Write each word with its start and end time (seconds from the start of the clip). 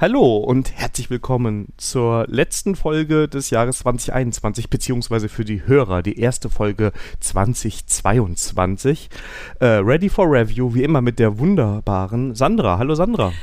Hallo 0.00 0.38
und 0.38 0.72
herzlich 0.78 1.10
willkommen 1.10 1.74
zur 1.76 2.24
letzten 2.26 2.74
Folge 2.74 3.28
des 3.28 3.50
Jahres 3.50 3.80
2021, 3.80 4.70
beziehungsweise 4.70 5.28
für 5.28 5.44
die 5.44 5.66
Hörer 5.66 6.00
die 6.00 6.18
erste 6.18 6.48
Folge 6.48 6.92
2022. 7.20 9.10
Äh, 9.58 9.66
ready 9.66 10.08
for 10.08 10.24
Review, 10.24 10.72
wie 10.72 10.84
immer 10.84 11.02
mit 11.02 11.18
der 11.18 11.38
wunderbaren 11.38 12.34
Sandra. 12.34 12.78
Hallo 12.78 12.94
Sandra. 12.94 13.34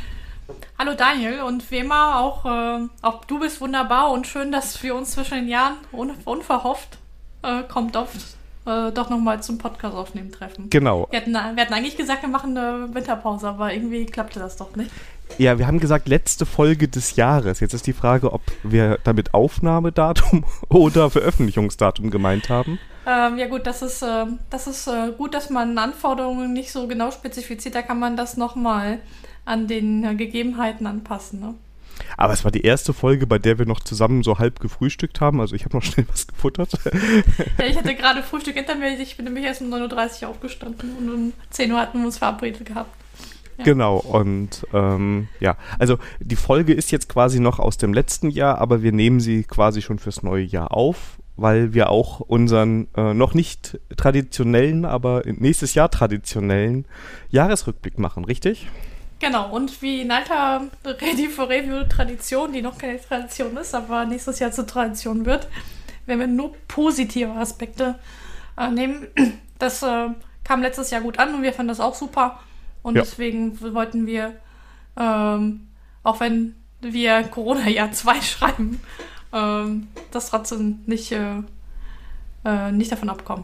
Hallo 0.80 0.96
Daniel 0.98 1.42
und 1.42 1.70
wie 1.70 1.78
immer 1.78 2.20
auch, 2.20 2.44
äh, 2.46 2.88
auch 3.04 3.24
du 3.26 3.40
bist 3.40 3.62
wunderbar 3.62 4.10
und 4.10 4.26
schön, 4.26 4.52
dass 4.52 4.82
wir 4.82 4.96
uns 4.96 5.12
zwischen 5.12 5.36
den 5.36 5.50
Jahren 5.50 5.76
un 5.92 6.10
unverhofft 6.26 6.98
äh, 7.44 7.62
kommt 7.72 7.96
oft 7.96 8.18
äh, 8.66 8.92
doch 8.92 9.12
nochmal 9.12 9.44
zum 9.44 9.60
Podcast 9.60 9.96
aufnehmen 9.96 10.32
treffen. 10.32 10.72
Genau. 10.72 11.08
Wir 11.12 11.22
hatten, 11.22 11.34
wir 11.34 11.64
hatten 11.64 11.74
eigentlich 11.74 11.98
gesagt, 11.98 12.24
wir 12.24 12.30
machen 12.30 12.58
eine 12.58 12.94
Winterpause, 12.96 13.48
aber 13.48 13.72
irgendwie 13.72 14.08
klappte 14.08 14.40
das 14.40 14.58
doch 14.58 14.76
nicht. 14.76 14.90
Ja, 15.38 15.60
wir 15.60 15.68
haben 15.68 15.80
gesagt, 15.80 16.08
letzte 16.08 16.46
Folge 16.46 16.88
des 16.88 17.16
Jahres. 17.16 17.60
Jetzt 17.60 17.74
ist 17.74 17.86
die 17.86 17.94
Frage, 17.94 18.34
ob 18.34 18.42
wir 18.64 19.00
damit 19.04 19.34
Aufnahmedatum 19.34 20.46
oder 20.70 21.10
Veröffentlichungsdatum 21.10 22.10
gemeint 22.10 22.50
haben. 22.50 22.80
Ähm, 23.06 23.38
ja 23.38 23.48
gut, 23.48 23.68
das 23.68 23.82
ist, 23.82 24.02
äh, 24.02 24.26
das 24.50 24.68
ist 24.68 24.88
äh, 24.88 25.12
gut, 25.18 25.34
dass 25.34 25.50
man 25.50 25.78
Anforderungen 25.78 26.54
nicht 26.54 26.72
so 26.72 26.88
genau 26.88 27.12
spezifiziert. 27.12 27.76
Da 27.76 27.82
kann 27.82 28.00
man 28.00 28.18
das 28.18 28.36
nochmal 28.36 29.00
an 29.46 29.68
den 29.68 30.04
äh, 30.04 30.16
Gegebenheiten 30.16 30.88
anpassen. 30.88 31.40
Ne? 31.40 31.54
Aber 32.18 32.34
es 32.34 32.44
war 32.44 32.52
die 32.52 32.62
erste 32.62 32.94
Folge, 32.94 33.28
bei 33.28 33.40
der 33.40 33.60
wir 33.60 33.66
noch 33.66 33.80
zusammen 33.80 34.24
so 34.24 34.40
halb 34.40 34.60
gefrühstückt 34.60 35.22
haben. 35.22 35.40
Also 35.40 35.56
ich 35.56 35.66
habe 35.66 35.76
noch 35.78 35.84
schnell 35.84 36.06
was 36.10 36.28
gefuttert. 36.28 36.74
ja, 37.58 37.66
ich 37.66 37.78
hatte 37.78 37.96
gerade 37.96 38.24
Frühstück 38.24 38.56
hinter 38.56 38.76
mir. 38.76 39.00
Ich 39.00 39.18
bin 39.18 39.26
nämlich 39.26 39.46
erst 39.46 39.62
um 39.62 39.74
9.30 39.74 40.24
Uhr 40.24 40.30
aufgestanden 40.30 40.96
und 40.98 41.10
um 41.10 41.34
10 41.52 41.72
Uhr 41.72 41.80
hatten 41.80 42.00
wir 42.00 42.06
uns 42.06 42.18
verabredet 42.18 42.66
gehabt. 42.66 42.92
Genau, 43.64 43.98
und 43.98 44.68
ähm, 44.74 45.28
ja, 45.40 45.58
also 45.80 45.98
die 46.20 46.36
Folge 46.36 46.74
ist 46.74 46.92
jetzt 46.92 47.10
quasi 47.10 47.40
noch 47.40 47.60
aus 47.60 47.78
dem 47.78 47.94
letzten 47.94 48.30
Jahr, 48.30 48.60
aber 48.60 48.84
wir 48.84 48.92
nehmen 48.92 49.20
sie 49.20 49.44
quasi 49.44 49.82
schon 49.82 50.00
fürs 50.00 50.22
neue 50.24 50.44
Jahr 50.44 50.74
auf, 50.74 51.18
weil 51.38 51.74
wir 51.74 51.90
auch 51.90 52.20
unseren 52.20 52.88
äh, 52.96 53.14
noch 53.14 53.34
nicht 53.34 53.80
traditionellen, 53.96 54.86
aber 54.86 55.24
nächstes 55.26 55.74
Jahr 55.74 55.90
traditionellen 55.90 56.86
Jahresrückblick 57.30 57.98
machen, 57.98 58.26
richtig? 58.26 58.68
Genau, 59.20 59.50
und 59.50 59.82
wie 59.82 60.02
in 60.02 60.12
alter 60.12 60.68
Ready 60.86 61.28
for 61.28 61.50
Review 61.50 61.84
Tradition, 61.90 62.54
die 62.54 62.62
noch 62.62 62.78
keine 62.78 63.02
Tradition 63.02 63.58
ist, 63.58 63.74
aber 63.74 64.06
nächstes 64.06 64.38
Jahr 64.38 64.52
zur 64.52 64.68
Tradition 64.68 65.26
wird, 65.26 65.48
werden 66.06 66.20
wir 66.20 66.28
nur 66.28 66.54
positive 66.68 67.32
Aspekte 67.32 67.96
äh, 68.58 68.70
nehmen. 68.70 69.08
Das 69.60 69.82
äh, 69.82 70.10
kam 70.44 70.62
letztes 70.62 70.92
Jahr 70.92 71.02
gut 71.02 71.18
an 71.18 71.34
und 71.34 71.42
wir 71.42 71.52
fanden 71.52 71.70
das 71.70 71.80
auch 71.80 71.96
super. 71.96 72.40
Und 72.88 72.96
ja. 72.96 73.02
deswegen 73.02 73.60
wollten 73.74 74.08
wir, 74.08 74.32
ähm, 74.98 75.68
auch 76.04 76.22
wenn 76.22 76.56
wir 76.80 77.22
Corona-Jahr 77.24 77.92
2 77.92 78.22
schreiben, 78.22 78.80
ähm, 79.34 79.88
das 80.12 80.30
trotzdem 80.30 80.80
nicht, 80.86 81.12
äh, 81.12 81.42
äh, 82.46 82.72
nicht 82.72 82.90
davon 82.90 83.10
abkommen. 83.10 83.44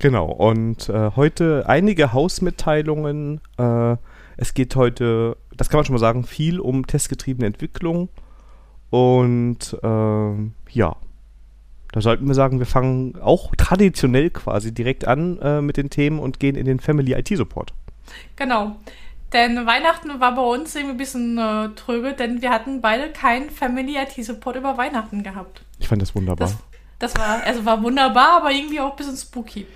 Genau, 0.00 0.26
und 0.26 0.90
äh, 0.90 1.12
heute 1.16 1.64
einige 1.66 2.12
Hausmitteilungen. 2.12 3.40
Äh, 3.56 3.96
es 4.36 4.52
geht 4.52 4.76
heute, 4.76 5.38
das 5.56 5.70
kann 5.70 5.78
man 5.78 5.86
schon 5.86 5.94
mal 5.94 5.98
sagen, 5.98 6.24
viel 6.24 6.60
um 6.60 6.86
testgetriebene 6.86 7.46
Entwicklung. 7.46 8.10
Und 8.90 9.78
ähm, 9.82 10.52
ja, 10.68 10.94
da 11.92 12.02
sollten 12.02 12.26
wir 12.26 12.34
sagen, 12.34 12.58
wir 12.58 12.66
fangen 12.66 13.18
auch 13.18 13.54
traditionell 13.56 14.28
quasi 14.28 14.74
direkt 14.74 15.06
an 15.06 15.38
äh, 15.38 15.62
mit 15.62 15.78
den 15.78 15.88
Themen 15.88 16.18
und 16.18 16.38
gehen 16.38 16.54
in 16.54 16.66
den 16.66 16.80
Family 16.80 17.14
IT 17.14 17.28
Support. 17.28 17.72
Genau. 18.36 18.76
Denn 19.32 19.66
Weihnachten 19.66 20.20
war 20.20 20.34
bei 20.34 20.42
uns 20.42 20.74
irgendwie 20.74 20.94
ein 20.94 20.98
bisschen 20.98 21.38
äh, 21.38 21.68
tröge, 21.74 22.14
denn 22.14 22.40
wir 22.40 22.50
hatten 22.50 22.80
beide 22.80 23.10
keinen 23.10 23.50
Family 23.50 23.96
IT 23.96 24.24
Support 24.24 24.56
über 24.56 24.78
Weihnachten 24.78 25.22
gehabt. 25.22 25.62
Ich 25.78 25.88
fand 25.88 26.00
das 26.00 26.14
wunderbar. 26.14 26.48
Das, 26.98 27.12
das 27.12 27.16
war, 27.18 27.42
also 27.44 27.64
war 27.64 27.82
wunderbar, 27.82 28.38
aber 28.38 28.52
irgendwie 28.52 28.80
auch 28.80 28.92
ein 28.92 28.96
bisschen 28.96 29.16
spooky. 29.16 29.66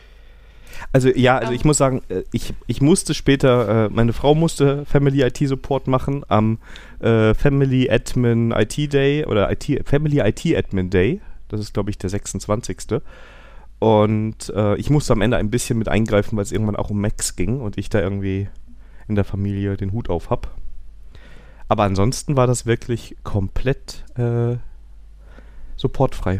Also 0.90 1.11
ja, 1.11 1.39
also 1.39 1.52
ich 1.52 1.64
muss 1.64 1.77
sagen, 1.77 2.02
äh, 2.08 2.23
ich, 2.33 2.55
ich 2.67 2.80
musste 2.80 3.14
später, 3.14 3.86
äh, 3.86 3.89
meine 3.90 4.12
Frau 4.12 4.34
musste 4.34 4.84
Family 4.86 5.23
IT 5.23 5.39
Support 5.39 5.86
machen 5.86 6.24
am 6.28 6.58
äh, 7.01 7.34
Family 7.34 7.90
Admin 7.90 8.52
IT 8.52 8.92
Day 8.92 9.27
oder 9.27 9.51
IT, 9.51 9.86
Family 9.86 10.20
IT 10.20 10.57
Admin 10.57 10.90
Day. 10.90 11.20
Das 11.48 11.61
ist, 11.61 11.74
glaube 11.74 11.90
ich, 11.90 11.98
der 11.98 12.08
26. 12.08 13.02
Und 13.83 14.48
äh, 14.55 14.77
ich 14.77 14.91
musste 14.91 15.13
am 15.13 15.23
Ende 15.23 15.39
ein 15.39 15.51
bisschen 15.51 15.77
mit 15.77 15.89
eingreifen, 15.89 16.37
weil 16.37 16.45
es 16.45 16.53
irgendwann 16.53 16.77
auch 16.77 16.91
um 16.91 17.01
Max 17.01 17.35
ging 17.35 17.61
und 17.61 17.79
ich 17.79 17.89
da 17.89 17.98
irgendwie 17.98 18.48
in 19.09 19.17
der 19.17 19.25
Familie 19.25 19.77
den 19.77 19.91
Hut 19.91 20.09
auf 20.09 20.31
habe. 20.31 20.51
Aber 21.67 21.83
ansonsten 21.83 22.37
war 22.37 22.47
das 22.47 22.65
wirklich 22.65 23.17
komplett 23.25 24.05
äh, 24.17 24.59
supportfrei. 25.75 26.39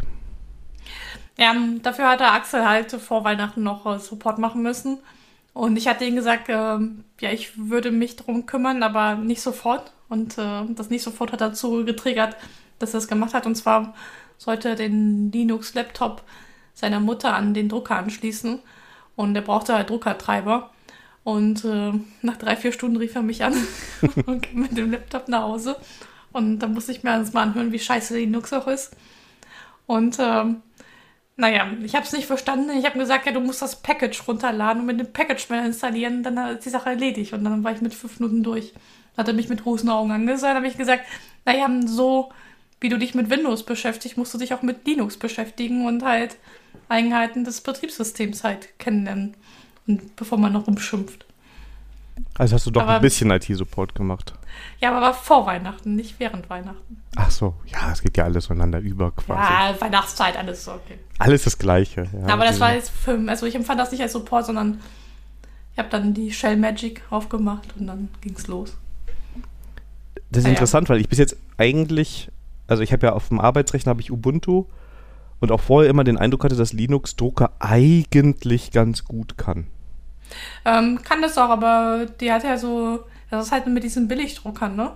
Ja, 1.37 1.53
dafür 1.81 2.11
hatte 2.11 2.31
Axel 2.31 2.65
halt 2.65 2.91
vor 2.91 3.25
Weihnachten 3.25 3.61
noch 3.61 3.85
äh, 3.87 3.99
Support 3.99 4.39
machen 4.39 4.63
müssen. 4.63 4.99
Und 5.51 5.75
ich 5.75 5.89
hatte 5.89 6.05
ihm 6.05 6.15
gesagt, 6.15 6.47
äh, 6.47 6.53
ja, 6.53 7.31
ich 7.33 7.57
würde 7.57 7.91
mich 7.91 8.15
darum 8.15 8.45
kümmern, 8.45 8.83
aber 8.83 9.15
nicht 9.15 9.41
sofort. 9.41 9.91
Und 10.07 10.37
äh, 10.37 10.61
das 10.75 10.89
nicht 10.89 11.03
sofort 11.03 11.33
hat 11.33 11.41
dazu 11.41 11.83
getriggert, 11.83 12.37
dass 12.79 12.93
er 12.93 12.99
es 12.99 13.09
gemacht 13.09 13.33
hat. 13.33 13.45
Und 13.45 13.55
zwar 13.55 13.93
sollte 14.37 14.69
er 14.69 14.75
den 14.75 15.29
Linux-Laptop 15.33 16.23
seiner 16.73 16.99
Mutter 16.99 17.35
an 17.35 17.53
den 17.53 17.69
Drucker 17.69 17.97
anschließen. 17.97 18.59
Und 19.15 19.35
er 19.35 19.41
brauchte 19.41 19.75
halt 19.75 19.89
Druckertreiber. 19.89 20.71
Und 21.23 21.63
äh, 21.63 21.93
nach 22.21 22.37
drei, 22.37 22.55
vier 22.55 22.71
Stunden 22.71 22.97
rief 22.97 23.15
er 23.15 23.21
mich 23.21 23.43
an 23.43 23.55
und 24.25 24.43
kam 24.43 24.61
mit 24.61 24.77
dem 24.77 24.91
Laptop 24.91 25.27
nach 25.27 25.43
Hause. 25.43 25.77
Und 26.31 26.59
da 26.59 26.67
musste 26.67 26.91
ich 26.91 27.03
mir 27.03 27.11
alles 27.11 27.33
mal 27.33 27.43
anhören, 27.43 27.71
wie 27.71 27.79
scheiße 27.79 28.17
Linux 28.17 28.51
auch 28.51 28.67
ist. 28.67 28.95
Und 29.85 30.17
ähm, 30.19 30.61
naja, 31.35 31.67
ich 31.83 31.95
habe 31.95 32.05
es 32.05 32.11
nicht 32.11 32.25
verstanden. 32.25 32.71
Ich 32.77 32.85
habe 32.85 32.99
gesagt, 32.99 33.25
ja, 33.25 33.31
du 33.31 33.39
musst 33.39 33.61
das 33.61 33.81
Package 33.81 34.27
runterladen 34.27 34.81
und 34.81 34.85
mit 34.87 34.99
dem 34.99 35.13
Package 35.13 35.49
mehr 35.49 35.65
installieren, 35.65 36.23
dann 36.23 36.37
ist 36.55 36.65
die 36.65 36.69
Sache 36.69 36.89
erledigt. 36.89 37.33
Und 37.33 37.43
dann 37.43 37.63
war 37.63 37.71
ich 37.71 37.81
mit 37.81 37.93
fünf 37.93 38.19
Minuten 38.19 38.43
durch. 38.43 38.73
Hat 39.17 39.27
er 39.27 39.33
mich 39.33 39.49
mit 39.49 39.63
großen 39.63 39.89
Augen 39.89 40.11
angesehen, 40.11 40.55
habe 40.55 40.67
ich 40.67 40.77
gesagt, 40.77 41.05
naja, 41.45 41.69
so 41.85 42.31
wie 42.79 42.89
du 42.89 42.97
dich 42.97 43.15
mit 43.15 43.29
Windows 43.29 43.63
beschäftigst, 43.63 44.17
musst 44.17 44.33
du 44.33 44.37
dich 44.37 44.53
auch 44.53 44.61
mit 44.61 44.85
Linux 44.85 45.17
beschäftigen 45.17 45.85
und 45.85 46.03
halt 46.03 46.35
Eigenheiten 46.89 47.43
des 47.43 47.61
Betriebssystems 47.61 48.43
halt 48.43 48.77
kennenlernen. 48.79 49.35
Und 49.87 50.15
bevor 50.15 50.37
man 50.37 50.53
noch 50.53 50.67
rumschimpft. 50.67 51.25
Also 52.35 52.55
hast 52.55 52.65
du 52.65 52.71
doch 52.71 52.83
aber, 52.83 52.95
ein 52.95 53.01
bisschen 53.01 53.31
IT-Support 53.31 53.95
gemacht. 53.95 54.33
Ja, 54.79 54.95
aber 54.95 55.13
vor 55.13 55.45
Weihnachten, 55.45 55.95
nicht 55.95 56.19
während 56.19 56.49
Weihnachten. 56.49 57.01
Ach 57.15 57.31
so, 57.31 57.55
ja, 57.65 57.91
es 57.91 58.01
geht 58.01 58.17
ja 58.17 58.23
alles 58.23 58.47
voneinander 58.47 58.79
über 58.79 59.11
quasi. 59.11 59.53
Ja, 59.53 59.75
Weihnachtszeit, 59.79 60.37
alles 60.37 60.65
so, 60.65 60.71
okay. 60.71 60.99
Alles 61.19 61.43
das 61.43 61.57
Gleiche. 61.57 62.07
Ja, 62.27 62.33
aber 62.33 62.45
das 62.45 62.59
war 62.59 62.73
jetzt 62.73 62.89
für, 62.89 63.19
also 63.27 63.45
ich 63.45 63.55
empfand 63.55 63.79
das 63.79 63.91
nicht 63.91 64.01
als 64.01 64.13
Support, 64.13 64.45
sondern 64.45 64.79
ich 65.73 65.79
habe 65.79 65.89
dann 65.89 66.13
die 66.13 66.31
Shell 66.31 66.57
Magic 66.57 67.01
aufgemacht 67.09 67.69
und 67.79 67.87
dann 67.87 68.09
ging's 68.21 68.47
los. 68.47 68.77
Das 70.31 70.43
ist 70.43 70.47
ah, 70.47 70.51
interessant, 70.51 70.87
ja. 70.87 70.95
weil 70.95 71.01
ich 71.01 71.09
bis 71.09 71.19
jetzt 71.19 71.35
eigentlich, 71.57 72.29
also 72.67 72.81
ich 72.83 72.93
habe 72.93 73.07
ja 73.07 73.13
auf 73.13 73.29
dem 73.29 73.39
Arbeitsrechner 73.39 73.91
habe 73.91 74.01
ich 74.01 74.11
Ubuntu 74.11 74.65
und 75.39 75.51
auch 75.51 75.59
vorher 75.59 75.89
immer 75.89 76.03
den 76.03 76.17
Eindruck 76.17 76.43
hatte, 76.43 76.55
dass 76.55 76.73
Linux 76.73 77.15
Drucker 77.15 77.51
eigentlich 77.59 78.71
ganz 78.71 79.05
gut 79.05 79.37
kann. 79.37 79.67
Ähm, 80.65 81.01
kann 81.03 81.21
das 81.21 81.37
auch, 81.37 81.49
aber 81.49 82.07
die 82.19 82.31
hat 82.31 82.43
ja 82.43 82.57
so, 82.57 83.01
das 83.29 83.47
ist 83.47 83.51
halt 83.51 83.67
mit 83.67 83.83
diesen 83.83 84.07
Billigdruckern, 84.07 84.75
ne? 84.75 84.91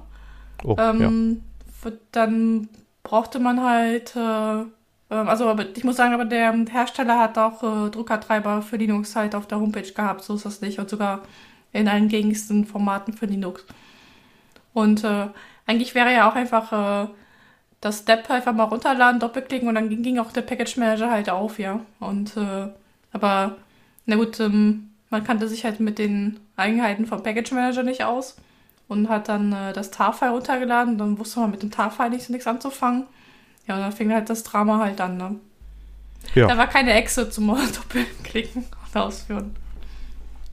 Oh, 0.64 0.76
ähm, 0.80 1.42
ja. 1.84 1.92
Dann 2.12 2.70
brauchte 3.04 3.40
man 3.40 3.64
halt, 3.64 4.16
äh, 4.16 4.20
ähm, 4.20 4.68
also 5.10 5.56
ich 5.76 5.84
muss 5.84 5.96
sagen, 5.96 6.14
aber 6.14 6.26
der 6.26 6.54
Hersteller 6.70 7.20
hat 7.20 7.38
auch 7.38 7.64
äh, 7.64 7.90
Druckertreiber 7.90 8.62
für 8.62 8.78
Linux 8.78 9.16
halt 9.16 9.36
auf 9.36 9.48
der 9.48 9.60
Homepage 9.60 9.92
gehabt, 9.92 10.24
so 10.24 10.36
ist 10.36 10.46
das 10.46 10.62
nicht. 10.62 10.80
Und 10.80 10.90
sogar 10.90 11.22
in 11.72 11.88
allen 11.88 12.08
gängigsten 12.08 12.66
Formaten 12.66 13.14
für 13.14 13.26
Linux. 13.26 13.66
Und 14.74 15.04
äh, 15.04 15.28
eigentlich 15.66 15.96
wäre 15.96 16.14
ja 16.14 16.30
auch 16.30 16.36
einfach 16.36 17.06
äh, 17.06 17.08
das 17.82 18.00
Step 18.00 18.30
einfach 18.30 18.54
mal 18.54 18.64
runterladen, 18.64 19.20
doppelklicken 19.20 19.68
und 19.68 19.76
dann 19.76 19.90
ging, 19.90 20.02
ging 20.02 20.20
auch 20.20 20.32
der 20.32 20.42
Package 20.42 20.78
Manager 20.78 21.12
halt 21.12 21.30
auf, 21.30 21.60
ja. 21.60 21.80
Und 22.00 22.36
äh, 22.38 22.68
aber 23.12 23.56
na 24.06 24.16
gut, 24.16 24.40
ähm, 24.40 24.92
man 25.10 25.24
kannte 25.24 25.48
sich 25.48 25.64
halt 25.64 25.80
mit 25.80 26.00
den 26.00 26.40
Eigenheiten 26.56 27.06
vom 27.06 27.24
Package 27.24 27.52
Manager 27.52 27.84
nicht 27.84 28.04
aus 28.04 28.38
und 28.88 29.10
hat 29.10 29.30
dann 29.30 29.54
äh, 29.54 29.74
das 29.74 29.92
TAR-File 29.92 30.32
runtergeladen. 30.32 30.98
Dann 30.98 31.20
wusste 31.20 31.40
man 31.40 31.52
mit 31.52 31.62
dem 31.62 31.72
TAR-File 31.72 32.10
nichts, 32.10 32.30
nichts 32.30 32.48
anzufangen. 32.48 33.06
Ja, 33.68 33.76
und 33.76 33.82
dann 33.82 33.92
fing 33.92 34.12
halt 34.12 34.30
das 34.30 34.44
Drama 34.44 34.80
halt 34.80 35.00
an. 35.02 35.18
Ne? 35.18 35.36
Ja. 36.36 36.48
Da 36.48 36.58
war 36.58 36.68
keine 36.68 36.94
Exe 36.94 37.30
zum 37.30 37.48
Doppelklicken 37.76 38.66
und 38.66 39.00
Ausführen. 39.00 39.56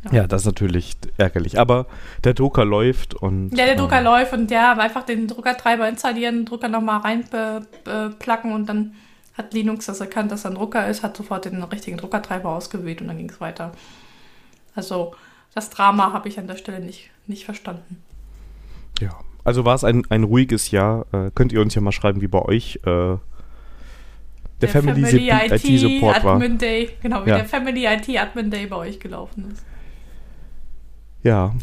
Ja. 0.05 0.13
ja. 0.13 0.27
das 0.27 0.43
ist 0.43 0.47
natürlich 0.47 0.97
ärgerlich. 1.17 1.59
Aber 1.59 1.87
der 2.25 2.35
Drucker 2.35 2.65
läuft 2.65 3.15
und. 3.15 3.57
Ja, 3.57 3.67
der 3.67 3.77
Drucker 3.77 3.99
ähm, 3.99 4.05
läuft 4.05 4.33
und 4.33 4.51
ja, 4.51 4.73
einfach 4.73 5.05
den 5.05 5.29
Druckertreiber 5.29 5.89
installieren, 5.89 6.45
Drucker 6.45 6.69
nochmal 6.69 7.01
reinplacken 7.01 8.53
und 8.53 8.69
dann 8.69 8.95
hat 9.37 9.53
Linux 9.53 9.87
das 9.87 10.01
erkannt, 10.01 10.31
dass 10.31 10.45
er 10.45 10.53
ein 10.53 10.55
Drucker 10.55 10.89
ist, 10.89 11.03
hat 11.03 11.17
sofort 11.17 11.45
den 11.45 11.63
richtigen 11.65 11.97
Druckertreiber 11.97 12.51
ausgewählt 12.51 13.01
und 13.01 13.09
dann 13.09 13.19
ging 13.19 13.31
es 13.31 13.41
weiter. 13.41 13.73
Also 14.75 15.15
das 15.55 15.71
Drama 15.71 16.13
habe 16.13 16.29
ich 16.29 16.39
an 16.39 16.47
der 16.47 16.57
Stelle 16.57 16.81
nicht, 16.81 17.11
nicht 17.27 17.45
verstanden. 17.45 18.03
Ja, 19.01 19.11
also 19.43 19.65
war 19.65 19.75
es 19.75 19.85
ein, 19.85 20.05
ein 20.09 20.25
ruhiges 20.25 20.71
Jahr. 20.71 21.07
Äh, 21.13 21.31
könnt 21.35 21.53
ihr 21.53 21.61
uns 21.61 21.75
ja 21.75 21.81
mal 21.81 21.93
schreiben, 21.93 22.21
wie 22.21 22.29
bei 22.29 22.43
euch 22.43 22.77
äh, 22.85 22.91
der, 22.91 23.19
Der 24.61 24.69
Family, 24.69 25.05
Family 25.05 25.31
IT, 25.31 25.65
IT 25.65 25.81
Support 25.81 26.25
war. 26.25 26.35
Admin 26.35 26.59
Day, 26.59 26.91
genau, 27.03 27.25
wie 27.27 27.31
Ja. 27.31 27.37
der 27.37 27.45
Family 27.45 27.87
IT 27.87 28.09
Admin 28.17 28.51
Day 28.51 28.67
bei 28.67 28.77
euch 28.77 29.01
gelaufen 29.01 29.51
ist. 29.53 29.65
Ja. 31.25 31.55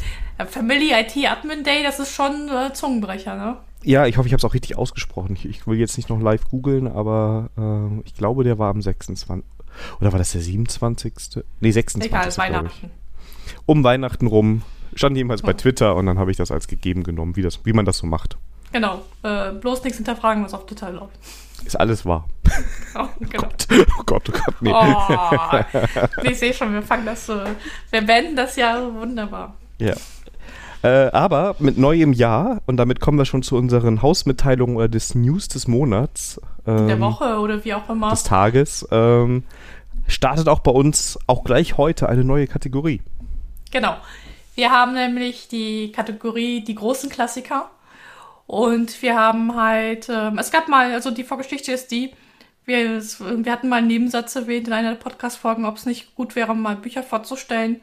Family 0.50 0.92
IT 0.92 1.16
Admin 1.30 1.63
Day, 1.63 1.84
das 1.84 2.00
ist 2.00 2.13
schon 2.13 2.50
äh, 2.50 2.74
Zungenbrecher, 2.74 3.36
ne? 3.36 3.58
Ja, 3.84 4.06
ich 4.06 4.18
hoffe, 4.18 4.28
ich 4.28 4.34
habe 4.34 4.40
es 4.40 4.46
auch 4.46 4.54
richtig 4.54 4.78
ausgesprochen. 4.78 5.36
Ich, 5.36 5.46
ich 5.46 5.66
will 5.66 5.80
jetzt 5.80 5.98
nicht 5.98 6.10
noch 6.10 6.19
live 6.19 6.48
googeln, 6.50 6.88
aber 6.88 7.50
äh, 7.58 8.02
ich 8.06 8.16
glaube, 8.16 8.44
der 8.44 8.60
war 8.60 8.69
am 8.69 8.81
26. 8.81 9.46
Oder 10.00 10.12
war 10.12 10.19
das 10.19 10.34
der 10.34 10.42
27.? 10.42 11.13
Nee, 11.62 11.72
26. 11.72 12.12
Egal. 12.12 12.38
Weihnachten. 12.38 12.92
Um 13.66 13.84
Weihnachten 13.84 14.28
rum. 14.28 14.63
Stand 14.94 15.16
jedenfalls 15.16 15.42
bei. 15.42 15.54
Twitter 15.54 15.96
und 15.96 16.06
dann 16.06 16.19
habe 16.19 16.31
ich 16.31 16.38
das 16.38 16.52
als 16.52 16.68
gegeben 16.68 17.04
genommen, 17.04 17.36
wie, 17.36 17.42
das, 17.42 17.66
wie 17.66 17.74
man 17.74 17.86
das 17.86 18.00
so 18.00 18.08
macht. 18.08 18.38
Genau. 18.74 19.02
Äh, 19.24 19.52
bloß 19.54 19.84
nichts 19.84 19.98
hinterfragen, 19.98 20.44
was 20.44 20.54
auf 20.54 20.66
Twitter 20.66 20.92
läuft. 20.92 21.18
Ist 21.66 21.80
alles 21.80 22.06
wahr. 22.06 22.28
Oh, 22.94 23.07
genau. 23.21 23.48
Oh 23.98 24.03
Gott, 24.06 24.27
oh 24.27 24.33
Gott, 24.33 24.56
nee. 24.59 24.74
Oh, 24.74 26.24
ich 26.24 26.38
sehe 26.38 26.53
schon, 26.53 26.74
wir 26.74 26.81
fangen 26.81 27.06
das 27.06 27.25
so. 27.25 27.39
Wir 27.89 28.01
beenden 28.01 28.36
das 28.36 28.57
Jahr 28.57 28.94
wunderbar. 28.94 29.56
Ja. 29.77 29.94
Äh, 30.83 31.09
aber 31.12 31.56
mit 31.59 31.77
neuem 31.77 32.12
Jahr, 32.12 32.62
und 32.65 32.75
damit 32.77 33.00
kommen 33.00 33.18
wir 33.18 33.25
schon 33.25 33.44
zu 33.44 33.56
unseren 33.56 34.01
Hausmitteilungen 34.01 34.75
oder 34.75 34.89
des 34.89 35.15
News 35.15 35.48
des 35.48 35.69
Monats. 35.69 36.42
Ähm, 36.68 36.88
Der 36.88 37.00
Woche 37.00 37.39
oder 37.39 37.63
wie 37.63 37.74
auch 37.74 37.88
immer. 37.88 38.09
Des 38.09 38.24
Tages. 38.24 38.86
Ähm, 38.92 39.44
startet 40.07 40.50
auch 40.50 40.59
bei 40.59 40.71
uns 40.71 41.18
auch 41.27 41.44
gleich 41.44 41.77
heute 41.77 42.09
eine 42.09 42.24
neue 42.24 42.48
Kategorie. 42.48 43.01
Genau. 43.71 43.95
Wir 44.56 44.71
haben 44.71 44.94
nämlich 44.94 45.48
die 45.48 45.92
Kategorie 45.92 46.63
die 46.63 46.75
großen 46.75 47.09
Klassiker. 47.09 47.69
Und 48.48 49.01
wir 49.01 49.15
haben 49.15 49.56
halt, 49.56 50.09
ähm, 50.09 50.38
es 50.38 50.51
gab 50.51 50.68
mal, 50.68 50.92
also 50.92 51.12
die 51.12 51.24
Vorgeschichte 51.24 51.71
ist 51.71 51.89
die, 51.92 52.12
wir, 52.66 53.02
wir 53.02 53.52
hatten 53.52 53.69
mal 53.69 53.78
einen 53.78 53.88
Nebensatz 53.88 54.36
erwähnt 54.36 54.68
in 54.68 54.74
einer 54.74 54.92
der 54.92 54.98
Podcast-Folgen, 54.98 55.66
ob 55.66 55.78
es 55.78 55.86
nicht 55.86 56.16
gut 56.16 56.36
wäre, 56.36 56.56
mal 56.56 56.75
Bücher 56.75 57.04
vorzustellen, 57.04 57.81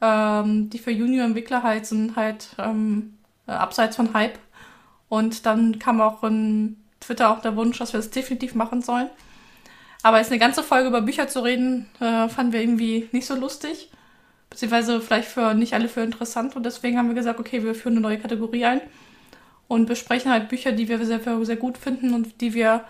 ähm, 0.00 0.70
die 0.70 0.78
für 0.78 0.90
Junior-Entwickler 0.90 1.62
halt 1.62 1.86
sind, 1.86 2.16
halt 2.16 2.48
ähm, 2.58 3.14
äh, 3.46 3.52
abseits 3.52 3.96
von 3.96 4.14
Hype. 4.14 4.38
Und 5.08 5.46
dann 5.46 5.78
kam 5.78 6.00
auch 6.00 6.22
in 6.24 6.76
Twitter 7.00 7.30
auch 7.30 7.40
der 7.40 7.56
Wunsch, 7.56 7.78
dass 7.78 7.92
wir 7.92 7.98
das 7.98 8.10
definitiv 8.10 8.54
machen 8.54 8.82
sollen. 8.82 9.10
Aber 10.02 10.18
jetzt 10.18 10.30
eine 10.30 10.40
ganze 10.40 10.62
Folge 10.62 10.88
über 10.88 11.02
Bücher 11.02 11.28
zu 11.28 11.40
reden, 11.40 11.88
äh, 12.00 12.28
fanden 12.28 12.52
wir 12.52 12.60
irgendwie 12.60 13.08
nicht 13.12 13.26
so 13.26 13.34
lustig 13.34 13.90
beziehungsweise 14.54 15.00
vielleicht 15.00 15.28
für 15.28 15.52
nicht 15.52 15.74
alle 15.74 15.88
für 15.88 16.02
interessant 16.02 16.54
und 16.54 16.64
deswegen 16.64 16.96
haben 16.96 17.08
wir 17.08 17.16
gesagt, 17.16 17.40
okay, 17.40 17.64
wir 17.64 17.74
führen 17.74 17.94
eine 17.94 18.02
neue 18.02 18.18
Kategorie 18.18 18.64
ein 18.64 18.80
und 19.66 19.86
besprechen 19.86 20.30
halt 20.30 20.48
Bücher, 20.48 20.70
die 20.70 20.88
wir 20.88 21.04
sehr, 21.04 21.20
sehr 21.44 21.56
gut 21.56 21.76
finden 21.76 22.14
und 22.14 22.40
die 22.40 22.54
wir 22.54 22.84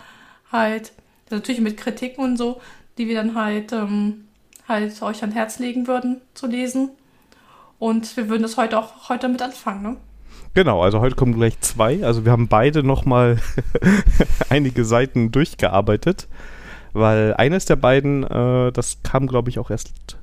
halt, 0.53 0.93
natürlich 1.31 1.61
mit 1.61 1.77
Kritiken 1.77 2.25
und 2.25 2.37
so, 2.37 2.61
die 2.99 3.09
wir 3.09 3.15
dann 3.15 3.35
halt, 3.35 3.73
ähm, 3.73 4.25
halt 4.69 5.01
euch 5.03 5.21
ans 5.21 5.35
Herz 5.35 5.59
legen 5.59 5.87
würden 5.87 6.21
zu 6.35 6.47
lesen. 6.47 6.91
Und 7.79 8.17
wir 8.17 8.29
würden 8.29 8.43
das 8.43 8.57
heute 8.57 8.79
auch 8.79 9.09
heute 9.09 9.29
mit 9.29 9.43
anfangen, 9.43 9.83
ne? 9.83 9.97
Genau, 10.55 10.83
also 10.83 11.01
heute 11.01 11.17
kommen 11.17 11.35
gleich 11.35 11.59
zwei. 11.61 12.05
Also 12.05 12.25
wir 12.25 12.31
haben 12.31 12.47
beide 12.47 12.85
nochmal 12.85 13.39
einige 14.49 14.85
Seiten 14.85 15.33
durchgearbeitet, 15.33 16.29
weil 16.93 17.35
eines 17.35 17.65
der 17.65 17.77
beiden, 17.77 18.23
äh, 18.23 18.71
das 18.71 19.03
kam 19.03 19.27
glaube 19.27 19.51
ich 19.51 19.59
auch 19.59 19.71
erst 19.71 20.17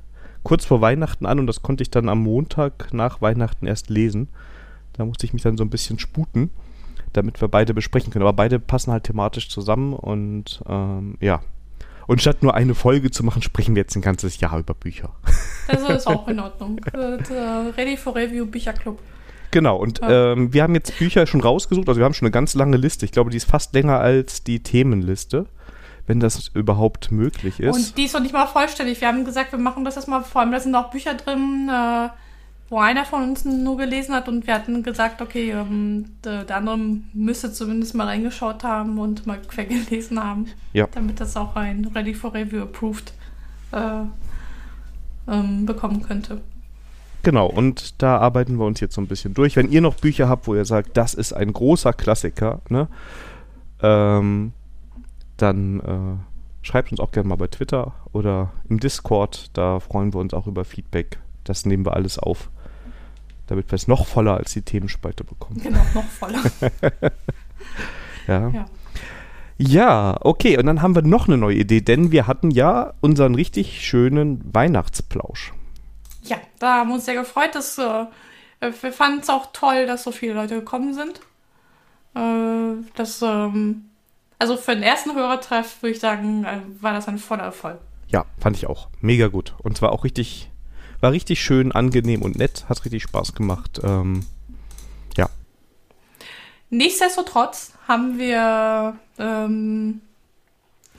kurz 0.44 0.66
vor 0.66 0.82
Weihnachten 0.82 1.26
an 1.26 1.40
und 1.40 1.48
das 1.48 1.62
konnte 1.62 1.84
ich 1.84 1.92
dann 1.92 2.08
am 2.08 2.24
Montag 2.24 2.94
nach 2.94 3.22
Weihnachten 3.22 3.68
erst 3.68 3.90
lesen. 3.90 4.30
Da 4.94 5.06
musste 5.06 5.26
ich 5.26 5.34
mich 5.34 5.44
dann 5.44 5.58
so 5.58 5.64
ein 5.64 5.70
bisschen 5.70 6.00
sputen, 6.00 6.50
damit 7.14 7.42
wir 7.42 7.48
beide 7.48 7.74
besprechen 7.74 8.12
können. 8.12 8.24
Aber 8.24 8.34
beide 8.34 8.60
passen 8.60 8.92
halt 8.92 9.04
thematisch 9.06 9.50
zusammen 9.50 9.94
und 9.94 10.62
ähm, 10.68 11.16
ja. 11.20 11.42
Und 12.08 12.22
statt 12.22 12.44
nur 12.44 12.56
eine 12.56 12.76
Folge 12.76 13.12
zu 13.12 13.24
machen, 13.24 13.42
sprechen 13.42 13.76
wir 13.76 13.84
jetzt 13.84 13.96
ein 13.96 14.02
ganzes 14.02 14.40
Jahr 14.40 14.58
über 14.60 14.74
Bücher. 14.74 15.12
Also 15.68 15.88
ist 15.94 16.08
auch 16.08 16.28
in 16.28 16.38
Ordnung. 16.40 16.80
Äh, 16.92 16.98
Ready 17.78 17.96
for 17.96 18.14
Review 18.14 18.46
Bücherclub. 18.46 19.00
Genau, 19.52 19.78
und 19.78 20.00
Ja. 20.02 20.34
ähm, 20.34 20.54
wir 20.54 20.64
haben 20.64 20.74
jetzt 20.76 20.98
Bücher 20.98 21.26
schon 21.28 21.40
rausgesucht, 21.40 21.88
also 21.88 22.00
wir 22.00 22.04
haben 22.06 22.14
schon 22.14 22.26
eine 22.26 22.32
ganz 22.32 22.56
lange 22.56 22.76
Liste. 22.76 23.06
Ich 23.06 23.12
glaube, 23.14 23.30
die 23.30 23.38
ist 23.38 23.50
fast 23.50 23.74
länger 23.74 24.00
als 24.00 24.44
die 24.44 24.62
Themenliste, 24.64 25.46
wenn 26.08 26.20
das 26.20 26.50
überhaupt 26.54 27.12
möglich 27.12 27.60
ist. 27.62 27.76
Und 27.76 27.98
die 27.98 28.04
ist 28.06 28.14
noch 28.14 28.22
nicht 28.22 28.34
mal 28.34 28.48
vollständig. 28.48 29.00
Wir 29.00 29.08
haben 29.08 29.24
gesagt, 29.24 29.54
wir 29.54 29.60
machen 29.60 29.86
das 29.86 29.96
erstmal, 29.96 30.24
vor 30.24 30.42
allem 30.42 30.52
da 30.52 30.60
sind 30.60 30.76
auch 30.76 30.90
Bücher 30.92 31.14
drin, 31.14 31.70
äh, 31.72 32.10
wo 32.72 32.80
einer 32.80 33.04
von 33.04 33.24
uns 33.24 33.44
nur 33.44 33.76
gelesen 33.76 34.16
hat 34.16 34.30
und 34.30 34.48
wir 34.48 34.54
hatten 34.54 34.82
gesagt, 34.82 35.22
okay, 35.22 35.52
ähm, 35.52 36.06
der, 36.24 36.46
der 36.46 36.56
andere 36.56 36.78
müsste 37.14 37.52
zumindest 37.52 37.96
mal 37.96 38.08
reingeschaut 38.08 38.64
haben 38.64 38.98
und 38.98 39.28
mal 39.28 39.42
quer 39.42 39.66
gelesen 39.66 40.24
haben. 40.24 40.46
Ja. 40.72 40.88
Damit 40.90 41.20
das 41.20 41.36
auch 41.36 41.58
ein 41.58 41.92
Ready 41.94 42.14
for 42.14 42.34
Review 42.34 42.62
approved 42.62 43.12
äh, 43.74 44.04
ähm, 45.28 45.66
bekommen 45.66 46.02
könnte. 46.02 46.40
Genau, 47.24 47.48
und 47.48 48.02
da 48.02 48.18
arbeiten 48.20 48.58
wir 48.58 48.66
uns 48.66 48.80
jetzt 48.80 48.96
so 48.96 49.02
ein 49.02 49.08
bisschen 49.08 49.34
durch. 49.34 49.58
Wenn 49.58 49.70
ihr 49.70 49.82
noch 49.82 49.96
Bücher 49.96 50.30
habt, 50.30 50.48
wo 50.48 50.56
ihr 50.56 50.64
sagt, 50.64 50.96
das 50.96 51.14
ist 51.14 51.34
ein 51.34 51.52
großer 51.52 51.92
Klassiker, 51.92 52.62
ne, 52.70 52.88
ähm, 53.82 54.54
dann 55.36 55.80
äh, 55.82 56.66
schreibt 56.66 56.92
uns 56.92 57.02
auch 57.02 57.12
gerne 57.12 57.28
mal 57.28 57.36
bei 57.36 57.48
Twitter 57.48 57.96
oder 58.14 58.54
im 58.70 58.80
Discord. 58.80 59.50
Da 59.52 59.82
freuen 59.82 60.14
wir 60.14 60.22
uns 60.22 60.34
auch 60.34 60.48
über 60.48 60.64
Feedback. 60.64 61.20
Das 61.44 61.66
nehmen 61.66 61.86
wir 61.86 61.94
alles 61.94 62.18
auf, 62.18 62.50
damit 63.52 63.70
wir 63.70 63.76
es 63.76 63.88
noch 63.88 64.08
voller 64.08 64.38
als 64.38 64.54
die 64.54 64.62
Themenspalte 64.62 65.26
bekommen. 65.26 65.60
Genau, 65.62 65.82
noch 65.94 66.06
voller. 66.06 66.42
Ja. 68.28 68.50
Ja. 68.50 68.66
Ja, 69.58 70.18
okay. 70.22 70.58
Und 70.60 70.68
dann 70.68 70.84
haben 70.84 70.94
wir 70.94 71.02
noch 71.02 71.28
eine 71.28 71.38
neue 71.38 71.56
Idee, 71.56 71.82
denn 71.82 72.12
wir 72.12 72.28
hatten 72.28 72.52
ja 72.52 72.94
unseren 73.02 73.34
richtig 73.34 73.86
schönen 73.86 74.42
Weihnachtsplausch. 74.54 75.54
Ja, 76.24 76.38
da 76.60 76.78
haben 76.78 76.90
wir 76.90 76.96
uns 76.96 77.06
sehr 77.06 77.16
gefreut. 77.16 77.56
Dass, 77.56 77.80
äh, 77.80 78.06
wir 78.60 78.94
fanden 78.94 79.22
es 79.22 79.30
auch 79.30 79.48
toll, 79.54 79.88
dass 79.88 80.04
so 80.04 80.12
viele 80.12 80.34
Leute 80.34 80.56
gekommen 80.56 80.94
sind. 80.94 81.20
Äh, 82.16 82.84
das, 82.96 83.24
ähm, 83.24 83.86
also 84.38 84.56
für 84.56 84.76
den 84.76 84.84
ersten 84.84 85.16
Hörertreff 85.16 85.82
würde 85.82 85.96
ich 85.96 86.00
sagen, 86.00 86.46
äh, 86.46 86.60
war 86.80 86.94
das 86.94 87.08
ein 87.08 87.18
voller 87.18 87.44
Erfolg. 87.44 87.80
Ja, 88.08 88.26
fand 88.40 88.56
ich 88.56 88.68
auch. 88.68 88.88
Mega 89.00 89.28
gut. 89.28 89.56
Und 89.64 89.78
zwar 89.78 89.92
auch 89.94 90.04
richtig, 90.04 90.51
war 91.02 91.12
richtig 91.12 91.42
schön, 91.42 91.72
angenehm 91.72 92.22
und 92.22 92.38
nett. 92.38 92.66
Hat 92.70 92.84
richtig 92.86 93.04
Spaß 93.04 93.34
gemacht. 93.36 93.80
Ähm, 93.84 94.26
ja, 95.18 95.30
Nichtsdestotrotz 96.70 97.74
haben 97.88 98.18
wir 98.18 98.96
ähm, 99.20 100.02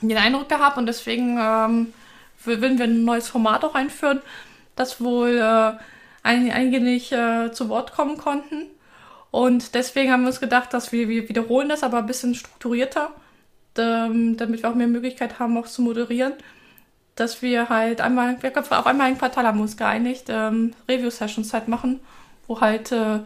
den 0.00 0.16
Eindruck 0.18 0.48
gehabt 0.48 0.76
und 0.76 0.86
deswegen 0.86 1.38
ähm, 1.40 1.92
würden 2.44 2.78
wir 2.78 2.84
ein 2.84 3.04
neues 3.04 3.28
Format 3.28 3.64
auch 3.64 3.74
einführen, 3.74 4.20
dass 4.76 5.00
wohl 5.00 5.38
äh, 5.38 5.72
ein- 6.22 6.50
einige 6.50 6.80
nicht 6.80 7.12
äh, 7.12 7.52
zu 7.52 7.68
Wort 7.68 7.92
kommen 7.92 8.18
konnten. 8.18 8.66
Und 9.30 9.74
deswegen 9.74 10.12
haben 10.12 10.22
wir 10.22 10.28
uns 10.28 10.40
gedacht, 10.40 10.74
dass 10.74 10.92
wir, 10.92 11.08
wir 11.08 11.28
wiederholen 11.28 11.70
das, 11.70 11.82
aber 11.82 11.98
ein 11.98 12.06
bisschen 12.06 12.34
strukturierter, 12.34 13.10
ähm, 13.78 14.36
damit 14.36 14.62
wir 14.62 14.70
auch 14.70 14.74
mehr 14.74 14.88
Möglichkeit 14.88 15.38
haben, 15.38 15.56
auch 15.56 15.66
zu 15.66 15.80
moderieren. 15.80 16.34
Dass 17.14 17.42
wir 17.42 17.68
halt 17.68 18.00
einmal, 18.00 18.42
wir 18.42 18.56
auf 18.56 18.86
einmal 18.86 19.08
ein 19.08 19.18
Quartal 19.18 19.46
haben 19.46 19.60
uns 19.60 19.76
geeinigt, 19.76 20.26
ähm, 20.28 20.72
Review-Sessions 20.88 21.52
halt 21.52 21.68
machen, 21.68 22.00
wo 22.46 22.60
halt 22.60 22.90
äh, 22.92 23.20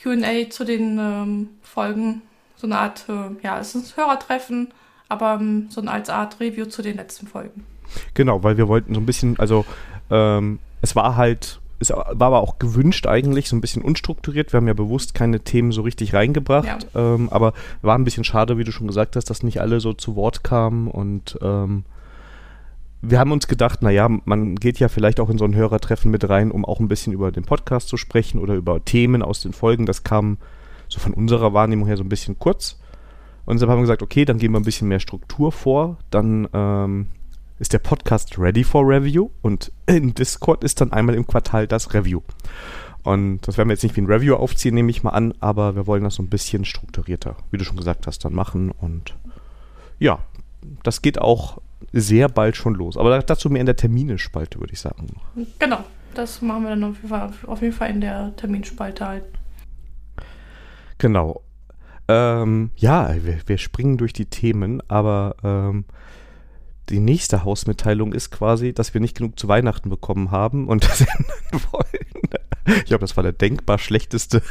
QA 0.00 0.50
zu 0.50 0.64
den 0.64 0.98
ähm, 0.98 1.48
Folgen, 1.62 2.22
so 2.56 2.66
eine 2.66 2.78
Art, 2.78 3.04
äh, 3.08 3.42
ja, 3.42 3.58
es 3.58 3.74
ist 3.74 3.92
ein 3.92 4.04
Hörertreffen, 4.04 4.72
aber 5.08 5.38
ähm, 5.40 5.66
so 5.70 5.80
eine 5.80 5.90
als 5.90 6.08
Art 6.08 6.40
Review 6.40 6.66
zu 6.66 6.82
den 6.82 6.96
letzten 6.96 7.26
Folgen. 7.26 7.64
genau, 8.14 8.42
weil 8.42 8.56
wir 8.56 8.68
wollten 8.68 8.94
so 8.94 9.00
ein 9.00 9.06
bisschen, 9.06 9.38
also 9.38 9.64
ähm, 10.10 10.58
es 10.80 10.96
war 10.96 11.16
halt, 11.16 11.60
es 11.80 11.90
war 11.90 12.06
aber 12.06 12.40
auch 12.40 12.58
gewünscht 12.58 13.06
eigentlich, 13.06 13.48
so 13.48 13.56
ein 13.56 13.60
bisschen 13.60 13.82
unstrukturiert. 13.82 14.52
Wir 14.52 14.58
haben 14.58 14.68
ja 14.68 14.74
bewusst 14.74 15.14
keine 15.14 15.40
Themen 15.40 15.72
so 15.72 15.82
richtig 15.82 16.14
reingebracht, 16.14 16.86
ähm, 16.94 17.28
aber 17.30 17.52
war 17.82 17.98
ein 17.98 18.04
bisschen 18.04 18.24
schade, 18.24 18.58
wie 18.58 18.64
du 18.64 18.72
schon 18.72 18.86
gesagt 18.86 19.16
hast, 19.16 19.28
dass 19.30 19.42
nicht 19.42 19.60
alle 19.60 19.80
so 19.80 19.92
zu 19.92 20.16
Wort 20.16 20.44
kamen 20.44 20.88
und 20.88 21.38
ähm, 21.42 21.84
wir 23.06 23.18
haben 23.18 23.32
uns 23.32 23.48
gedacht, 23.48 23.82
naja, 23.82 24.08
man 24.24 24.54
geht 24.56 24.78
ja 24.78 24.88
vielleicht 24.88 25.20
auch 25.20 25.30
in 25.30 25.38
so 25.38 25.44
ein 25.44 25.54
Hörertreffen 25.54 26.10
mit 26.10 26.28
rein, 26.28 26.50
um 26.50 26.64
auch 26.64 26.80
ein 26.80 26.88
bisschen 26.88 27.12
über 27.12 27.32
den 27.32 27.44
Podcast 27.44 27.88
zu 27.88 27.96
sprechen 27.96 28.38
oder 28.40 28.54
über 28.54 28.84
Themen 28.84 29.22
aus 29.22 29.40
den 29.40 29.52
Folgen. 29.52 29.86
Das 29.86 30.04
kam 30.04 30.38
so 30.88 31.00
von 31.00 31.14
unserer 31.14 31.52
Wahrnehmung 31.52 31.86
her 31.86 31.96
so 31.96 32.04
ein 32.04 32.08
bisschen 32.08 32.38
kurz. 32.38 32.78
Und 33.44 33.56
deshalb 33.56 33.70
haben 33.70 33.78
wir 33.78 33.82
gesagt, 33.82 34.02
okay, 34.02 34.24
dann 34.24 34.38
geben 34.38 34.54
wir 34.54 34.60
ein 34.60 34.64
bisschen 34.64 34.88
mehr 34.88 35.00
Struktur 35.00 35.52
vor. 35.52 35.98
Dann 36.10 36.48
ähm, 36.52 37.08
ist 37.58 37.72
der 37.72 37.78
Podcast 37.78 38.38
ready 38.38 38.64
for 38.64 38.86
Review 38.86 39.30
und 39.42 39.70
in 39.86 40.14
Discord 40.14 40.64
ist 40.64 40.80
dann 40.80 40.92
einmal 40.92 41.14
im 41.14 41.26
Quartal 41.26 41.66
das 41.66 41.94
Review. 41.94 42.22
Und 43.02 43.40
das 43.42 43.58
werden 43.58 43.68
wir 43.68 43.74
jetzt 43.74 43.82
nicht 43.82 43.96
wie 43.96 44.00
ein 44.00 44.06
Review 44.06 44.34
aufziehen, 44.34 44.74
nehme 44.74 44.90
ich 44.90 45.02
mal 45.02 45.10
an, 45.10 45.34
aber 45.40 45.76
wir 45.76 45.86
wollen 45.86 46.04
das 46.04 46.14
so 46.14 46.22
ein 46.22 46.30
bisschen 46.30 46.64
strukturierter, 46.64 47.36
wie 47.50 47.58
du 47.58 47.64
schon 47.64 47.76
gesagt 47.76 48.06
hast, 48.06 48.24
dann 48.24 48.32
machen. 48.32 48.70
Und 48.70 49.14
ja, 49.98 50.20
das 50.82 51.02
geht 51.02 51.20
auch 51.20 51.58
sehr 51.92 52.28
bald 52.28 52.56
schon 52.56 52.74
los. 52.74 52.96
Aber 52.96 53.18
dazu 53.20 53.50
mehr 53.50 53.60
in 53.60 53.66
der 53.66 53.76
Terminespalte, 53.76 54.60
würde 54.60 54.72
ich 54.72 54.80
sagen. 54.80 55.20
Genau, 55.58 55.84
das 56.14 56.42
machen 56.42 56.64
wir 56.64 56.70
dann 56.70 56.84
auf 56.84 56.96
jeden 56.96 57.08
Fall, 57.08 57.32
auf 57.46 57.62
jeden 57.62 57.74
Fall 57.74 57.90
in 57.90 58.00
der 58.00 58.34
Terminspalte 58.36 59.06
halt. 59.06 59.24
Genau. 60.98 61.42
Ähm, 62.06 62.70
ja, 62.76 63.14
wir, 63.24 63.38
wir, 63.46 63.58
springen 63.58 63.96
durch 63.96 64.12
die 64.12 64.26
Themen, 64.26 64.82
aber 64.88 65.36
ähm, 65.42 65.86
die 66.90 67.00
nächste 67.00 67.44
Hausmitteilung 67.44 68.12
ist 68.12 68.30
quasi, 68.30 68.74
dass 68.74 68.92
wir 68.92 69.00
nicht 69.00 69.16
genug 69.16 69.38
zu 69.38 69.48
Weihnachten 69.48 69.88
bekommen 69.88 70.30
haben 70.30 70.68
und 70.68 70.84
das 70.88 71.00
ändern 71.00 71.62
wollen. 71.72 72.04
Ich 72.66 72.84
glaube, 72.86 73.02
das 73.02 73.16
war 73.16 73.22
der 73.22 73.32
denkbar 73.32 73.78
schlechteste 73.78 74.42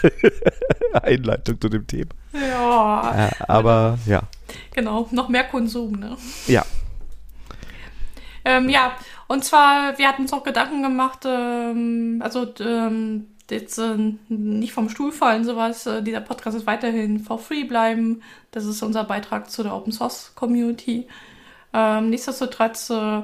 Einleitung 0.93 1.59
zu 1.59 1.69
dem 1.69 1.87
Thema. 1.87 2.11
Ja. 2.33 3.27
Äh, 3.27 3.31
aber 3.47 3.97
ja. 4.05 4.23
Genau, 4.73 5.07
noch 5.11 5.29
mehr 5.29 5.45
Konsum, 5.45 5.93
ne? 5.93 6.17
Ja. 6.47 6.65
Ähm, 8.45 8.69
ja, 8.69 8.93
und 9.27 9.43
zwar, 9.43 9.97
wir 9.97 10.07
hatten 10.07 10.23
uns 10.23 10.33
auch 10.33 10.43
Gedanken 10.43 10.83
gemacht, 10.83 11.19
ähm, 11.25 12.21
also 12.23 12.47
ähm, 12.59 13.27
jetzt 13.49 13.77
äh, 13.77 13.95
nicht 14.29 14.73
vom 14.73 14.89
Stuhl 14.89 15.11
fallen, 15.11 15.45
sowas. 15.45 15.85
Äh, 15.85 16.03
dieser 16.03 16.21
Podcast 16.21 16.57
ist 16.57 16.67
weiterhin 16.67 17.19
for 17.19 17.39
free 17.39 17.63
bleiben. 17.63 18.21
Das 18.51 18.65
ist 18.65 18.81
unser 18.81 19.03
Beitrag 19.03 19.49
zu 19.49 19.63
der 19.63 19.75
Open 19.75 19.93
Source 19.93 20.33
Community. 20.35 21.07
Ähm, 21.73 22.09
nichtsdestotrotz, 22.09 22.89
äh, 22.89 23.21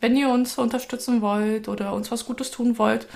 wenn 0.00 0.16
ihr 0.16 0.28
uns 0.28 0.58
unterstützen 0.58 1.22
wollt 1.22 1.68
oder 1.68 1.92
uns 1.94 2.10
was 2.10 2.26
Gutes 2.26 2.50
tun 2.50 2.78
wollt, 2.78 3.06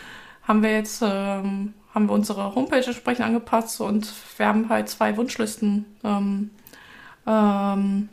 haben 0.42 0.62
wir 0.62 0.72
jetzt 0.72 1.02
ähm, 1.02 1.74
haben 1.94 2.08
wir 2.08 2.12
unsere 2.12 2.54
Homepage 2.54 2.84
entsprechend 2.84 3.24
angepasst 3.24 3.80
und 3.80 4.12
wir 4.36 4.46
haben 4.46 4.68
halt 4.68 4.88
zwei 4.88 5.16
Wunschlisten 5.16 5.86
ähm, 6.04 6.50
ähm, 7.26 8.08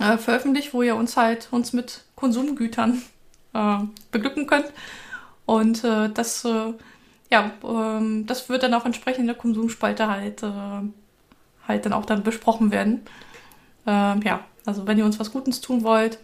äh, 0.00 0.18
veröffentlicht, 0.18 0.74
wo 0.74 0.82
ihr 0.82 0.96
uns 0.96 1.16
halt 1.16 1.48
uns 1.52 1.72
mit 1.72 2.02
Konsumgütern 2.22 3.02
äh, 3.52 3.78
beglücken 4.12 4.46
könnt. 4.46 4.72
Und 5.44 5.82
äh, 5.82 6.08
das, 6.08 6.44
äh, 6.44 6.72
ja, 7.32 7.50
ähm, 7.64 8.26
das 8.26 8.48
wird 8.48 8.62
dann 8.62 8.74
auch 8.74 8.86
entsprechend 8.86 9.22
in 9.22 9.26
der 9.26 9.34
Konsumspalte 9.34 10.06
halt, 10.06 10.44
äh, 10.44 10.82
halt 11.66 11.84
dann 11.84 11.92
auch 11.92 12.06
dann 12.06 12.22
besprochen 12.22 12.70
werden. 12.70 13.00
Ähm, 13.88 14.22
ja, 14.22 14.44
also 14.64 14.86
wenn 14.86 14.98
ihr 14.98 15.04
uns 15.04 15.18
was 15.18 15.32
Gutes 15.32 15.60
tun 15.60 15.82
wollt 15.82 16.20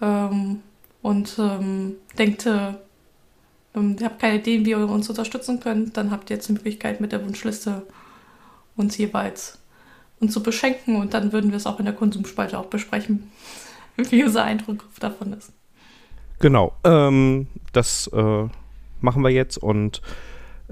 ähm, 0.00 0.62
und 1.02 1.38
ähm, 1.38 1.96
denkt, 2.16 2.46
äh, 2.46 2.72
ähm, 3.74 3.96
ihr 4.00 4.06
habt 4.06 4.18
keine 4.18 4.38
Ideen, 4.38 4.64
wie 4.64 4.70
ihr 4.70 4.78
uns 4.78 5.10
unterstützen 5.10 5.60
könnt, 5.60 5.98
dann 5.98 6.10
habt 6.10 6.30
ihr 6.30 6.36
jetzt 6.36 6.48
die 6.48 6.54
Möglichkeit 6.54 7.02
mit 7.02 7.12
der 7.12 7.22
Wunschliste 7.22 7.82
uns 8.76 8.96
jeweils 8.96 9.58
uns 10.20 10.32
zu 10.32 10.42
beschenken 10.42 10.96
und 10.96 11.12
dann 11.12 11.32
würden 11.32 11.50
wir 11.50 11.58
es 11.58 11.66
auch 11.66 11.80
in 11.80 11.84
der 11.84 11.94
Konsumspalte 11.94 12.58
auch 12.58 12.66
besprechen, 12.66 13.30
wie 14.10 14.24
unser 14.24 14.44
Eindruck 14.44 14.84
davon 15.00 15.32
ist. 15.32 15.52
Genau, 16.40 16.72
ähm, 16.84 17.46
das 17.72 18.08
äh, 18.08 18.48
machen 19.00 19.22
wir 19.22 19.30
jetzt 19.30 19.58
und 19.58 20.02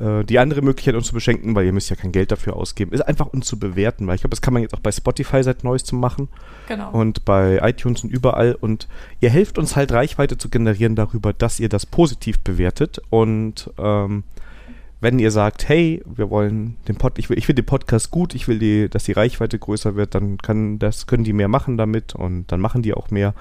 äh, 0.01 0.25
die 0.25 0.39
andere 0.39 0.63
Möglichkeit, 0.63 0.95
uns 0.95 1.09
zu 1.09 1.15
beschenken, 1.15 1.55
weil 1.55 1.67
ihr 1.67 1.73
müsst 1.73 1.91
ja 1.91 1.97
kein 1.97 2.13
Geld 2.13 2.33
dafür 2.33 2.57
ausgeben, 2.57 2.93
ist 2.93 3.03
einfach 3.03 3.27
uns 3.27 3.47
zu 3.47 3.59
bewerten, 3.59 4.07
weil 4.07 4.15
ich 4.15 4.23
glaube, 4.23 4.31
das 4.31 4.41
kann 4.41 4.55
man 4.55 4.63
jetzt 4.63 4.75
auch 4.75 4.81
bei 4.81 4.93
Spotify 4.93 5.43
seit 5.43 5.63
Neuestem 5.63 6.01
machen. 6.01 6.29
Genau. 6.69 6.91
Und 6.91 7.25
bei 7.25 7.61
iTunes 7.63 8.03
und 8.03 8.11
überall. 8.11 8.57
Und 8.59 8.89
ihr 9.21 9.31
helft 9.31 9.59
uns 9.59 9.77
halt 9.77 9.93
Reichweite 9.93 10.39
zu 10.39 10.49
generieren 10.49 10.97
darüber, 10.97 11.33
dass 11.33 11.61
ihr 11.61 11.69
das 11.69 11.87
positiv 11.87 12.41
bewertet. 12.41 13.01
Und 13.11 13.71
ähm, 13.79 14.25
wenn 15.01 15.19
ihr 15.19 15.31
sagt, 15.31 15.69
hey, 15.69 16.03
wir 16.05 16.31
wollen 16.31 16.77
den 16.87 16.97
Pod, 16.97 17.19
ich 17.19 17.31
will, 17.31 17.39
ich 17.39 17.47
finde 17.47 17.63
den 17.63 17.67
Podcast 17.67 18.11
gut, 18.11 18.35
ich 18.35 18.49
will 18.49 18.59
die, 18.59 18.89
dass 18.89 19.05
die 19.05 19.13
Reichweite 19.13 19.59
größer 19.59 19.97
wird, 19.97 20.15
dann 20.15 20.39
kann 20.39 20.79
das, 20.79 21.07
können 21.07 21.25
die 21.25 21.33
mehr 21.33 21.49
machen 21.49 21.79
damit 21.79 22.15
und 22.15 22.47
dann 22.53 22.61
machen 22.61 22.83
die 22.83 22.93
auch 22.93 23.11
mehr. 23.11 23.35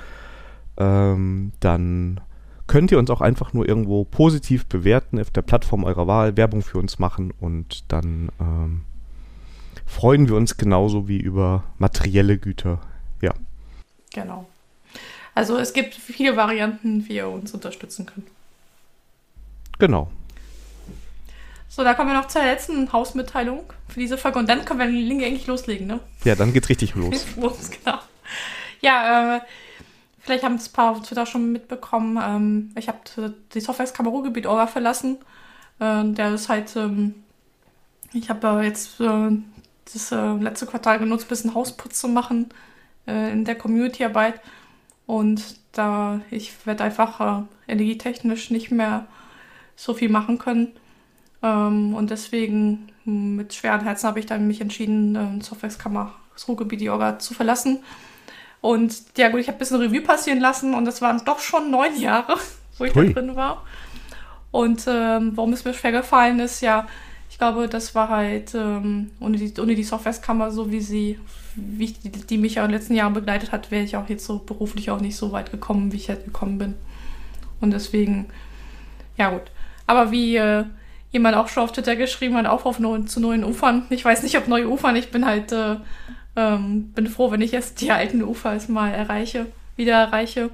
Ähm, 0.77 1.51
dann 1.59 2.21
könnt 2.67 2.91
ihr 2.91 2.99
uns 2.99 3.09
auch 3.09 3.19
einfach 3.19 3.51
nur 3.51 3.67
irgendwo 3.67 4.05
positiv 4.05 4.67
bewerten 4.67 5.19
auf 5.19 5.31
der 5.31 5.41
Plattform 5.41 5.83
eurer 5.83 6.07
Wahl, 6.07 6.37
Werbung 6.37 6.61
für 6.61 6.77
uns 6.77 6.99
machen 6.99 7.33
und 7.41 7.83
dann 7.91 8.29
ähm, 8.39 8.81
freuen 9.85 10.29
wir 10.29 10.35
uns 10.35 10.55
genauso 10.55 11.07
wie 11.09 11.17
über 11.17 11.63
materielle 11.77 12.37
Güter. 12.37 12.79
Ja. 13.21 13.33
Genau. 14.13 14.47
Also 15.35 15.57
es 15.57 15.73
gibt 15.73 15.93
viele 15.93 16.37
Varianten, 16.37 17.07
wie 17.07 17.15
ihr 17.15 17.27
uns 17.27 17.53
unterstützen 17.53 18.05
könnt. 18.05 18.27
Genau. 19.77 20.09
So, 21.79 21.85
da 21.85 21.93
kommen 21.93 22.09
wir 22.09 22.13
noch 22.13 22.27
zur 22.27 22.43
letzten 22.43 22.91
Hausmitteilung 22.91 23.63
für 23.87 24.01
diese 24.01 24.17
Folge 24.17 24.37
und 24.37 24.49
dann 24.49 24.65
können 24.65 24.81
wir 24.81 24.87
den 24.87 24.95
Link 24.97 25.23
eigentlich 25.23 25.47
loslegen, 25.47 25.87
ne? 25.87 26.01
Ja, 26.25 26.35
dann 26.35 26.51
geht's 26.51 26.67
richtig 26.67 26.93
los. 26.93 27.25
los, 27.37 27.71
genau. 27.71 27.99
Ja, 28.81 29.37
äh, 29.37 29.41
Vielleicht 30.19 30.43
haben 30.43 30.55
es 30.55 30.67
ein 30.67 30.73
paar 30.73 30.91
auf 30.91 31.03
Twitter 31.03 31.25
schon 31.25 31.53
mitbekommen. 31.53 32.19
Ähm, 32.21 32.71
ich 32.77 32.89
habe 32.89 32.99
die 33.53 33.61
Softwarekammer 33.61 34.09
Ruhrgebiet 34.09 34.45
Orga 34.45 34.67
verlassen. 34.67 35.19
Äh, 35.79 36.03
der 36.03 36.33
ist 36.33 36.49
halt, 36.49 36.75
ähm, 36.75 37.15
ich 38.11 38.29
habe 38.29 38.61
äh, 38.61 38.65
jetzt 38.65 38.99
äh, 38.99 39.29
das 39.93 40.11
äh, 40.11 40.33
letzte 40.33 40.65
Quartal 40.65 40.99
genutzt, 40.99 41.27
ein 41.27 41.29
bisschen 41.29 41.55
Hausputz 41.55 42.01
zu 42.01 42.09
machen 42.09 42.49
äh, 43.07 43.31
in 43.31 43.45
der 43.45 43.55
Community-Arbeit. 43.55 44.41
Und 45.05 45.55
da 45.71 46.19
ich 46.29 46.51
werde 46.65 46.83
einfach 46.83 47.45
energietechnisch 47.69 48.51
nicht 48.51 48.69
mehr 48.69 49.07
so 49.77 49.93
viel 49.93 50.09
machen 50.09 50.39
können. 50.39 50.73
Ähm, 51.41 51.93
und 51.93 52.09
deswegen 52.09 52.89
mit 53.05 53.53
schweren 53.53 53.81
Herzen 53.81 54.07
habe 54.07 54.19
ich 54.19 54.25
dann 54.25 54.47
mich 54.47 54.61
entschieden, 54.61 55.15
äh, 55.15 55.43
Softwarekammer 55.43 56.13
Ruhrgebiet 56.47 56.87
Orga 56.87 57.19
zu 57.19 57.33
verlassen 57.33 57.79
und 58.61 58.93
ja 59.17 59.29
gut, 59.29 59.39
ich 59.39 59.47
habe 59.47 59.57
ein 59.57 59.59
bisschen 59.59 59.77
Revue 59.77 60.01
passieren 60.01 60.39
lassen 60.39 60.73
und 60.73 60.87
es 60.87 61.01
waren 61.01 61.21
doch 61.25 61.39
schon 61.39 61.71
neun 61.71 61.99
Jahre, 61.99 62.35
wo 62.77 62.85
ich 62.85 62.95
Hui. 62.95 63.13
da 63.13 63.21
drin 63.21 63.35
war. 63.35 63.63
Und 64.51 64.85
ähm, 64.87 65.33
warum 65.35 65.53
es 65.53 65.63
mir 65.63 65.73
schwer 65.73 65.91
gefallen 65.91 66.39
ist, 66.39 66.61
ja, 66.61 66.87
ich 67.29 67.37
glaube, 67.37 67.69
das 67.69 67.93
war 67.93 68.09
halt 68.09 68.55
ähm, 68.55 69.11
ohne, 69.19 69.37
die, 69.37 69.53
ohne 69.61 69.75
die 69.75 69.83
Softwarekammer, 69.83 70.51
so 70.51 70.71
wie 70.71 70.81
sie, 70.81 71.19
wie 71.55 71.85
ich, 71.85 71.99
die, 71.99 72.09
die, 72.09 72.37
mich 72.37 72.55
ja 72.55 72.65
in 72.65 72.71
den 72.71 72.79
letzten 72.79 72.95
Jahren 72.95 73.13
begleitet 73.13 73.51
hat, 73.51 73.71
wäre 73.71 73.83
ich 73.83 73.95
auch 73.95 74.09
jetzt 74.09 74.25
so 74.25 74.39
beruflich 74.39 74.89
auch 74.89 74.99
nicht 74.99 75.15
so 75.15 75.31
weit 75.31 75.51
gekommen, 75.51 75.93
wie 75.93 75.97
ich 75.97 76.09
halt 76.09 76.25
gekommen 76.25 76.57
bin. 76.57 76.73
Und 77.61 77.71
deswegen, 77.71 78.27
ja 79.17 79.29
gut. 79.29 79.51
Aber 79.85 80.11
wie 80.11 80.35
äh, 80.35 80.65
jemand 81.11 81.35
auch 81.35 81.47
schon 81.47 81.63
auf 81.63 81.71
Twitter 81.71 81.95
geschrieben 81.95 82.35
hat, 82.35 82.45
Aufruf 82.45 82.77
zu 83.07 83.19
neuen 83.19 83.43
Ufern. 83.43 83.83
Ich 83.89 84.05
weiß 84.05 84.23
nicht, 84.23 84.37
ob 84.37 84.47
neue 84.47 84.69
Ufern, 84.69 84.95
ich 84.95 85.11
bin 85.11 85.25
halt 85.25 85.51
äh, 85.51 85.77
ähm, 86.35 86.91
bin 86.93 87.07
froh, 87.07 87.31
wenn 87.31 87.41
ich 87.41 87.51
jetzt 87.51 87.81
die 87.81 87.91
alten 87.91 88.23
Ufer 88.23 88.57
mal 88.67 88.91
erreiche, 88.91 89.47
wieder 89.75 89.93
erreiche. 89.93 90.49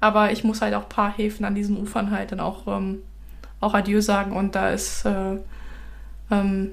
Aber 0.00 0.32
ich 0.32 0.44
muss 0.44 0.62
halt 0.62 0.74
auch 0.74 0.84
ein 0.84 0.88
paar 0.88 1.16
Häfen 1.16 1.44
an 1.44 1.54
diesen 1.54 1.76
Ufern 1.76 2.10
halt 2.10 2.32
dann 2.32 2.40
auch, 2.40 2.66
ähm, 2.66 3.02
auch 3.60 3.74
Adieu 3.74 4.00
sagen. 4.00 4.32
Und 4.32 4.54
da 4.54 4.70
ist 4.70 5.04
äh, 5.04 5.36
ähm, 6.30 6.72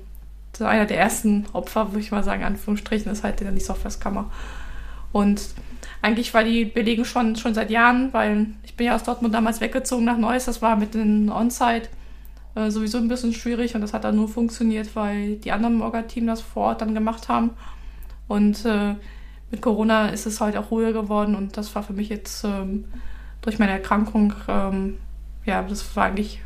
einer 0.60 0.86
der 0.86 1.00
ersten 1.00 1.46
Opfer, 1.54 1.92
würde 1.92 2.02
ich 2.02 2.12
mal 2.12 2.24
sagen, 2.24 2.44
Anführungsstrichen, 2.44 3.12
ist 3.12 3.24
halt 3.24 3.42
dann 3.42 3.56
die 3.56 3.62
Softwareskammer. 3.62 4.32
Und 5.12 5.42
eigentlich 6.02 6.34
war 6.34 6.44
die 6.44 6.66
Belegung 6.66 7.06
schon, 7.06 7.36
schon 7.36 7.54
seit 7.54 7.72
Jahren, 7.72 8.14
weil 8.14 8.48
ich 8.64 8.76
bin 8.76 8.88
ja 8.88 8.96
aus 8.96 9.04
Dortmund 9.04 9.34
damals 9.34 9.60
weggezogen 9.60 10.06
nach 10.06 10.18
Neuss. 10.18 10.46
Das 10.46 10.62
war 10.62 10.76
mit 10.76 10.94
den 10.94 11.30
On-Site 11.32 11.90
äh, 12.56 12.72
sowieso 12.72 12.98
ein 12.98 13.08
bisschen 13.08 13.34
schwierig 13.34 13.76
und 13.76 13.82
das 13.82 13.94
hat 13.94 14.04
dann 14.04 14.16
nur 14.16 14.28
funktioniert, 14.28 14.96
weil 14.96 15.36
die 15.36 15.52
anderen 15.52 15.82
Orga-Team 15.82 16.26
das 16.26 16.42
vor 16.42 16.64
Ort 16.68 16.82
dann 16.82 16.94
gemacht 16.94 17.30
haben. 17.30 17.52
Und 18.28 18.66
äh, 18.66 18.96
mit 19.52 19.62
Corona 19.62 20.10
ist 20.10 20.26
es 20.26 20.42
halt 20.42 20.58
auch 20.58 20.72
ruhiger 20.72 20.94
geworden 20.94 21.36
und 21.36 21.58
das 21.58 21.74
war 21.76 21.84
für 21.84 21.94
mich 21.94 22.10
jetzt 22.10 22.44
ähm, 22.44 22.86
durch 23.42 23.60
meine 23.60 23.74
Erkrankung, 23.74 24.34
ähm, 24.48 24.98
ja, 25.46 25.62
das 25.62 25.96
war 25.96 26.06
eigentlich 26.06 26.42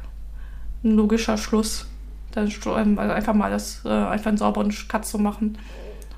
ein 0.83 0.95
logischer 0.95 1.37
Schluss, 1.37 1.87
dann 2.31 2.51
ähm, 2.65 2.99
also 2.99 3.13
einfach 3.13 3.33
mal 3.33 3.51
das, 3.51 3.83
äh, 3.85 3.89
einfach 3.89 4.27
einen 4.27 4.37
sauberen 4.37 4.73
Cut 4.87 5.05
zu 5.05 5.17
machen. 5.17 5.57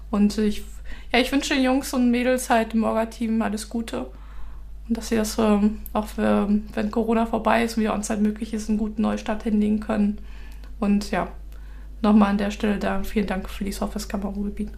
Und 0.10 0.38
ich, 0.38 0.64
ja, 1.12 1.20
ich 1.20 1.32
wünsche 1.32 1.54
den 1.54 1.64
Jungs 1.64 1.94
und 1.94 2.12
Mädels 2.12 2.50
halt 2.50 2.74
im 2.74 2.84
Orga-Team 2.84 3.42
alles 3.42 3.70
Gute. 3.70 4.08
Und 4.92 4.98
dass 4.98 5.08
sie 5.08 5.16
das 5.16 5.38
ähm, 5.40 5.80
auch, 5.94 6.08
für, 6.08 6.50
wenn 6.74 6.92
Corona 6.92 7.26
vorbei 7.26 7.64
ist 7.64 7.78
und 7.78 7.84
wieder 7.84 7.94
on 7.94 8.02
möglich 8.22 8.54
ist, 8.54 8.68
einen 8.68 8.78
guten 8.78 9.02
Neustart 9.02 9.44
hinlegen 9.44 9.80
können. 9.80 10.18
Und 10.82 11.12
ja, 11.12 11.30
nochmal 12.02 12.32
an 12.32 12.38
der 12.38 12.52
Stelle 12.52 12.78
da 12.78 13.02
vielen 13.04 13.26
Dank 13.26 13.50
für 13.50 13.64
die 13.64 13.72
Softwareskammer 13.72 14.26
Ruhrgebiet. 14.26 14.70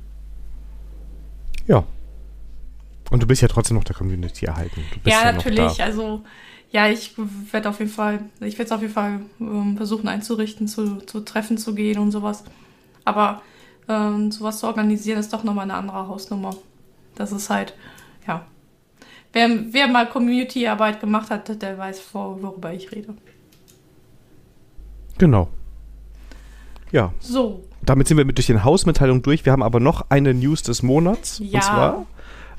Ja. 1.66 1.84
Und 3.10 3.24
du 3.24 3.26
bist 3.26 3.42
ja 3.42 3.48
trotzdem 3.48 3.76
noch 3.76 3.86
der 3.86 3.96
Community 3.96 4.46
erhalten. 4.46 4.84
ja, 5.04 5.24
ja 5.24 5.32
natürlich. 5.32 5.82
Also, 5.82 6.22
ja, 6.70 6.88
ich 6.88 7.16
werde 7.52 7.70
auf 7.70 7.80
jeden 7.80 7.90
Fall, 7.90 8.20
ich 8.40 8.60
werde 8.60 8.66
es 8.66 8.72
auf 8.72 8.82
jeden 8.82 8.94
Fall 8.94 9.22
ähm, 9.40 9.78
versuchen 9.78 10.08
einzurichten, 10.08 10.68
zu, 10.68 10.98
zu 10.98 11.22
Treffen 11.22 11.58
zu 11.58 11.74
gehen 11.74 11.98
und 11.98 12.12
sowas. 12.12 12.44
Aber 13.04 13.42
ähm, 13.90 14.32
sowas 14.32 14.60
zu 14.60 14.68
organisieren 14.68 15.18
ist 15.18 15.34
doch 15.34 15.44
nochmal 15.44 15.64
eine 15.64 15.74
andere 15.74 16.08
Hausnummer. 16.08 16.56
Das 17.16 17.32
ist 17.32 17.50
halt, 17.50 17.74
ja. 18.28 18.46
Wer, 19.34 19.50
wer 19.72 19.88
mal 19.88 20.08
Community-Arbeit 20.08 21.00
gemacht 21.00 21.30
hat, 21.30 21.62
der 21.62 21.78
weiß, 21.78 22.02
worüber 22.14 22.74
ich 22.74 22.92
rede. 22.92 23.14
Genau. 25.18 25.50
Ja. 26.92 27.14
So 27.20 27.64
damit 27.86 28.08
sind 28.08 28.18
wir 28.18 28.26
mit 28.26 28.38
durch 28.38 28.48
den 28.48 28.64
Hausmitteilung 28.64 29.22
durch. 29.22 29.46
Wir 29.46 29.52
haben 29.52 29.64
aber 29.64 29.80
noch 29.80 30.10
eine 30.10 30.34
News 30.34 30.64
des 30.64 30.84
Monats. 30.84 31.40
Ja. 31.44 31.60
Und 31.60 31.64
zwar 31.64 32.06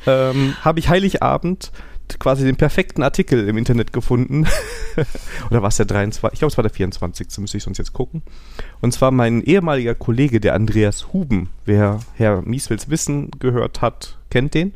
ähm, 0.06 0.54
habe 0.62 0.78
ich 0.78 0.88
Heiligabend 0.88 1.72
quasi 2.18 2.44
den 2.44 2.56
perfekten 2.56 3.02
Artikel 3.02 3.48
im 3.48 3.56
Internet 3.56 3.92
gefunden. 3.92 4.46
Oder 5.50 5.62
war 5.62 5.68
es 5.68 5.78
der 5.78 5.86
23? 5.86 6.34
Ich 6.34 6.38
glaube, 6.40 6.52
es 6.52 6.58
war 6.58 6.62
der 6.62 6.70
24. 6.70 7.38
Müsste 7.38 7.56
ich 7.56 7.62
sonst 7.62 7.78
jetzt 7.78 7.94
gucken. 7.94 8.22
Und 8.82 8.92
zwar 8.92 9.10
mein 9.10 9.42
ehemaliger 9.42 9.94
Kollege, 9.94 10.38
der 10.40 10.54
Andreas 10.54 11.12
Huben. 11.12 11.48
Wer 11.64 12.00
Herr 12.14 12.42
Mieswils 12.42 12.90
Wissen 12.90 13.30
gehört 13.38 13.80
hat, 13.80 14.18
kennt 14.30 14.52
den. 14.52 14.74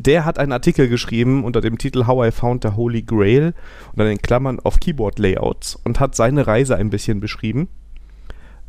Der 0.00 0.24
hat 0.24 0.38
einen 0.38 0.52
Artikel 0.52 0.88
geschrieben 0.88 1.44
unter 1.44 1.60
dem 1.60 1.76
Titel 1.76 2.06
How 2.06 2.28
I 2.28 2.30
Found 2.30 2.62
the 2.62 2.70
Holy 2.70 3.02
Grail 3.02 3.54
und 3.92 3.98
dann 3.98 4.06
in 4.06 4.18
Klammern 4.18 4.58
auf 4.58 4.80
Keyboard 4.80 5.18
Layouts 5.18 5.78
und 5.84 6.00
hat 6.00 6.14
seine 6.14 6.46
Reise 6.46 6.76
ein 6.76 6.88
bisschen 6.88 7.20
beschrieben, 7.20 7.68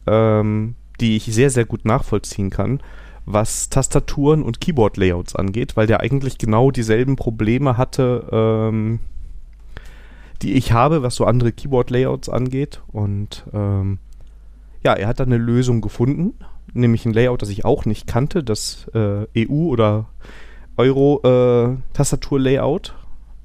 ähm, 0.08 0.76
die 1.00 1.16
ich 1.16 1.26
sehr, 1.26 1.50
sehr 1.50 1.66
gut 1.66 1.86
nachvollziehen 1.86 2.50
kann 2.50 2.82
was 3.26 3.70
Tastaturen 3.70 4.44
und 4.44 4.62
Keyboard-Layouts 4.62 5.36
angeht, 5.36 5.78
weil 5.78 5.88
der 5.88 6.00
eigentlich 6.00 6.38
genau 6.38 6.72
dieselben 6.72 7.16
Probleme 7.16 7.78
hatte, 7.78 8.28
ähm, 8.32 9.00
die 10.42 10.54
ich 10.54 10.72
habe, 10.72 11.04
was 11.04 11.16
so 11.16 11.26
andere 11.26 11.52
Keyboard-Layouts 11.52 12.30
angeht. 12.30 12.82
Und 12.88 13.46
ähm, 13.54 14.00
ja, 14.84 14.94
er 14.94 15.08
hat 15.08 15.20
dann 15.20 15.32
eine 15.32 15.38
Lösung 15.38 15.82
gefunden, 15.82 16.34
nämlich 16.74 17.06
ein 17.06 17.14
Layout, 17.14 17.42
das 17.42 17.50
ich 17.50 17.64
auch 17.64 17.86
nicht 17.86 18.08
kannte, 18.08 18.44
das 18.44 18.90
äh, 18.94 19.28
EU- 19.38 19.70
oder 19.70 20.08
Euro-Tastatur-Layout, 20.82 22.90
äh, 22.90 22.94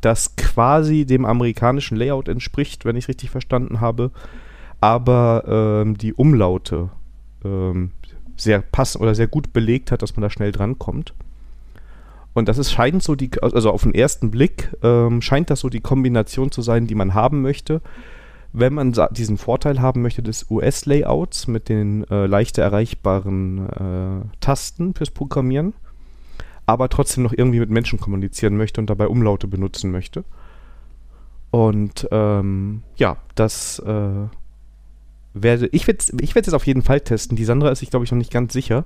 das 0.01 0.37
quasi 0.37 1.05
dem 1.05 1.25
amerikanischen 1.25 1.97
Layout 1.97 2.29
entspricht, 2.29 2.85
wenn 2.85 2.97
ich 2.97 3.09
richtig 3.09 3.31
verstanden 3.31 3.81
habe, 3.81 4.11
aber 4.81 5.45
ähm, 5.47 5.99
die 5.99 6.15
Umlaute 6.15 6.91
ähm, 7.45 7.93
sehr 8.37 8.61
passend 8.61 9.03
oder 9.03 9.15
sehr 9.15 9.29
gut 9.29 9.53
belegt 9.53 9.91
hat, 9.91 10.03
dass 10.03 10.17
man 10.17 10.23
da 10.23 10.31
schnell 10.31 10.53
drankommt. 10.53 11.15
Und 12.35 12.49
das 12.49 12.59
ist, 12.59 12.71
scheint 12.71 13.03
so 13.03 13.15
die, 13.15 13.31
also 13.41 13.71
auf 13.71 13.83
den 13.83 13.95
ersten 13.95 14.31
Blick 14.31 14.71
ähm, 14.83 15.23
scheint 15.23 15.49
das 15.49 15.61
so 15.61 15.71
die 15.71 15.81
Kombination 15.81 16.51
zu 16.51 16.61
sein, 16.61 16.87
die 16.87 16.95
man 16.95 17.15
haben 17.15 17.41
möchte, 17.41 17.81
wenn 18.53 18.75
man 18.75 18.95
diesen 19.13 19.39
Vorteil 19.39 19.81
haben 19.81 20.03
möchte 20.03 20.23
des 20.23 20.51
US-Layouts 20.51 21.47
mit 21.47 21.69
den 21.69 22.05
äh, 22.11 22.27
leichter 22.27 22.63
erreichbaren 22.63 23.69
äh, 23.71 24.37
Tasten 24.41 24.95
fürs 24.95 25.11
Programmieren, 25.11 25.73
aber 26.67 26.89
trotzdem 26.89 27.23
noch 27.23 27.33
irgendwie 27.33 27.61
mit 27.61 27.71
Menschen 27.71 28.01
kommunizieren 28.01 28.57
möchte 28.57 28.81
und 28.81 28.91
dabei 28.91 29.07
Umlaute 29.09 29.47
benutzen 29.47 29.91
möchte. 29.91 30.25
Und 31.51 32.09
ähm, 32.11 32.83
ja, 32.97 33.17
das 33.35 33.79
äh, 33.79 34.29
werde, 35.33 35.69
ich 35.73 35.87
werde 35.87 36.05
ich 36.21 36.35
werd 36.35 36.49
es 36.49 36.55
auf 36.55 36.67
jeden 36.67 36.83
Fall 36.83 37.01
testen. 37.01 37.37
Die 37.37 37.45
Sandra 37.45 37.71
ist 37.71 37.79
sich, 37.79 37.91
glaube 37.91 38.05
ich, 38.05 38.11
noch 38.11 38.19
nicht 38.19 38.33
ganz 38.33 38.53
sicher. 38.53 38.85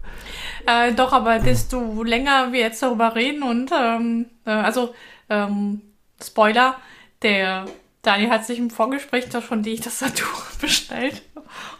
Äh, 0.66 0.92
doch, 0.92 1.12
aber 1.12 1.38
desto 1.38 2.02
länger 2.02 2.52
wir 2.52 2.60
jetzt 2.60 2.82
darüber 2.82 3.14
reden 3.14 3.42
und 3.42 3.70
ähm, 3.72 4.26
äh, 4.44 4.50
also 4.50 4.94
ähm, 5.28 5.80
Spoiler, 6.22 6.76
der 7.22 7.64
Daniel 8.02 8.30
hat 8.30 8.46
sich 8.46 8.58
im 8.58 8.70
Vorgespräch 8.70 9.28
doch 9.28 9.42
schon 9.42 9.62
die 9.62 9.76
Tastatur 9.76 10.28
bestellt. 10.60 11.22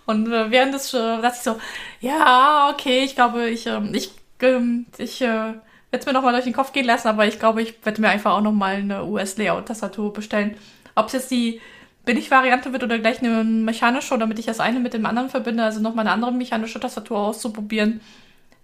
Und 0.07 0.27
äh, 0.33 0.51
während 0.51 0.75
des 0.75 0.93
äh, 0.95 1.21
dachte 1.21 1.37
ich 1.37 1.43
so, 1.43 1.57
ja, 2.01 2.71
okay, 2.73 3.05
ich 3.05 3.15
glaube, 3.15 3.49
ich, 3.49 3.67
ähm, 3.67 3.95
ich, 3.95 4.11
ähm, 4.41 4.87
ich 4.99 5.23
äh, 5.23 5.55
es 5.91 6.07
mir 6.07 6.13
nochmal 6.13 6.33
durch 6.33 6.45
den 6.45 6.53
Kopf 6.53 6.73
gehen 6.73 6.87
lassen, 6.87 7.09
aber 7.09 7.27
ich 7.27 7.39
glaube, 7.39 7.63
ich 7.63 7.85
werde 7.85 8.01
mir 8.01 8.09
einfach 8.09 8.33
auch 8.33 8.41
nochmal 8.41 8.77
eine 8.77 9.05
US-Layout-Tastatur 9.05 10.13
bestellen. 10.13 10.57
Ob 10.95 11.07
es 11.07 11.13
jetzt 11.15 11.31
die 11.31 11.61
Billig-Variante 12.05 12.73
wird 12.73 12.83
oder 12.83 12.99
gleich 12.99 13.21
eine 13.21 13.45
mechanische, 13.45 14.17
damit 14.19 14.39
ich 14.39 14.47
das 14.47 14.61
eine 14.61 14.81
mit 14.81 14.95
dem 14.95 15.07
anderen 15.07 15.29
verbinde, 15.29 15.65
also 15.65 15.81
nochmal 15.81 16.07
eine 16.07 16.13
andere 16.15 16.33
mechanische 16.33 16.81
Tastatur 16.81 17.19
auszuprobieren. 17.19 18.01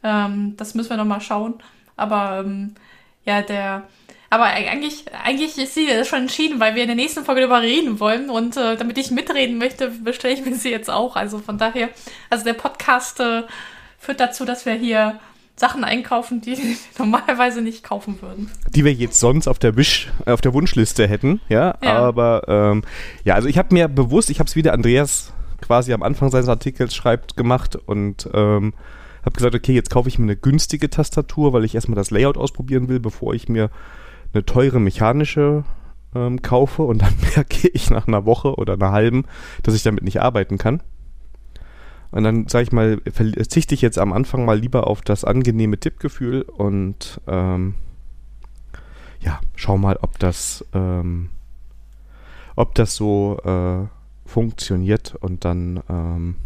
Ähm, 0.02 0.54
das 0.56 0.74
müssen 0.74 0.90
wir 0.90 0.96
nochmal 0.96 1.20
schauen. 1.20 1.54
Aber 1.96 2.42
ähm, 2.44 2.74
ja, 3.24 3.42
der. 3.42 3.84
Aber 4.28 4.44
eigentlich, 4.44 5.04
eigentlich 5.24 5.56
ist 5.56 5.74
sie 5.74 5.88
schon 6.04 6.22
entschieden, 6.22 6.58
weil 6.58 6.74
wir 6.74 6.82
in 6.82 6.88
der 6.88 6.96
nächsten 6.96 7.24
Folge 7.24 7.42
darüber 7.42 7.62
reden 7.62 8.00
wollen. 8.00 8.28
Und 8.28 8.56
äh, 8.56 8.76
damit 8.76 8.98
ich 8.98 9.10
mitreden 9.10 9.58
möchte, 9.58 9.88
bestelle 9.88 10.34
ich 10.34 10.44
mir 10.44 10.54
sie 10.56 10.70
jetzt 10.70 10.90
auch. 10.90 11.14
Also 11.14 11.38
von 11.38 11.58
daher, 11.58 11.90
also 12.28 12.44
der 12.44 12.54
Podcast 12.54 13.20
äh, 13.20 13.44
führt 13.98 14.18
dazu, 14.18 14.44
dass 14.44 14.66
wir 14.66 14.74
hier 14.74 15.20
Sachen 15.56 15.84
einkaufen, 15.84 16.40
die 16.40 16.56
wir 16.58 16.76
normalerweise 16.98 17.62
nicht 17.62 17.82
kaufen 17.82 18.20
würden. 18.20 18.50
Die 18.74 18.84
wir 18.84 18.92
jetzt 18.92 19.18
sonst 19.18 19.48
auf 19.48 19.58
der 19.58 19.76
Wisch, 19.76 20.12
auf 20.26 20.40
der 20.40 20.52
Wunschliste 20.52 21.08
hätten, 21.08 21.40
ja. 21.48 21.76
ja. 21.82 21.98
Aber 21.98 22.44
ähm, 22.46 22.82
ja, 23.24 23.34
also 23.34 23.48
ich 23.48 23.58
habe 23.58 23.74
mir 23.74 23.88
bewusst, 23.88 24.30
ich 24.30 24.38
habe 24.38 24.48
es 24.48 24.56
wieder 24.56 24.72
Andreas 24.72 25.32
quasi 25.60 25.92
am 25.92 26.02
Anfang 26.02 26.30
seines 26.30 26.48
Artikels 26.48 26.94
schreibt 26.94 27.36
gemacht 27.36 27.76
und 27.76 28.28
ähm, 28.34 28.74
habe 29.24 29.36
gesagt, 29.36 29.54
okay, 29.54 29.72
jetzt 29.72 29.90
kaufe 29.90 30.08
ich 30.08 30.18
mir 30.18 30.24
eine 30.24 30.36
günstige 30.36 30.90
Tastatur, 30.90 31.52
weil 31.52 31.64
ich 31.64 31.74
erstmal 31.74 31.96
das 31.96 32.10
Layout 32.10 32.36
ausprobieren 32.36 32.88
will, 32.88 33.00
bevor 33.00 33.34
ich 33.34 33.48
mir 33.48 33.70
eine 34.32 34.44
teure 34.44 34.78
mechanische 34.78 35.64
ähm, 36.14 36.42
kaufe 36.42 36.82
und 36.82 37.02
dann 37.02 37.14
merke 37.34 37.68
ich 37.68 37.90
nach 37.90 38.06
einer 38.06 38.26
Woche 38.26 38.54
oder 38.54 38.74
einer 38.74 38.92
halben, 38.92 39.24
dass 39.62 39.74
ich 39.74 39.82
damit 39.82 40.04
nicht 40.04 40.20
arbeiten 40.20 40.58
kann. 40.58 40.82
Und 42.16 42.24
dann, 42.24 42.48
sage 42.48 42.62
ich 42.62 42.72
mal, 42.72 42.98
verzichte 43.12 43.74
ich 43.74 43.82
jetzt 43.82 43.98
am 43.98 44.14
Anfang 44.14 44.46
mal 44.46 44.58
lieber 44.58 44.86
auf 44.86 45.02
das 45.02 45.22
angenehme 45.22 45.78
Tippgefühl 45.78 46.40
und 46.40 47.20
ähm, 47.26 47.74
ja, 49.20 49.38
schau 49.54 49.76
mal, 49.76 49.98
ob 50.00 50.18
das, 50.18 50.64
ähm, 50.72 51.28
ob 52.54 52.74
das 52.74 52.96
so 52.96 53.36
äh, 53.44 53.86
funktioniert 54.26 55.14
und 55.20 55.44
dann 55.44 55.82
ähm, 55.90 56.36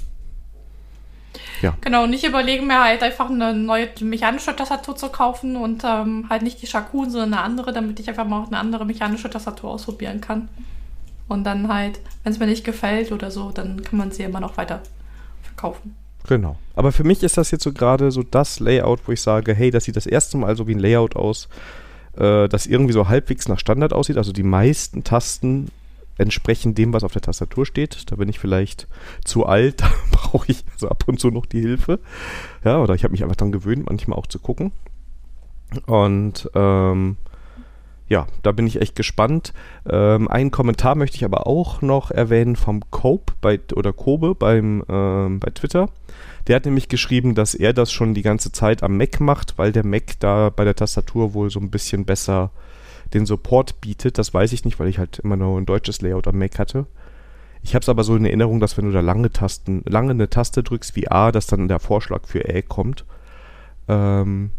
ja. 1.62 1.76
Genau, 1.82 2.08
nicht 2.08 2.24
überlegen 2.24 2.66
mir 2.66 2.82
halt 2.82 3.04
einfach 3.04 3.30
eine 3.30 3.54
neue 3.54 3.90
mechanische 4.00 4.56
Tastatur 4.56 4.96
zu 4.96 5.10
kaufen 5.10 5.54
und 5.54 5.84
ähm, 5.84 6.26
halt 6.28 6.42
nicht 6.42 6.60
die 6.60 6.66
Shakun, 6.66 7.10
sondern 7.10 7.34
eine 7.34 7.42
andere, 7.42 7.72
damit 7.72 8.00
ich 8.00 8.08
einfach 8.08 8.26
mal 8.26 8.42
auch 8.42 8.48
eine 8.48 8.58
andere 8.58 8.84
mechanische 8.84 9.30
Tastatur 9.30 9.70
ausprobieren 9.70 10.20
kann. 10.20 10.48
Und 11.28 11.44
dann 11.44 11.72
halt, 11.72 12.00
wenn 12.24 12.32
es 12.32 12.40
mir 12.40 12.46
nicht 12.46 12.64
gefällt 12.64 13.12
oder 13.12 13.30
so, 13.30 13.52
dann 13.52 13.84
kann 13.84 14.00
man 14.00 14.10
sie 14.10 14.24
immer 14.24 14.40
noch 14.40 14.56
weiter 14.56 14.82
kaufen. 15.60 15.96
Genau. 16.28 16.56
Aber 16.74 16.92
für 16.92 17.04
mich 17.04 17.22
ist 17.22 17.36
das 17.36 17.50
jetzt 17.50 17.64
so 17.64 17.72
gerade 17.72 18.10
so 18.10 18.22
das 18.22 18.60
Layout, 18.60 19.00
wo 19.06 19.12
ich 19.12 19.20
sage, 19.20 19.54
hey, 19.54 19.70
das 19.70 19.84
sieht 19.84 19.96
das 19.96 20.06
erste 20.06 20.36
Mal 20.36 20.56
so 20.56 20.66
wie 20.66 20.74
ein 20.74 20.78
Layout 20.78 21.16
aus, 21.16 21.48
äh, 22.16 22.48
das 22.48 22.66
irgendwie 22.66 22.92
so 22.92 23.08
halbwegs 23.08 23.48
nach 23.48 23.58
Standard 23.58 23.92
aussieht. 23.92 24.16
Also 24.16 24.32
die 24.32 24.42
meisten 24.42 25.02
Tasten 25.04 25.68
entsprechen 26.18 26.74
dem, 26.74 26.92
was 26.92 27.02
auf 27.02 27.12
der 27.12 27.22
Tastatur 27.22 27.64
steht. 27.64 28.10
Da 28.10 28.16
bin 28.16 28.28
ich 28.28 28.38
vielleicht 28.38 28.86
zu 29.24 29.46
alt, 29.46 29.80
da 29.80 29.90
brauche 30.10 30.50
ich 30.50 30.64
also 30.72 30.88
ab 30.88 31.04
und 31.06 31.18
zu 31.18 31.30
noch 31.30 31.46
die 31.46 31.60
Hilfe. 31.60 31.98
Ja, 32.64 32.80
oder 32.80 32.94
ich 32.94 33.04
habe 33.04 33.12
mich 33.12 33.22
einfach 33.22 33.36
daran 33.36 33.52
gewöhnt, 33.52 33.86
manchmal 33.88 34.18
auch 34.18 34.26
zu 34.26 34.38
gucken. 34.38 34.72
Und 35.86 36.50
ähm, 36.54 37.16
ja, 38.10 38.26
da 38.42 38.50
bin 38.50 38.66
ich 38.66 38.80
echt 38.80 38.96
gespannt. 38.96 39.54
Ähm, 39.88 40.26
einen 40.26 40.50
Kommentar 40.50 40.96
möchte 40.96 41.16
ich 41.16 41.24
aber 41.24 41.46
auch 41.46 41.80
noch 41.80 42.10
erwähnen 42.10 42.56
vom 42.56 42.82
Cope 42.90 43.34
bei, 43.40 43.60
oder 43.76 43.92
Kobe 43.92 44.34
beim, 44.34 44.84
ähm, 44.88 45.38
bei 45.38 45.50
Twitter. 45.50 45.88
Der 46.48 46.56
hat 46.56 46.64
nämlich 46.64 46.88
geschrieben, 46.88 47.36
dass 47.36 47.54
er 47.54 47.72
das 47.72 47.92
schon 47.92 48.12
die 48.12 48.22
ganze 48.22 48.50
Zeit 48.50 48.82
am 48.82 48.96
Mac 48.96 49.20
macht, 49.20 49.58
weil 49.58 49.70
der 49.70 49.86
Mac 49.86 50.18
da 50.18 50.50
bei 50.50 50.64
der 50.64 50.74
Tastatur 50.74 51.34
wohl 51.34 51.50
so 51.50 51.60
ein 51.60 51.70
bisschen 51.70 52.04
besser 52.04 52.50
den 53.14 53.26
Support 53.26 53.80
bietet. 53.80 54.18
Das 54.18 54.34
weiß 54.34 54.52
ich 54.52 54.64
nicht, 54.64 54.80
weil 54.80 54.88
ich 54.88 54.98
halt 54.98 55.20
immer 55.20 55.36
nur 55.36 55.56
ein 55.56 55.66
deutsches 55.66 56.02
Layout 56.02 56.26
am 56.26 56.38
Mac 56.38 56.58
hatte. 56.58 56.86
Ich 57.62 57.76
habe 57.76 57.82
es 57.82 57.88
aber 57.88 58.02
so 58.02 58.16
in 58.16 58.24
Erinnerung, 58.24 58.58
dass 58.58 58.76
wenn 58.76 58.86
du 58.86 58.92
da 58.92 59.00
lange 59.00 59.30
Tasten, 59.30 59.82
lange 59.86 60.10
eine 60.10 60.28
Taste 60.28 60.64
drückst 60.64 60.96
wie 60.96 61.08
A, 61.08 61.30
dass 61.30 61.46
dann 61.46 61.68
der 61.68 61.78
Vorschlag 61.78 62.26
für 62.26 62.48
Ä 62.48 62.62
kommt. 62.62 63.04
Ähm, 63.86 64.50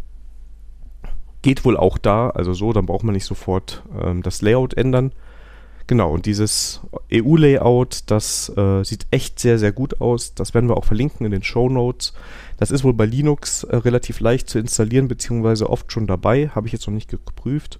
Geht 1.41 1.65
wohl 1.65 1.77
auch 1.77 1.97
da, 1.97 2.29
also 2.29 2.53
so, 2.53 2.73
dann 2.73 2.85
braucht 2.85 3.03
man 3.03 3.13
nicht 3.13 3.25
sofort 3.25 3.83
ähm, 3.99 4.21
das 4.21 4.41
Layout 4.41 4.75
ändern. 4.75 5.11
Genau, 5.87 6.13
und 6.13 6.25
dieses 6.25 6.79
EU-Layout, 7.11 8.03
das 8.05 8.49
äh, 8.55 8.83
sieht 8.83 9.07
echt 9.11 9.39
sehr, 9.39 9.59
sehr 9.59 9.71
gut 9.71 9.99
aus. 9.99 10.33
Das 10.35 10.53
werden 10.53 10.69
wir 10.69 10.77
auch 10.77 10.85
verlinken 10.85 11.25
in 11.25 11.31
den 11.31 11.43
Show 11.43 11.67
Notes. 11.67 12.13
Das 12.57 12.71
ist 12.71 12.83
wohl 12.83 12.93
bei 12.93 13.05
Linux 13.05 13.63
äh, 13.63 13.75
relativ 13.75 14.19
leicht 14.19 14.49
zu 14.49 14.59
installieren, 14.59 15.07
beziehungsweise 15.07 15.69
oft 15.69 15.91
schon 15.91 16.07
dabei. 16.07 16.49
Habe 16.49 16.67
ich 16.67 16.73
jetzt 16.73 16.87
noch 16.87 16.93
nicht 16.93 17.09
geprüft. 17.09 17.79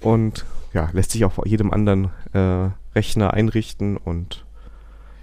Und 0.00 0.44
ja, 0.74 0.90
lässt 0.92 1.12
sich 1.12 1.24
auch 1.24 1.38
auf 1.38 1.46
jedem 1.46 1.72
anderen 1.72 2.10
äh, 2.32 2.70
Rechner 2.94 3.32
einrichten. 3.32 3.96
Und 3.96 4.44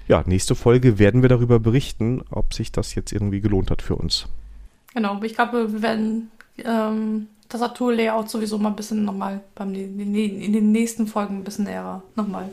ja, 0.08 0.24
nächste 0.26 0.56
Folge 0.56 1.00
werden 1.00 1.22
wir 1.22 1.30
darüber 1.30 1.60
berichten, 1.60 2.24
ob 2.32 2.54
sich 2.54 2.72
das 2.72 2.96
jetzt 2.96 3.12
irgendwie 3.12 3.42
gelohnt 3.42 3.70
hat 3.70 3.82
für 3.82 3.96
uns. 3.96 4.28
Genau, 4.94 5.22
ich 5.22 5.36
glaube, 5.36 5.72
wir 5.72 5.82
werden 5.82 6.32
ähm, 6.66 7.28
Tastatur-Layout 7.50 8.30
sowieso 8.30 8.58
mal 8.58 8.70
ein 8.70 8.76
bisschen 8.76 9.06
nochmal 9.06 9.42
in 9.60 10.54
den 10.54 10.72
nächsten 10.72 11.08
Folgen 11.08 11.38
ein 11.38 11.44
bisschen 11.44 11.66
näher 11.66 12.02
nochmal 12.16 12.50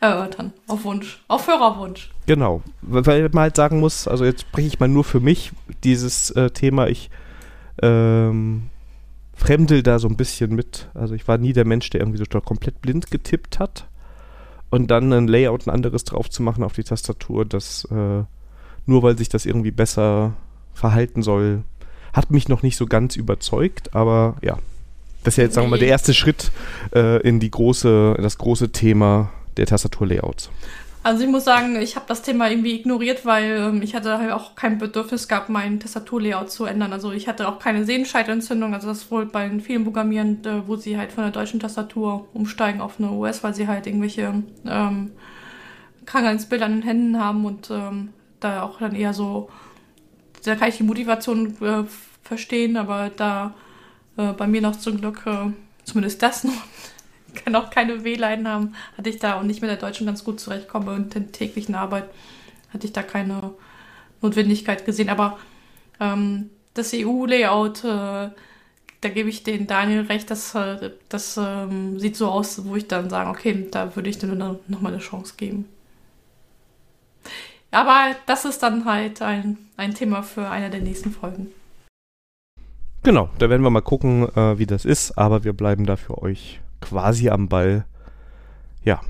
erörtern. 0.00 0.52
Auf 0.66 0.84
Wunsch. 0.84 1.22
Auf 1.28 1.46
Hörerwunsch. 1.46 2.10
Genau. 2.26 2.62
Weil 2.80 3.28
man 3.28 3.42
halt 3.42 3.56
sagen 3.56 3.80
muss, 3.80 4.08
also 4.08 4.24
jetzt 4.24 4.42
spreche 4.42 4.68
ich 4.68 4.80
mal 4.80 4.88
nur 4.88 5.04
für 5.04 5.20
mich, 5.20 5.52
dieses 5.84 6.30
äh, 6.30 6.50
Thema, 6.50 6.88
ich 6.88 7.10
ähm, 7.82 8.70
fremdel 9.34 9.82
da 9.82 9.98
so 9.98 10.08
ein 10.08 10.16
bisschen 10.16 10.54
mit. 10.54 10.88
Also 10.94 11.14
ich 11.14 11.28
war 11.28 11.38
nie 11.38 11.52
der 11.52 11.66
Mensch, 11.66 11.90
der 11.90 12.00
irgendwie 12.00 12.18
so 12.18 12.40
komplett 12.40 12.80
blind 12.80 13.10
getippt 13.10 13.58
hat. 13.58 13.86
Und 14.70 14.90
dann 14.90 15.12
ein 15.12 15.28
Layout, 15.28 15.66
ein 15.66 15.70
anderes 15.70 16.04
drauf 16.04 16.30
zu 16.30 16.42
machen 16.42 16.62
auf 16.62 16.74
die 16.74 16.84
Tastatur, 16.84 17.44
das 17.44 17.84
äh, 17.90 18.22
nur 18.86 19.02
weil 19.02 19.18
sich 19.18 19.28
das 19.28 19.44
irgendwie 19.44 19.72
besser 19.72 20.34
verhalten 20.74 21.22
soll, 21.22 21.64
hat 22.12 22.30
mich 22.30 22.48
noch 22.48 22.62
nicht 22.62 22.76
so 22.76 22.86
ganz 22.86 23.16
überzeugt, 23.16 23.94
aber 23.94 24.36
ja. 24.42 24.58
Das 25.22 25.34
ist 25.34 25.38
ja 25.38 25.44
jetzt, 25.44 25.54
sagen 25.54 25.66
wir 25.66 25.72
mal, 25.72 25.78
der 25.78 25.88
erste 25.88 26.14
Schritt 26.14 26.50
äh, 26.94 27.20
in 27.20 27.40
die 27.40 27.50
große, 27.50 28.16
das 28.22 28.38
große 28.38 28.72
Thema 28.72 29.30
der 29.58 29.66
Tastaturlayouts. 29.66 30.48
Also 31.02 31.24
ich 31.24 31.30
muss 31.30 31.44
sagen, 31.44 31.80
ich 31.80 31.96
habe 31.96 32.04
das 32.08 32.20
Thema 32.20 32.50
irgendwie 32.50 32.74
ignoriert, 32.74 33.24
weil 33.24 33.56
ähm, 33.56 33.82
ich 33.82 33.94
hatte 33.94 34.18
halt 34.18 34.32
auch 34.32 34.54
kein 34.54 34.76
Bedürfnis 34.76 35.28
gehabt, 35.28 35.48
mein 35.48 35.80
Tastaturlayout 35.80 36.50
zu 36.50 36.66
ändern. 36.66 36.92
Also 36.92 37.10
ich 37.12 37.26
hatte 37.26 37.48
auch 37.48 37.58
keine 37.58 37.86
Sehenscheidentzündung. 37.86 38.74
Also 38.74 38.88
das 38.88 39.10
wohl 39.10 39.24
bei 39.24 39.50
vielen 39.60 39.84
Programmieren, 39.84 40.44
äh, 40.44 40.66
wo 40.66 40.76
sie 40.76 40.98
halt 40.98 41.12
von 41.12 41.24
der 41.24 41.32
deutschen 41.32 41.58
Tastatur 41.58 42.28
umsteigen 42.34 42.82
auf 42.82 42.98
eine 42.98 43.12
US, 43.12 43.42
weil 43.42 43.54
sie 43.54 43.66
halt 43.66 43.86
irgendwelche 43.86 44.42
ähm, 44.66 45.12
Krankheitsbilder 46.04 46.66
an 46.66 46.72
den 46.72 46.82
Händen 46.82 47.18
haben 47.18 47.46
und 47.46 47.70
ähm, 47.70 48.10
da 48.40 48.62
auch 48.62 48.78
dann 48.78 48.94
eher 48.94 49.14
so, 49.14 49.48
da 50.42 50.56
kann 50.56 50.68
ich 50.68 50.76
die 50.78 50.82
Motivation 50.82 51.56
äh, 51.62 51.84
verstehen, 52.22 52.76
aber 52.76 53.10
da 53.14 53.54
äh, 54.16 54.32
bei 54.32 54.46
mir 54.46 54.60
noch 54.60 54.76
zum 54.76 54.98
Glück 54.98 55.22
äh, 55.26 55.50
zumindest 55.84 56.22
das 56.22 56.44
noch 56.44 56.62
kann 57.34 57.54
auch 57.54 57.70
keine 57.70 58.04
Wehleiden 58.04 58.48
haben, 58.48 58.74
hatte 58.96 59.10
ich 59.10 59.18
da 59.18 59.38
und 59.38 59.46
nicht 59.46 59.60
mit 59.60 59.70
der 59.70 59.76
Deutschen 59.76 60.06
ganz 60.06 60.24
gut 60.24 60.40
zurechtkomme 60.40 60.92
und 60.92 61.14
in 61.14 61.32
täglichen 61.32 61.74
Arbeit 61.74 62.04
hatte 62.72 62.86
ich 62.86 62.92
da 62.92 63.02
keine 63.02 63.54
Notwendigkeit 64.20 64.84
gesehen. 64.84 65.08
Aber 65.08 65.38
ähm, 65.98 66.50
das 66.74 66.92
EU-Layout, 66.94 67.84
äh, 67.84 68.30
da 69.02 69.08
gebe 69.08 69.28
ich 69.28 69.42
den 69.42 69.66
Daniel 69.66 70.02
recht, 70.02 70.30
das, 70.30 70.54
äh, 70.54 70.90
das 71.08 71.36
ähm, 71.36 71.98
sieht 71.98 72.16
so 72.16 72.28
aus, 72.28 72.64
wo 72.64 72.76
ich 72.76 72.88
dann 72.88 73.10
sage, 73.10 73.30
okay, 73.30 73.66
da 73.70 73.94
würde 73.96 74.10
ich 74.10 74.18
dir 74.18 74.26
nochmal 74.26 74.92
eine 74.92 74.98
Chance 74.98 75.34
geben. 75.36 75.66
Aber 77.70 78.16
das 78.26 78.44
ist 78.44 78.62
dann 78.62 78.84
halt 78.84 79.22
ein, 79.22 79.58
ein 79.76 79.94
Thema 79.94 80.22
für 80.22 80.48
eine 80.48 80.70
der 80.70 80.80
nächsten 80.80 81.12
Folgen. 81.12 81.48
Genau, 83.02 83.30
da 83.38 83.48
werden 83.48 83.62
wir 83.62 83.70
mal 83.70 83.80
gucken, 83.80 84.28
äh, 84.36 84.58
wie 84.58 84.66
das 84.66 84.84
ist, 84.84 85.16
aber 85.16 85.44
wir 85.44 85.52
bleiben 85.52 85.86
da 85.86 85.96
für 85.96 86.20
euch 86.20 86.60
quasi 86.80 87.30
am 87.30 87.48
Ball. 87.48 87.84
Ja. 88.84 89.00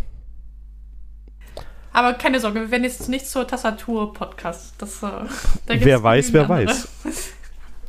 Aber 1.93 2.13
keine 2.15 2.39
Sorge, 2.39 2.61
wir 2.61 2.71
werden 2.71 2.85
jetzt 2.85 3.09
nicht 3.09 3.27
zur 3.27 3.49
Tastatur-Podcast. 3.49 4.75
Das, 4.79 5.03
äh, 5.03 5.09
wer 5.67 6.03
weiß, 6.03 6.33
wer 6.33 6.43
andere. 6.43 6.67
weiß. 6.67 6.89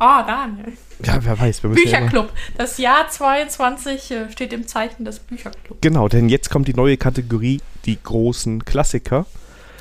Ah, 0.03 0.23
oh, 0.23 0.25
Daniel. 0.25 0.73
Ja, 1.05 1.23
wer 1.23 1.39
weiß. 1.39 1.62
Bücherclub. 1.62 2.25
Ja 2.25 2.34
das 2.57 2.79
Jahr 2.79 3.07
22 3.07 4.10
äh, 4.10 4.31
steht 4.31 4.51
im 4.51 4.65
Zeichen 4.65 5.05
des 5.05 5.19
Bücherclubs. 5.19 5.79
Genau, 5.81 6.07
denn 6.07 6.27
jetzt 6.27 6.49
kommt 6.49 6.67
die 6.67 6.73
neue 6.73 6.97
Kategorie, 6.97 7.62
die 7.86 8.01
großen 8.01 8.65
Klassiker. 8.65 9.27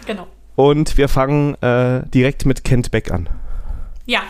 Genau. 0.04 0.26
Und 0.60 0.98
wir 0.98 1.08
fangen 1.08 1.54
äh, 1.62 2.02
direkt 2.10 2.44
mit 2.44 2.64
Kent 2.64 2.90
Beck 2.90 3.10
an. 3.10 3.30
Ja. 4.04 4.20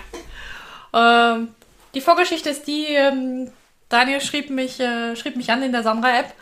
Ähm, 0.94 1.48
die 1.92 2.00
Vorgeschichte 2.00 2.50
ist 2.50 2.68
die, 2.68 2.84
ähm, 2.86 3.50
Daniel 3.88 4.20
schrieb 4.20 4.48
mich, 4.48 4.78
äh, 4.78 5.16
schrieb 5.16 5.34
mich 5.34 5.50
an 5.50 5.60
in 5.64 5.72
der 5.72 5.82
Sandra-App. 5.82 6.32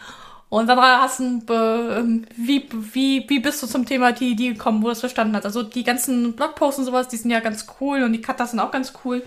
Und 0.51 0.66
Sandra, 0.66 1.01
hast 1.01 1.20
ein, 1.20 1.42
äh, 1.48 2.27
wie, 2.37 2.68
wie, 2.92 3.24
wie 3.31 3.38
bist 3.40 3.62
du 3.62 3.66
zum 3.66 3.87
Thema 3.87 4.12
TED 4.12 4.37
gekommen, 4.37 4.83
wo 4.83 4.88
du 4.88 4.90
das 4.90 5.01
verstanden 5.01 5.35
hast? 5.35 5.46
Also 5.46 5.62
die 5.62 5.85
ganzen 5.85 6.37
Blogposts 6.37 6.81
und 6.81 6.85
sowas, 6.85 7.09
die 7.09 7.16
sind 7.16 7.31
ja 7.31 7.40
ganz 7.40 7.64
cool 7.81 8.03
und 8.03 8.12
die 8.12 8.20
Cutters 8.20 8.51
sind 8.51 8.61
auch 8.61 8.70
ganz 8.70 8.92
cool. 9.07 9.22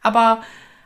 Aber 0.00 0.40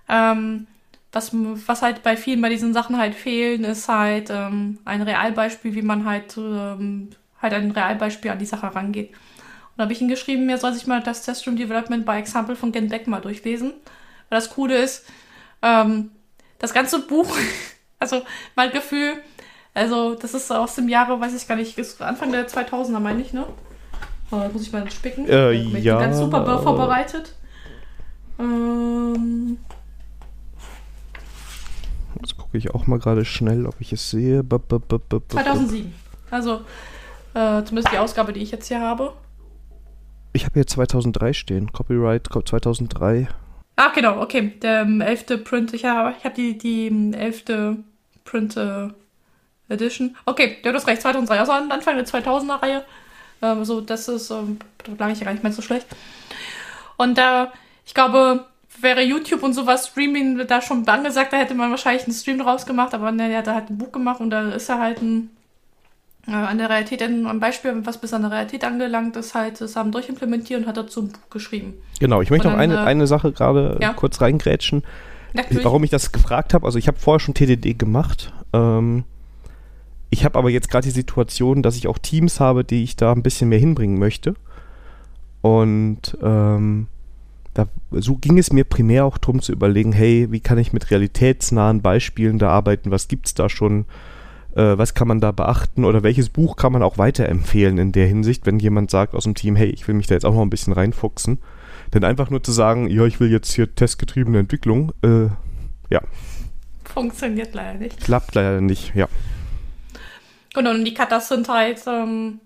ähm, 0.09 0.67
was, 1.13 1.31
was 1.33 1.81
halt 1.81 2.03
bei 2.03 2.17
vielen 2.17 2.41
bei 2.41 2.49
diesen 2.49 2.75
Sachen 2.75 2.99
halt 2.99 3.15
fehlen, 3.15 3.63
ist 3.63 3.89
halt 3.89 4.31
ähm, 4.31 4.81
ein 4.85 5.03
Realbeispiel, 5.03 5.77
wie 5.77 5.83
man 5.83 6.07
halt, 6.07 6.37
ähm, 6.37 7.11
halt 7.41 7.53
ein 7.53 7.71
Realbeispiel 7.71 8.31
an 8.31 8.39
die 8.39 8.47
Sache 8.47 8.75
rangeht. 8.75 9.11
Und 9.11 9.79
da 9.79 9.83
habe 9.85 9.93
ich 9.93 10.01
ihn 10.01 10.09
geschrieben, 10.09 10.49
er 10.49 10.59
soll 10.59 10.73
sich 10.73 10.87
mal 10.87 11.03
das 11.03 11.23
Teststream 11.23 11.57
Development 11.57 12.07
by 12.07 12.13
Example 12.13 12.57
von 12.57 12.73
Gen 12.73 12.89
Beck 12.89 13.07
mal 13.07 13.21
durchlesen. 13.21 13.73
Weil 14.29 14.39
das 14.39 14.51
Coole 14.51 14.79
ist, 14.79 15.07
ähm, 15.63 16.11
das 16.59 16.73
ganze 16.73 17.01
Buch, 17.07 17.37
also 17.99 18.23
mein 18.55 18.71
Gefühl, 18.71 19.15
also 19.75 20.15
das 20.15 20.35
ist 20.35 20.51
aus 20.51 20.75
dem 20.75 20.89
Jahre, 20.89 21.21
weiß 21.21 21.35
ich 21.35 21.47
gar 21.47 21.57
nicht, 21.57 21.79
Anfang 22.01 22.33
der 22.33 22.49
2000er 22.49 22.99
meine 22.99 23.21
ich, 23.21 23.33
ne? 23.33 23.47
Oh, 24.31 24.43
muss 24.53 24.63
ich 24.63 24.73
mal 24.73 24.91
spicken. 24.91 25.29
Äh, 25.29 25.53
ich 25.53 25.85
ja. 25.85 25.99
Bin 25.99 26.11
ganz 26.11 26.19
super 26.19 26.59
vorbereitet. 26.61 27.35
Ähm. 28.39 29.59
Jetzt 32.21 32.37
gucke 32.37 32.59
ich 32.59 32.75
auch 32.75 32.87
mal 32.87 32.99
gerade 32.99 33.25
schnell, 33.25 33.67
ob 33.67 33.81
ich 33.81 33.93
es 33.93 34.11
sehe. 34.11 34.43
2007. 34.49 35.95
Also 36.31 36.63
äh, 37.37 37.63
zumindest 37.65 37.93
die 37.93 37.99
Ausgabe, 37.99 38.33
die 38.33 38.41
ich 38.41 38.51
jetzt 38.51 38.69
hier 38.69 38.81
habe. 38.81 39.13
Ich 40.33 40.45
habe 40.45 40.55
hier 40.55 40.67
2003 40.67 41.35
stehen. 41.35 41.71
Copyright 41.71 42.29
2003. 42.33 43.29
Ah, 43.77 43.91
genau, 43.95 44.23
okay. 44.23 44.55
Der 44.63 44.81
ähm, 44.81 45.03
elfte 45.03 45.37
Print. 45.37 45.75
Ich 45.75 45.85
habe 45.85 46.15
ich 46.19 46.25
hab 46.25 46.35
die, 46.35 46.57
die 46.57 46.87
ähm, 46.87 47.13
elfte 47.13 47.77
Print 48.25 48.57
äh, 48.57 48.89
Edition. 49.69 50.17
Okay, 50.25 50.57
du 50.63 50.73
hast 50.73 50.87
recht, 50.87 51.03
2003. 51.03 51.39
Also 51.39 51.53
Anfang 51.53 51.97
der 51.97 52.07
2000er-Reihe. 52.07 52.85
Ähm, 53.43 53.65
so, 53.67 53.83
das 53.83 54.09
ist, 54.09 54.31
ähm, 54.31 54.59
da 54.97 55.09
ich 55.11 55.19
ja 55.19 55.27
gar 55.27 55.33
nicht 55.33 55.43
mehr 55.43 55.53
so 55.53 55.63
schlecht. 55.63 55.87
Und 56.97 57.19
da, 57.19 57.45
äh, 57.45 57.49
ich 57.85 57.93
glaube, 57.93 58.47
wäre 58.81 59.03
YouTube 59.03 59.43
und 59.43 59.53
sowas 59.53 59.89
Streaming 59.89 60.47
da 60.47 60.63
schon 60.63 60.89
angesagt, 60.89 61.33
da 61.33 61.37
hätte 61.37 61.55
man 61.55 61.71
wahrscheinlich 61.71 62.05
einen 62.05 62.15
Stream 62.15 62.39
draus 62.39 62.65
gemacht, 62.65 62.95
aber 62.95 63.13
ne, 63.13 63.31
er 63.31 63.39
hat 63.39 63.49
halt 63.49 63.71
ein 63.71 63.79
Buch 63.79 63.93
gemacht 63.93 64.21
und 64.21 64.31
da 64.31 64.51
ist 64.51 64.69
er 64.69 64.79
halt 64.79 65.01
ein 65.03 65.36
an 66.33 66.59
der 66.59 66.69
Realität, 66.69 67.03
ein 67.03 67.39
Beispiel, 67.39 67.73
was 67.85 68.01
bis 68.01 68.13
an 68.13 68.23
der 68.23 68.33
Realität 68.33 68.65
angelangt 68.65 69.15
ist, 69.17 69.35
halt 69.35 69.61
das 69.61 69.77
haben 69.77 69.93
durchimplementiert 69.93 70.61
und 70.61 70.67
hat 70.67 70.77
dazu 70.77 71.03
ein 71.03 71.09
Buch 71.09 71.31
geschrieben. 71.31 71.75
Genau, 72.01 72.21
ich 72.21 72.31
möchte 72.31 72.49
noch 72.49 72.57
eine, 72.57 72.75
äh, 72.75 72.79
eine 72.79 73.07
Sache 73.07 73.33
gerade 73.33 73.79
ja. 73.81 73.93
kurz 73.93 74.21
reingrätschen. 74.21 74.83
Natürlich. 75.35 75.65
Warum 75.65 75.85
ich 75.85 75.91
das 75.91 76.13
gefragt 76.13 76.55
habe, 76.55 76.67
also 76.67 76.79
ich 76.79 76.89
habe 76.89 76.99
vorher 76.99 77.21
schon 77.21 77.35
TDD 77.35 77.79
gemacht. 77.79 78.33
Ähm, 78.53 79.05
ich 80.11 80.25
habe 80.25 80.39
aber 80.39 80.51
jetzt 80.51 80.71
gerade 80.71 80.87
die 80.87 80.95
Situation, 80.95 81.63
dass 81.63 81.77
ich 81.77 81.87
auch 81.87 81.99
Teams 81.99 82.41
habe, 82.41 82.65
die 82.65 82.83
ich 82.83 82.97
da 82.97 83.13
ein 83.13 83.23
bisschen 83.23 83.49
mehr 83.49 83.59
hinbringen 83.59 83.99
möchte. 83.99 84.35
Und 85.43 86.17
ähm, 86.23 86.89
da, 87.55 87.67
so 87.93 88.17
ging 88.17 88.39
es 88.39 88.53
mir 88.53 88.65
primär 88.65 89.05
auch 89.05 89.19
darum 89.19 89.41
zu 89.43 89.53
überlegen, 89.53 89.93
hey, 89.93 90.29
wie 90.31 90.41
kann 90.41 90.59
ich 90.59 90.73
mit 90.73 90.91
realitätsnahen 90.91 91.83
Beispielen 91.83 92.39
da 92.39 92.51
arbeiten? 92.51 92.91
Was 92.91 93.07
gibt 93.07 93.27
es 93.27 93.35
da 93.35 93.49
schon? 93.49 93.85
Äh, 94.57 94.79
was 94.79 94.95
kann 94.95 95.07
man 95.07 95.21
da 95.21 95.33
beachten 95.33 95.85
oder 95.85 96.03
welches 96.03 96.31
Buch 96.31 96.57
kann 96.57 96.73
man 96.73 96.83
auch 96.83 96.97
weiterempfehlen 96.97 97.77
in 97.79 97.93
der 97.93 98.07
Hinsicht, 98.07 98.47
wenn 98.47 98.59
jemand 98.59 98.91
sagt 98.91 99.15
aus 99.15 99.25
dem 99.25 99.35
Team, 99.35 99.55
hey, 99.55 99.69
ich 99.69 99.87
will 99.87 99.95
mich 99.95 100.07
da 100.07 100.15
jetzt 100.15 100.25
auch 100.25 100.35
noch 100.35 100.43
ein 100.43 100.51
bisschen 100.51 100.73
reinfuchsen. 100.73 101.39
Denn 101.93 102.03
einfach 102.03 102.31
nur 102.31 102.43
zu 102.43 102.53
sagen, 102.53 102.89
ja, 102.89 103.05
ich 103.05 103.21
will 103.21 103.31
jetzt 103.31 103.53
hier 103.53 103.73
testgetriebene 103.73 104.39
Entwicklung, 104.39 104.93
äh, 105.03 105.29
ja. 105.91 106.01
Funktioniert 106.85 107.55
leider 107.55 107.79
nicht. 107.79 108.01
Klappt 108.01 108.35
leider 108.35 108.61
nicht, 108.61 108.95
ja. 108.95 109.09
Genau, 110.55 110.71
und 110.71 110.85
die 110.85 110.95
Katas 110.95 111.29
sind 111.29 111.49
halt, 111.49 111.83
ähm, 111.87 112.41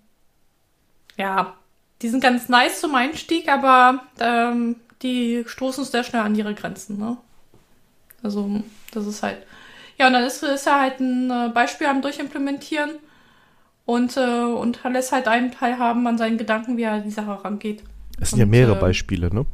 ja, 1.16 1.54
die 2.02 2.08
sind 2.08 2.22
ganz 2.22 2.48
nice 2.48 2.80
zum 2.80 2.94
Einstieg, 2.96 3.48
aber 3.48 4.02
ähm, 4.18 4.76
die 5.02 5.44
stoßen 5.46 5.84
sehr 5.84 6.02
schnell 6.02 6.22
an 6.22 6.34
ihre 6.34 6.54
Grenzen, 6.54 6.98
ne? 6.98 7.16
Also, 8.22 8.62
das 8.92 9.06
ist 9.06 9.22
halt. 9.22 9.38
Ja, 10.00 10.06
und 10.06 10.14
dann 10.14 10.24
ist, 10.24 10.42
ist 10.42 10.66
er 10.66 10.80
halt 10.80 10.98
ein 10.98 11.30
äh, 11.30 11.50
Beispiel 11.52 11.86
am 11.86 12.00
Durchimplementieren 12.00 12.92
und, 13.84 14.16
äh, 14.16 14.44
und 14.44 14.80
lässt 14.82 15.12
halt 15.12 15.28
einen 15.28 15.52
teilhaben 15.52 16.06
an 16.06 16.16
seinen 16.16 16.38
Gedanken, 16.38 16.78
wie 16.78 16.84
er 16.84 16.92
an 16.92 17.02
die 17.02 17.10
Sache 17.10 17.44
rangeht. 17.44 17.82
Es 18.18 18.30
sind 18.30 18.38
und, 18.38 18.40
ja 18.40 18.46
mehrere 18.46 18.78
äh, 18.78 18.80
Beispiele, 18.80 19.28
ne? 19.28 19.44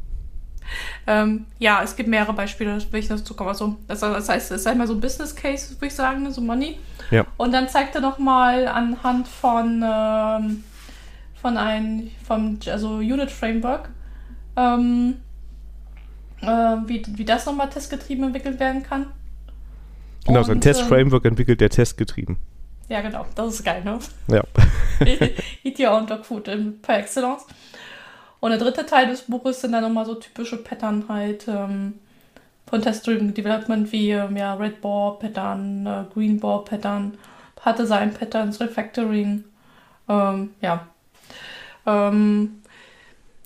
Ähm, 1.05 1.47
ja, 1.59 1.83
es 1.83 1.97
gibt 1.97 2.07
mehrere 2.07 2.31
Beispiele, 2.31 2.77
wenn 2.91 2.99
ich 3.01 3.09
dazu 3.09 3.33
komme. 3.33 3.49
Also, 3.49 3.75
das, 3.89 3.99
das 3.99 4.29
heißt, 4.29 4.51
es 4.51 4.61
ist 4.61 4.67
einmal 4.67 4.87
so 4.87 4.93
ein 4.93 5.01
Business 5.01 5.35
Case, 5.35 5.75
würde 5.75 5.87
ich 5.87 5.95
sagen, 5.95 6.31
so 6.31 6.39
Money. 6.39 6.79
Ja. 7.11 7.25
Und 7.35 7.51
dann 7.51 7.67
zeigt 7.67 7.95
er 7.95 8.01
nochmal 8.01 8.69
anhand 8.69 9.27
von, 9.27 9.83
ähm, 9.85 10.63
von 11.41 11.57
einem, 11.57 12.09
vom, 12.25 12.57
also 12.67 12.99
Unit 12.99 13.31
Framework, 13.31 13.89
ähm, 14.55 15.15
äh, 16.39 16.47
wie, 16.47 17.03
wie 17.05 17.25
das 17.25 17.45
nochmal 17.45 17.69
testgetrieben 17.69 18.23
entwickelt 18.23 18.61
werden 18.61 18.83
kann. 18.83 19.07
Genau, 20.27 20.43
so 20.43 20.51
ein 20.51 20.61
Test-Framework 20.61 21.25
ähm, 21.25 21.31
entwickelt, 21.31 21.61
der 21.61 21.69
Test 21.69 21.97
getrieben. 21.97 22.37
Ja, 22.89 23.01
genau. 23.01 23.25
Das 23.35 23.55
ist 23.55 23.63
geil, 23.63 23.83
ne? 23.83 23.99
Ja. 24.27 24.43
ETL 25.63 25.87
und 25.87 26.09
Dogfood 26.09 26.49
per 26.81 26.99
Excellence. 26.99 27.45
Und 28.39 28.51
der 28.51 28.59
dritte 28.59 28.85
Teil 28.85 29.07
des 29.07 29.23
Buches 29.23 29.61
sind 29.61 29.71
dann 29.71 29.83
nochmal 29.83 30.05
so 30.05 30.15
typische 30.15 30.57
Pattern 30.57 31.05
halt 31.09 31.47
ähm, 31.47 31.95
von 32.69 32.81
Test-Driven 32.81 33.33
Development 33.33 33.91
wie 33.91 34.11
ähm, 34.11 34.37
ja, 34.37 34.53
Red 34.53 34.81
Ball 34.81 35.17
Pattern, 35.19 35.85
äh, 35.85 36.03
Green 36.13 36.39
Ball 36.39 36.63
Pattern, 36.63 37.17
Hard 37.61 37.79
Design 37.79 38.13
Patterns, 38.13 38.59
Refactoring. 38.59 39.43
Ähm, 40.07 40.51
ja. 40.61 40.87
Ähm, 41.85 42.61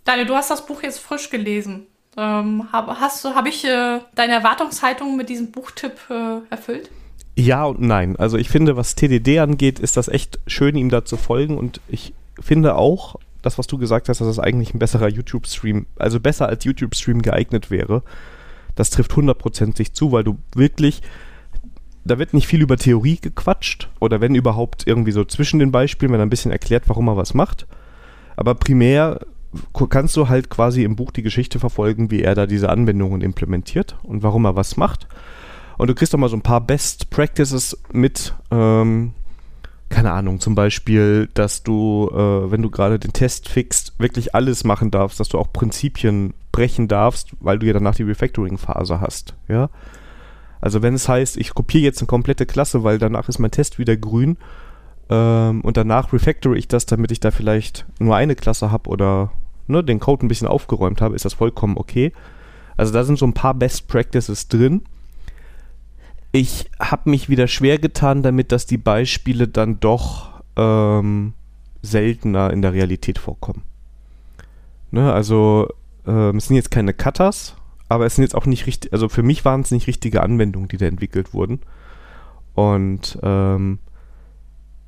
Daniel, 0.03 0.27
du 0.27 0.35
hast 0.35 0.51
das 0.51 0.65
Buch 0.65 0.83
jetzt 0.83 0.99
frisch 0.99 1.29
gelesen. 1.29 1.87
Ähm, 2.17 2.71
Habe 2.71 2.99
hab 2.99 3.45
ich 3.45 3.63
äh, 3.63 3.99
deine 4.15 4.33
Erwartungshaltung 4.33 5.15
mit 5.15 5.29
diesem 5.29 5.51
Buchtipp 5.51 5.93
äh, 6.09 6.39
erfüllt? 6.49 6.89
Ja 7.35 7.65
und 7.65 7.81
nein. 7.81 8.17
Also 8.17 8.37
ich 8.37 8.49
finde, 8.49 8.75
was 8.75 8.95
TDD 8.95 9.39
angeht, 9.39 9.79
ist 9.79 9.97
das 9.97 10.07
echt 10.07 10.39
schön, 10.47 10.75
ihm 10.75 10.89
da 10.89 11.05
zu 11.05 11.15
folgen. 11.17 11.57
Und 11.57 11.79
ich 11.87 12.13
finde 12.39 12.75
auch, 12.75 13.15
das, 13.41 13.57
was 13.57 13.67
du 13.67 13.77
gesagt 13.77 14.09
hast, 14.09 14.21
dass 14.21 14.27
das 14.27 14.39
eigentlich 14.39 14.73
ein 14.73 14.79
besserer 14.79 15.07
YouTube-Stream, 15.07 15.87
also 15.97 16.19
besser 16.19 16.47
als 16.47 16.63
YouTube-Stream 16.63 17.21
geeignet 17.21 17.71
wäre. 17.71 18.03
Das 18.75 18.89
trifft 18.89 19.15
hundertprozentig 19.15 19.93
zu, 19.93 20.11
weil 20.11 20.23
du 20.23 20.37
wirklich 20.53 21.01
da 22.03 22.17
wird 22.17 22.33
nicht 22.33 22.47
viel 22.47 22.61
über 22.61 22.77
Theorie 22.77 23.17
gequatscht 23.21 23.89
oder 23.99 24.21
wenn 24.21 24.35
überhaupt 24.35 24.87
irgendwie 24.87 25.11
so 25.11 25.23
zwischen 25.23 25.59
den 25.59 25.71
Beispielen, 25.71 26.11
wenn 26.11 26.19
er 26.19 26.25
ein 26.25 26.31
bisschen 26.31 26.51
erklärt, 26.51 26.83
warum 26.87 27.07
er 27.07 27.17
was 27.17 27.33
macht. 27.33 27.67
Aber 28.35 28.55
primär 28.55 29.19
kannst 29.89 30.15
du 30.15 30.29
halt 30.29 30.49
quasi 30.49 30.83
im 30.83 30.95
Buch 30.95 31.11
die 31.11 31.23
Geschichte 31.23 31.59
verfolgen, 31.59 32.11
wie 32.11 32.21
er 32.21 32.35
da 32.35 32.45
diese 32.45 32.69
Anwendungen 32.69 33.21
implementiert 33.21 33.97
und 34.03 34.23
warum 34.23 34.45
er 34.45 34.55
was 34.55 34.77
macht. 34.77 35.07
Und 35.77 35.89
du 35.89 35.95
kriegst 35.95 36.13
auch 36.13 36.19
mal 36.19 36.29
so 36.29 36.37
ein 36.37 36.41
paar 36.41 36.61
Best 36.61 37.09
Practices 37.09 37.77
mit, 37.91 38.33
ähm, 38.51 39.13
keine 39.89 40.11
Ahnung, 40.11 40.39
zum 40.39 40.55
Beispiel, 40.55 41.29
dass 41.33 41.63
du, 41.63 42.09
äh, 42.13 42.51
wenn 42.51 42.61
du 42.61 42.69
gerade 42.69 42.99
den 42.99 43.13
Test 43.13 43.49
fixst, 43.49 43.93
wirklich 43.97 44.35
alles 44.35 44.63
machen 44.63 44.91
darfst, 44.91 45.19
dass 45.19 45.29
du 45.29 45.37
auch 45.37 45.51
Prinzipien 45.51 46.33
brechen 46.51 46.87
darfst, 46.87 47.31
weil 47.39 47.59
du 47.59 47.65
ja 47.65 47.73
danach 47.73 47.95
die 47.95 48.03
Refactoring-Phase 48.03 49.01
hast, 49.01 49.35
ja. 49.47 49.69
Also 50.61 50.83
wenn 50.83 50.93
es 50.93 51.09
heißt, 51.09 51.37
ich 51.37 51.55
kopiere 51.55 51.83
jetzt 51.83 51.99
eine 51.99 52.07
komplette 52.07 52.45
Klasse, 52.45 52.83
weil 52.83 52.99
danach 52.99 53.27
ist 53.27 53.39
mein 53.39 53.49
Test 53.49 53.79
wieder 53.79 53.97
grün 53.97 54.37
ähm, 55.09 55.61
und 55.61 55.75
danach 55.75 56.13
refactore 56.13 56.57
ich 56.57 56.67
das, 56.67 56.85
damit 56.85 57.11
ich 57.11 57.19
da 57.19 57.31
vielleicht 57.31 57.85
nur 57.99 58.15
eine 58.15 58.35
Klasse 58.35 58.71
habe 58.71 58.89
oder 58.89 59.31
ne, 59.71 59.83
den 59.83 59.99
Code 59.99 60.25
ein 60.25 60.27
bisschen 60.27 60.47
aufgeräumt 60.47 61.01
habe, 61.01 61.15
ist 61.15 61.25
das 61.25 61.33
vollkommen 61.33 61.77
okay. 61.77 62.11
Also 62.77 62.93
da 62.93 63.03
sind 63.03 63.17
so 63.17 63.25
ein 63.25 63.33
paar 63.33 63.53
Best 63.53 63.87
Practices 63.87 64.47
drin. 64.47 64.83
Ich 66.31 66.69
habe 66.79 67.09
mich 67.09 67.29
wieder 67.29 67.47
schwer 67.47 67.77
getan 67.77 68.23
damit, 68.23 68.51
dass 68.51 68.65
die 68.65 68.77
Beispiele 68.77 69.47
dann 69.47 69.79
doch 69.79 70.41
ähm, 70.55 71.33
seltener 71.81 72.51
in 72.51 72.61
der 72.61 72.73
Realität 72.73 73.17
vorkommen. 73.17 73.63
Ne, 74.91 75.11
also 75.11 75.67
ähm, 76.05 76.37
es 76.37 76.47
sind 76.47 76.55
jetzt 76.55 76.71
keine 76.71 76.93
Cutters, 76.93 77.55
aber 77.89 78.05
es 78.05 78.15
sind 78.15 78.23
jetzt 78.23 78.35
auch 78.35 78.45
nicht 78.45 78.67
richtig, 78.67 78.93
also 78.93 79.09
für 79.09 79.23
mich 79.23 79.43
waren 79.45 79.61
es 79.61 79.71
nicht 79.71 79.87
richtige 79.87 80.21
Anwendungen, 80.21 80.67
die 80.67 80.77
da 80.77 80.85
entwickelt 80.85 81.33
wurden. 81.33 81.61
Und 82.53 83.17
ähm, 83.23 83.79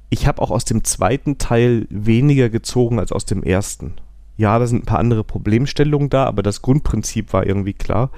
ich 0.10 0.28
habe 0.28 0.42
auch 0.42 0.52
aus 0.52 0.66
dem 0.66 0.84
zweiten 0.84 1.38
Teil 1.38 1.88
weniger 1.90 2.50
gezogen 2.50 3.00
als 3.00 3.12
aus 3.12 3.26
dem 3.26 3.44
ersten. 3.44 3.96
Ja, 4.38 4.58
da 4.58 4.66
sind 4.68 4.84
ein 4.84 4.86
paar 4.86 5.00
andere 5.00 5.24
Problemstellungen 5.24 6.10
da, 6.10 6.26
aber 6.26 6.42
das 6.42 6.62
Grundprinzip 6.62 7.34
war 7.34 7.46
irgendwie 7.46 7.74
klar. 7.74 8.10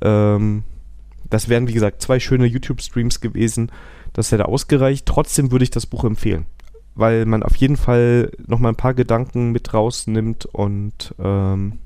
Ähm, 0.00 0.64
das 1.30 1.48
wären, 1.48 1.68
wie 1.68 1.72
gesagt, 1.72 2.02
zwei 2.02 2.20
schöne 2.20 2.46
YouTube-Streams 2.46 3.20
gewesen. 3.20 3.70
Das 4.12 4.32
hätte 4.32 4.46
ausgereicht. 4.46 5.06
Trotzdem 5.06 5.50
würde 5.50 5.62
ich 5.62 5.70
das 5.70 5.86
Buch 5.86 6.04
empfehlen, 6.04 6.46
weil 6.94 7.24
man 7.24 7.42
auf 7.42 7.56
jeden 7.56 7.76
Fall 7.76 8.32
nochmal 8.46 8.72
ein 8.72 8.76
paar 8.76 8.94
Gedanken 8.94 9.52
mit 9.52 9.72
rausnimmt 9.72 10.46
und 10.46 11.14
ähm, 11.18 11.78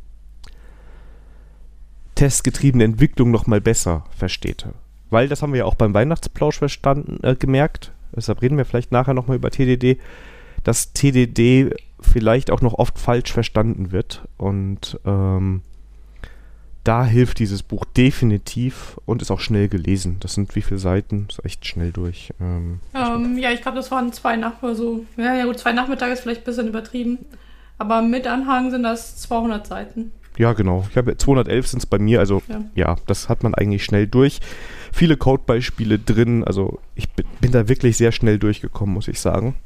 testgetriebene 2.16 2.84
Entwicklung 2.84 3.30
nochmal 3.30 3.60
besser 3.60 4.04
versteht. 4.16 4.66
Weil, 5.10 5.28
das 5.28 5.42
haben 5.42 5.52
wir 5.52 5.60
ja 5.60 5.64
auch 5.66 5.76
beim 5.76 5.94
Weihnachtsplausch 5.94 6.58
verstanden, 6.58 7.20
äh, 7.22 7.36
gemerkt, 7.36 7.92
deshalb 8.14 8.42
reden 8.42 8.56
wir 8.56 8.64
vielleicht 8.64 8.90
nachher 8.90 9.14
nochmal 9.14 9.36
über 9.36 9.50
TDD, 9.50 10.00
dass 10.64 10.92
TDD 10.92 11.72
vielleicht 12.06 12.50
auch 12.50 12.60
noch 12.60 12.74
oft 12.74 12.98
falsch 12.98 13.32
verstanden 13.32 13.92
wird 13.92 14.26
und 14.36 14.98
ähm, 15.04 15.62
da 16.86 17.04
hilft 17.04 17.40
dieses 17.40 17.64
Buch 17.64 17.84
definitiv 17.84 19.00
und 19.06 19.20
ist 19.20 19.32
auch 19.32 19.40
schnell 19.40 19.68
gelesen. 19.68 20.18
Das 20.20 20.34
sind 20.34 20.54
wie 20.54 20.62
viele 20.62 20.78
Seiten? 20.78 21.26
Ist 21.28 21.44
echt 21.44 21.66
schnell 21.66 21.90
durch. 21.90 22.32
Ähm, 22.40 22.78
ähm, 22.94 23.36
ja, 23.38 23.50
ich 23.50 23.60
glaube, 23.60 23.76
das 23.76 23.90
waren 23.90 24.12
zwei 24.12 24.36
Nachmittage. 24.36 24.76
So. 24.76 25.04
Ja, 25.16 25.34
ja, 25.34 25.46
gut, 25.46 25.58
zwei 25.58 25.72
Nachmittage 25.72 26.12
ist 26.12 26.20
vielleicht 26.20 26.42
ein 26.42 26.44
bisschen 26.44 26.68
übertrieben. 26.68 27.18
Aber 27.78 28.02
mit 28.02 28.28
Anhang 28.28 28.70
sind 28.70 28.84
das 28.84 29.16
200 29.16 29.66
Seiten. 29.66 30.12
Ja, 30.38 30.52
genau. 30.52 30.86
Ich 30.88 30.96
habe 30.96 31.16
211 31.16 31.66
sind 31.66 31.78
es 31.80 31.86
bei 31.86 31.98
mir, 31.98 32.20
also 32.20 32.42
ja. 32.48 32.60
ja. 32.74 32.96
das 33.06 33.28
hat 33.28 33.42
man 33.42 33.54
eigentlich 33.54 33.84
schnell 33.84 34.06
durch. 34.06 34.40
Viele 34.92 35.16
Codebeispiele 35.16 35.98
drin, 35.98 36.44
also 36.44 36.78
ich 36.94 37.10
bin, 37.10 37.26
bin 37.40 37.52
da 37.52 37.68
wirklich 37.68 37.96
sehr 37.96 38.12
schnell 38.12 38.38
durchgekommen, 38.38 38.94
muss 38.94 39.08
ich 39.08 39.20
sagen. 39.20 39.56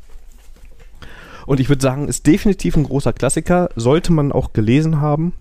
Und 1.47 1.61
ich 1.61 1.69
würde 1.69 1.83
sagen, 1.83 2.09
ist 2.09 2.27
definitiv 2.27 2.77
ein 2.77 2.85
großer 2.85 3.13
Klassiker, 3.13 3.71
sollte 3.77 4.13
man 4.13 4.33
auch 4.33 4.53
gelesen 4.53 5.01
haben. 5.01 5.33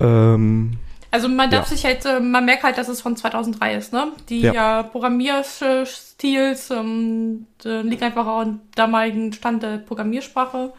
Ähm, 0.00 0.78
also 1.10 1.28
man 1.28 1.50
darf 1.50 1.68
ja. 1.68 1.76
sich 1.76 1.84
halt, 1.84 2.04
äh, 2.06 2.20
man 2.20 2.46
merkt 2.46 2.62
halt, 2.62 2.78
dass 2.78 2.88
es 2.88 3.02
von 3.02 3.16
2003 3.16 3.74
ist, 3.74 3.92
ne? 3.92 4.12
Die 4.30 4.40
ja. 4.40 4.80
äh, 4.80 4.84
Programmierstils 4.84 6.70
ähm, 6.70 7.46
liegen 7.62 8.02
einfach 8.02 8.26
auch 8.26 8.40
am 8.40 8.60
damaligen 8.74 9.32
Stand 9.32 9.62
der 9.62 9.76
Programmiersprache. 9.76 10.72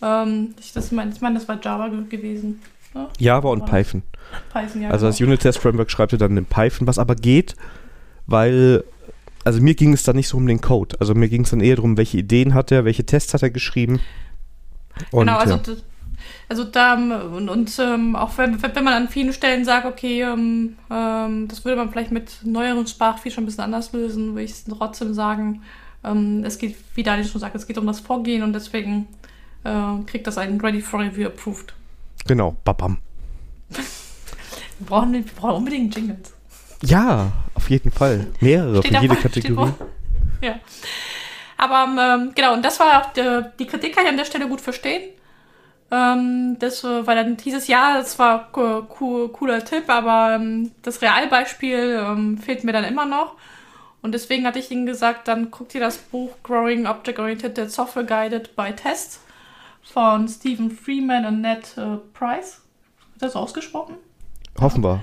Ähm, 0.00 0.54
ich, 0.58 0.72
das 0.72 0.90
mein, 0.90 1.12
ich 1.12 1.20
meine, 1.20 1.38
das 1.38 1.46
war 1.48 1.58
Java 1.62 1.88
gewesen. 2.08 2.62
Ne? 2.94 3.08
Java 3.18 3.50
und 3.50 3.66
Python. 3.66 4.02
Python 4.52 4.82
ja, 4.82 4.88
also 4.88 5.04
genau. 5.04 5.10
das 5.10 5.20
Unit-Test-Framework 5.20 5.90
schreibt 5.90 6.12
ihr 6.12 6.18
dann 6.18 6.36
in 6.36 6.46
Python, 6.46 6.86
was 6.86 6.98
aber 6.98 7.14
geht, 7.14 7.54
weil, 8.26 8.84
also 9.44 9.60
mir 9.60 9.74
ging 9.74 9.92
es 9.92 10.02
dann 10.02 10.16
nicht 10.16 10.28
so 10.28 10.36
um 10.36 10.46
den 10.46 10.60
Code. 10.60 10.96
Also 11.00 11.14
mir 11.14 11.28
ging 11.28 11.42
es 11.42 11.50
dann 11.50 11.60
eher 11.60 11.76
darum, 11.76 11.96
welche 11.96 12.18
Ideen 12.18 12.54
hat 12.54 12.72
er, 12.72 12.84
welche 12.84 13.04
Tests 13.04 13.34
hat 13.34 13.42
er 13.42 13.50
geschrieben. 13.50 14.00
Und, 15.10 15.26
genau, 15.26 15.38
also, 15.38 15.54
ja. 15.54 15.78
also 16.48 16.64
da, 16.64 16.94
und, 16.94 17.48
und 17.48 17.78
ähm, 17.78 18.16
auch 18.16 18.36
wenn, 18.38 18.62
wenn 18.62 18.84
man 18.84 18.94
an 18.94 19.08
vielen 19.08 19.32
Stellen 19.32 19.64
sagt, 19.64 19.86
okay, 19.86 20.22
ähm, 20.22 20.76
ähm, 20.90 21.48
das 21.48 21.64
würde 21.64 21.76
man 21.76 21.90
vielleicht 21.90 22.12
mit 22.12 22.40
neueren 22.44 22.86
Sprachvieh 22.86 23.30
schon 23.30 23.44
ein 23.44 23.46
bisschen 23.46 23.64
anders 23.64 23.92
lösen, 23.92 24.30
würde 24.30 24.44
ich 24.44 24.54
trotzdem 24.64 25.14
sagen, 25.14 25.62
ähm, 26.04 26.42
es 26.44 26.58
geht, 26.58 26.76
wie 26.94 27.02
Daniel 27.02 27.26
schon 27.26 27.40
sagt, 27.40 27.54
es 27.54 27.66
geht 27.66 27.78
um 27.78 27.86
das 27.86 28.00
Vorgehen 28.00 28.42
und 28.42 28.52
deswegen 28.52 29.08
äh, 29.64 30.02
kriegt 30.06 30.26
das 30.26 30.38
einen 30.38 30.60
Ready 30.60 30.80
for 30.80 31.00
Review 31.00 31.26
approved. 31.26 31.74
Genau, 32.26 32.56
babam. 32.64 32.98
wir, 33.68 34.86
brauchen, 34.86 35.12
wir 35.12 35.22
brauchen 35.22 35.56
unbedingt 35.56 35.94
Jingles. 35.94 36.33
Ja, 36.84 37.32
auf 37.54 37.70
jeden 37.70 37.90
Fall. 37.90 38.26
Mehrere 38.40 38.82
steht 38.82 38.96
für 38.96 39.02
jede 39.02 39.16
Kategorie. 39.16 39.72
Ja. 40.42 40.58
Aber 41.56 41.86
ähm, 42.00 42.32
genau, 42.34 42.54
und 42.54 42.64
das 42.64 42.78
war 42.80 43.00
auch 43.00 43.12
die, 43.12 43.42
die, 43.58 43.66
Kritik 43.66 43.94
kann 43.94 44.04
ich 44.04 44.10
an 44.10 44.16
der 44.16 44.24
Stelle 44.24 44.48
gut 44.48 44.60
verstehen. 44.60 45.10
Ähm, 45.90 46.56
das, 46.58 46.84
äh, 46.84 47.06
weil 47.06 47.16
dann 47.16 47.36
dieses 47.36 47.68
Jahr, 47.68 47.98
das 47.98 48.18
war 48.18 48.50
cool, 48.56 49.28
cooler 49.32 49.64
Tipp, 49.64 49.88
aber 49.88 50.34
ähm, 50.34 50.72
das 50.82 51.00
Realbeispiel 51.00 52.04
ähm, 52.04 52.38
fehlt 52.38 52.64
mir 52.64 52.72
dann 52.72 52.84
immer 52.84 53.06
noch. 53.06 53.36
Und 54.02 54.12
deswegen 54.12 54.46
hatte 54.46 54.58
ich 54.58 54.70
ihnen 54.70 54.84
gesagt, 54.84 55.28
dann 55.28 55.50
guckt 55.50 55.74
ihr 55.74 55.80
das 55.80 55.96
Buch 55.96 56.32
Growing 56.42 56.86
Object 56.86 57.18
Oriented 57.18 57.70
Software 57.70 58.04
Guided 58.04 58.54
by 58.54 58.72
Tests 58.72 59.20
von 59.82 60.28
Stephen 60.28 60.70
Freeman 60.70 61.24
und 61.24 61.40
Ned 61.40 61.78
äh, 61.78 61.96
Price. 62.12 62.60
Wird 63.12 63.22
das 63.22 63.36
ausgesprochen? 63.36 63.94
Hoffen 64.60 64.84
wir. 64.84 65.00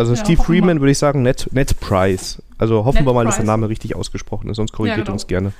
Also 0.00 0.14
ja, 0.14 0.24
Steve 0.24 0.42
Freeman 0.42 0.80
würde 0.80 0.92
ich 0.92 0.98
sagen, 0.98 1.20
Ned, 1.20 1.46
Ned 1.52 1.78
Price. 1.78 2.42
Also 2.56 2.86
hoffen 2.86 3.00
Ned 3.00 3.06
wir 3.06 3.12
mal, 3.12 3.24
Price. 3.24 3.36
dass 3.36 3.44
der 3.44 3.44
Name 3.44 3.68
richtig 3.68 3.94
ausgesprochen 3.94 4.48
ist, 4.48 4.56
sonst 4.56 4.72
korrigiert 4.72 4.96
ja, 4.96 5.04
genau. 5.04 5.12
uns 5.12 5.26
gerne. 5.26 5.52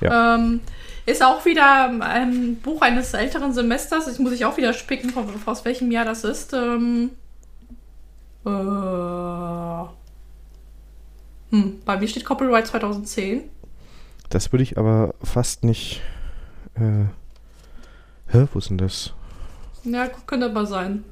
Ja. 0.00 0.36
Ähm, 0.36 0.60
ist 1.04 1.22
auch 1.22 1.44
wieder 1.44 1.90
ein 2.00 2.56
Buch 2.62 2.80
eines 2.80 3.12
älteren 3.12 3.52
Semesters. 3.52 4.08
Ich 4.08 4.18
muss 4.18 4.32
ich 4.32 4.46
auch 4.46 4.56
wieder 4.56 4.72
spicken, 4.72 5.12
aus 5.44 5.66
welchem 5.66 5.90
Jahr 5.90 6.06
das 6.06 6.24
ist. 6.24 6.54
Ähm, 6.54 7.10
äh, 8.46 8.48
hm, 11.50 11.82
bei 11.84 11.98
mir 11.98 12.08
steht 12.08 12.24
Copyright 12.24 12.66
2010. 12.66 13.42
Das 14.30 14.50
würde 14.50 14.62
ich 14.62 14.78
aber 14.78 15.14
fast 15.22 15.62
nicht. 15.62 16.00
Äh, 16.74 17.04
Hä, 18.28 18.46
wo 18.50 18.58
ist 18.58 18.70
denn 18.70 18.78
das? 18.78 19.12
Ja, 19.84 20.08
könnte 20.26 20.46
aber 20.46 20.64
sein. 20.64 21.04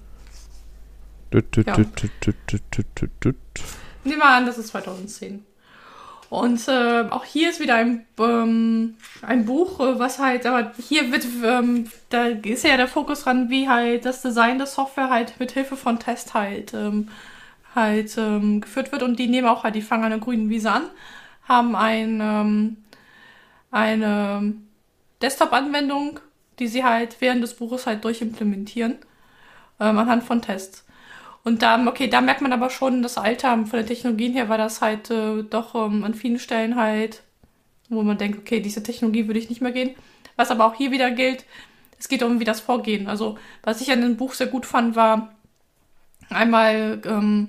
Nehmen 4.04 4.18
wir 4.18 4.28
an, 4.28 4.46
das 4.46 4.58
ist 4.58 4.68
2010. 4.68 5.44
Und 6.28 6.66
äh, 6.66 7.04
auch 7.10 7.24
hier 7.24 7.50
ist 7.50 7.60
wieder 7.60 7.74
ein, 7.74 8.06
ähm, 8.18 8.94
ein 9.20 9.44
Buch, 9.44 9.80
äh, 9.80 9.98
was 9.98 10.18
halt, 10.18 10.46
aber 10.46 10.72
hier 10.78 11.12
wird, 11.12 11.26
ähm, 11.44 11.90
da 12.08 12.26
ist 12.26 12.64
ja 12.64 12.76
der 12.78 12.88
Fokus 12.88 13.24
dran, 13.24 13.50
wie 13.50 13.68
halt 13.68 14.06
das 14.06 14.22
Design 14.22 14.56
der 14.56 14.66
Software 14.66 15.10
halt 15.10 15.38
mit 15.38 15.52
Hilfe 15.52 15.76
von 15.76 15.98
Test 15.98 16.32
halt, 16.32 16.72
ähm, 16.72 17.08
halt 17.74 18.16
ähm, 18.16 18.62
geführt 18.62 18.92
wird. 18.92 19.02
Und 19.02 19.18
die 19.18 19.28
nehmen 19.28 19.46
auch 19.48 19.64
halt, 19.64 19.74
die 19.74 19.82
fangen 19.82 20.04
an 20.04 20.10
der 20.10 20.20
grünen 20.20 20.48
Wiese 20.48 20.72
an, 20.72 20.84
haben 21.46 21.76
ein, 21.76 22.20
ähm, 22.22 22.76
eine 23.70 24.54
Desktop-Anwendung 25.20 26.18
die 26.58 26.68
sie 26.68 26.84
halt 26.84 27.16
während 27.20 27.42
des 27.42 27.54
Buches 27.54 27.86
halt 27.86 28.04
durchimplementieren, 28.04 28.98
ähm, 29.80 29.98
anhand 29.98 30.22
von 30.22 30.42
Tests. 30.42 30.84
Und 31.44 31.62
da, 31.62 31.84
okay, 31.86 32.08
da 32.08 32.20
merkt 32.20 32.40
man 32.40 32.52
aber 32.52 32.70
schon 32.70 33.02
das 33.02 33.18
Alter 33.18 33.50
von 33.66 33.78
der 33.78 33.86
Technologien 33.86 34.32
her, 34.32 34.48
weil 34.48 34.58
das 34.58 34.80
halt 34.80 35.10
äh, 35.10 35.42
doch 35.42 35.74
ähm, 35.74 36.04
an 36.04 36.14
vielen 36.14 36.38
Stellen 36.38 36.76
halt, 36.76 37.22
wo 37.88 38.02
man 38.02 38.18
denkt, 38.18 38.38
okay, 38.38 38.60
diese 38.60 38.82
Technologie 38.82 39.26
würde 39.26 39.40
ich 39.40 39.48
nicht 39.48 39.60
mehr 39.60 39.72
gehen. 39.72 39.94
Was 40.36 40.50
aber 40.50 40.64
auch 40.66 40.74
hier 40.74 40.92
wieder 40.92 41.10
gilt, 41.10 41.44
es 41.98 42.08
geht 42.08 42.22
um 42.22 42.40
wie 42.40 42.44
das 42.44 42.60
Vorgehen. 42.60 43.08
Also, 43.08 43.38
was 43.62 43.80
ich 43.80 43.90
an 43.90 44.00
dem 44.00 44.16
Buch 44.16 44.34
sehr 44.34 44.46
gut 44.46 44.66
fand, 44.66 44.96
war 44.96 45.34
einmal, 46.30 47.00
ähm, 47.04 47.48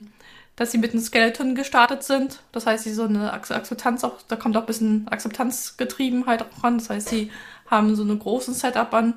dass 0.55 0.71
sie 0.71 0.77
mit 0.77 0.91
einem 0.91 1.01
Skeleton 1.01 1.55
gestartet 1.55 2.03
sind. 2.03 2.41
Das 2.51 2.65
heißt, 2.65 2.83
sie 2.83 2.93
so 2.93 3.03
eine 3.03 3.31
Akzeptanz 3.33 4.03
auch, 4.03 4.21
da 4.27 4.35
kommt 4.35 4.57
auch 4.57 4.61
ein 4.61 4.67
bisschen 4.67 5.07
Akzeptanzgetriebenheit 5.07 6.43
auch 6.43 6.63
ran. 6.63 6.77
Das 6.79 6.89
heißt, 6.89 7.09
sie 7.09 7.31
haben 7.69 7.95
so 7.95 8.03
eine 8.03 8.17
großen 8.17 8.53
Setup 8.53 8.93
an, 8.93 9.15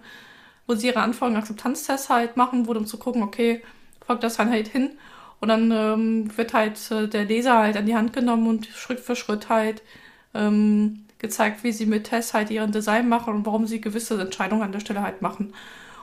wo 0.67 0.75
sie 0.75 0.89
ihre 0.89 1.01
Anforderungen 1.01 1.41
Akzeptanztests 1.41 2.09
halt 2.11 2.37
machen, 2.37 2.67
wo 2.67 2.73
um 2.73 2.87
zu 2.87 2.99
gucken, 2.99 3.23
okay, 3.23 3.63
folgt 4.07 4.23
das 4.23 4.37
dann 4.37 4.51
halt 4.51 4.69
hin. 4.69 4.91
Und 5.41 5.49
dann 5.49 5.71
ähm, 5.71 6.37
wird 6.37 6.55
halt 6.55 6.91
äh, 6.91 7.09
der 7.09 7.25
Leser 7.25 7.59
halt 7.59 7.77
an 7.77 7.87
die 7.87 7.97
Hand 7.97 8.13
genommen 8.13 8.47
und 8.47 8.67
Schritt 8.67 9.01
für 9.01 9.17
Schritt 9.17 9.49
halt 9.49 9.83
ähm, 10.35 11.05
gezeigt, 11.19 11.63
wie 11.63 11.73
sie 11.73 11.87
mit 11.87 12.05
Tess 12.05 12.35
halt 12.35 12.51
ihren 12.51 12.73
Design 12.73 13.09
machen 13.09 13.35
und 13.35 13.47
warum 13.47 13.67
sie 13.67 13.81
gewisse 13.81 14.21
Entscheidungen 14.21 14.63
an 14.63 14.73
der 14.73 14.81
Stelle 14.81 15.03
halt 15.03 15.23
machen. 15.23 15.53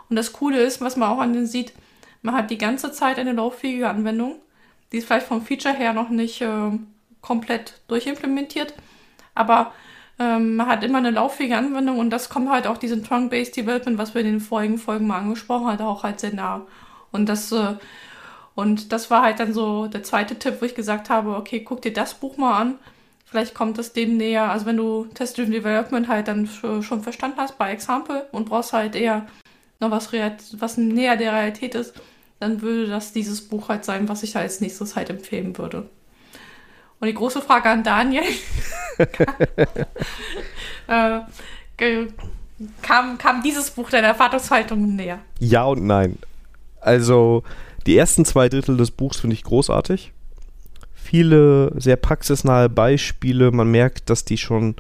Und 0.10 0.16
das 0.16 0.34
Coole 0.34 0.62
ist, 0.62 0.82
was 0.82 0.98
man 0.98 1.10
auch 1.10 1.20
an 1.20 1.34
den 1.34 1.48
sieht, 1.48 1.74
man 2.22 2.36
hat 2.36 2.52
die 2.52 2.58
ganze 2.58 2.92
Zeit 2.92 3.18
eine 3.18 3.34
lauffähige 3.34 3.89
Anwendung. 3.89 4.36
Die 4.92 4.98
ist 4.98 5.08
vielleicht 5.08 5.28
vom 5.28 5.42
Feature 5.42 5.74
her 5.74 5.94
noch 5.94 6.10
nicht 6.10 6.42
äh, 6.42 6.72
komplett 7.22 7.82
durchimplementiert, 7.88 8.74
aber 9.34 9.74
ähm, 10.20 10.56
man 10.56 10.68
hat 10.68 10.84
immer 10.84 11.00
eine 11.00 11.10
lauffähige 11.10 11.58
Anwendung 11.58 11.98
und 11.98 12.12
das 12.12 12.30
kommt 12.30 12.50
halt 12.50 12.68
auch 12.68 12.78
diesem 12.78 13.04
Trunk-Based 13.04 13.56
Development, 13.58 13.98
was 13.98 14.13
wir 14.13 14.22
in 14.22 14.28
den 14.28 14.39
vorigen 14.39 14.78
Folgen 14.78 15.08
mal 15.08 15.20
angesprochen 15.20 15.68
haben, 15.68 15.82
auch 15.82 16.04
halt 16.04 16.20
sehr 16.20 16.34
nah. 16.34 16.68
Und 17.13 17.30
das, 17.30 17.54
äh, 17.54 17.76
und 18.56 18.91
das 18.91 19.10
war 19.10 19.23
halt 19.23 19.39
dann 19.39 19.54
so 19.54 19.88
der 19.88 20.04
zweite 20.04 20.38
Tipp, 20.38 20.58
wo 20.60 20.65
ich 20.65 20.76
gesagt 20.76 21.10
habe, 21.10 21.38
okay, 21.38 21.62
guck 21.62 21.82
dir 21.82 21.93
das 21.93 22.15
Buch 22.15 22.36
mal 22.36 22.60
an. 22.60 22.76
Vielleicht 23.26 23.54
kommt 23.56 23.78
es 23.78 23.93
dem 23.93 24.17
näher. 24.17 24.52
Also 24.52 24.65
wenn 24.65 24.78
du 24.78 25.06
Test-Driven 25.13 25.54
Development 25.54 26.08
halt 26.10 26.28
dann 26.28 26.47
schon 26.47 27.02
verstanden 27.02 27.38
hast 27.38 27.58
bei 27.58 27.71
Example 27.71 28.28
und 28.32 28.49
brauchst 28.49 28.73
halt 28.73 28.95
eher 28.95 29.26
noch 29.80 29.91
was, 29.91 30.12
was 30.54 30.78
näher 30.78 31.15
der 31.15 31.34
Realität 31.34 31.76
ist, 31.76 31.93
dann 32.39 32.62
würde 32.62 32.88
das 32.88 33.13
dieses 33.13 33.41
Buch 33.41 33.69
halt 33.69 33.86
sein, 33.86 34.10
was 34.10 34.21
ich 34.23 34.36
als 34.36 34.60
nächstes 34.62 34.95
halt 34.95 35.10
empfehlen 35.10 35.58
würde. 35.58 35.89
Und 36.99 37.08
die 37.08 37.13
große 37.13 37.41
Frage 37.41 37.69
an 37.69 37.84
Daniel. 37.84 38.23
äh, 40.88 41.19
kam, 42.82 43.17
kam 43.17 43.43
dieses 43.43 43.71
Buch 43.71 43.89
deiner 43.89 44.10
Erwartungshaltung 44.10 44.95
näher? 44.95 45.19
Ja 45.39 45.63
und 45.65 45.86
nein. 45.86 46.17
Also, 46.84 47.43
die 47.86 47.98
ersten 47.98 48.26
zwei 48.26 48.50
Drittel 48.50 48.78
des 48.78 48.91
Buchs 48.91 49.19
finde 49.19 49.36
ich 49.36 49.43
großartig. 49.43 50.13
Viele 50.93 51.74
sehr 51.80 51.98
praxisnahe 51.98 52.69
Beispiele. 52.69 53.52
Man 53.52 53.72
merkt, 53.72 54.10
dass 54.10 54.26
die 54.26 54.38
schon 54.38 54.76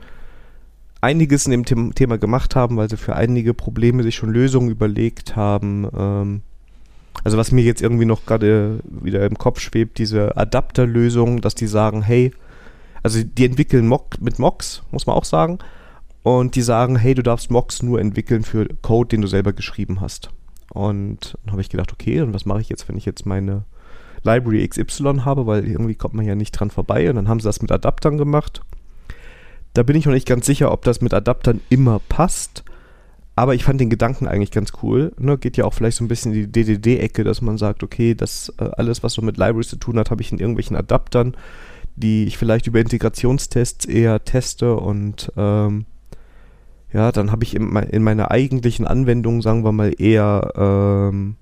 einiges 1.01 1.45
in 1.45 1.63
dem 1.63 1.93
Thema 1.95 2.17
gemacht 2.17 2.55
haben, 2.55 2.77
weil 2.77 2.89
sie 2.89 2.97
für 2.97 3.15
einige 3.15 3.53
Probleme 3.53 4.03
sich 4.03 4.15
schon 4.15 4.31
Lösungen 4.31 4.69
überlegt 4.69 5.35
haben. 5.35 5.87
Ähm, 5.95 6.41
also 7.23 7.37
was 7.37 7.51
mir 7.51 7.63
jetzt 7.63 7.81
irgendwie 7.81 8.05
noch 8.05 8.25
gerade 8.25 8.79
wieder 8.85 9.25
im 9.25 9.37
Kopf 9.37 9.59
schwebt, 9.59 9.97
diese 9.97 10.35
Adapterlösung, 10.37 11.41
dass 11.41 11.55
die 11.55 11.67
sagen, 11.67 12.01
hey, 12.01 12.31
also 13.03 13.21
die 13.21 13.45
entwickeln 13.45 13.87
Mock 13.87 14.21
mit 14.21 14.39
Mocks, 14.39 14.81
muss 14.91 15.05
man 15.05 15.15
auch 15.15 15.25
sagen. 15.25 15.59
Und 16.23 16.55
die 16.55 16.61
sagen, 16.61 16.95
hey, 16.95 17.13
du 17.13 17.21
darfst 17.21 17.51
Mocks 17.51 17.83
nur 17.83 17.99
entwickeln 17.99 18.43
für 18.43 18.67
Code, 18.81 19.09
den 19.09 19.21
du 19.21 19.27
selber 19.27 19.51
geschrieben 19.51 19.99
hast. 19.99 20.29
Und 20.73 21.37
dann 21.43 21.53
habe 21.53 21.61
ich 21.61 21.69
gedacht, 21.69 21.93
okay, 21.93 22.21
und 22.21 22.33
was 22.33 22.45
mache 22.45 22.61
ich 22.61 22.69
jetzt, 22.69 22.89
wenn 22.89 22.97
ich 22.97 23.05
jetzt 23.05 23.25
meine 23.25 23.63
Library 24.23 24.67
XY 24.67 25.21
habe, 25.25 25.45
weil 25.45 25.67
irgendwie 25.67 25.95
kommt 25.95 26.15
man 26.15 26.25
ja 26.25 26.35
nicht 26.35 26.51
dran 26.51 26.71
vorbei. 26.71 27.09
Und 27.09 27.15
dann 27.15 27.27
haben 27.27 27.39
sie 27.39 27.47
das 27.47 27.61
mit 27.61 27.71
Adaptern 27.71 28.17
gemacht. 28.17 28.61
Da 29.73 29.83
bin 29.83 29.95
ich 29.95 30.05
noch 30.05 30.13
nicht 30.13 30.27
ganz 30.27 30.45
sicher, 30.45 30.71
ob 30.71 30.83
das 30.83 31.01
mit 31.01 31.13
Adaptern 31.13 31.61
immer 31.69 31.99
passt. 32.09 32.63
Aber 33.35 33.55
ich 33.55 33.63
fand 33.63 33.81
den 33.81 33.89
Gedanken 33.89 34.27
eigentlich 34.27 34.51
ganz 34.51 34.73
cool. 34.83 35.11
Ne? 35.17 35.37
Geht 35.37 35.57
ja 35.57 35.65
auch 35.65 35.73
vielleicht 35.73 35.97
so 35.97 36.03
ein 36.03 36.07
bisschen 36.07 36.33
in 36.33 36.51
die 36.51 36.51
DDD-Ecke, 36.51 37.23
dass 37.23 37.41
man 37.41 37.57
sagt, 37.57 37.83
okay, 37.83 38.13
das 38.13 38.53
äh, 38.59 38.69
alles, 38.77 39.01
was 39.03 39.13
so 39.13 39.21
mit 39.21 39.37
Libraries 39.37 39.69
zu 39.69 39.77
tun 39.77 39.97
hat, 39.97 40.11
habe 40.11 40.21
ich 40.21 40.31
in 40.31 40.39
irgendwelchen 40.39 40.77
Adaptern, 40.77 41.35
die 41.95 42.25
ich 42.25 42.37
vielleicht 42.37 42.67
über 42.67 42.79
Integrationstests 42.79 43.85
eher 43.85 44.23
teste 44.23 44.75
und 44.75 45.31
ähm, 45.35 45.85
ja, 46.93 47.11
dann 47.11 47.31
habe 47.31 47.43
ich 47.43 47.55
in, 47.55 47.75
in, 47.75 48.03
meiner 48.03 48.31
eigentlichen 48.31 48.85
Anwendung, 48.85 49.41
sagen 49.41 49.63
wir 49.63 49.71
mal, 49.71 49.93
eher 49.97 50.53
ähm, 50.55 51.35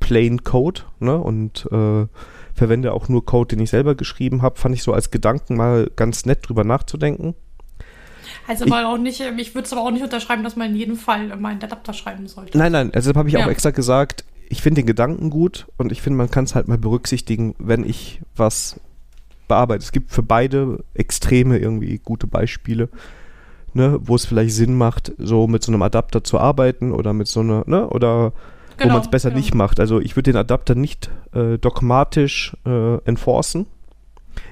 Plain 0.00 0.42
Code 0.42 0.82
ne? 0.98 1.16
und 1.16 1.66
äh, 1.70 2.06
verwende 2.54 2.92
auch 2.92 3.08
nur 3.08 3.24
Code, 3.24 3.54
den 3.54 3.62
ich 3.62 3.70
selber 3.70 3.94
geschrieben 3.94 4.42
habe. 4.42 4.58
Fand 4.58 4.74
ich 4.74 4.82
so 4.82 4.92
als 4.92 5.10
Gedanken 5.10 5.56
mal 5.56 5.90
ganz 5.94 6.26
nett 6.26 6.48
drüber 6.48 6.64
nachzudenken. 6.64 7.34
Also 8.48 8.64
ich, 8.64 8.72
auch 8.72 8.98
nicht, 8.98 9.20
ich 9.20 9.54
würde 9.54 9.66
es 9.66 9.72
aber 9.72 9.82
auch 9.82 9.90
nicht 9.90 10.02
unterschreiben, 10.02 10.42
dass 10.42 10.56
man 10.56 10.70
in 10.70 10.76
jedem 10.76 10.96
Fall 10.96 11.30
immer 11.30 11.48
einen 11.48 11.62
Adapter 11.62 11.92
schreiben 11.92 12.26
sollte. 12.26 12.56
Nein, 12.58 12.72
nein, 12.72 12.92
also 12.94 13.12
habe 13.14 13.28
ich 13.28 13.34
ja. 13.34 13.44
auch 13.44 13.50
extra 13.50 13.70
gesagt, 13.70 14.24
ich 14.48 14.62
finde 14.62 14.82
den 14.82 14.86
Gedanken 14.86 15.30
gut 15.30 15.66
und 15.76 15.92
ich 15.92 16.02
finde, 16.02 16.16
man 16.18 16.30
kann 16.30 16.44
es 16.44 16.54
halt 16.54 16.68
mal 16.68 16.78
berücksichtigen, 16.78 17.54
wenn 17.58 17.84
ich 17.84 18.20
was 18.36 18.80
bearbeite. 19.48 19.82
Es 19.82 19.92
gibt 19.92 20.12
für 20.12 20.22
beide 20.22 20.84
Extreme 20.94 21.58
irgendwie 21.58 21.98
gute 21.98 22.26
Beispiele 22.26 22.88
ne, 23.76 23.98
wo 24.02 24.16
es 24.16 24.24
vielleicht 24.24 24.54
Sinn 24.54 24.76
macht, 24.76 25.12
so 25.18 25.46
mit 25.46 25.62
so 25.62 25.70
einem 25.70 25.82
Adapter 25.82 26.24
zu 26.24 26.38
arbeiten 26.38 26.92
oder 26.92 27.12
mit 27.12 27.28
so 27.28 27.40
einer, 27.40 27.62
ne, 27.66 27.88
oder 27.88 28.32
genau, 28.78 28.90
wo 28.90 28.96
man 28.96 29.02
es 29.02 29.10
besser 29.10 29.28
ja. 29.28 29.36
nicht 29.36 29.54
macht. 29.54 29.78
Also 29.78 30.00
ich 30.00 30.16
würde 30.16 30.32
den 30.32 30.36
Adapter 30.36 30.74
nicht 30.74 31.10
äh, 31.34 31.58
dogmatisch 31.58 32.56
äh, 32.64 32.96
enforcen. 33.04 33.66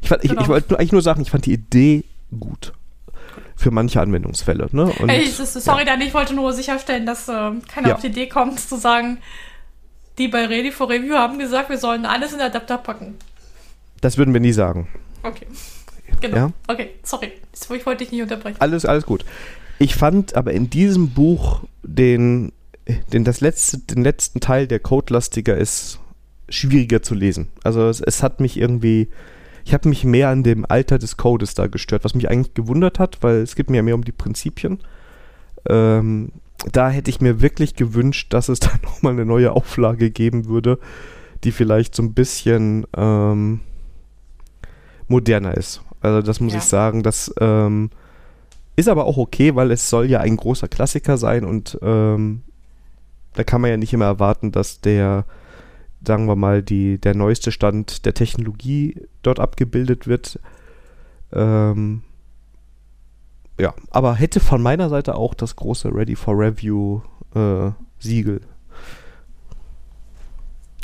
Ich, 0.03 0.09
fand, 0.11 0.23
genau. 0.23 0.35
ich, 0.35 0.41
ich 0.43 0.49
wollte 0.49 0.79
eigentlich 0.79 0.93
nur 0.93 1.03
sagen, 1.03 1.23
ich 1.23 1.31
fand 1.31 1.47
die 1.47 1.55
Idee 1.55 2.05
gut 2.39 2.75
für 3.57 3.71
manche 3.71 4.01
Anwendungsfälle. 4.01 4.69
Ne? 4.73 4.85
Und, 4.85 5.09
hey, 5.09 5.25
ist, 5.25 5.39
sorry, 5.39 5.81
ja. 5.81 5.85
dann 5.87 6.01
ich 6.03 6.13
wollte 6.13 6.35
nur 6.35 6.53
sicherstellen, 6.53 7.07
dass 7.07 7.29
äh, 7.29 7.51
keiner 7.73 7.89
ja. 7.89 7.95
auf 7.95 8.01
die 8.01 8.09
Idee 8.09 8.29
kommt, 8.29 8.61
zu 8.61 8.77
sagen, 8.77 9.19
die 10.19 10.29
bei 10.29 10.47
Ready 10.47 10.71
for 10.71 10.91
Review 10.91 11.15
haben 11.15 11.39
gesagt, 11.39 11.71
wir 11.71 11.79
sollen 11.79 12.05
alles 12.05 12.33
in 12.33 12.39
den 12.39 12.49
Adapter 12.49 12.79
packen. 12.79 13.15
Das 14.01 14.19
würden 14.19 14.35
wir 14.35 14.41
nie 14.41 14.53
sagen. 14.53 14.89
Okay. 15.23 15.47
Genau. 16.25 16.37
Ja? 16.37 16.53
Okay, 16.69 16.91
sorry. 17.03 17.33
Ich 17.53 17.87
wollte 17.87 18.05
dich 18.05 18.13
nicht 18.13 18.23
unterbrechen. 18.23 18.57
Alles, 18.61 18.85
alles 18.85 19.07
gut. 19.07 19.25
Ich 19.79 19.95
fand 19.95 20.35
aber 20.35 20.53
in 20.53 20.71
diesem 20.71 21.11
Buch 21.11 21.65
den, 21.83 22.53
den, 23.13 23.25
das 23.25 23.41
letzte, 23.41 23.79
den 23.79 24.03
letzten 24.03 24.41
Teil, 24.41 24.67
der 24.67 24.81
codelastiger 24.81 25.57
ist, 25.57 26.01
schwieriger 26.49 27.03
zu 27.03 27.15
lesen. 27.15 27.49
Also 27.63 27.89
es, 27.89 28.01
es 28.01 28.23
hat 28.23 28.41
mich 28.41 28.57
irgendwie, 28.57 29.09
ich 29.65 29.75
habe 29.75 29.89
mich 29.89 30.05
mehr 30.05 30.29
an 30.29 30.43
dem 30.43 30.65
Alter 30.69 30.99
des 30.99 31.17
Codes 31.17 31.55
da 31.55 31.67
gestört, 31.67 32.05
was 32.05 32.15
mich 32.15 32.31
eigentlich 32.31 32.55
gewundert 32.55 32.99
hat, 32.99 33.19
weil 33.23 33.37
es 33.37 33.57
geht 33.57 33.71
mir 33.71 33.79
ja 33.79 33.83
mehr 33.83 33.95
um 33.95 34.05
die 34.05 34.13
Prinzipien. 34.13 34.81
Ähm, 35.69 36.33
da 36.73 36.91
hätte 36.91 37.11
ich 37.11 37.21
mir 37.21 37.41
wirklich 37.41 37.75
gewünscht, 37.75 38.33
dass 38.33 38.49
es 38.49 38.61
da 38.61 38.71
nochmal 38.83 39.13
eine 39.13 39.25
neue 39.25 39.53
Auflage 39.53 40.11
geben 40.11 40.47
würde, 40.47 40.79
die 41.43 41.53
vielleicht 41.53 41.95
so 41.95 42.03
ein 42.03 42.15
bisschen 42.15 42.87
ähm, 42.97 43.61
moderner 45.09 45.57
ist. 45.57 45.83
Also 46.05 46.21
das 46.21 46.39
muss 46.39 46.53
ja. 46.53 46.59
ich 46.59 46.65
sagen, 46.65 47.03
das 47.03 47.35
ähm, 47.41 47.91
ist 48.77 48.89
aber 48.89 49.07
auch 49.07 49.17
okay, 49.17 49.55
weil 49.55 49.71
es 49.71 49.89
soll 49.89 50.11
ja 50.11 50.21
ein 50.21 50.37
großer 50.37 50.69
Klassiker 50.69 51.17
sein 51.17 51.45
und 51.45 51.79
ähm, 51.81 52.43
da 53.33 53.43
kann 53.43 53.63
man 53.63 53.71
ja 53.71 53.77
nicht 53.79 53.95
immer 53.95 54.05
erwarten, 54.05 54.53
dass 54.53 54.83
der, 54.83 55.25
sagen 56.07 56.27
wir 56.27 56.37
mal, 56.37 56.63
die, 56.63 56.99
der 56.99 57.15
neueste 57.15 57.53
Stand 57.53 58.05
der 58.05 58.13
Technologie 58.13 59.01
dort 59.23 59.41
abgebildet 59.41 60.07
wird. 60.07 60.39
Ähm, 61.33 62.03
ja, 63.59 63.73
aber 63.91 64.15
hätte 64.15 64.41
von 64.41 64.61
meiner 64.63 64.91
Seite 64.91 65.15
auch 65.15 65.33
das 65.33 65.57
große 65.57 65.89
Ready 65.93 66.17
for 66.17 66.39
Review 66.39 67.01
äh, 67.35 67.71
Siegel 67.99 68.43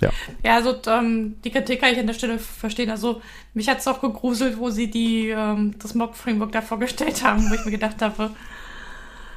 ja. 0.00 0.10
Ja, 0.42 0.56
also 0.56 0.76
ähm, 0.86 1.36
die 1.42 1.50
Kritik 1.50 1.80
kann 1.80 1.92
ich 1.92 1.98
an 1.98 2.06
der 2.06 2.14
Stelle 2.14 2.38
verstehen. 2.38 2.90
Also 2.90 3.20
mich 3.54 3.68
hat 3.68 3.78
es 3.78 3.88
auch 3.88 4.00
gegruselt, 4.00 4.58
wo 4.58 4.70
sie 4.70 4.90
die, 4.90 5.28
ähm, 5.28 5.74
das 5.78 5.94
Mock-Framework 5.94 6.52
da 6.52 6.62
vorgestellt 6.62 7.22
haben, 7.24 7.50
wo 7.50 7.54
ich 7.54 7.64
mir 7.64 7.70
gedacht 7.70 8.00
habe, 8.00 8.30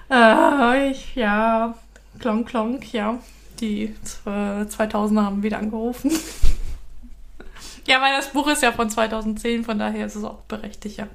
äh, 0.09 0.91
ich, 0.91 1.15
ja, 1.15 1.75
klonk, 2.19 2.49
klonk, 2.49 2.93
ja. 2.93 3.19
Die 3.59 3.93
äh, 4.25 4.29
2000er 4.63 5.23
haben 5.23 5.43
wieder 5.43 5.59
angerufen. 5.59 6.11
ja, 7.87 8.01
weil 8.01 8.15
das 8.15 8.29
Buch 8.29 8.47
ist 8.47 8.63
ja 8.63 8.71
von 8.71 8.89
2010, 8.89 9.63
von 9.63 9.79
daher 9.79 10.05
ist 10.05 10.15
es 10.15 10.23
auch 10.23 10.39
berechtigt, 10.41 10.97
ja. 10.97 11.07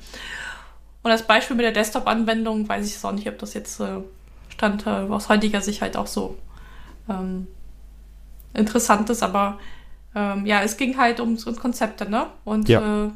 Und 1.02 1.11
das 1.11 1.26
Beispiel 1.26 1.56
mit 1.56 1.64
der 1.64 1.72
Desktop-Anwendung, 1.72 2.68
weiß 2.68 2.87
ich 2.87 3.04
auch 3.04 3.12
nicht, 3.12 3.28
ob 3.28 3.38
das 3.38 3.54
jetzt 3.54 3.80
äh, 3.80 4.00
Stand 4.48 4.87
äh, 4.87 4.90
aus 4.90 5.28
heutiger 5.28 5.61
Sicht 5.61 5.80
halt 5.80 5.96
auch 5.96 6.06
so 6.06 6.37
ähm, 7.08 7.46
Interessantes, 8.54 9.22
aber 9.22 9.58
ähm, 10.14 10.46
ja, 10.46 10.62
es 10.62 10.76
ging 10.76 10.96
halt 10.96 11.20
um, 11.20 11.37
Konzepte, 11.56 12.08
ne? 12.08 12.26
Und 12.44 12.68
ja. 12.68 13.06
äh, 13.06 13.11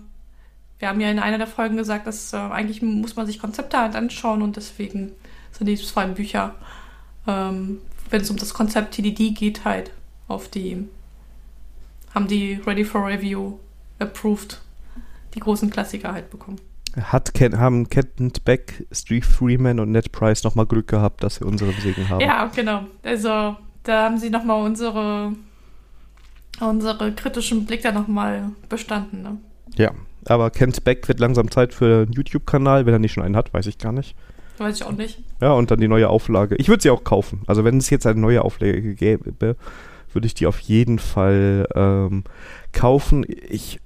wir 0.79 0.89
haben 0.89 1.01
ja 1.01 1.11
in 1.11 1.19
einer 1.19 1.39
der 1.39 1.47
Folgen 1.47 1.77
gesagt, 1.77 2.07
dass 2.07 2.33
äh, 2.33 2.37
eigentlich 2.37 2.83
muss 2.83 3.17
man 3.17 3.27
sich 3.27 3.39
Konzepte 3.39 3.79
halt 3.79 3.95
anschauen 3.95 4.43
und 4.43 4.57
deswegen 4.57 5.13
sind 5.53 5.67
die 5.67 5.77
zwei 5.77 6.07
Bücher, 6.07 6.55
ähm, 7.27 7.79
wenn 8.11 8.21
es 8.21 8.31
um 8.31 8.37
das 8.37 8.53
Konzept 8.53 8.95
TDD 8.95 9.31
geht, 9.31 9.65
halt 9.65 9.91
auf 10.29 10.49
die, 10.49 10.89
haben 12.15 12.27
die 12.27 12.61
Ready 12.67 12.85
for 12.85 13.07
Review 13.07 13.59
approved, 13.99 14.61
die 15.35 15.41
großen 15.41 15.71
Klassiker 15.71 16.13
halt 16.13 16.31
bekommen. 16.31 16.59
Hat 17.01 17.33
Ken, 17.33 17.59
haben 17.59 17.89
Kent 17.89 18.45
Beck, 18.45 18.87
Steve 18.93 19.25
Freeman 19.25 19.81
und 19.81 19.93
Ned 19.93 20.13
Price 20.13 20.45
nochmal 20.45 20.67
Glück 20.67 20.89
gehabt, 20.89 21.23
dass 21.23 21.41
wir 21.41 21.47
unseren 21.47 21.73
Segen 21.81 22.09
haben. 22.09 22.21
Ja, 22.21 22.47
genau. 22.55 22.85
Also 23.03 23.57
da 23.85 24.05
haben 24.05 24.19
sie 24.19 24.31
nochmal 24.31 24.65
unsere, 24.65 25.33
unsere 26.61 27.13
kritischen 27.13 27.67
Blick 27.67 27.83
da 27.83 27.93
nochmal 27.93 28.51
bestanden. 28.69 29.23
Ne? 29.23 29.39
Ja, 29.77 29.93
aber 30.27 30.51
Kent 30.51 30.85
Beck 30.85 31.09
wird 31.09 31.21
langsam 31.21 31.51
Zeit 31.51 31.75
für 31.75 32.03
einen 32.03 32.13
YouTube-Kanal. 32.13 32.87
Wenn 32.87 32.95
er 32.95 32.99
nicht 32.99 33.13
schon 33.13 33.25
einen 33.25 33.37
hat, 33.37 33.53
weiß 33.53 33.67
ich 33.67 33.79
gar 33.79 33.93
nicht. 33.93 34.15
Weiß 34.59 34.77
ich 34.77 34.85
auch 34.85 34.93
nicht. 34.93 35.19
Ja, 35.41 35.53
und 35.53 35.71
dann 35.71 35.81
die 35.81 35.89
neue 35.89 36.09
Auflage. 36.09 36.57
Ich 36.57 36.69
würde 36.69 36.83
sie 36.83 36.91
auch 36.91 37.05
kaufen. 37.05 37.43
Also 37.47 37.65
wenn 37.65 37.79
es 37.79 37.91
jetzt 37.91 38.07
eine 38.07 38.21
neue 38.21 38.43
Auflage 38.43 38.95
gäbe, 38.95 39.57
würde 40.13 40.27
ich 40.27 40.35
die 40.35 40.47
auf 40.47 40.61
jeden 40.61 40.99
Fall 40.99 41.67
ähm, 41.75 42.25
kaufen. 42.73 43.25
Ich, 43.49 43.81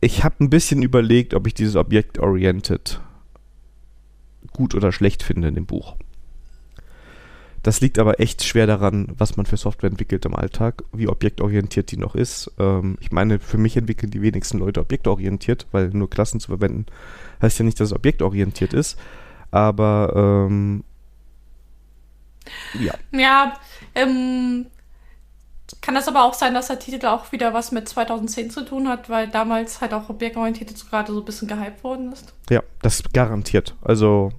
ich 0.00 0.24
habe 0.24 0.36
ein 0.40 0.50
bisschen 0.50 0.82
überlegt, 0.82 1.34
ob 1.34 1.46
ich 1.46 1.54
dieses 1.54 1.76
Object-Oriented 1.76 3.00
gut 4.52 4.74
oder 4.74 4.92
schlecht 4.92 5.22
finde 5.22 5.48
in 5.48 5.54
dem 5.54 5.66
Buch. 5.66 5.96
Das 7.64 7.80
liegt 7.80 7.98
aber 7.98 8.20
echt 8.20 8.44
schwer 8.44 8.66
daran, 8.66 9.08
was 9.16 9.38
man 9.38 9.46
für 9.46 9.56
Software 9.56 9.88
entwickelt 9.88 10.26
im 10.26 10.36
Alltag, 10.36 10.84
wie 10.92 11.08
objektorientiert 11.08 11.90
die 11.90 11.96
noch 11.96 12.14
ist. 12.14 12.52
Ähm, 12.58 12.98
ich 13.00 13.10
meine, 13.10 13.40
für 13.40 13.56
mich 13.56 13.78
entwickeln 13.78 14.10
die 14.10 14.20
wenigsten 14.20 14.58
Leute 14.58 14.80
objektorientiert, 14.80 15.66
weil 15.72 15.88
nur 15.88 16.10
Klassen 16.10 16.40
zu 16.40 16.48
verwenden 16.48 16.84
heißt 17.40 17.58
ja 17.58 17.64
nicht, 17.64 17.80
dass 17.80 17.88
es 17.88 17.94
objektorientiert 17.94 18.74
ist. 18.74 18.98
Aber 19.50 20.12
ähm, 20.14 20.84
ja. 22.78 22.92
Ja, 23.12 23.54
ähm, 23.94 24.66
kann 25.80 25.94
das 25.94 26.06
aber 26.06 26.24
auch 26.24 26.34
sein, 26.34 26.52
dass 26.52 26.66
der 26.66 26.78
Titel 26.78 27.06
auch 27.06 27.32
wieder 27.32 27.54
was 27.54 27.72
mit 27.72 27.88
2010 27.88 28.50
zu 28.50 28.66
tun 28.66 28.88
hat, 28.88 29.08
weil 29.08 29.28
damals 29.28 29.80
halt 29.80 29.94
auch 29.94 30.10
objektorientiert 30.10 30.70
gerade 30.90 31.12
so 31.14 31.20
ein 31.20 31.24
bisschen 31.24 31.48
gehypt 31.48 31.82
worden 31.82 32.12
ist? 32.12 32.34
Ja, 32.50 32.62
das 32.82 33.02
garantiert. 33.14 33.74
Also 33.80 34.32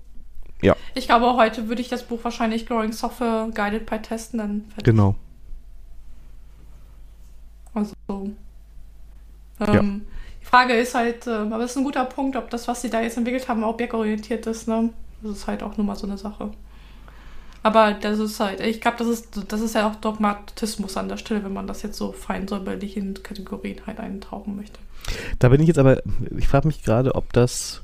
ja. 0.66 0.76
Ich 0.94 1.08
glaube, 1.08 1.36
heute 1.36 1.68
würde 1.68 1.82
ich 1.82 1.90
das 1.90 2.04
Buch 2.04 2.24
wahrscheinlich 2.24 2.66
Growing 2.66 2.92
Software 2.92 3.50
Guided 3.54 3.86
by 3.86 4.00
Testen 4.00 4.40
dann 4.40 4.66
fertig. 4.70 4.86
Genau. 4.86 5.16
Also. 7.74 7.94
Ähm, 8.10 8.34
ja. 9.60 9.82
Die 9.82 10.46
Frage 10.46 10.74
ist 10.74 10.96
halt, 10.96 11.28
äh, 11.28 11.32
aber 11.32 11.64
es 11.64 11.72
ist 11.72 11.78
ein 11.78 11.84
guter 11.84 12.06
Punkt, 12.06 12.36
ob 12.36 12.50
das, 12.50 12.68
was 12.68 12.82
sie 12.82 12.90
da 12.90 13.02
jetzt 13.02 13.18
entwickelt 13.18 13.48
haben, 13.48 13.64
objektorientiert 13.64 14.46
ist. 14.48 14.68
Ne? 14.68 14.92
Das 15.22 15.32
ist 15.38 15.48
halt 15.48 15.64
auch 15.64 15.78
nur 15.78 15.86
mal 15.86 15.96
so 15.96 16.08
eine 16.08 16.18
Sache. 16.18 16.52
Aber 17.64 17.94
das 17.94 18.20
ist 18.20 18.40
halt, 18.40 18.60
ich 18.60 18.80
glaube, 18.80 18.98
das 19.00 19.08
ist, 19.08 19.52
das 19.52 19.60
ist 19.60 19.74
ja 19.74 19.90
auch 19.90 19.96
Dogmatismus 19.96 20.98
an 20.98 21.10
der 21.10 21.18
Stelle, 21.18 21.44
wenn 21.44 21.54
man 21.54 21.66
das 21.66 21.82
jetzt 21.82 21.98
so 21.98 22.12
fein 22.12 22.48
säuberlich 22.48 22.96
in 22.96 23.16
Kategorien 23.24 23.80
halt 23.88 24.00
eintauchen 24.00 24.56
möchte. 24.56 24.78
Da 25.40 25.50
bin 25.50 25.62
ich 25.62 25.68
jetzt 25.68 25.80
aber, 25.80 26.02
ich 26.38 26.48
frage 26.48 26.68
mich 26.68 26.84
gerade, 26.84 27.16
ob 27.16 27.34
das 27.34 27.82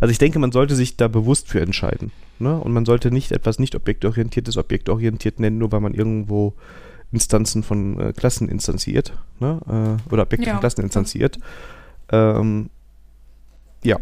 also 0.00 0.10
ich 0.10 0.18
denke, 0.18 0.38
man 0.38 0.52
sollte 0.52 0.74
sich 0.74 0.96
da 0.96 1.08
bewusst 1.08 1.48
für 1.48 1.60
entscheiden. 1.60 2.12
Ne? 2.38 2.58
Und 2.58 2.72
man 2.72 2.84
sollte 2.84 3.10
nicht 3.10 3.32
etwas 3.32 3.58
nicht 3.58 3.74
objektorientiertes 3.74 4.56
objektorientiert 4.56 5.40
nennen, 5.40 5.58
nur 5.58 5.72
weil 5.72 5.80
man 5.80 5.94
irgendwo 5.94 6.54
Instanzen 7.12 7.62
von 7.62 7.98
äh, 7.98 8.12
Klassen 8.12 8.48
instanziert. 8.48 9.12
Ne? 9.40 9.60
Äh, 10.08 10.12
oder 10.12 10.24
Objekte 10.24 10.46
ja. 10.46 10.52
von 10.52 10.60
Klassen 10.60 10.82
instanziert. 10.82 11.38
Ähm, 12.10 12.70
ja. 13.82 13.98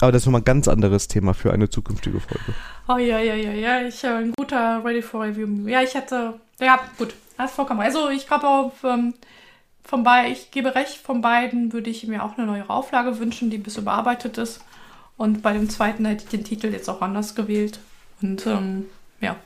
Aber 0.00 0.12
das 0.12 0.22
ist 0.22 0.26
nochmal 0.26 0.42
ein 0.42 0.44
ganz 0.44 0.68
anderes 0.68 1.08
Thema 1.08 1.34
für 1.34 1.52
eine 1.52 1.70
zukünftige 1.70 2.20
Folge. 2.20 2.54
Oh 2.86 2.98
ja, 2.98 3.18
ja, 3.18 3.34
ja, 3.34 3.52
ja. 3.52 3.86
Ich 3.86 4.04
habe 4.04 4.16
äh, 4.16 4.24
ein 4.26 4.32
guter 4.36 4.84
Ready 4.84 5.02
for 5.02 5.24
Review. 5.24 5.68
Ja, 5.68 5.82
ich 5.82 5.94
hätte. 5.94 6.34
Ja, 6.60 6.78
gut. 6.98 7.14
Hast 7.36 7.54
vollkommen. 7.54 7.80
Also 7.80 8.08
ich 8.10 8.26
glaube 8.26 8.46
auch, 8.46 8.72
ähm, 8.84 9.14
von 9.84 10.02
beiden, 10.02 10.32
ich 10.32 10.50
gebe 10.50 10.74
recht, 10.74 10.98
von 10.98 11.20
beiden 11.20 11.72
würde 11.72 11.88
ich 11.88 12.06
mir 12.06 12.22
auch 12.22 12.36
eine 12.36 12.46
neue 12.46 12.68
Auflage 12.68 13.18
wünschen, 13.18 13.48
die 13.48 13.58
ein 13.58 13.62
bisschen 13.62 13.84
überarbeitet 13.84 14.36
ist. 14.38 14.60
Und 15.18 15.42
bei 15.42 15.52
dem 15.52 15.68
zweiten 15.68 16.06
hätte 16.06 16.24
ich 16.24 16.30
den 16.30 16.44
Titel 16.44 16.68
jetzt 16.68 16.88
auch 16.88 17.02
anders 17.02 17.34
gewählt. 17.34 17.80
Und 18.22 18.46
ähm, 18.46 18.86
ja. 19.20 19.36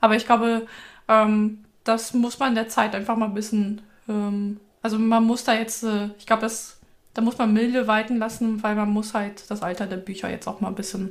Aber 0.00 0.16
ich 0.16 0.26
glaube, 0.26 0.66
ähm, 1.06 1.58
das 1.84 2.14
muss 2.14 2.38
man 2.38 2.48
in 2.48 2.54
der 2.56 2.68
Zeit 2.68 2.94
einfach 2.94 3.16
mal 3.16 3.26
ein 3.26 3.34
bisschen. 3.34 3.82
Ähm, 4.08 4.58
also 4.82 4.98
man 4.98 5.22
muss 5.22 5.44
da 5.44 5.54
jetzt, 5.54 5.84
äh, 5.84 6.08
ich 6.18 6.26
glaube, 6.26 6.42
das, 6.42 6.78
da 7.12 7.22
muss 7.22 7.38
man 7.38 7.52
milde 7.52 7.86
walten 7.86 8.16
lassen, 8.16 8.62
weil 8.62 8.74
man 8.74 8.90
muss 8.90 9.14
halt 9.14 9.48
das 9.50 9.62
Alter 9.62 9.86
der 9.86 9.98
Bücher 9.98 10.30
jetzt 10.30 10.48
auch 10.48 10.60
mal 10.60 10.68
ein 10.68 10.74
bisschen 10.74 11.10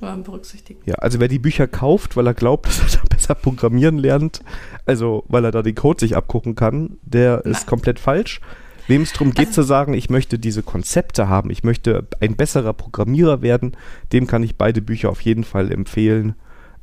äh, 0.00 0.16
berücksichtigen. 0.16 0.80
Ja, 0.86 0.94
also 0.96 1.18
wer 1.18 1.28
die 1.28 1.40
Bücher 1.40 1.66
kauft, 1.66 2.16
weil 2.16 2.26
er 2.26 2.34
glaubt, 2.34 2.66
dass 2.84 2.94
er 2.94 3.00
da 3.02 3.08
besser 3.08 3.34
programmieren 3.34 3.98
lernt, 3.98 4.42
also 4.86 5.24
weil 5.26 5.44
er 5.44 5.50
da 5.50 5.62
den 5.62 5.74
Code 5.74 6.00
sich 6.00 6.16
abgucken 6.16 6.54
kann, 6.54 6.98
der 7.02 7.42
Nein. 7.44 7.52
ist 7.52 7.66
komplett 7.66 7.98
falsch. 7.98 8.40
Wem 8.86 9.02
es 9.02 9.12
darum 9.12 9.32
geht 9.32 9.48
also, 9.48 9.62
zu 9.62 9.66
sagen, 9.66 9.94
ich 9.94 10.10
möchte 10.10 10.38
diese 10.38 10.62
Konzepte 10.62 11.28
haben, 11.28 11.50
ich 11.50 11.64
möchte 11.64 12.06
ein 12.20 12.36
besserer 12.36 12.72
Programmierer 12.72 13.42
werden, 13.42 13.76
dem 14.12 14.26
kann 14.26 14.42
ich 14.42 14.56
beide 14.56 14.80
Bücher 14.80 15.10
auf 15.10 15.20
jeden 15.20 15.44
Fall 15.44 15.72
empfehlen. 15.72 16.34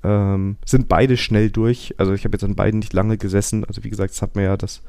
Ähm, 0.03 0.57
sind 0.65 0.89
beide 0.89 1.15
schnell 1.15 1.49
durch. 1.49 1.95
Also 1.97 2.13
ich 2.13 2.25
habe 2.25 2.35
jetzt 2.35 2.43
an 2.43 2.55
beiden 2.55 2.79
nicht 2.81 2.91
lange 2.91 3.17
gesessen. 3.17 3.63
Also 3.63 3.83
wie 3.85 3.89
gesagt, 3.89 4.11
das 4.11 4.21
hat 4.21 4.35
mir 4.35 4.43
ja 4.43 4.57
das, 4.57 4.81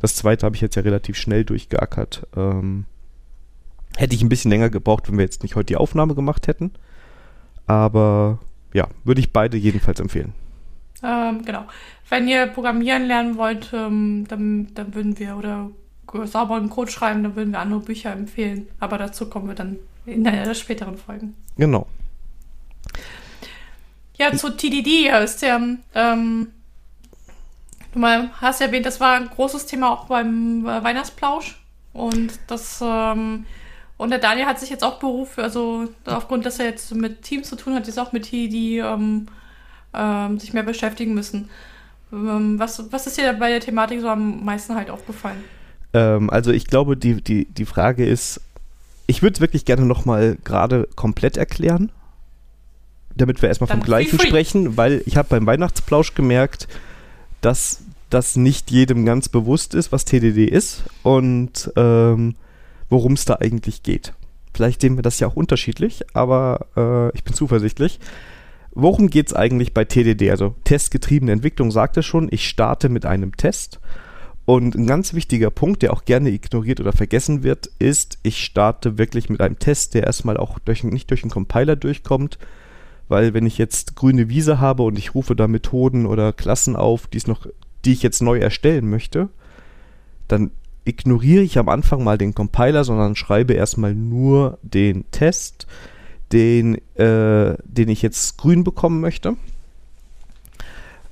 das 0.00 0.14
zweite 0.14 0.44
habe 0.44 0.56
ich 0.56 0.62
jetzt 0.62 0.74
ja 0.74 0.82
relativ 0.82 1.16
schnell 1.16 1.44
durchgeackert. 1.44 2.26
Ähm, 2.36 2.84
hätte 3.96 4.14
ich 4.14 4.22
ein 4.22 4.28
bisschen 4.28 4.50
länger 4.50 4.68
gebraucht, 4.68 5.08
wenn 5.08 5.16
wir 5.16 5.24
jetzt 5.24 5.42
nicht 5.42 5.56
heute 5.56 5.66
die 5.66 5.76
Aufnahme 5.76 6.14
gemacht 6.14 6.48
hätten. 6.48 6.72
Aber 7.66 8.40
ja, 8.74 8.88
würde 9.04 9.20
ich 9.20 9.32
beide 9.32 9.56
jedenfalls 9.56 10.00
empfehlen. 10.00 10.34
Ähm, 11.02 11.44
genau. 11.44 11.64
Wenn 12.08 12.28
ihr 12.28 12.46
programmieren 12.48 13.06
lernen 13.06 13.36
wollt, 13.38 13.70
ähm, 13.72 14.26
dann, 14.28 14.68
dann 14.74 14.94
würden 14.94 15.18
wir 15.18 15.36
oder 15.36 15.70
sauberen 16.24 16.70
Code 16.70 16.90
schreiben, 16.90 17.22
dann 17.22 17.36
würden 17.36 17.52
wir 17.52 17.60
andere 17.60 17.80
Bücher 17.80 18.12
empfehlen. 18.12 18.68
Aber 18.80 18.98
dazu 18.98 19.28
kommen 19.28 19.48
wir 19.48 19.54
dann 19.54 19.76
in 20.06 20.26
einer 20.26 20.44
der 20.44 20.54
späteren 20.54 20.96
Folgen. 20.96 21.36
Genau. 21.56 21.86
Ja, 24.16 24.32
zu 24.32 24.50
TDD 24.50 25.08
ist 25.22 25.42
ja, 25.42 25.60
ähm, 25.94 26.48
du 27.92 27.98
mal 27.98 28.30
hast 28.40 28.60
erwähnt, 28.60 28.86
das 28.86 29.00
war 29.00 29.14
ein 29.14 29.28
großes 29.28 29.66
Thema 29.66 29.90
auch 29.90 30.06
beim 30.06 30.66
äh, 30.66 30.82
Weihnachtsplausch. 30.82 31.60
Und 31.92 32.38
das, 32.48 32.80
ähm, 32.82 33.46
und 33.96 34.10
der 34.10 34.18
Daniel 34.18 34.46
hat 34.46 34.58
sich 34.58 34.70
jetzt 34.70 34.84
auch 34.84 34.98
berufen, 34.98 35.40
also 35.40 35.88
aufgrund, 36.04 36.46
dass 36.46 36.58
er 36.58 36.66
jetzt 36.66 36.94
mit 36.94 37.22
Teams 37.22 37.48
zu 37.48 37.56
tun 37.56 37.74
hat, 37.74 37.86
jetzt 37.86 37.98
auch 37.98 38.12
mit 38.12 38.24
TDD 38.24 38.80
ähm, 38.80 39.26
ähm, 39.94 40.38
sich 40.38 40.52
mehr 40.52 40.62
beschäftigen 40.62 41.14
müssen. 41.14 41.48
Ähm, 42.12 42.58
was, 42.58 42.92
was 42.92 43.06
ist 43.06 43.18
dir 43.18 43.32
bei 43.34 43.50
der 43.50 43.60
Thematik 43.60 44.00
so 44.00 44.08
am 44.08 44.44
meisten 44.44 44.74
halt 44.74 44.90
aufgefallen? 44.90 45.44
Ähm, 45.94 46.30
also 46.30 46.52
ich 46.52 46.66
glaube, 46.66 46.96
die, 46.96 47.22
die, 47.22 47.46
die 47.46 47.64
Frage 47.64 48.06
ist, 48.06 48.40
ich 49.06 49.22
würde 49.22 49.34
es 49.34 49.40
wirklich 49.40 49.64
gerne 49.64 49.86
nochmal 49.86 50.36
gerade 50.44 50.88
komplett 50.94 51.36
erklären, 51.36 51.90
damit 53.16 53.40
wir 53.42 53.48
erstmal 53.48 53.68
vom 53.68 53.82
Gleichen 53.82 54.20
sprechen, 54.20 54.76
weil 54.76 55.02
ich 55.06 55.16
habe 55.16 55.28
beim 55.30 55.46
Weihnachtsplausch 55.46 56.14
gemerkt, 56.14 56.68
dass 57.40 57.82
das 58.10 58.36
nicht 58.36 58.70
jedem 58.70 59.04
ganz 59.04 59.28
bewusst 59.28 59.74
ist, 59.74 59.92
was 59.92 60.04
TDD 60.04 60.44
ist 60.44 60.84
und 61.02 61.70
ähm, 61.76 62.36
worum 62.88 63.14
es 63.14 63.24
da 63.24 63.36
eigentlich 63.36 63.82
geht. 63.82 64.12
Vielleicht 64.54 64.80
sehen 64.80 64.96
wir 64.96 65.02
das 65.02 65.20
ja 65.20 65.28
auch 65.28 65.36
unterschiedlich, 65.36 66.04
aber 66.14 66.66
äh, 66.76 67.16
ich 67.16 67.24
bin 67.24 67.34
zuversichtlich. 67.34 68.00
Worum 68.72 69.08
geht 69.10 69.28
es 69.28 69.34
eigentlich 69.34 69.74
bei 69.74 69.84
TDD? 69.84 70.30
Also 70.30 70.54
testgetriebene 70.64 71.32
Entwicklung 71.32 71.70
sagt 71.70 71.96
es 71.96 72.06
schon, 72.06 72.28
ich 72.30 72.48
starte 72.48 72.88
mit 72.88 73.06
einem 73.06 73.36
Test 73.36 73.80
und 74.48 74.74
ein 74.74 74.86
ganz 74.86 75.12
wichtiger 75.12 75.50
Punkt, 75.50 75.82
der 75.82 75.92
auch 75.92 76.06
gerne 76.06 76.30
ignoriert 76.30 76.80
oder 76.80 76.94
vergessen 76.94 77.42
wird, 77.42 77.66
ist, 77.78 78.18
ich 78.22 78.42
starte 78.42 78.96
wirklich 78.96 79.28
mit 79.28 79.42
einem 79.42 79.58
Test, 79.58 79.92
der 79.92 80.04
erstmal 80.04 80.38
auch 80.38 80.58
durch, 80.58 80.84
nicht 80.84 81.10
durch 81.10 81.22
einen 81.22 81.30
Compiler 81.30 81.76
durchkommt, 81.76 82.38
weil 83.08 83.34
wenn 83.34 83.44
ich 83.44 83.58
jetzt 83.58 83.94
grüne 83.94 84.30
Wiese 84.30 84.58
habe 84.58 84.84
und 84.84 84.96
ich 84.96 85.14
rufe 85.14 85.36
da 85.36 85.48
Methoden 85.48 86.06
oder 86.06 86.32
Klassen 86.32 86.76
auf, 86.76 87.08
die, 87.08 87.20
noch, 87.26 87.46
die 87.84 87.92
ich 87.92 88.02
jetzt 88.02 88.22
neu 88.22 88.38
erstellen 88.38 88.88
möchte, 88.88 89.28
dann 90.28 90.50
ignoriere 90.86 91.42
ich 91.42 91.58
am 91.58 91.68
Anfang 91.68 92.02
mal 92.02 92.16
den 92.16 92.34
Compiler, 92.34 92.84
sondern 92.84 93.16
schreibe 93.16 93.52
erstmal 93.52 93.94
nur 93.94 94.58
den 94.62 95.04
Test, 95.10 95.66
den, 96.32 96.76
äh, 96.94 97.54
den 97.64 97.90
ich 97.90 98.00
jetzt 98.00 98.38
grün 98.38 98.64
bekommen 98.64 99.02
möchte. 99.02 99.36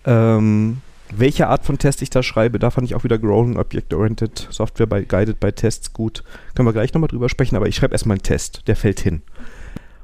Ähm, 0.06 0.78
welche 1.14 1.48
Art 1.48 1.64
von 1.64 1.78
Test 1.78 2.02
ich 2.02 2.10
da 2.10 2.22
schreibe, 2.22 2.58
da 2.58 2.70
fand 2.70 2.86
ich 2.86 2.94
auch 2.94 3.04
wieder 3.04 3.18
Growing 3.18 3.56
Object-Oriented 3.56 4.48
Software 4.50 4.86
bei 4.86 5.02
Guided 5.02 5.38
by 5.38 5.52
Tests 5.52 5.92
gut. 5.92 6.24
Können 6.54 6.66
wir 6.66 6.72
gleich 6.72 6.92
nochmal 6.92 7.08
drüber 7.08 7.28
sprechen, 7.28 7.56
aber 7.56 7.68
ich 7.68 7.76
schreibe 7.76 7.94
erstmal 7.94 8.16
einen 8.16 8.22
Test, 8.22 8.66
der 8.66 8.76
fällt 8.76 9.00
hin. 9.00 9.22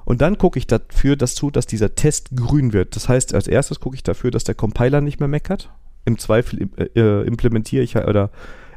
Und 0.05 0.21
dann 0.21 0.39
gucke 0.39 0.59
ich 0.59 0.67
dafür 0.67 1.17
dazu, 1.17 1.51
dass 1.51 1.67
dieser 1.67 1.95
Test 1.95 2.31
grün 2.37 2.73
wird. 2.73 2.97
Das 2.97 3.09
heißt, 3.09 3.35
als 3.35 3.49
erstes 3.49 3.81
gucke 3.81 3.97
ich 3.97 4.03
dafür, 4.03 4.31
dass 4.31 4.45
der 4.45 4.55
Compiler 4.55 5.01
nicht 5.01 5.21
mehr 5.21 5.29
meckert. 5.29 5.71
Im 6.05 6.19
Zweifel 6.19 6.69
äh, 6.77 6.89
äh 6.99 7.27
implementiere 7.27 7.83
ich 7.83 7.97
oder 7.97 8.31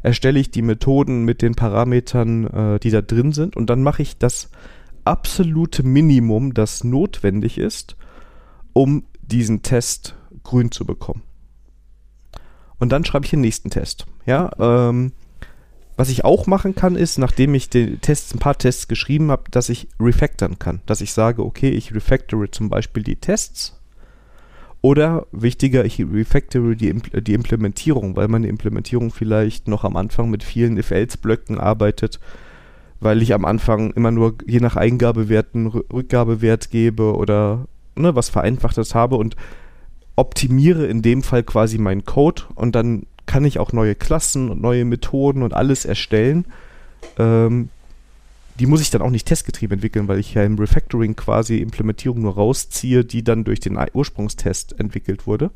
erstelle 0.03 0.39
ich 0.39 0.51
die 0.51 0.61
Methoden 0.61 1.25
mit 1.25 1.41
den 1.41 1.55
Parametern, 1.55 2.47
äh, 2.47 2.79
die 2.79 2.91
da 2.91 3.01
drin 3.01 3.33
sind. 3.33 3.55
Und 3.55 3.69
dann 3.69 3.81
mache 3.81 4.01
ich 4.01 4.17
das 4.17 4.49
absolute 5.03 5.83
Minimum, 5.83 6.53
das 6.53 6.83
notwendig 6.83 7.57
ist, 7.57 7.95
um 8.73 9.05
diesen 9.21 9.63
Test 9.63 10.15
grün 10.43 10.71
zu 10.71 10.85
bekommen 10.85 11.24
und 12.79 12.91
dann 12.91 13.05
schreibe 13.05 13.25
ich 13.25 13.31
den 13.31 13.41
nächsten 13.41 13.69
Test. 13.69 14.05
Ja, 14.25 14.51
ähm, 14.59 15.11
was 15.97 16.09
ich 16.09 16.25
auch 16.25 16.45
machen 16.45 16.75
kann, 16.75 16.95
ist, 16.95 17.17
nachdem 17.17 17.53
ich 17.53 17.69
den 17.69 18.01
Tests, 18.01 18.33
ein 18.33 18.39
paar 18.39 18.57
Tests 18.57 18.87
geschrieben 18.87 19.31
habe, 19.31 19.43
dass 19.51 19.69
ich 19.69 19.87
refactoren 19.99 20.59
kann. 20.59 20.81
Dass 20.85 20.99
ich 20.99 21.13
sage, 21.13 21.43
okay, 21.43 21.69
ich 21.69 21.95
refactore 21.95 22.51
zum 22.51 22.69
Beispiel 22.69 23.03
die 23.03 23.15
Tests. 23.15 23.79
Oder 24.81 25.25
wichtiger, 25.31 25.85
ich 25.85 25.99
refactore 25.99 26.75
die, 26.75 26.93
die 26.93 27.33
Implementierung, 27.33 28.15
weil 28.15 28.27
meine 28.27 28.47
Implementierung 28.47 29.11
vielleicht 29.11 29.67
noch 29.67 29.83
am 29.83 29.95
Anfang 29.95 30.29
mit 30.29 30.43
vielen 30.43 30.77
If-Else-Blöcken 30.77 31.59
arbeitet, 31.59 32.19
weil 32.99 33.21
ich 33.21 33.33
am 33.33 33.45
Anfang 33.45 33.91
immer 33.91 34.11
nur 34.11 34.35
je 34.45 34.59
nach 34.59 34.75
Eingabewerten 34.75 35.67
Rückgabewert 35.67 36.69
gebe 36.69 37.15
oder 37.15 37.67
ne, 37.95 38.15
was 38.15 38.29
Vereinfachtes 38.29 38.93
habe 38.93 39.15
und 39.15 39.35
optimiere 40.15 40.85
in 40.85 41.01
dem 41.01 41.23
Fall 41.23 41.43
quasi 41.43 41.77
meinen 41.77 42.05
Code 42.05 42.43
und 42.55 42.75
dann 42.75 43.05
kann 43.25 43.45
ich 43.45 43.59
auch 43.59 43.73
neue 43.73 43.95
Klassen 43.95 44.49
und 44.49 44.61
neue 44.61 44.85
Methoden 44.85 45.43
und 45.43 45.53
alles 45.53 45.85
erstellen. 45.85 46.45
Ähm, 47.17 47.69
die 48.59 48.67
muss 48.67 48.81
ich 48.81 48.89
dann 48.89 49.01
auch 49.01 49.09
nicht 49.09 49.27
testgetrieben 49.27 49.75
entwickeln, 49.75 50.07
weil 50.07 50.19
ich 50.19 50.33
ja 50.33 50.43
im 50.43 50.57
Refactoring 50.57 51.15
quasi 51.15 51.57
Implementierung 51.57 52.21
nur 52.21 52.35
rausziehe, 52.35 53.03
die 53.03 53.23
dann 53.23 53.43
durch 53.43 53.59
den 53.59 53.77
Ursprungstest 53.93 54.79
entwickelt 54.79 55.27
wurde. 55.27 55.51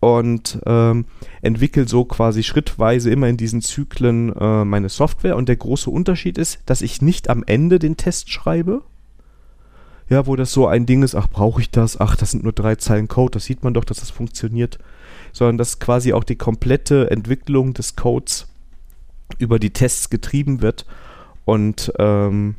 Und 0.00 0.58
ähm, 0.64 1.04
entwickle 1.42 1.86
so 1.86 2.06
quasi 2.06 2.42
schrittweise 2.42 3.10
immer 3.10 3.28
in 3.28 3.36
diesen 3.36 3.60
Zyklen 3.60 4.34
äh, 4.34 4.64
meine 4.64 4.88
Software. 4.88 5.36
Und 5.36 5.48
der 5.48 5.56
große 5.56 5.90
Unterschied 5.90 6.38
ist, 6.38 6.60
dass 6.66 6.80
ich 6.80 7.02
nicht 7.02 7.28
am 7.28 7.44
Ende 7.46 7.78
den 7.78 7.98
Test 7.98 8.30
schreibe. 8.30 8.82
Ja, 10.10 10.26
wo 10.26 10.34
das 10.34 10.52
so 10.52 10.66
ein 10.66 10.86
Ding 10.86 11.04
ist, 11.04 11.14
ach, 11.14 11.28
brauche 11.28 11.60
ich 11.60 11.70
das? 11.70 11.98
Ach, 11.98 12.16
das 12.16 12.32
sind 12.32 12.42
nur 12.42 12.52
drei 12.52 12.74
Zeilen 12.74 13.06
Code, 13.06 13.30
das 13.30 13.44
sieht 13.44 13.62
man 13.62 13.74
doch, 13.74 13.84
dass 13.84 14.00
das 14.00 14.10
funktioniert. 14.10 14.78
Sondern 15.32 15.56
dass 15.56 15.78
quasi 15.78 16.12
auch 16.12 16.24
die 16.24 16.36
komplette 16.36 17.10
Entwicklung 17.12 17.72
des 17.74 17.94
Codes 17.94 18.48
über 19.38 19.60
die 19.60 19.70
Tests 19.70 20.10
getrieben 20.10 20.60
wird 20.60 20.84
und 21.44 21.92
ähm, 22.00 22.56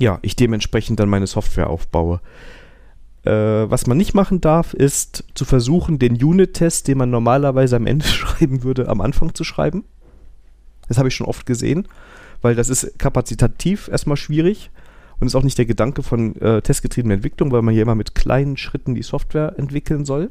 ja, 0.00 0.18
ich 0.22 0.34
dementsprechend 0.34 0.98
dann 0.98 1.08
meine 1.08 1.28
Software 1.28 1.70
aufbaue. 1.70 2.20
Äh, 3.22 3.30
was 3.30 3.86
man 3.86 3.96
nicht 3.96 4.14
machen 4.14 4.40
darf, 4.40 4.74
ist 4.74 5.24
zu 5.34 5.44
versuchen, 5.44 6.00
den 6.00 6.22
Unit-Test, 6.22 6.88
den 6.88 6.98
man 6.98 7.10
normalerweise 7.10 7.76
am 7.76 7.86
Ende 7.86 8.04
schreiben 8.08 8.64
würde, 8.64 8.88
am 8.88 9.00
Anfang 9.00 9.32
zu 9.36 9.44
schreiben. 9.44 9.84
Das 10.88 10.98
habe 10.98 11.08
ich 11.08 11.14
schon 11.14 11.28
oft 11.28 11.46
gesehen, 11.46 11.86
weil 12.40 12.56
das 12.56 12.68
ist 12.68 12.98
kapazitativ 12.98 13.86
erstmal 13.86 14.16
schwierig 14.16 14.72
und 15.22 15.28
ist 15.28 15.36
auch 15.36 15.44
nicht 15.44 15.56
der 15.56 15.66
Gedanke 15.66 16.02
von 16.02 16.34
äh, 16.40 16.62
testgetriebener 16.62 17.14
Entwicklung, 17.14 17.52
weil 17.52 17.62
man 17.62 17.72
hier 17.72 17.84
immer 17.84 17.94
mit 17.94 18.16
kleinen 18.16 18.56
Schritten 18.56 18.96
die 18.96 19.04
Software 19.04 19.54
entwickeln 19.56 20.04
soll. 20.04 20.30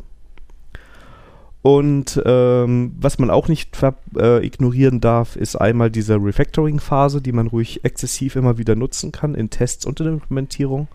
Und 1.62 2.22
ähm, 2.26 2.92
was 3.00 3.18
man 3.18 3.30
auch 3.30 3.48
nicht 3.48 3.70
äh, 4.18 4.46
ignorieren 4.46 5.00
darf, 5.00 5.38
ist 5.38 5.56
einmal 5.56 5.92
diese 5.92 6.16
Refactoring-Phase, 6.16 7.22
die 7.22 7.32
man 7.32 7.48
ruhig 7.48 7.86
exzessiv 7.86 8.36
immer 8.36 8.58
wieder 8.58 8.76
nutzen 8.76 9.14
kann 9.14 9.34
in 9.34 9.50
Tests 9.50 9.86
und 9.86 10.02
in 10.02 10.08
Implementierung. 10.08 10.90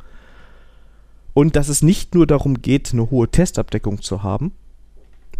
Und 1.32 1.57
dass 1.57 1.70
es 1.70 1.80
nicht 1.80 2.14
nur 2.14 2.26
darum 2.26 2.61
geht, 2.61 2.92
eine 2.92 3.11
hohe 3.11 3.28
Testabdeckung 3.28 4.03
zu 4.03 4.22
haben, 4.22 4.53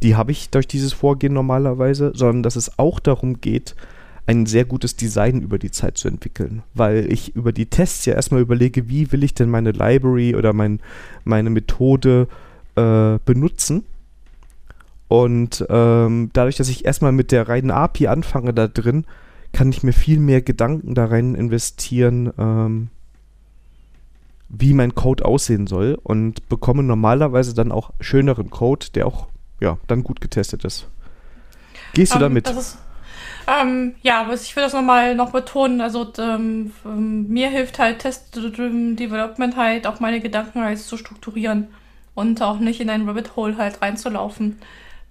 die 0.03 0.17
habe 0.17 0.33
ich 0.33 0.49
durch 0.49 0.67
dieses 0.67 0.95
Vorgehen 0.95 1.35
normalerweise, 1.35 2.13
sondern 2.15 2.43
dass 2.43 2.57
es 2.57 2.79
auch 2.79 3.01
darum 3.01 3.43
geht, 3.43 3.75
ein 4.27 4.47
sehr 4.47 4.65
gutes 4.65 4.97
Design 4.97 5.41
über 5.41 5.59
die 5.59 5.71
Zeit 5.71 5.99
zu 5.99 6.09
entwickeln. 6.09 6.63
Weil 6.75 7.11
ich 7.13 7.37
über 7.37 7.53
die 7.53 7.67
Tests 7.67 8.05
ja 8.07 8.15
erstmal 8.15 8.41
überlege, 8.41 8.89
wie 8.89 9.13
will 9.13 9.23
ich 9.23 9.35
denn 9.35 9.49
meine 9.49 9.71
Library 9.71 10.35
oder 10.35 10.53
mein, 10.53 10.81
meine 11.25 11.51
Methode 11.51 12.27
äh, 12.75 13.19
benutzen 13.25 13.85
und 15.09 15.65
ähm, 15.69 16.31
dadurch, 16.33 16.57
dass 16.57 16.69
ich 16.69 16.85
erstmal 16.85 17.13
mit 17.13 17.31
der 17.31 17.49
reinen 17.49 17.71
API 17.71 18.09
anfange 18.09 18.53
da 18.53 18.67
drin, 18.67 19.05
kann 19.53 19.71
ich 19.71 19.83
mir 19.83 19.93
viel 19.93 20.19
mehr 20.19 20.43
Gedanken 20.43 20.95
da 20.95 21.07
rein 21.07 21.35
investieren, 21.35 22.33
ähm, 22.39 22.89
wie 24.49 24.75
mein 24.75 24.95
Code 24.95 25.25
aussehen 25.25 25.67
soll 25.67 25.99
und 26.03 26.49
bekomme 26.49 26.83
normalerweise 26.83 27.55
dann 27.55 27.73
auch 27.73 27.93
schöneren 28.01 28.51
Code, 28.51 28.87
der 28.95 29.07
auch 29.07 29.29
ja, 29.61 29.79
dann 29.87 30.03
gut 30.03 30.21
getestet 30.21 30.65
ist. 30.65 30.89
Gehst 31.95 32.13
du 32.13 32.17
um, 32.17 32.23
ähm, 32.23 32.29
damit? 32.29 32.49
Ist, 32.51 32.79
ähm, 33.47 33.95
ja, 34.03 34.21
aber 34.21 34.35
ich 34.35 34.55
will 34.57 34.63
das 34.63 34.73
nochmal 34.73 35.15
noch 35.15 35.31
betonen. 35.31 35.81
Also 35.81 36.13
ähm, 36.19 36.73
ähm, 36.85 37.29
mir 37.29 37.49
hilft 37.49 37.79
halt 37.79 38.01
Test-Driven 38.01 38.97
Development 38.97 39.57
halt 39.57 39.87
auch 39.87 40.01
meine 40.01 40.21
Gedanken 40.21 40.63
halt 40.63 40.79
zu 40.79 40.97
strukturieren 40.97 41.69
und 42.15 42.43
auch 42.43 42.59
nicht 42.59 42.81
in 42.81 42.91
ein 42.91 43.09
Rabbit 43.09 43.37
Hole 43.37 43.57
halt 43.57 43.83
reinzulaufen 43.83 44.59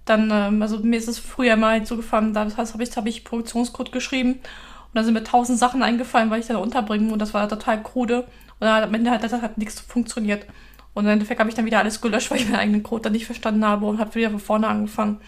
dann, 0.06 0.30
ähm, 0.32 0.62
also 0.62 0.78
mir 0.78 0.96
ist 0.96 1.08
es 1.08 1.18
früher 1.18 1.56
mal 1.56 1.84
so 1.84 1.96
gefallen, 1.96 2.32
da 2.32 2.48
habe 2.56 2.82
ich, 2.82 2.96
hab 2.96 3.06
ich 3.06 3.24
Produktionscode 3.24 3.92
geschrieben 3.92 4.32
und 4.32 4.94
da 4.94 5.04
sind 5.04 5.14
mir 5.14 5.24
tausend 5.24 5.58
Sachen 5.58 5.82
eingefallen, 5.82 6.30
weil 6.30 6.40
ich 6.40 6.46
da 6.46 6.56
unterbringen 6.56 7.12
und 7.12 7.18
das 7.18 7.34
war 7.34 7.48
total 7.48 7.82
krude 7.82 8.24
und 8.60 8.66
am 8.66 8.94
Ende 8.94 9.10
hat 9.10 9.22
das 9.22 9.32
hat 9.32 9.58
nichts 9.58 9.80
funktioniert. 9.80 10.46
Und 10.94 11.04
im 11.04 11.10
Endeffekt 11.10 11.40
habe 11.40 11.50
ich 11.50 11.54
dann 11.54 11.66
wieder 11.66 11.80
alles 11.80 12.00
gelöscht, 12.00 12.30
weil 12.30 12.38
ich 12.38 12.48
meinen 12.48 12.60
eigenen 12.60 12.82
Code 12.82 13.02
dann 13.02 13.12
nicht 13.12 13.26
verstanden 13.26 13.66
habe 13.66 13.84
und 13.84 13.98
habe 13.98 14.14
wieder 14.14 14.30
von 14.30 14.40
vorne 14.40 14.68
angefangen. 14.68 15.20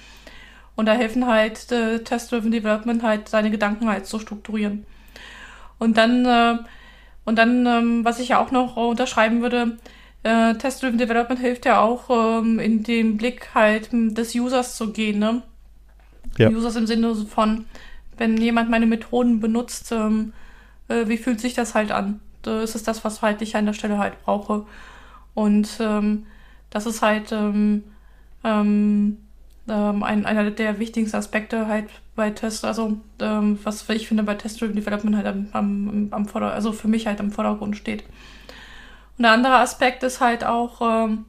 Und 0.78 0.86
da 0.86 0.92
helfen 0.92 1.26
halt 1.26 1.72
äh, 1.72 2.04
Test-Driven 2.04 2.52
Development 2.52 3.02
halt, 3.02 3.28
seine 3.28 3.50
Gedanken 3.50 3.88
halt 3.88 4.06
zu 4.06 4.20
strukturieren. 4.20 4.86
Und 5.80 5.96
dann, 5.96 6.24
äh, 6.24 6.58
und 7.24 7.36
dann, 7.36 7.66
ähm, 7.66 8.04
was 8.04 8.20
ich 8.20 8.28
ja 8.28 8.38
auch 8.38 8.52
noch 8.52 8.76
unterschreiben 8.76 9.42
würde, 9.42 9.76
äh, 10.22 10.54
Test-Driven 10.54 10.96
Development 10.96 11.40
hilft 11.40 11.66
ja 11.66 11.80
auch, 11.80 12.10
ähm, 12.10 12.60
in 12.60 12.84
den 12.84 13.16
Blick 13.16 13.56
halt 13.56 13.88
des 13.92 14.36
Users 14.36 14.76
zu 14.76 14.92
gehen, 14.92 15.18
ne? 15.18 15.42
Ja. 16.36 16.48
Users 16.48 16.76
im 16.76 16.86
Sinne 16.86 17.12
von, 17.16 17.64
wenn 18.16 18.36
jemand 18.36 18.70
meine 18.70 18.86
Methoden 18.86 19.40
benutzt, 19.40 19.90
ähm, 19.90 20.32
äh, 20.86 21.08
wie 21.08 21.18
fühlt 21.18 21.40
sich 21.40 21.54
das 21.54 21.74
halt 21.74 21.90
an? 21.90 22.20
Das 22.42 22.76
ist 22.76 22.86
das, 22.86 23.04
was 23.04 23.20
halt 23.20 23.42
ich 23.42 23.56
an 23.56 23.66
der 23.66 23.72
Stelle 23.72 23.98
halt 23.98 24.22
brauche. 24.22 24.64
Und 25.34 25.70
ähm, 25.80 26.26
das 26.70 26.86
ist 26.86 27.02
halt 27.02 27.32
ähm, 27.32 27.82
ähm, 28.44 29.16
ähm 29.68 30.02
ein, 30.02 30.26
einer 30.26 30.50
der 30.50 30.78
wichtigsten 30.78 31.16
Aspekte 31.16 31.66
halt 31.66 31.86
bei 32.16 32.30
Test, 32.30 32.64
also 32.64 32.98
ähm, 33.20 33.58
was 33.62 33.88
ich 33.90 34.08
finde 34.08 34.22
bei 34.24 34.34
Test-Driven 34.34 34.76
Development 34.76 35.16
halt 35.16 35.26
am, 35.26 35.48
am, 35.52 36.08
am 36.10 36.26
Vorder-, 36.26 36.52
also 36.52 36.72
für 36.72 36.88
mich 36.88 37.06
halt 37.06 37.20
im 37.20 37.30
Vordergrund 37.30 37.76
steht. 37.76 38.02
Und 39.16 39.22
der 39.22 39.32
andere 39.32 39.56
Aspekt 39.56 40.02
ist 40.02 40.20
halt 40.20 40.44
auch 40.44 40.80
ähm, 40.80 41.24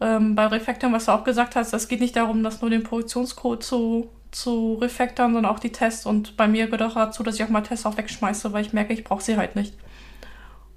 ähm, 0.00 0.34
bei 0.34 0.46
Refactoren, 0.46 0.92
was 0.92 1.06
du 1.06 1.12
auch 1.12 1.24
gesagt 1.24 1.56
hast, 1.56 1.72
es 1.72 1.88
geht 1.88 2.00
nicht 2.00 2.16
darum, 2.16 2.42
dass 2.42 2.60
nur 2.60 2.70
den 2.70 2.82
Produktionscode 2.82 3.62
zu, 3.62 4.08
zu 4.30 4.74
refactoren, 4.74 5.32
sondern 5.32 5.52
auch 5.52 5.58
die 5.58 5.72
Tests. 5.72 6.06
Und 6.06 6.36
bei 6.36 6.48
mir 6.48 6.66
gehört 6.66 6.82
auch 6.82 6.94
dazu, 6.94 7.22
dass 7.22 7.36
ich 7.36 7.44
auch 7.44 7.48
mal 7.48 7.62
Tests 7.62 7.86
auch 7.86 7.96
wegschmeiße, 7.96 8.52
weil 8.52 8.64
ich 8.64 8.72
merke, 8.72 8.92
ich 8.92 9.04
brauche 9.04 9.22
sie 9.22 9.36
halt 9.36 9.56
nicht. 9.56 9.74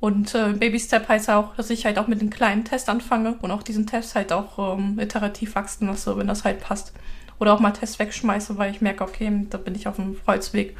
Und 0.05 0.35
äh, 0.35 0.53
Baby 0.53 0.79
Step 0.79 1.09
heißt 1.09 1.31
auch, 1.31 1.55
dass 1.55 1.71
ich 1.71 1.83
halt 1.87 1.97
auch 1.97 2.05
mit 2.05 2.21
den 2.21 2.29
kleinen 2.29 2.63
Tests 2.63 2.89
anfange 2.89 3.39
und 3.41 3.49
auch 3.49 3.63
diesen 3.63 3.87
Test 3.87 4.13
halt 4.13 4.31
auch 4.31 4.77
ähm, 4.77 4.99
iterativ 4.99 5.55
wachsen 5.55 5.87
lasse, 5.87 6.15
wenn 6.15 6.27
das 6.27 6.43
halt 6.43 6.61
passt. 6.61 6.93
Oder 7.39 7.55
auch 7.55 7.59
mal 7.59 7.71
Tests 7.71 7.97
wegschmeiße, 7.97 8.55
weil 8.59 8.69
ich 8.69 8.81
merke, 8.81 9.03
okay, 9.03 9.47
da 9.49 9.57
bin 9.57 9.73
ich 9.73 9.87
auf 9.87 9.95
dem 9.95 10.15
Kreuzweg 10.23 10.77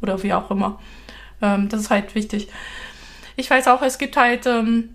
oder 0.00 0.22
wie 0.22 0.32
auch 0.32 0.48
immer. 0.52 0.78
Ähm, 1.40 1.70
das 1.70 1.80
ist 1.80 1.90
halt 1.90 2.14
wichtig. 2.14 2.50
Ich 3.34 3.50
weiß 3.50 3.66
auch, 3.66 3.82
es 3.82 3.98
gibt 3.98 4.16
halt 4.16 4.46
ähm, 4.46 4.90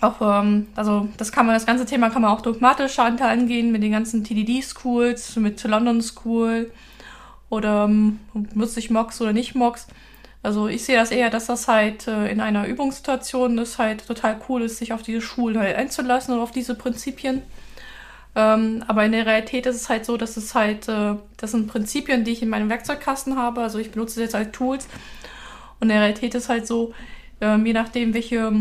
auch, 0.00 0.22
ähm, 0.22 0.68
also 0.74 1.06
das 1.18 1.32
kann 1.32 1.44
man, 1.44 1.56
das 1.56 1.66
ganze 1.66 1.84
Thema 1.84 2.08
kann 2.08 2.22
man 2.22 2.30
auch 2.30 2.40
dogmatisch 2.40 2.98
angehen 2.98 3.72
mit 3.72 3.82
den 3.82 3.92
ganzen 3.92 4.24
TDD-Schools, 4.24 5.36
mit 5.36 5.62
London 5.64 6.00
School 6.00 6.72
oder 7.50 7.84
ähm, 7.84 8.20
nutze 8.54 8.80
ich 8.80 8.88
Mox 8.88 9.20
oder 9.20 9.34
nicht 9.34 9.54
Mox. 9.54 9.86
Also 10.42 10.68
ich 10.68 10.84
sehe 10.84 10.96
das 10.96 11.10
eher, 11.10 11.28
dass 11.30 11.46
das 11.46 11.68
halt 11.68 12.08
äh, 12.08 12.30
in 12.30 12.40
einer 12.40 12.66
Übungssituation 12.66 13.58
ist 13.58 13.78
halt 13.78 14.06
total 14.06 14.40
cool 14.48 14.62
ist, 14.62 14.78
sich 14.78 14.92
auf 14.92 15.02
diese 15.02 15.20
Schulen 15.20 15.58
halt 15.58 15.76
einzulassen 15.76 16.34
und 16.34 16.40
auf 16.40 16.50
diese 16.50 16.74
Prinzipien. 16.74 17.42
Ähm, 18.34 18.84
aber 18.86 19.04
in 19.04 19.12
der 19.12 19.26
Realität 19.26 19.66
ist 19.66 19.76
es 19.76 19.88
halt 19.88 20.04
so, 20.06 20.16
dass 20.16 20.36
es 20.36 20.54
halt, 20.54 20.88
äh, 20.88 21.16
das 21.36 21.50
sind 21.50 21.66
Prinzipien, 21.68 22.24
die 22.24 22.32
ich 22.32 22.42
in 22.42 22.48
meinem 22.48 22.70
Werkzeugkasten 22.70 23.36
habe. 23.36 23.60
Also 23.60 23.78
ich 23.78 23.90
benutze 23.90 24.14
sie 24.14 24.22
jetzt 24.22 24.34
als 24.34 24.52
Tools. 24.52 24.86
Und 25.80 25.88
in 25.88 25.88
der 25.90 26.00
Realität 26.02 26.34
ist 26.34 26.48
halt 26.48 26.66
so, 26.66 26.94
ähm, 27.40 27.66
je 27.66 27.72
nachdem, 27.72 28.14
welche 28.14 28.52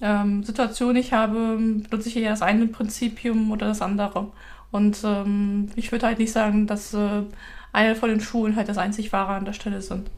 ähm, 0.00 0.44
Situation 0.44 0.96
ich 0.96 1.12
habe, 1.12 1.56
benutze 1.88 2.08
ich 2.08 2.16
eher 2.16 2.30
das 2.30 2.42
eine 2.42 2.66
Prinzipium 2.66 3.50
oder 3.50 3.68
das 3.68 3.82
andere. 3.82 4.28
Und 4.70 4.98
ähm, 5.04 5.70
ich 5.76 5.92
würde 5.92 6.06
halt 6.06 6.18
nicht 6.18 6.32
sagen, 6.32 6.66
dass 6.66 6.94
äh, 6.94 7.22
eine 7.72 7.94
von 7.94 8.10
den 8.10 8.20
Schulen 8.20 8.56
halt 8.56 8.68
das 8.68 8.78
einzig 8.78 9.12
wahre 9.12 9.34
an 9.34 9.44
der 9.44 9.52
Stelle 9.52 9.80
sind. 9.82 10.10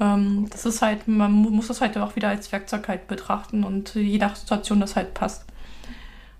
Ähm, 0.00 0.46
das 0.50 0.66
ist 0.66 0.82
halt, 0.82 1.08
man 1.08 1.32
muss 1.32 1.68
das 1.68 1.80
halt 1.80 1.96
auch 1.98 2.16
wieder 2.16 2.28
als 2.28 2.50
Werkzeug 2.52 2.88
halt 2.88 3.08
betrachten 3.08 3.64
und 3.64 3.94
je 3.94 4.18
nach 4.18 4.36
Situation 4.36 4.80
das 4.80 4.96
halt 4.96 5.14
passt. 5.14 5.44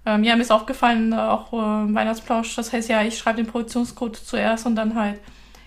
Ähm, 0.07 0.25
ja, 0.25 0.37
mir 0.37 0.43
ist 0.43 0.53
aufgefallen, 0.53 1.13
auch 1.13 1.53
äh, 1.53 1.95
Weihnachtsplausch, 1.95 2.55
das 2.57 2.73
heißt 2.73 2.89
ja, 2.89 3.03
ich 3.03 3.19
schreibe 3.19 3.43
den 3.43 3.51
Produktionscode 3.51 4.17
zuerst 4.17 4.67
und 4.67 4.77
dann 4.77 4.95
halt, 4.95 5.21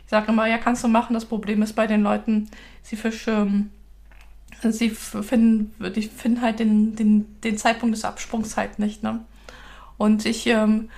ich 0.06 0.10
sage 0.10 0.32
immer, 0.32 0.48
ja, 0.48 0.58
kannst 0.58 0.84
du 0.84 0.88
machen. 0.88 1.14
Das 1.14 1.26
Problem 1.26 1.62
ist 1.62 1.74
bei 1.74 1.88
den 1.88 2.02
Leuten, 2.02 2.50
sie 2.82 2.96
fischen 2.96 3.72
sie 4.70 4.89
finden, 4.89 5.74
die 5.96 6.04
finden 6.04 6.42
halt 6.42 6.60
den, 6.60 6.96
den, 6.96 7.42
den 7.42 7.58
Zeitpunkt 7.58 7.96
des 7.96 8.06
Absprungs 8.06 8.58
halt 8.58 8.78
nicht, 8.78 9.02
ne? 9.02 9.22
Und 9.98 10.26
ich, 10.26 10.48
ähm, 10.48 10.89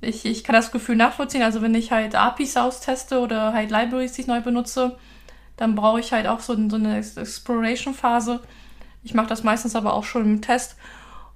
ich, 0.00 0.24
ich 0.26 0.44
kann 0.44 0.54
das 0.54 0.70
Gefühl 0.72 0.96
nachvollziehen. 0.96 1.42
Also 1.42 1.62
wenn 1.62 1.74
ich 1.74 1.92
halt 1.92 2.14
APIs 2.14 2.56
austeste 2.56 3.20
oder 3.20 3.52
halt 3.52 3.70
Libraries, 3.70 4.12
die 4.12 4.22
ich 4.22 4.26
neu 4.26 4.40
benutze, 4.40 4.96
dann 5.56 5.74
brauche 5.74 6.00
ich 6.00 6.12
halt 6.12 6.26
auch 6.26 6.40
so, 6.40 6.54
so 6.68 6.76
eine 6.76 6.98
Exploration-Phase. 6.98 8.40
Ich 9.02 9.14
mache 9.14 9.28
das 9.28 9.42
meistens 9.44 9.76
aber 9.76 9.94
auch 9.94 10.04
schon 10.04 10.24
im 10.24 10.42
Test. 10.42 10.76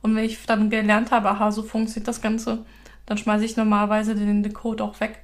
Und 0.03 0.15
wenn 0.17 0.25
ich 0.25 0.45
dann 0.47 0.71
gelernt 0.71 1.11
habe, 1.11 1.31
aha, 1.31 1.53
so 1.53 1.63
funktioniert 1.63 2.09
das 2.09 2.21
Ganze, 2.21 2.65
dann 3.07 3.19
schmeiße 3.19 3.45
ich 3.45 3.57
normalerweise 3.57 4.15
den, 4.15 4.43
den 4.43 4.53
Code 4.53 4.83
auch 4.85 5.01
weg 5.01 5.21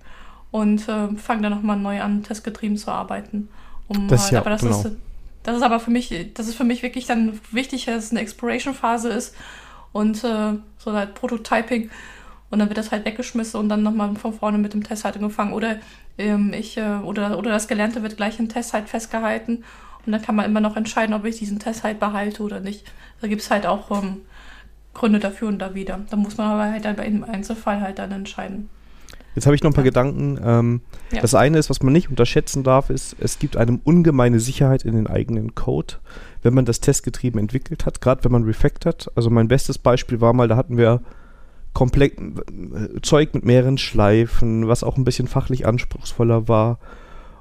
und 0.51 0.89
äh, 0.89 1.09
fange 1.17 1.43
dann 1.43 1.53
nochmal 1.53 1.77
neu 1.77 2.01
an, 2.01 2.23
testgetrieben 2.23 2.77
zu 2.77 2.91
arbeiten. 2.91 3.49
Um 3.89 4.09
das 4.09 4.25
halt, 4.25 4.33
ja, 4.33 4.41
aber 4.41 4.51
das 4.51 4.63
genau. 4.63 4.81
ist 4.81 4.97
das 5.47 5.59
ist 5.59 5.63
aber 5.63 5.79
für 5.79 5.93
mich, 5.93 6.13
das 6.35 6.49
ist 6.49 6.57
für 6.57 6.65
mich 6.65 6.83
wirklich 6.83 7.07
dann 7.07 7.39
wichtig, 7.53 7.85
dass 7.85 8.07
es 8.07 8.11
eine 8.11 8.21
Exploration-Phase 8.21 9.11
ist 9.11 9.33
und 9.93 10.25
äh, 10.25 10.55
so 10.77 10.93
halt 10.93 11.15
Prototyping 11.15 11.89
und 12.51 12.59
dann 12.59 12.69
wird 12.69 12.79
das 12.79 12.91
halt 12.91 13.05
weggeschmissen 13.05 13.61
und 13.61 13.69
dann 13.69 13.85
nochmal 13.85 14.17
von 14.17 14.33
vorne 14.33 14.59
mit 14.59 14.75
dem 14.75 14.83
Test 14.83 15.05
halt 15.05 15.15
angefangen. 15.15 15.53
Oder 15.53 15.77
ähm, 16.19 16.53
ich, 16.53 16.77
äh, 16.77 16.97
oder, 17.03 17.39
oder 17.39 17.51
das 17.51 17.69
Gelernte 17.69 18.03
wird 18.03 18.17
gleich 18.17 18.39
im 18.39 18.49
Test 18.49 18.73
halt 18.73 18.89
festgehalten 18.89 19.65
und 20.05 20.13
dann 20.13 20.23
kann 20.23 20.37
man 20.37 20.47
immer 20.47 20.61
noch 20.61 20.77
entscheiden, 20.77 21.15
ob 21.15 21.25
ich 21.25 21.39
diesen 21.39 21.59
Test 21.59 21.83
halt 21.83 21.99
behalte 22.01 22.43
oder 22.43 22.61
nicht. 22.61 22.85
Da 23.21 23.29
gibt 23.29 23.43
es 23.43 23.51
halt 23.51 23.67
auch 23.67 23.91
ähm, 23.91 24.19
Gründe 24.95 25.19
dafür 25.19 25.49
und 25.49 25.59
da 25.59 25.75
wieder. 25.75 26.01
Da 26.11 26.17
muss 26.17 26.37
man 26.37 26.49
aber 26.49 26.71
halt 26.71 26.85
dann 26.85 26.97
im 26.99 27.25
Einzelfall 27.25 27.81
halt 27.81 27.99
dann 27.99 28.13
entscheiden. 28.13 28.69
Jetzt 29.35 29.45
habe 29.45 29.55
ich 29.55 29.63
noch 29.63 29.71
ein 29.71 29.75
paar 29.75 29.85
ja. 29.85 29.91
Gedanken. 29.91 30.41
Ähm, 30.43 30.81
ja. 31.13 31.21
Das 31.21 31.35
eine 31.35 31.59
ist, 31.59 31.69
was 31.69 31.83
man 31.83 31.93
nicht 31.93 32.09
unterschätzen 32.09 32.65
darf, 32.65 32.89
ist, 32.89 33.17
es 33.19 33.39
gibt 33.39 33.59
eine 33.59 33.79
ungemeine 33.85 34.41
Sicherheit 34.41 34.85
in 34.85 34.95
den 34.95 35.07
eigenen 35.07 35.55
Code, 35.55 35.97
wenn 36.43 36.55
man 36.55 36.65
das 36.65 36.81
testgetrieben 36.81 37.39
entwickelt 37.39 37.85
hat, 37.85 38.01
gerade 38.01 38.25
wenn 38.25 38.33
man 38.33 38.45
refactort. 38.45 39.11
Also 39.15 39.29
mein 39.29 39.49
bestes 39.49 39.77
Beispiel 39.77 40.23
war 40.23 40.33
mal, 40.33 40.49
da 40.49 40.57
hatten 40.57 40.79
wir 40.79 41.03
komplett 41.77 42.19
äh, 42.19 43.03
Zeug 43.03 43.35
mit 43.35 43.45
mehreren 43.45 43.77
Schleifen, 43.77 44.67
was 44.67 44.83
auch 44.83 44.97
ein 44.97 45.05
bisschen 45.05 45.29
fachlich 45.29 45.67
anspruchsvoller 45.67 46.49
war. 46.49 46.79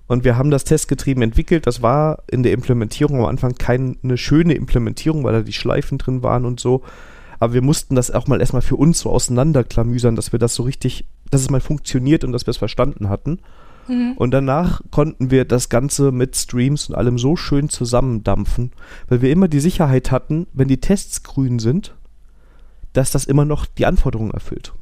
Und 0.07 0.25
wir 0.25 0.37
haben 0.37 0.51
das 0.51 0.65
testgetrieben 0.65 1.23
entwickelt. 1.23 1.65
Das 1.65 1.81
war 1.81 2.21
in 2.29 2.43
der 2.43 2.51
Implementierung 2.51 3.19
am 3.19 3.27
Anfang 3.27 3.55
keine 3.55 4.17
schöne 4.17 4.53
Implementierung, 4.55 5.23
weil 5.23 5.31
da 5.31 5.41
die 5.41 5.53
Schleifen 5.53 5.97
drin 5.97 6.21
waren 6.21 6.43
und 6.43 6.59
so. 6.59 6.83
Aber 7.39 7.53
wir 7.53 7.61
mussten 7.61 7.95
das 7.95 8.11
auch 8.11 8.27
mal 8.27 8.41
erstmal 8.41 8.61
für 8.61 8.75
uns 8.75 8.99
so 8.99 9.09
auseinanderklamüsern, 9.09 10.17
dass 10.17 10.33
wir 10.33 10.39
das 10.39 10.53
so 10.53 10.63
richtig, 10.63 11.05
dass 11.31 11.39
es 11.39 11.49
mal 11.49 11.61
funktioniert 11.61 12.25
und 12.25 12.33
dass 12.33 12.45
wir 12.45 12.51
es 12.51 12.57
verstanden 12.57 13.07
hatten. 13.07 13.39
Mhm. 13.87 14.15
Und 14.17 14.31
danach 14.31 14.81
konnten 14.91 15.31
wir 15.31 15.45
das 15.45 15.69
Ganze 15.69 16.11
mit 16.11 16.35
Streams 16.35 16.89
und 16.89 16.95
allem 16.95 17.17
so 17.17 17.37
schön 17.37 17.69
zusammendampfen, 17.69 18.73
weil 19.07 19.21
wir 19.21 19.31
immer 19.31 19.47
die 19.47 19.61
Sicherheit 19.61 20.11
hatten, 20.11 20.47
wenn 20.51 20.67
die 20.67 20.81
Tests 20.81 21.23
grün 21.23 21.57
sind, 21.57 21.94
dass 22.97 23.11
das 23.11 23.25
immer 23.25 23.45
noch 23.45 23.65
die 23.65 23.85
Anforderungen 23.85 24.31
erfüllt. 24.31 24.73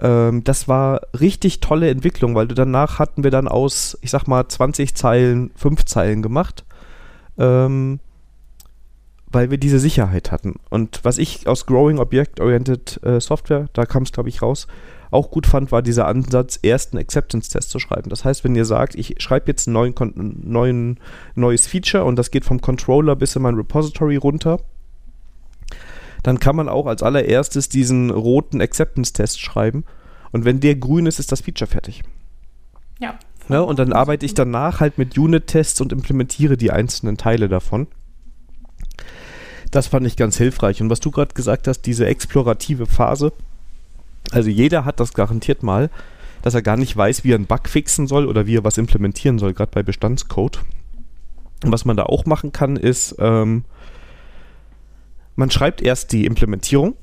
Ähm, 0.00 0.44
das 0.44 0.68
war 0.68 1.00
richtig 1.18 1.60
tolle 1.60 1.90
Entwicklung, 1.90 2.34
weil 2.34 2.48
danach 2.48 2.98
hatten 2.98 3.24
wir 3.24 3.30
dann 3.30 3.48
aus, 3.48 3.98
ich 4.00 4.10
sag 4.10 4.26
mal, 4.26 4.46
20 4.46 4.94
Zeilen, 4.94 5.50
5 5.56 5.84
Zeilen 5.84 6.22
gemacht, 6.22 6.64
ähm, 7.36 8.00
weil 9.30 9.50
wir 9.50 9.58
diese 9.58 9.78
Sicherheit 9.78 10.32
hatten. 10.32 10.56
Und 10.70 11.00
was 11.04 11.18
ich 11.18 11.46
aus 11.46 11.66
Growing 11.66 11.98
Object-Oriented 11.98 13.00
äh, 13.02 13.20
Software, 13.20 13.68
da 13.72 13.84
kam 13.84 14.04
es, 14.04 14.12
glaube 14.12 14.28
ich, 14.28 14.40
raus, 14.40 14.66
auch 15.10 15.30
gut 15.30 15.46
fand, 15.46 15.72
war 15.72 15.82
dieser 15.82 16.06
Ansatz, 16.06 16.58
erst 16.62 16.92
einen 16.92 17.00
Acceptance-Test 17.00 17.70
zu 17.70 17.78
schreiben. 17.78 18.10
Das 18.10 18.24
heißt, 18.24 18.44
wenn 18.44 18.54
ihr 18.54 18.64
sagt, 18.64 18.94
ich 18.94 19.16
schreibe 19.18 19.48
jetzt 19.48 19.66
ein 19.66 19.72
neuen, 19.72 19.94
neuen, 20.44 21.00
neues 21.34 21.66
Feature 21.66 22.04
und 22.04 22.16
das 22.16 22.30
geht 22.30 22.44
vom 22.44 22.60
Controller 22.60 23.16
bis 23.16 23.34
in 23.34 23.42
mein 23.42 23.54
Repository 23.54 24.16
runter, 24.16 24.60
dann 26.22 26.40
kann 26.40 26.56
man 26.56 26.68
auch 26.68 26.86
als 26.86 27.02
allererstes 27.02 27.68
diesen 27.68 28.10
roten 28.10 28.60
Acceptance-Test 28.60 29.40
schreiben. 29.40 29.84
Und 30.32 30.44
wenn 30.44 30.60
der 30.60 30.76
grün 30.76 31.06
ist, 31.06 31.18
ist 31.18 31.32
das 31.32 31.40
Feature 31.40 31.70
fertig. 31.70 32.02
Ja. 32.98 33.18
Ne? 33.48 33.62
Und 33.62 33.78
dann 33.78 33.92
arbeite 33.92 34.26
ich 34.26 34.34
danach 34.34 34.80
halt 34.80 34.98
mit 34.98 35.16
Unit-Tests 35.16 35.80
und 35.80 35.92
implementiere 35.92 36.56
die 36.56 36.70
einzelnen 36.70 37.16
Teile 37.16 37.48
davon. 37.48 37.86
Das 39.70 39.86
fand 39.86 40.06
ich 40.06 40.16
ganz 40.16 40.36
hilfreich. 40.36 40.80
Und 40.80 40.90
was 40.90 41.00
du 41.00 41.10
gerade 41.10 41.34
gesagt 41.34 41.68
hast, 41.68 41.82
diese 41.82 42.06
explorative 42.06 42.86
Phase, 42.86 43.32
also 44.30 44.50
jeder 44.50 44.84
hat 44.84 45.00
das 45.00 45.14
garantiert 45.14 45.62
mal, 45.62 45.90
dass 46.42 46.54
er 46.54 46.62
gar 46.62 46.76
nicht 46.76 46.96
weiß, 46.96 47.24
wie 47.24 47.32
er 47.32 47.36
einen 47.36 47.46
Bug 47.46 47.68
fixen 47.68 48.06
soll 48.06 48.26
oder 48.26 48.46
wie 48.46 48.56
er 48.56 48.64
was 48.64 48.78
implementieren 48.78 49.38
soll, 49.38 49.54
gerade 49.54 49.72
bei 49.72 49.82
Bestandscode. 49.82 50.60
Und 51.64 51.72
was 51.72 51.84
man 51.84 51.96
da 51.96 52.04
auch 52.04 52.24
machen 52.26 52.52
kann, 52.52 52.76
ist, 52.76 53.16
ähm, 53.18 53.64
man 55.38 55.52
schreibt 55.52 55.80
erst 55.80 56.12
die 56.12 56.26
Implementierung, 56.26 56.96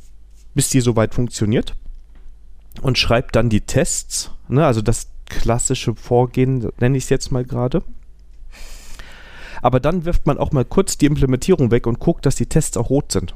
bis 0.55 0.67
die 0.69 0.81
soweit 0.81 1.15
funktioniert 1.15 1.73
und 2.81 2.97
schreibt 2.97 3.38
dann 3.38 3.49
die 3.49 3.61
Tests, 3.61 4.31
ne, 4.49 4.65
also 4.65 4.81
das 4.81 5.07
klassische 5.25 5.95
Vorgehen, 5.95 6.69
nenne 6.77 6.97
ich 6.97 7.05
es 7.05 7.09
jetzt 7.09 7.31
mal 7.31 7.45
gerade. 7.45 7.81
Aber 9.61 9.79
dann 9.79 10.03
wirft 10.03 10.27
man 10.27 10.38
auch 10.38 10.51
mal 10.51 10.65
kurz 10.65 10.97
die 10.97 11.05
Implementierung 11.05 11.71
weg 11.71 11.88
und 11.88 11.99
guckt, 11.99 12.25
dass 12.25 12.36
die 12.36 12.45
Tests 12.45 12.75
auch 12.75 12.89
rot 12.89 13.13
sind. 13.13 13.33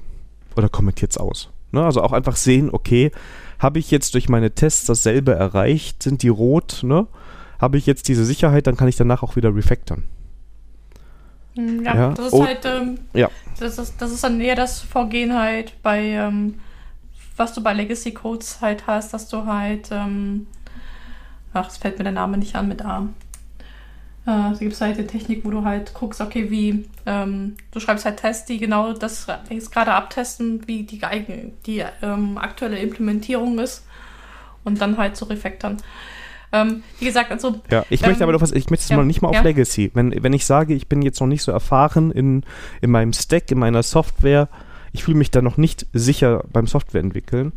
Oder 0.58 0.68
kommentiert 0.68 1.12
es 1.12 1.18
aus. 1.18 1.50
Ne, 1.72 1.82
also 1.82 2.02
auch 2.02 2.12
einfach 2.12 2.36
sehen, 2.36 2.70
okay, 2.70 3.12
habe 3.58 3.80
ich 3.80 3.92
jetzt 3.92 4.16
durch 4.16 4.28
meine 4.28 4.52
Tests 4.52 4.86
dasselbe 4.86 5.32
erreicht? 5.32 6.04
Sind 6.04 6.24
die 6.24 6.30
rot? 6.30 6.82
Ne? 6.84 7.08
Habe 7.58 7.78
ich 7.78 7.86
jetzt 7.86 8.10
diese 8.10 8.26
Sicherheit, 8.26 8.68
dann 8.68 8.76
kann 8.76 8.90
ich 8.90 8.98
danach 8.98 9.24
auch 9.24 9.38
wieder 9.38 9.56
refactoren. 9.56 10.04
Hm, 11.60 11.84
ja, 11.84 11.96
ja, 11.96 12.10
das 12.14 12.28
ist 12.28 12.34
oh, 12.34 12.46
halt, 12.46 12.66
ähm, 12.66 13.00
ja. 13.14 13.30
Das 13.60 13.78
ist, 13.78 14.02
das 14.02 14.12
ist 14.12 14.24
dann 14.24 14.40
eher 14.40 14.56
das 14.56 14.80
Vorgehen 14.80 15.38
halt 15.38 15.74
bei, 15.84 16.00
ähm, 16.00 16.60
was 17.36 17.54
du 17.54 17.62
bei 17.62 17.74
Legacy 17.74 18.14
Codes 18.14 18.62
halt 18.62 18.88
hast, 18.88 19.14
dass 19.14 19.28
du 19.28 19.46
halt, 19.46 19.90
ähm, 19.92 20.48
ach, 21.54 21.68
es 21.68 21.78
fällt 21.78 21.98
mir 21.98 22.06
der 22.06 22.14
Name 22.14 22.38
nicht 22.38 22.56
an 22.56 22.70
mit 22.70 22.84
A. 22.86 23.10
Äh, 24.26 24.58
gibt 24.60 24.74
es 24.74 24.82
halt 24.82 24.98
die 24.98 25.08
Technik, 25.08 25.44
wo 25.44 25.52
du 25.52 25.66
halt 25.66 25.94
guckst, 25.94 26.22
okay, 26.22 26.50
wie, 26.50 26.88
ähm, 27.06 27.58
du 27.72 27.82
schreibst 27.82 28.06
halt 28.06 28.18
Tests, 28.18 28.46
die 28.46 28.58
genau 28.58 28.94
das 28.94 29.28
jetzt 29.50 29.72
gerade 29.72 29.92
abtesten, 29.92 30.66
wie 30.66 30.84
die, 30.84 31.02
die 31.66 31.84
ähm, 32.02 32.38
aktuelle 32.38 32.80
Implementierung 32.80 33.60
ist 33.60 33.86
und 34.64 34.80
dann 34.80 34.98
halt 34.98 35.18
so 35.18 35.26
refactoren. 35.26 35.78
Ähm, 36.52 36.84
wie 37.00 37.06
gesagt, 37.06 37.32
also. 37.32 37.62
Ja, 37.70 37.86
ich 37.90 38.02
möchte 38.02 38.24
aber 38.24 38.34
noch 38.34 38.42
was, 38.42 38.52
ich 38.52 38.70
möchte 38.70 38.84
es 38.84 38.90
ja, 38.90 38.98
mal 38.98 39.06
nicht 39.06 39.22
mal 39.22 39.30
auf 39.30 39.36
ja. 39.36 39.42
Legacy. 39.42 39.92
Wenn, 39.94 40.24
wenn 40.24 40.34
ich 40.34 40.46
sage, 40.46 40.74
ich 40.74 40.88
bin 40.88 41.02
jetzt 41.02 41.20
noch 41.20 41.28
nicht 41.28 41.44
so 41.44 41.52
erfahren 41.52 42.12
in, 42.12 42.44
in 42.82 42.92
meinem 42.92 43.14
Stack, 43.14 43.52
in 43.52 43.60
meiner 43.60 43.84
Software, 43.84 44.50
ich 44.92 45.04
fühle 45.04 45.18
mich 45.18 45.32
da 45.32 45.42
noch 45.42 45.58
nicht 45.58 45.86
sicher 45.94 46.44
beim 46.52 46.68
Software 46.68 47.02
entwickeln, 47.02 47.54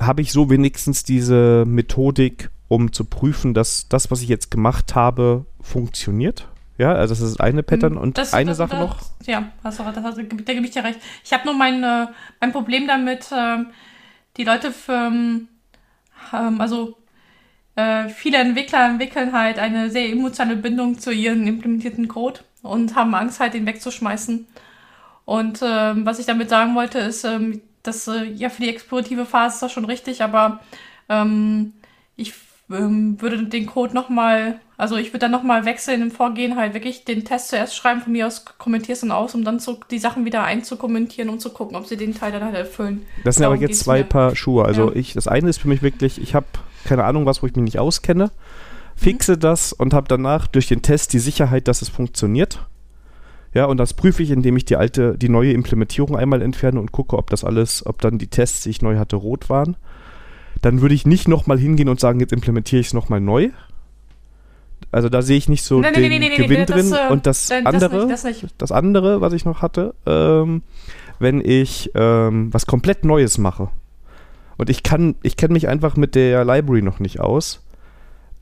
habe 0.00 0.22
ich 0.22 0.32
so 0.32 0.50
wenigstens 0.50 1.04
diese 1.04 1.64
Methodik, 1.66 2.50
um 2.68 2.92
zu 2.92 3.04
prüfen, 3.04 3.54
dass 3.54 3.88
das, 3.88 4.10
was 4.10 4.20
ich 4.22 4.28
jetzt 4.28 4.50
gemacht 4.50 4.94
habe, 4.94 5.46
funktioniert. 5.60 6.48
Ja, 6.76 6.92
also 6.92 7.12
das 7.12 7.20
ist 7.20 7.40
eine 7.40 7.64
Pattern 7.64 7.94
hm, 7.94 8.02
und 8.02 8.18
das, 8.18 8.34
eine 8.34 8.50
das, 8.50 8.58
Sache 8.58 8.70
das, 8.70 8.80
noch. 8.80 8.98
Ja, 9.26 9.48
hast 9.64 9.80
du, 9.80 9.84
das, 9.84 10.14
da 10.14 10.22
gebe 10.52 10.64
ich 10.64 10.70
dir 10.70 10.84
recht. 10.84 11.00
Ich 11.24 11.32
habe 11.32 11.44
nur 11.44 11.54
mein, 11.54 11.82
äh, 11.82 12.06
mein 12.40 12.52
Problem 12.52 12.86
damit, 12.86 13.32
äh, 13.32 13.64
die 14.36 14.44
Leute 14.44 14.70
für, 14.70 14.92
ähm, 14.92 15.48
also 16.30 16.97
äh, 17.78 18.08
viele 18.08 18.38
Entwickler 18.38 18.86
entwickeln 18.86 19.32
halt 19.32 19.60
eine 19.60 19.88
sehr 19.88 20.08
emotionale 20.08 20.56
Bindung 20.56 20.98
zu 20.98 21.12
ihren 21.12 21.46
implementierten 21.46 22.08
Code 22.08 22.40
und 22.62 22.96
haben 22.96 23.14
Angst, 23.14 23.38
halt 23.38 23.54
den 23.54 23.66
wegzuschmeißen. 23.66 24.48
Und 25.24 25.60
ähm, 25.62 26.04
was 26.04 26.18
ich 26.18 26.26
damit 26.26 26.50
sagen 26.50 26.74
wollte, 26.74 26.98
ist, 26.98 27.22
ähm, 27.22 27.60
dass 27.84 28.08
äh, 28.08 28.24
ja 28.24 28.48
für 28.48 28.62
die 28.62 28.68
explorative 28.68 29.26
Phase 29.26 29.54
ist 29.54 29.62
das 29.62 29.72
schon 29.72 29.84
richtig, 29.84 30.22
aber 30.22 30.58
ähm, 31.08 31.74
ich 32.16 32.34
ähm, 32.68 33.20
würde 33.22 33.44
den 33.44 33.66
Code 33.66 33.94
nochmal, 33.94 34.58
also 34.76 34.96
ich 34.96 35.10
würde 35.10 35.20
dann 35.20 35.30
nochmal 35.30 35.64
wechseln 35.64 36.02
im 36.02 36.10
Vorgehen, 36.10 36.56
halt 36.56 36.74
wirklich 36.74 37.04
den 37.04 37.24
Test 37.24 37.46
zuerst 37.48 37.76
schreiben, 37.76 38.00
von 38.00 38.10
mir 38.10 38.26
aus 38.26 38.44
kommentierst 38.58 39.04
dann 39.04 39.12
aus, 39.12 39.36
um 39.36 39.44
dann 39.44 39.60
zu, 39.60 39.78
die 39.88 40.00
Sachen 40.00 40.24
wieder 40.24 40.42
einzukommentieren 40.42 41.30
und 41.30 41.40
zu 41.40 41.50
gucken, 41.50 41.76
ob 41.76 41.86
sie 41.86 41.96
den 41.96 42.12
Teil 42.12 42.32
dann 42.32 42.42
halt 42.42 42.56
erfüllen. 42.56 43.06
Das 43.22 43.36
sind 43.36 43.44
Darum 43.44 43.58
aber 43.58 43.68
jetzt 43.68 43.78
zwei 43.78 43.98
mir. 43.98 44.04
Paar 44.04 44.34
Schuhe. 44.34 44.64
Also 44.64 44.88
ja. 44.88 44.96
ich, 44.96 45.12
das 45.12 45.28
eine 45.28 45.48
ist 45.48 45.60
für 45.60 45.68
mich 45.68 45.82
wirklich, 45.82 46.20
ich 46.20 46.34
habe 46.34 46.46
keine 46.84 47.04
Ahnung 47.04 47.26
was, 47.26 47.42
wo 47.42 47.46
ich 47.46 47.54
mich 47.54 47.64
nicht 47.64 47.78
auskenne, 47.78 48.30
fixe 48.96 49.34
mhm. 49.34 49.40
das 49.40 49.72
und 49.72 49.94
habe 49.94 50.08
danach 50.08 50.46
durch 50.46 50.68
den 50.68 50.82
Test 50.82 51.12
die 51.12 51.18
Sicherheit, 51.18 51.68
dass 51.68 51.82
es 51.82 51.88
funktioniert. 51.88 52.66
Ja, 53.54 53.64
und 53.64 53.78
das 53.78 53.94
prüfe 53.94 54.22
ich, 54.22 54.30
indem 54.30 54.56
ich 54.56 54.66
die 54.66 54.76
alte, 54.76 55.16
die 55.16 55.30
neue 55.30 55.52
Implementierung 55.52 56.16
einmal 56.16 56.42
entferne 56.42 56.78
und 56.78 56.92
gucke, 56.92 57.16
ob 57.16 57.30
das 57.30 57.44
alles, 57.44 57.84
ob 57.86 58.00
dann 58.00 58.18
die 58.18 58.26
Tests, 58.26 58.62
die 58.62 58.70
ich 58.70 58.82
neu 58.82 58.98
hatte, 58.98 59.16
rot 59.16 59.48
waren. 59.48 59.76
Dann 60.60 60.80
würde 60.80 60.94
ich 60.94 61.06
nicht 61.06 61.28
nochmal 61.28 61.58
hingehen 61.58 61.88
und 61.88 61.98
sagen, 61.98 62.20
jetzt 62.20 62.32
implementiere 62.32 62.80
ich 62.80 62.88
es 62.88 62.94
nochmal 62.94 63.20
neu. 63.20 63.50
Also 64.90 65.08
da 65.08 65.22
sehe 65.22 65.36
ich 65.36 65.48
nicht 65.48 65.62
so 65.62 65.80
nein, 65.80 65.92
den 65.94 66.10
nein, 66.10 66.20
nein, 66.20 66.36
Gewinn 66.36 66.66
drin. 66.66 66.90
Das, 66.90 67.10
äh, 67.10 67.12
und 67.12 67.26
das 67.26 67.50
andere, 67.50 68.08
das, 68.08 68.24
nicht, 68.24 68.42
das, 68.42 68.54
das, 68.58 68.72
andere, 68.72 69.20
was 69.20 69.32
ich 69.32 69.44
noch 69.44 69.60
hatte, 69.60 69.94
ähm, 70.06 70.62
wenn 71.18 71.40
ich 71.40 71.90
ähm, 71.94 72.52
was 72.52 72.66
komplett 72.66 73.04
Neues 73.04 73.38
mache, 73.38 73.70
und 74.58 74.68
ich 74.68 74.82
kann, 74.82 75.14
ich 75.22 75.36
kenne 75.36 75.54
mich 75.54 75.68
einfach 75.68 75.96
mit 75.96 76.14
der 76.14 76.44
Library 76.44 76.82
noch 76.82 77.00
nicht 77.00 77.20
aus. 77.20 77.62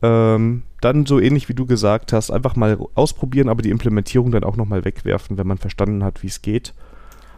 Ähm, 0.03 0.63
dann 0.81 1.07
so 1.07 1.21
ähnlich 1.21 1.49
wie 1.49 1.55
du 1.55 1.67
gesagt 1.67 2.13
hast, 2.13 2.31
einfach 2.31 2.57
mal 2.57 2.79
ausprobieren, 2.95 3.49
aber 3.49 3.63
die 3.63 3.71
Implementierung 3.71 4.31
dann 4.31 4.45
auch 4.45 4.57
nochmal 4.57 4.85
wegwerfen, 4.85 5.39
wenn 5.39 5.47
man 5.47 5.59
verstanden 5.59 6.03
hat, 6.03 6.23
wie 6.23 6.27
es 6.27 6.43
geht. 6.43 6.75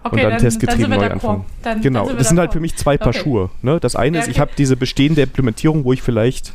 Okay, 0.03 0.16
und 0.16 0.22
dann, 0.22 0.31
dann 0.31 0.41
testgetrieben 0.41 0.91
dann 0.91 1.01
neu 1.01 1.11
anfangen. 1.11 1.45
Dann, 1.62 1.81
genau, 1.81 2.11
das 2.12 2.29
sind 2.29 2.39
halt 2.39 2.53
für 2.53 2.61
mich 2.61 2.76
zwei 2.76 2.97
Paar 2.97 3.09
okay. 3.09 3.20
Schuhe. 3.20 3.51
Ne? 3.62 3.79
Das 3.81 3.97
eine 3.97 4.18
ja, 4.18 4.22
ist, 4.22 4.29
ich 4.29 4.41
habe 4.41 4.53
diese 4.57 4.76
bestehende 4.76 5.22
Implementierung, 5.22 5.85
wo 5.85 5.93
ich 5.93 6.03
vielleicht 6.03 6.53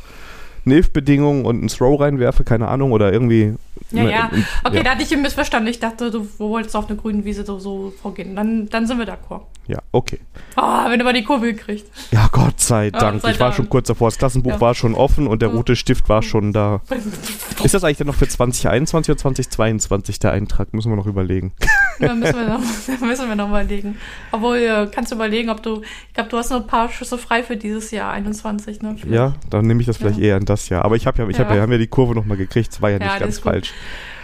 eine 0.66 0.78
If-Bedingung 0.78 1.46
und 1.46 1.64
ein 1.64 1.68
Throw 1.68 2.00
reinwerfe, 2.00 2.44
keine 2.44 2.68
Ahnung, 2.68 2.92
oder 2.92 3.12
irgendwie. 3.12 3.54
Ja, 3.92 4.04
ne, 4.04 4.12
ja. 4.12 4.32
Okay, 4.64 4.78
ja. 4.78 4.84
da 4.84 4.92
hatte 4.92 5.04
ich 5.04 5.12
ihn 5.12 5.22
missverstanden. 5.22 5.70
Ich 5.70 5.80
dachte, 5.80 6.10
du 6.12 6.28
wolltest 6.38 6.76
auf 6.76 6.88
eine 6.90 6.98
grüne 6.98 7.26
Wiese 7.26 7.46
so, 7.46 7.60
so 7.60 7.94
vorgehen. 8.02 8.36
Dann, 8.36 8.70
dann 8.70 8.88
sind 8.88 8.98
wir 8.98 9.06
d'accord. 9.06 9.42
Ja, 9.68 9.80
okay. 9.94 10.20
Ah, 10.56 10.90
wenn 10.90 11.00
du 11.00 11.06
mal 11.06 11.14
die 11.14 11.24
Kurve 11.24 11.54
gekriegt. 11.54 11.86
Ja, 12.12 12.28
Gott 12.32 12.60
sei 12.60 12.90
Dank. 12.92 13.22
sei 13.22 13.32
ich 13.32 13.40
war 13.40 13.48
Dank. 13.48 13.56
schon 13.56 13.70
kurz 13.70 13.88
davor. 13.88 14.10
Das 14.10 14.18
Klassenbuch 14.18 14.52
Ja. 14.54 14.62
war 14.62 14.76
schon 14.76 14.94
offen 14.94 15.26
und 15.26 15.42
der 15.42 15.50
rote 15.50 15.76
Stift 15.78 16.10
war 16.10 16.22
schon 16.22 16.52
da. 16.52 16.82
Ist 17.64 17.74
das 17.74 17.84
eigentlich 17.84 17.98
dann 17.98 18.08
noch 18.08 18.16
für 18.16 18.28
2021 18.28 19.12
oder 19.12 19.18
2022 19.20 20.20
der 20.20 20.32
Eintrag? 20.34 20.74
Müssen 20.74 20.92
wir 20.92 20.96
noch 20.98 21.08
überlegen. 21.08 21.54
Da 22.00 22.16
müssen 22.16 22.36
wir 22.36 22.48
noch, 22.48 23.02
müssen 23.02 23.30
wir 23.30 23.36
noch 23.36 23.48
mal 23.48 23.64
überlegen. 23.64 23.98
Obwohl, 24.32 24.58
äh, 24.58 24.88
kannst 24.92 25.12
du 25.12 25.16
überlegen, 25.16 25.50
ob 25.52 25.62
du, 25.62 25.84
ich 26.08 26.14
glaube, 26.16 26.28
du 26.30 26.38
hast 26.38 26.50
noch 26.50 26.62
ein 26.62 26.68
paar 26.68 26.90
Schüsse 26.90 27.20
frei 27.20 27.44
für 27.44 27.56
dieses 27.56 27.92
Jahr 27.92 28.12
21, 28.12 28.82
ne? 28.82 28.96
Vielleicht. 29.00 29.14
Ja, 29.14 29.36
dann 29.52 29.68
nehme 29.68 29.80
ich 29.80 29.86
das 29.86 29.98
vielleicht 29.98 30.18
Ja. 30.18 30.26
eher 30.26 30.38
in 30.38 30.46
das 30.54 30.70
Jahr. 30.70 30.86
Aber 30.86 30.96
ich 30.96 31.06
habe 31.08 31.22
ja, 31.22 31.28
ich 31.30 31.38
Ja. 31.38 31.46
hab 31.46 31.54
ja, 31.56 31.62
haben 31.62 31.72
ja 31.72 31.78
die 31.78 31.88
Kurve 31.88 32.14
nochmal 32.16 32.38
gekriegt. 32.38 32.72
Das 32.72 32.82
war 32.82 32.90
ja 32.90 32.98
nicht 33.00 33.08
Ja, 33.08 33.14
das 33.14 33.22
ganz 33.22 33.40
falsch. 33.40 33.74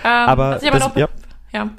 Ähm, 0.03 0.09
Aber 0.11 0.59
ich 0.61 0.67
aber 0.69 0.79
das- 0.79 0.87
noch, 0.87 0.95
ja. 0.97 1.07
ja. 1.51 1.69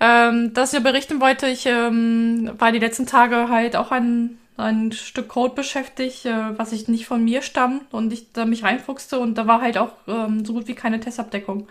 Ähm, 0.00 0.52
dass 0.54 0.72
ich 0.72 0.82
berichten 0.82 1.20
wollte, 1.20 1.46
ich 1.46 1.66
ähm, 1.66 2.50
war 2.58 2.72
die 2.72 2.78
letzten 2.78 3.06
Tage 3.06 3.48
halt 3.48 3.76
auch 3.76 3.90
an 3.92 4.38
ein 4.56 4.92
Stück 4.92 5.28
Code 5.28 5.54
beschäftigt, 5.54 6.26
äh, 6.26 6.56
was 6.58 6.72
ich 6.72 6.86
nicht 6.88 7.06
von 7.06 7.24
mir 7.24 7.42
stammt 7.42 7.92
und 7.92 8.12
ich 8.12 8.32
da 8.32 8.44
mich 8.44 8.62
reinfuchste 8.64 9.18
und 9.18 9.36
da 9.36 9.46
war 9.46 9.60
halt 9.60 9.78
auch 9.78 9.92
ähm, 10.06 10.44
so 10.44 10.52
gut 10.52 10.68
wie 10.68 10.74
keine 10.74 11.00
Testabdeckung. 11.00 11.66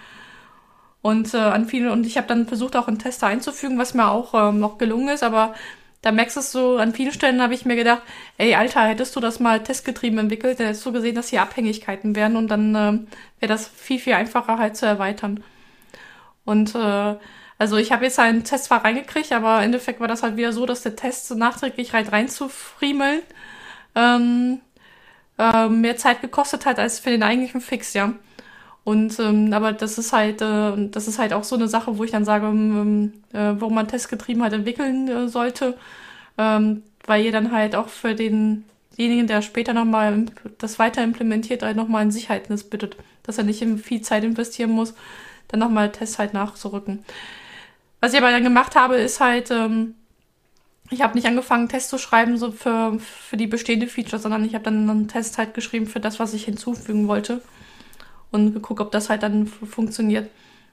Und 1.01 1.33
äh, 1.33 1.37
an 1.37 1.65
viele, 1.65 1.91
und 1.91 2.05
ich 2.05 2.17
habe 2.17 2.27
dann 2.27 2.47
versucht, 2.47 2.75
auch 2.77 2.87
einen 2.87 2.97
Tester 2.99 3.27
einzufügen, 3.27 3.77
was 3.77 3.93
mir 3.93 4.09
auch 4.09 4.33
ähm, 4.33 4.59
noch 4.59 4.77
gelungen 4.77 5.09
ist, 5.09 5.23
aber 5.23 5.53
da 6.03 6.11
merkst 6.11 6.35
du 6.35 6.41
es 6.41 6.51
so, 6.51 6.77
an 6.77 6.93
vielen 6.93 7.13
Stellen 7.13 7.41
habe 7.41 7.53
ich 7.53 7.65
mir 7.65 7.77
gedacht, 7.77 8.01
ey, 8.37 8.55
Alter, 8.55 8.83
hättest 8.83 9.15
du 9.15 9.21
das 9.21 9.39
mal 9.39 9.63
testgetrieben 9.63 10.19
entwickelt, 10.19 10.59
dann 10.59 10.67
hättest 10.67 10.85
du 10.85 10.91
gesehen, 10.91 11.15
dass 11.15 11.29
hier 11.29 11.41
Abhängigkeiten 11.41 12.15
wären 12.15 12.35
und 12.35 12.49
dann 12.49 12.75
ähm, 12.75 13.07
wäre 13.39 13.51
das 13.51 13.67
viel, 13.69 13.99
viel 13.99 14.13
einfacher 14.13 14.57
halt 14.57 14.75
zu 14.75 14.85
erweitern. 14.85 15.43
Und 16.45 16.75
äh, 16.75 17.15
also 17.57 17.77
ich 17.77 17.93
habe 17.93 18.03
jetzt 18.03 18.19
einen 18.19 18.43
Test 18.43 18.65
zwar 18.65 18.83
reingekriegt, 18.83 19.31
aber 19.31 19.59
im 19.59 19.65
Endeffekt 19.65 20.01
war 20.01 20.09
das 20.09 20.23
halt 20.23 20.35
wieder 20.35 20.51
so, 20.51 20.65
dass 20.65 20.81
der 20.83 20.97
Test 20.97 21.27
so 21.27 21.35
nachträglich 21.35 21.93
rein 21.93 22.07
reinzufriemeln 22.07 23.21
ähm, 23.95 24.59
ähm, 25.37 25.81
mehr 25.81 25.95
Zeit 25.95 26.21
gekostet 26.21 26.65
hat 26.65 26.79
als 26.79 26.99
für 26.99 27.11
den 27.11 27.23
eigentlichen 27.23 27.61
Fix, 27.61 27.93
ja. 27.93 28.13
Und 28.83 29.17
ähm, 29.19 29.53
aber 29.53 29.71
das 29.71 29.97
ist 29.97 30.11
halt, 30.11 30.41
äh, 30.41 30.89
das 30.89 31.07
ist 31.07 31.17
halt 31.17 31.33
auch 31.33 31.45
so 31.45 31.55
eine 31.55 31.67
Sache, 31.69 31.97
wo 31.97 32.03
ich 32.03 32.11
dann 32.11 32.25
sage, 32.25 32.47
ähm, 32.47 33.13
äh, 33.31 33.53
wo 33.59 33.69
man 33.69 33.87
Testgetrieben 33.87 34.43
halt 34.43 34.53
entwickeln 34.53 35.07
äh, 35.07 35.27
sollte, 35.29 35.77
ähm, 36.37 36.83
weil 37.05 37.23
ihr 37.23 37.31
dann 37.31 37.51
halt 37.51 37.75
auch 37.75 37.87
für 37.87 38.13
denjenigen, 38.13 39.27
der 39.27 39.41
später 39.41 39.73
nochmal 39.73 40.25
das 40.57 40.79
weiter 40.79 41.03
implementiert, 41.03 41.63
halt 41.63 41.77
nochmal 41.77 42.01
ein 42.01 42.11
Sicherheitsnetz 42.11 42.63
bittet, 42.63 42.97
dass 43.23 43.37
er 43.37 43.45
nicht 43.45 43.63
viel 43.83 44.01
Zeit 44.01 44.23
investieren 44.25 44.71
muss, 44.71 44.93
dann 45.47 45.61
nochmal 45.61 45.91
Tests 45.91 46.19
halt 46.19 46.33
nachzurücken. 46.33 47.05
Was 48.01 48.13
ich 48.13 48.19
aber 48.19 48.31
dann 48.31 48.43
gemacht 48.43 48.75
habe, 48.75 48.95
ist 48.95 49.21
halt, 49.21 49.49
ähm, 49.49 49.95
ich 50.89 51.01
habe 51.01 51.15
nicht 51.15 51.27
angefangen, 51.27 51.69
Tests 51.69 51.89
zu 51.89 51.97
schreiben, 51.97 52.37
so 52.37 52.51
für, 52.51 52.99
für 52.99 53.37
die 53.37 53.47
bestehende 53.47 53.87
Feature, 53.87 54.21
sondern 54.21 54.43
ich 54.43 54.55
habe 54.55 54.65
dann 54.65 54.89
einen 54.89 55.07
Test 55.07 55.37
halt 55.37 55.53
geschrieben 55.53 55.87
für 55.87 56.01
das, 56.01 56.19
was 56.19 56.33
ich 56.33 56.43
hinzufügen 56.43 57.07
wollte. 57.07 57.41
Und 58.33 58.53
geguckt, 58.53 58.81
ob 58.81 58.91
das 58.91 59.09
halt 59.09 59.23
dann 59.23 59.47
funktioniert. 59.47 60.29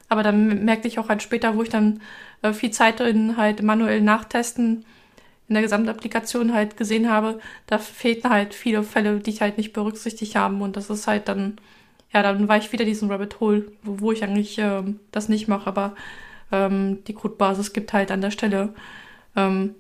Aber 0.08 0.24
dann 0.24 0.64
merkte 0.64 0.88
ich 0.88 0.98
auch 0.98 1.08
halt 1.08 1.22
später, 1.22 1.56
wo 1.56 1.62
ich 1.62 1.68
dann 1.68 2.00
äh, 2.42 2.52
viel 2.52 2.72
Zeit 2.72 3.00
in 3.00 3.36
halt 3.36 3.62
manuell 3.62 4.00
nachtesten 4.00 4.84
in 5.50 5.54
der 5.54 5.62
Gesamtapplikation 5.64 6.54
halt 6.54 6.76
gesehen 6.76 7.10
habe, 7.10 7.40
da 7.66 7.78
fehlten 7.78 8.30
halt 8.30 8.54
viele 8.54 8.84
Fälle, 8.84 9.18
die 9.18 9.30
ich 9.30 9.40
halt 9.40 9.58
nicht 9.58 9.72
berücksichtigt 9.72 10.36
haben. 10.36 10.62
Und 10.62 10.76
das 10.76 10.90
ist 10.90 11.08
halt 11.08 11.26
dann, 11.26 11.56
ja, 12.12 12.22
dann 12.22 12.46
war 12.46 12.56
ich 12.56 12.72
wieder 12.72 12.84
diesen 12.84 13.10
Rabbit 13.10 13.40
Hole, 13.40 13.72
wo, 13.82 14.00
wo 14.00 14.12
ich 14.12 14.22
eigentlich 14.22 14.58
ähm, 14.58 15.00
das 15.10 15.28
nicht 15.28 15.48
mache, 15.48 15.66
aber 15.66 15.96
ähm, 16.52 17.02
die 17.08 17.14
Codebasis 17.14 17.72
gibt 17.72 17.92
halt 17.92 18.12
an 18.12 18.20
der 18.20 18.30
Stelle 18.30 18.74
ähm, 19.34 19.74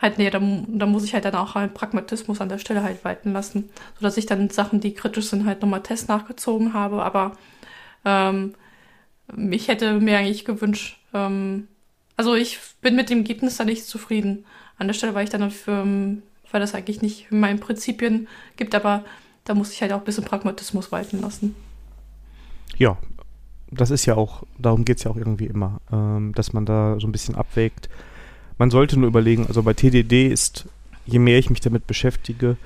halt, 0.00 0.18
nee, 0.18 0.30
da, 0.30 0.40
da 0.40 0.86
muss 0.86 1.04
ich 1.04 1.14
halt 1.14 1.24
dann 1.24 1.34
auch 1.34 1.54
halt 1.54 1.74
Pragmatismus 1.74 2.40
an 2.40 2.48
der 2.48 2.58
Stelle 2.58 2.82
halt 2.82 3.04
walten 3.04 3.32
lassen, 3.32 3.70
sodass 3.96 4.16
ich 4.16 4.26
dann 4.26 4.50
Sachen, 4.50 4.80
die 4.80 4.94
kritisch 4.94 5.26
sind, 5.26 5.46
halt 5.46 5.62
nochmal 5.62 5.82
Tests 5.82 6.08
nachgezogen 6.08 6.74
habe, 6.74 7.02
aber 7.02 7.32
ähm, 8.04 8.54
ich 9.50 9.68
hätte 9.68 10.00
mir 10.00 10.18
eigentlich 10.18 10.44
gewünscht, 10.44 10.98
ähm, 11.12 11.68
also 12.16 12.34
ich 12.34 12.58
bin 12.80 12.96
mit 12.96 13.10
dem 13.10 13.18
Ergebnis 13.18 13.56
da 13.56 13.64
nicht 13.64 13.86
zufrieden. 13.86 14.44
An 14.76 14.88
der 14.88 14.94
Stelle, 14.94 15.14
weil 15.14 15.24
ich 15.24 15.30
dann, 15.30 15.40
dafür, 15.40 15.82
ähm, 15.82 16.22
weil 16.50 16.60
das 16.60 16.74
eigentlich 16.74 17.02
nicht 17.02 17.30
in 17.30 17.40
meinen 17.40 17.60
Prinzipien 17.60 18.28
gibt, 18.56 18.74
aber 18.74 19.04
da 19.44 19.54
muss 19.54 19.72
ich 19.72 19.80
halt 19.82 19.92
auch 19.92 19.98
ein 19.98 20.04
bisschen 20.04 20.24
Pragmatismus 20.24 20.92
walten 20.92 21.20
lassen. 21.20 21.54
Ja, 22.76 22.98
das 23.70 23.90
ist 23.90 24.06
ja 24.06 24.16
auch, 24.16 24.44
darum 24.58 24.84
geht 24.84 24.98
es 24.98 25.04
ja 25.04 25.10
auch 25.10 25.16
irgendwie 25.16 25.46
immer, 25.46 25.80
ähm, 25.92 26.32
dass 26.34 26.52
man 26.52 26.66
da 26.66 26.98
so 27.00 27.06
ein 27.06 27.12
bisschen 27.12 27.34
abwägt. 27.34 27.88
Man 28.58 28.70
sollte 28.70 28.98
nur 28.98 29.08
überlegen, 29.08 29.46
also 29.46 29.62
bei 29.62 29.72
TDD 29.72 30.26
ist, 30.26 30.66
je 31.06 31.18
mehr 31.18 31.38
ich 31.38 31.48
mich 31.48 31.60
damit 31.60 31.86
beschäftige, 31.86 32.56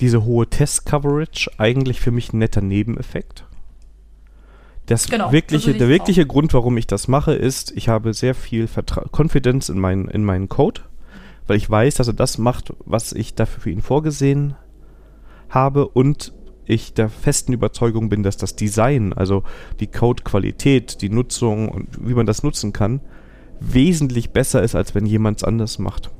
diese 0.00 0.24
hohe 0.24 0.46
Test-Coverage 0.46 1.50
eigentlich 1.58 2.00
für 2.00 2.10
mich 2.10 2.32
ein 2.32 2.38
netter 2.38 2.60
Nebeneffekt. 2.60 3.44
Das 4.86 5.08
Genau, 5.08 5.32
wirkliche, 5.32 5.74
der 5.74 5.88
wirkliche 5.88 6.26
Grund, 6.26 6.54
warum 6.54 6.76
ich 6.76 6.86
das 6.86 7.08
mache, 7.08 7.34
ist, 7.34 7.72
ich 7.76 7.88
habe 7.88 8.14
sehr 8.14 8.34
viel 8.34 8.66
Vertra 8.66 9.04
Confidence 9.12 9.68
in 9.68 9.78
meinen, 9.78 10.08
in 10.08 10.24
meinen 10.24 10.48
Code, 10.48 10.82
weil 11.46 11.56
ich 11.56 11.68
weiß, 11.68 11.96
dass 11.96 12.06
er 12.06 12.14
das 12.14 12.38
macht, 12.38 12.72
was 12.84 13.12
ich 13.12 13.34
dafür 13.34 13.62
für 13.62 13.70
ihn 13.70 13.82
vorgesehen 13.82 14.54
habe 15.50 15.88
und 15.88 16.32
ich 16.64 16.94
der 16.94 17.08
festen 17.08 17.52
Überzeugung 17.52 18.08
bin, 18.08 18.22
dass 18.22 18.36
das 18.36 18.54
Design, 18.54 19.12
also 19.12 19.42
die 19.80 19.86
Codequalität, 19.86 21.00
die 21.00 21.08
Nutzung 21.10 21.68
und 21.68 21.88
wie 22.06 22.14
man 22.14 22.26
das 22.26 22.42
nutzen 22.42 22.72
kann, 22.72 23.00
wesentlich 23.60 24.30
besser 24.30 24.62
ist, 24.62 24.74
als 24.74 24.94
wenn 24.94 25.06
jemand 25.06 25.38
es 25.38 25.44
anders 25.44 25.78
macht. 25.78 26.10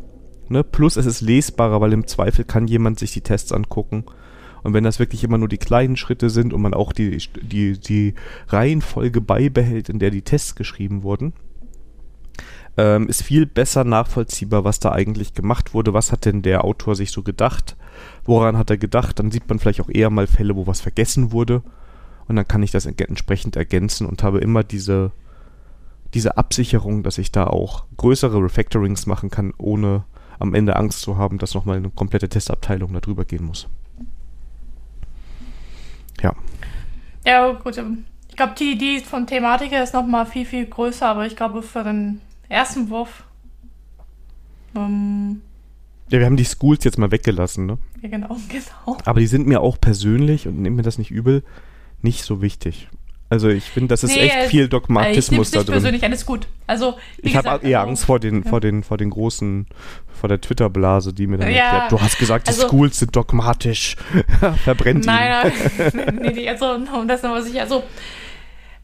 Ne? 0.49 0.65
Plus 0.65 0.97
es 0.97 1.07
ist 1.07 1.21
lesbarer, 1.21 1.81
weil 1.81 1.93
im 1.93 2.07
Zweifel 2.07 2.45
kann 2.45 2.67
jemand 2.67 2.99
sich 2.99 3.13
die 3.13 3.21
Tests 3.21 3.53
angucken. 3.53 4.05
Und 4.63 4.75
wenn 4.75 4.85
das 4.85 4.99
wirklich 4.99 5.23
immer 5.23 5.39
nur 5.39 5.49
die 5.49 5.59
kleinen 5.59 5.97
Schritte 5.97 6.31
sind 6.31 6.53
und 6.53 6.61
man 6.61 6.75
auch 6.75 6.93
die, 6.93 7.17
die, 7.43 7.79
die 7.79 8.15
Reihenfolge 8.49 9.21
beibehält, 9.21 9.89
in 9.89 9.99
der 9.99 10.11
die 10.11 10.23
Tests 10.23 10.57
geschrieben 10.57 11.05
wurden, 11.05 11.33
ähm, 12.77 13.09
ist 13.09 13.23
viel 13.23 13.47
besser 13.47 13.85
nachvollziehbar, 13.85 14.65
was 14.65 14.81
da 14.81 14.93
eigentlich 14.93 15.35
gemacht 15.35 15.75
wurde. 15.75 15.95
Was 15.95 16.13
hat 16.13 16.25
denn 16.25 16.43
der 16.43 16.65
Autor 16.65 16.97
sich 16.97 17.13
so 17.13 17.23
gedacht? 17.23 17.77
Woran 18.25 18.57
hat 18.57 18.71
er 18.71 18.79
gedacht? 18.79 19.19
Dann 19.19 19.31
sieht 19.31 19.49
man 19.49 19.59
vielleicht 19.59 19.81
auch 19.81 19.91
eher 19.91 20.11
mal 20.11 20.27
Fälle, 20.27 20.57
wo 20.57 20.67
was 20.67 20.81
vergessen 20.81 21.31
wurde. 21.33 21.63
Und 22.27 22.37
dann 22.37 22.49
kann 22.49 22.63
ich 22.63 22.71
das 22.71 22.85
ent- 22.85 23.01
entsprechend 23.01 23.57
ergänzen 23.57 24.07
und 24.07 24.23
habe 24.23 24.39
immer 24.41 24.65
diese, 24.65 25.13
diese 26.19 26.37
Absicherung, 26.37 27.05
dass 27.05 27.17
ich 27.17 27.31
da 27.31 27.47
auch 27.47 27.85
größere 27.97 28.43
Refactorings 28.43 29.07
machen 29.07 29.31
kann, 29.31 29.55
ohne 29.57 30.03
am 30.41 30.53
Ende 30.53 30.75
Angst 30.75 31.01
zu 31.03 31.17
haben, 31.17 31.39
dass 31.39 31.55
nochmal 31.55 31.77
eine 31.77 31.91
komplette 31.91 32.29
Testabteilung 32.29 32.93
darüber 32.93 33.25
gehen 33.25 33.45
muss. 33.45 33.69
Ja. 36.21 36.35
Ja, 37.25 37.53
gut. 37.53 37.79
ähm, 37.79 38.05
Ich 38.29 38.35
glaube, 38.35 38.55
die 38.59 38.73
Idee 38.73 38.99
von 38.99 39.29
Thematik 39.29 39.71
ist 39.71 39.95
noch 39.95 40.05
mal 40.05 40.27
viel, 40.27 40.45
viel 40.45 40.67
größer, 40.67 41.07
aber 41.07 41.25
ich 41.25 41.37
glaube, 41.37 41.63
für 41.63 41.85
den 41.85 42.21
ersten 42.49 42.91
Wurf. 42.91 43.23
Ähm, 44.75 45.41
Ja, 46.11 46.19
wir 46.19 46.27
haben 46.27 46.37
die 46.37 46.45
Schools 46.45 46.83
jetzt 46.83 46.99
mal 46.99 47.13
weggelassen, 47.13 47.67
ne? 47.67 47.79
ja, 48.03 48.09
genau, 48.09 48.37
genau. 48.49 48.99
Aber 49.05 49.21
die 49.21 49.29
sind 49.29 49.47
mir 49.47 49.61
auch 49.61 49.81
persönlich, 49.81 50.49
und 50.49 50.59
nehmt 50.61 50.75
mir 50.75 50.83
das 50.83 50.99
nicht 50.99 51.13
übel, 51.13 51.45
nicht 52.03 52.25
so 52.25 52.43
wichtig. 52.43 52.89
Also 53.31 53.49
ich 53.49 53.65
finde, 53.65 53.89
das 53.89 54.05
ist 54.05 54.15
Nee, 54.15 54.21
echt 54.23 54.37
äh, 54.37 54.49
viel 54.49 54.65
ich 54.65 54.71
Dogmatismus 54.71 55.49
es 55.49 55.51
da 55.53 55.59
drin. 55.63 55.73
persönlich, 55.73 56.03
alles 56.03 56.25
gut. 56.25 56.47
Also, 56.67 56.97
Ich 57.19 57.37
habe 57.37 57.49
eher 57.67 57.81
also- 57.81 57.91
Angst 57.91 58.05
vor 58.07 58.19
den, 58.21 58.43
ja. 58.43 58.49
vor 58.49 58.61
den, 58.61 58.83
vor 58.83 58.97
den 58.97 59.11
großen, 59.11 59.67
vor 60.19 60.29
der 60.29 60.41
Twitter-Blase, 60.41 61.13
die 61.13 61.27
mir 61.27 61.37
dann 61.37 61.51
Ja, 61.51 61.65
erklärt, 61.65 61.93
du 61.93 62.01
hast 62.01 62.19
gesagt, 62.19 62.47
die 62.49 62.53
also- 62.53 62.69
Schools 62.69 62.99
sind 62.99 63.15
dogmatisch. 63.15 63.97
Verbrennt 64.65 65.05
ihn. 65.05 65.13
Nein, 65.13 65.53
nein, 65.93 66.19
nee, 66.23 66.31
nee, 66.33 66.49
also, 66.49 66.73
um 66.75 67.07
das 67.07 67.23
noch 67.23 67.33
was 67.33 67.47
ich, 67.47 67.61
also, 67.61 67.83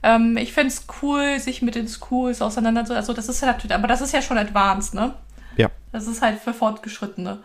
ähm, 0.02 0.36
ich 0.36 0.52
finde 0.52 0.68
es 0.68 0.84
cool, 1.02 1.38
sich 1.40 1.62
mit 1.62 1.74
den 1.74 1.88
Schools 1.88 2.42
auseinanderzusetzen. 2.42 2.96
Also, 3.00 3.12
das 3.14 3.28
ist 3.30 3.40
ja 3.40 3.46
natürlich, 3.48 3.74
aber 3.74 3.88
das 3.88 4.02
ist 4.02 4.12
ja 4.12 4.20
schon 4.20 4.36
advanced, 4.36 4.92
ne? 4.94 5.14
Ja. 5.56 5.70
Das 5.92 6.06
ist 6.06 6.20
halt 6.20 6.38
für 6.40 6.52
Fortgeschrittene. 6.52 7.38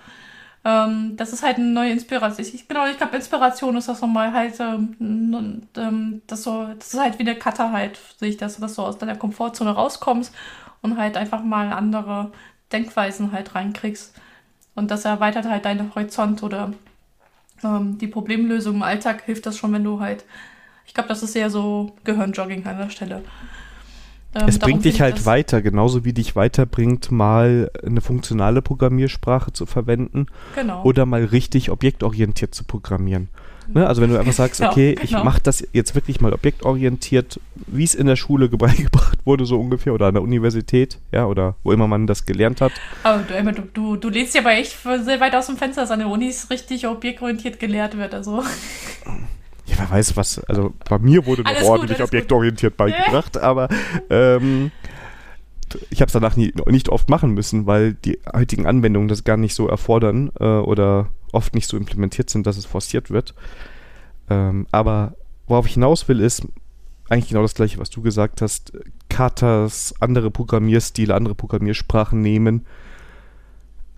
Ähm, 0.66 1.16
das 1.16 1.32
ist 1.34 1.44
halt 1.44 1.58
eine 1.58 1.68
neue 1.68 1.92
Inspiration. 1.92 2.46
Ich, 2.46 2.68
genau, 2.68 2.86
ich 2.88 2.98
glaube, 2.98 3.16
Inspiration 3.16 3.78
ist 3.78 3.88
das 3.88 4.02
nochmal 4.02 4.34
halt, 4.34 4.60
ähm, 4.60 5.64
ähm, 5.78 6.22
das 6.28 6.44
so, 6.44 6.68
das 6.78 6.94
ist 6.94 7.00
halt 7.00 7.20
wie 7.20 7.24
der 7.24 7.40
Cutter 7.40 7.72
halt, 7.72 7.98
sehe 8.20 8.30
ich 8.30 8.38
das, 8.38 8.58
dass 8.58 8.76
du 8.76 8.82
aus 8.82 8.98
deiner 8.98 9.16
Komfortzone 9.16 9.72
rauskommst 9.72 10.34
und 10.82 10.98
halt 10.98 11.18
einfach 11.18 11.44
mal 11.44 11.72
andere 11.72 12.32
Denkweisen 12.72 13.32
halt 13.32 13.56
reinkriegst. 13.56 14.14
Und 14.76 14.92
das 14.92 15.06
erweitert 15.06 15.46
halt 15.46 15.66
deinen 15.66 15.94
Horizont 15.96 16.44
oder 16.44 16.74
ähm, 17.64 17.98
die 17.98 18.08
Problemlösung 18.08 18.76
im 18.76 18.84
Alltag 18.84 19.24
hilft 19.24 19.46
das 19.46 19.58
schon, 19.58 19.74
wenn 19.74 19.84
du 19.84 20.00
halt, 20.00 20.26
ich 20.86 20.94
glaube, 20.94 21.10
das 21.10 21.24
ist 21.24 21.36
eher 21.36 21.50
so 21.50 21.96
Gehirnjogging 22.04 22.66
an 22.66 22.78
der 22.78 22.90
Stelle. 22.90 23.24
Ähm, 24.36 24.48
Es 24.48 24.60
bringt 24.60 24.86
dich 24.86 24.96
ich 24.96 25.02
halt 25.02 25.26
weiter, 25.26 25.62
genauso 25.62 26.06
wie 26.06 26.14
dich 26.14 26.36
weiterbringt, 26.36 27.12
mal 27.12 27.72
eine 27.86 28.02
funktionale 28.02 28.62
Programmiersprache 28.62 29.54
zu 29.54 29.66
verwenden 29.66 30.28
Genau. 30.56 30.84
oder 30.84 31.06
mal 31.06 31.24
richtig 31.24 31.72
objektorientiert 31.72 32.54
zu 32.54 32.64
programmieren. 32.64 33.30
Ne? 33.74 33.86
Also 33.88 34.02
wenn 34.02 34.10
du 34.10 34.18
einfach 34.20 34.34
sagst, 34.34 34.60
Ja, 34.60 34.72
okay, 34.72 34.96
ich 35.02 35.12
genau. 35.12 35.24
mache 35.24 35.42
das 35.42 35.68
jetzt 35.74 35.96
wirklich 35.96 36.22
mal 36.22 36.34
objektorientiert, 36.34 37.40
wie 37.68 37.84
es 37.84 37.96
in 37.96 38.08
der 38.08 38.16
Schule 38.16 38.50
beigebracht 38.58 39.20
wurde, 39.26 39.46
so 39.46 39.60
ungefähr, 39.60 39.94
oder 39.94 40.08
an 40.08 40.14
der 40.16 40.24
Universität, 40.24 41.00
ja, 41.12 41.26
oder 41.26 41.56
wo 41.64 41.72
immer 41.72 41.88
man 41.88 42.08
das 42.08 42.26
gelernt 42.26 42.62
hat. 42.62 42.72
Aber 43.04 43.24
du, 43.24 43.62
du, 43.62 43.62
du, 43.74 43.96
du 43.96 44.10
lehnst 44.10 44.36
ja 44.36 44.42
aber 44.42 44.54
echt 44.54 44.78
sehr 45.04 45.20
weit 45.20 45.36
aus 45.36 45.48
dem 45.48 45.58
Fenster, 45.58 45.82
dass 45.82 45.92
an 45.92 46.00
der 46.00 46.08
Uni 46.08 46.34
richtig 46.50 46.88
objektorientiert 46.88 47.60
gelehrt 47.60 47.98
wird, 47.98 48.14
also. 48.14 48.44
Ja, 49.70 49.76
wer 49.78 49.92
weiß 49.92 50.18
was, 50.18 50.40
also 50.46 50.74
bei 50.90 50.98
mir 50.98 51.26
wurde 51.26 51.44
noch 51.44 51.62
ordentlich 51.62 52.02
objektorientiert 52.02 52.74
gut. 52.74 52.78
beigebracht, 52.78 53.38
aber 53.38 53.70
ähm, 54.10 54.72
ich 55.92 56.02
habe 56.02 56.08
es 56.08 56.14
danach 56.14 56.36
nie, 56.36 56.52
nicht 56.68 56.90
oft 56.90 57.10
machen 57.10 57.34
müssen, 57.34 57.68
weil 57.68 57.94
die 57.94 58.20
heutigen 58.34 58.66
Anwendungen 58.66 59.08
das 59.08 59.24
gar 59.24 59.38
nicht 59.38 59.54
so 59.54 59.68
erfordern 59.68 60.32
äh, 60.40 60.44
oder 60.44 61.10
oft 61.32 61.54
nicht 61.54 61.70
so 61.70 61.78
implementiert 61.78 62.30
sind, 62.32 62.48
dass 62.48 62.58
es 62.58 62.66
forciert 62.66 63.12
wird. 63.12 63.36
Ähm, 64.30 64.66
aber 64.72 65.14
worauf 65.48 65.68
ich 65.68 65.74
hinaus 65.74 66.08
will, 66.08 66.20
ist 66.20 66.48
eigentlich 67.10 67.30
genau 67.30 67.42
das 67.44 67.56
gleiche, 67.56 67.80
was 67.80 67.90
du 67.90 68.02
gesagt 68.02 68.42
hast. 68.42 68.74
Katas, 69.10 69.94
andere 70.00 70.32
Programmierstile, 70.32 71.14
andere 71.14 71.36
Programmiersprachen 71.36 72.22
nehmen. 72.22 72.66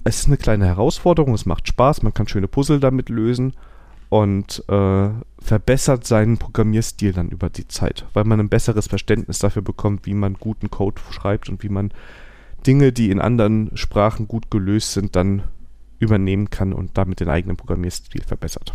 Es 0.03 0.19
ist 0.19 0.27
eine 0.27 0.37
kleine 0.37 0.65
Herausforderung, 0.65 1.33
es 1.33 1.45
macht 1.45 1.67
Spaß, 1.67 2.01
man 2.01 2.13
kann 2.13 2.27
schöne 2.27 2.47
Puzzle 2.47 2.79
damit 2.79 3.09
lösen 3.09 3.53
und 4.09 4.63
äh, 4.67 5.09
verbessert 5.41 6.05
seinen 6.05 6.37
Programmierstil 6.37 7.13
dann 7.13 7.29
über 7.29 7.49
die 7.49 7.67
Zeit, 7.67 8.05
weil 8.13 8.23
man 8.23 8.39
ein 8.39 8.49
besseres 8.49 8.87
Verständnis 8.87 9.39
dafür 9.39 9.61
bekommt, 9.61 10.05
wie 10.05 10.13
man 10.13 10.35
guten 10.35 10.69
Code 10.69 11.01
schreibt 11.11 11.49
und 11.49 11.63
wie 11.63 11.69
man 11.69 11.91
Dinge, 12.65 12.93
die 12.93 13.09
in 13.09 13.19
anderen 13.19 13.75
Sprachen 13.75 14.27
gut 14.27 14.51
gelöst 14.51 14.93
sind, 14.93 15.15
dann 15.15 15.43
übernehmen 15.99 16.49
kann 16.49 16.73
und 16.73 16.97
damit 16.97 17.19
den 17.19 17.29
eigenen 17.29 17.57
Programmierstil 17.57 18.23
verbessert. 18.23 18.73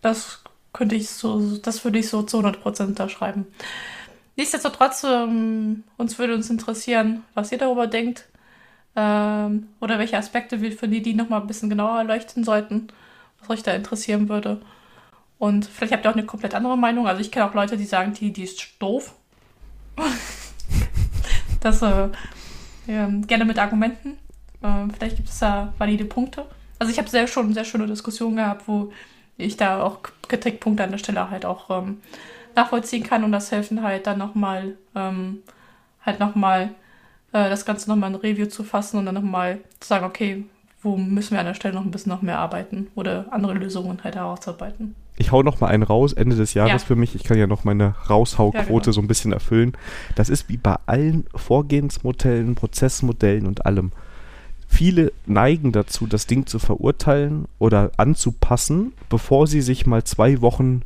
Das 0.00 0.42
könnte 0.72 0.96
ich 0.96 1.08
so, 1.08 1.56
das 1.58 1.84
würde 1.84 1.98
ich 1.98 2.08
so 2.08 2.22
zu 2.22 2.38
100% 2.38 2.86
unterschreiben. 2.86 3.46
Nichtsdestotrotz, 4.36 5.04
ähm, 5.04 5.84
uns 5.96 6.18
würde 6.18 6.34
uns 6.34 6.50
interessieren, 6.50 7.22
was 7.34 7.52
ihr 7.52 7.58
darüber 7.58 7.86
denkt 7.86 8.28
ähm, 8.96 9.68
oder 9.80 9.98
welche 9.98 10.16
Aspekte 10.16 10.60
wir 10.60 10.72
für 10.72 10.88
die, 10.88 11.02
die 11.02 11.14
nochmal 11.14 11.40
ein 11.40 11.46
bisschen 11.46 11.70
genauer 11.70 11.98
erleuchten 11.98 12.42
sollten 12.42 12.88
was 13.42 13.50
euch 13.50 13.62
da 13.62 13.72
interessieren 13.72 14.28
würde. 14.28 14.60
Und 15.42 15.66
vielleicht 15.66 15.92
habt 15.92 16.04
ihr 16.04 16.10
auch 16.12 16.14
eine 16.14 16.24
komplett 16.24 16.54
andere 16.54 16.78
Meinung. 16.78 17.08
Also 17.08 17.20
ich 17.20 17.32
kenne 17.32 17.44
auch 17.44 17.54
Leute, 17.54 17.76
die 17.76 17.84
sagen, 17.84 18.12
die, 18.12 18.32
die 18.32 18.44
ist 18.44 18.64
doof. 18.78 19.12
das 21.60 21.82
äh, 21.82 22.10
äh, 22.86 23.08
gerne 23.26 23.44
mit 23.44 23.58
Argumenten. 23.58 24.18
Äh, 24.62 24.86
vielleicht 24.96 25.16
gibt 25.16 25.28
es 25.28 25.40
da 25.40 25.72
valide 25.78 26.04
Punkte. 26.04 26.46
Also 26.78 26.92
ich 26.92 26.98
habe 26.98 27.10
sehr 27.10 27.26
schon 27.26 27.52
sehr 27.54 27.64
schöne 27.64 27.88
Diskussionen 27.88 28.36
gehabt, 28.36 28.68
wo 28.68 28.92
ich 29.36 29.56
da 29.56 29.82
auch 29.82 29.98
Kritikpunkte 30.28 30.84
an 30.84 30.92
der 30.92 30.98
Stelle 30.98 31.28
halt 31.28 31.44
auch 31.44 31.70
ähm, 31.70 32.00
nachvollziehen 32.54 33.02
kann 33.02 33.24
und 33.24 33.32
das 33.32 33.50
helfen 33.50 33.82
halt 33.82 34.06
dann 34.06 34.18
nochmal 34.18 34.76
ähm, 34.94 35.42
halt 36.06 36.20
nochmal 36.20 36.70
äh, 37.32 37.50
das 37.50 37.64
Ganze 37.64 37.90
nochmal 37.90 38.10
in 38.10 38.16
Review 38.16 38.46
zu 38.46 38.62
fassen 38.62 38.96
und 38.96 39.06
dann 39.06 39.16
nochmal 39.16 39.58
zu 39.80 39.88
sagen, 39.88 40.04
okay, 40.04 40.44
wo 40.82 40.96
müssen 40.96 41.32
wir 41.32 41.40
an 41.40 41.46
der 41.46 41.54
Stelle 41.54 41.74
noch 41.74 41.84
ein 41.84 41.90
bisschen 41.90 42.12
noch 42.12 42.22
mehr 42.22 42.38
arbeiten 42.38 42.92
oder 42.94 43.26
andere 43.32 43.54
Lösungen 43.54 44.04
halt 44.04 44.14
herausarbeiten. 44.14 44.94
Ich 45.22 45.30
hau 45.30 45.44
noch 45.44 45.60
mal 45.60 45.68
einen 45.68 45.84
raus, 45.84 46.12
Ende 46.12 46.34
des 46.34 46.52
Jahres 46.54 46.82
ja. 46.82 46.86
für 46.86 46.96
mich. 46.96 47.14
Ich 47.14 47.22
kann 47.22 47.38
ja 47.38 47.46
noch 47.46 47.62
meine 47.62 47.94
Raushauquote 48.10 48.66
ja, 48.66 48.78
genau. 48.78 48.92
so 48.92 49.00
ein 49.00 49.06
bisschen 49.06 49.32
erfüllen. 49.32 49.72
Das 50.16 50.28
ist 50.28 50.48
wie 50.48 50.56
bei 50.56 50.74
allen 50.86 51.26
Vorgehensmodellen, 51.32 52.56
Prozessmodellen 52.56 53.46
und 53.46 53.64
allem. 53.64 53.92
Viele 54.66 55.12
neigen 55.24 55.70
dazu, 55.70 56.08
das 56.08 56.26
Ding 56.26 56.46
zu 56.46 56.58
verurteilen 56.58 57.46
oder 57.60 57.92
anzupassen, 57.98 58.94
bevor 59.08 59.46
sie 59.46 59.60
sich 59.60 59.86
mal 59.86 60.02
zwei 60.02 60.40
Wochen 60.40 60.82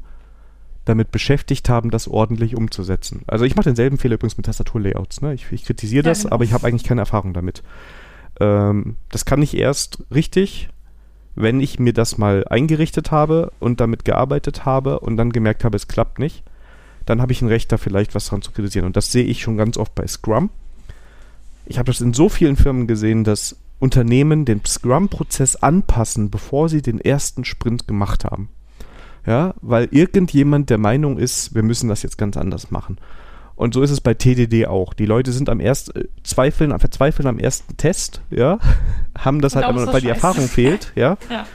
damit 0.84 1.12
beschäftigt 1.12 1.70
haben, 1.70 1.90
das 1.90 2.06
ordentlich 2.06 2.56
umzusetzen. 2.56 3.22
Also 3.26 3.46
ich 3.46 3.56
mache 3.56 3.70
denselben 3.70 3.96
Fehler 3.96 4.16
übrigens 4.16 4.36
mit 4.36 4.44
Tastaturlayouts. 4.44 5.22
Ne? 5.22 5.32
Ich, 5.32 5.50
ich 5.50 5.64
kritisiere 5.64 6.02
das, 6.02 6.24
genau. 6.24 6.34
aber 6.34 6.44
ich 6.44 6.52
habe 6.52 6.66
eigentlich 6.66 6.84
keine 6.84 7.00
Erfahrung 7.00 7.32
damit. 7.32 7.62
Ähm, 8.38 8.96
das 9.08 9.24
kann 9.24 9.40
ich 9.40 9.56
erst 9.56 10.02
richtig, 10.14 10.68
wenn 11.36 11.60
ich 11.60 11.78
mir 11.78 11.92
das 11.92 12.18
mal 12.18 12.44
eingerichtet 12.48 13.10
habe 13.10 13.52
und 13.60 13.80
damit 13.80 14.04
gearbeitet 14.04 14.64
habe 14.64 14.98
und 15.00 15.16
dann 15.16 15.30
gemerkt 15.30 15.64
habe, 15.64 15.76
es 15.76 15.86
klappt 15.86 16.18
nicht. 16.18 16.42
Dann 17.04 17.20
habe 17.20 17.32
ich 17.32 17.42
ein 17.42 17.48
Recht, 17.48 17.70
da 17.70 17.76
vielleicht 17.76 18.14
was 18.14 18.26
dran 18.26 18.42
zu 18.42 18.50
kritisieren. 18.50 18.86
Und 18.86 18.96
das 18.96 19.12
sehe 19.12 19.24
ich 19.24 19.42
schon 19.42 19.56
ganz 19.56 19.76
oft 19.76 19.94
bei 19.94 20.06
Scrum. 20.06 20.50
Ich 21.66 21.78
habe 21.78 21.86
das 21.86 22.00
in 22.00 22.14
so 22.14 22.28
vielen 22.28 22.56
Firmen 22.56 22.86
gesehen, 22.86 23.22
dass 23.22 23.56
Unternehmen 23.78 24.44
den 24.44 24.64
Scrum-Prozess 24.64 25.56
anpassen, 25.56 26.30
bevor 26.30 26.68
sie 26.68 26.80
den 26.80 27.00
ersten 27.00 27.44
Sprint 27.44 27.86
gemacht 27.86 28.24
haben. 28.24 28.48
Ja, 29.26 29.54
weil 29.60 29.88
irgendjemand 29.90 30.70
der 30.70 30.78
Meinung 30.78 31.18
ist, 31.18 31.54
wir 31.54 31.62
müssen 31.62 31.88
das 31.88 32.02
jetzt 32.02 32.16
ganz 32.16 32.36
anders 32.36 32.70
machen. 32.70 32.96
Und 33.56 33.72
so 33.72 33.82
ist 33.82 33.90
es 33.90 34.02
bei 34.02 34.14
TDD 34.14 34.66
auch. 34.66 34.92
Die 34.92 35.06
Leute 35.06 35.32
sind 35.32 35.48
am 35.48 35.60
ersten, 35.60 35.98
äh, 35.98 36.04
zweifeln, 36.22 36.78
verzweifeln 36.78 37.26
am 37.26 37.38
ersten 37.38 37.76
Test, 37.76 38.20
ja, 38.30 38.58
haben 39.18 39.40
das 39.40 39.56
halt, 39.56 39.64
aber, 39.64 39.92
weil 39.92 40.02
die 40.02 40.08
Erfahrung 40.08 40.46
fehlt, 40.46 40.92
ja. 40.94 41.16
ja. 41.30 41.46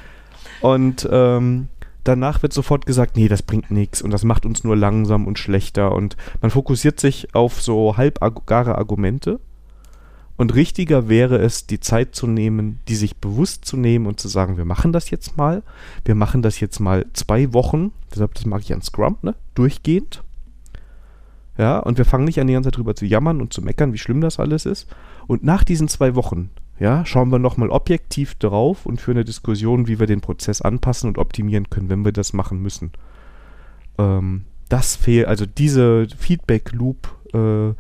Und 0.62 1.08
ähm, 1.12 1.68
danach 2.04 2.42
wird 2.42 2.54
sofort 2.54 2.86
gesagt, 2.86 3.16
nee, 3.16 3.28
das 3.28 3.44
bringt 3.44 3.72
nichts 3.72 4.02
und 4.02 4.12
das 4.12 4.24
macht 4.24 4.46
uns 4.46 4.64
nur 4.64 4.76
langsam 4.76 5.28
und 5.28 5.38
schlechter 5.40 5.92
und 5.94 6.18
man 6.42 6.52
fokussiert 6.52 7.00
sich 7.00 7.34
auf 7.36 7.62
so 7.62 7.98
halbgare 7.98 8.78
Argumente. 8.78 9.40
Und 10.38 10.56
richtiger 10.56 11.08
wäre 11.08 11.38
es, 11.38 11.68
die 11.68 11.80
Zeit 11.80 12.16
zu 12.16 12.26
nehmen, 12.26 12.80
die 12.88 12.96
sich 12.96 13.18
bewusst 13.18 13.64
zu 13.64 13.78
nehmen 13.78 14.08
und 14.08 14.20
zu 14.20 14.28
sagen, 14.28 14.58
wir 14.58 14.66
machen 14.66 14.92
das 14.92 15.12
jetzt 15.12 15.38
mal. 15.38 15.62
Wir 16.04 16.16
machen 16.16 16.42
das 16.42 16.60
jetzt 16.60 16.80
mal 16.80 17.06
zwei 17.14 17.54
Wochen. 17.54 17.92
Deshalb, 18.12 18.34
das 18.34 18.48
mag 18.48 18.62
ich 18.62 18.74
an 18.74 18.82
Scrum, 18.82 19.18
ne? 19.22 19.36
Durchgehend. 19.54 20.24
Ja, 21.58 21.80
und 21.80 21.98
wir 21.98 22.06
fangen 22.06 22.26
nicht 22.26 22.40
an, 22.40 22.48
die 22.48 22.54
ganze 22.54 22.68
Zeit 22.68 22.78
drüber 22.78 22.96
zu 22.96 23.06
jammern 23.06 23.42
und 23.42 23.54
zu 23.54 23.62
meckern, 23.62 23.94
wie 23.94 23.98
schlimm 23.98 24.22
das 24.22 24.40
alles 24.40 24.66
ist. 24.66 24.88
Und 25.28 25.44
nach 25.44 25.64
diesen 25.64 25.88
zwei 25.88 26.16
Wochen, 26.16 26.50
ja, 26.80 27.06
schauen 27.06 27.30
wir 27.32 27.40
nochmal 27.40 27.70
objektiv 27.70 28.36
drauf 28.36 28.86
und 28.86 29.02
führen 29.02 29.18
eine 29.18 29.26
Diskussion, 29.26 29.88
wie 29.88 30.00
wir 30.00 30.08
den 30.08 30.22
Prozess 30.22 30.62
anpassen 30.62 31.08
und 31.08 31.18
optimieren 31.18 31.70
können, 31.70 31.90
wenn 31.90 32.06
wir 32.06 32.12
das 32.12 32.34
machen 32.34 32.62
müssen. 32.62 32.92
Ähm, 33.98 34.46
das 34.70 34.96
fehlt, 34.96 35.28
also 35.28 35.46
diese 35.46 36.08
Feedback-Loop, 36.18 37.16
äh, 37.34 37.74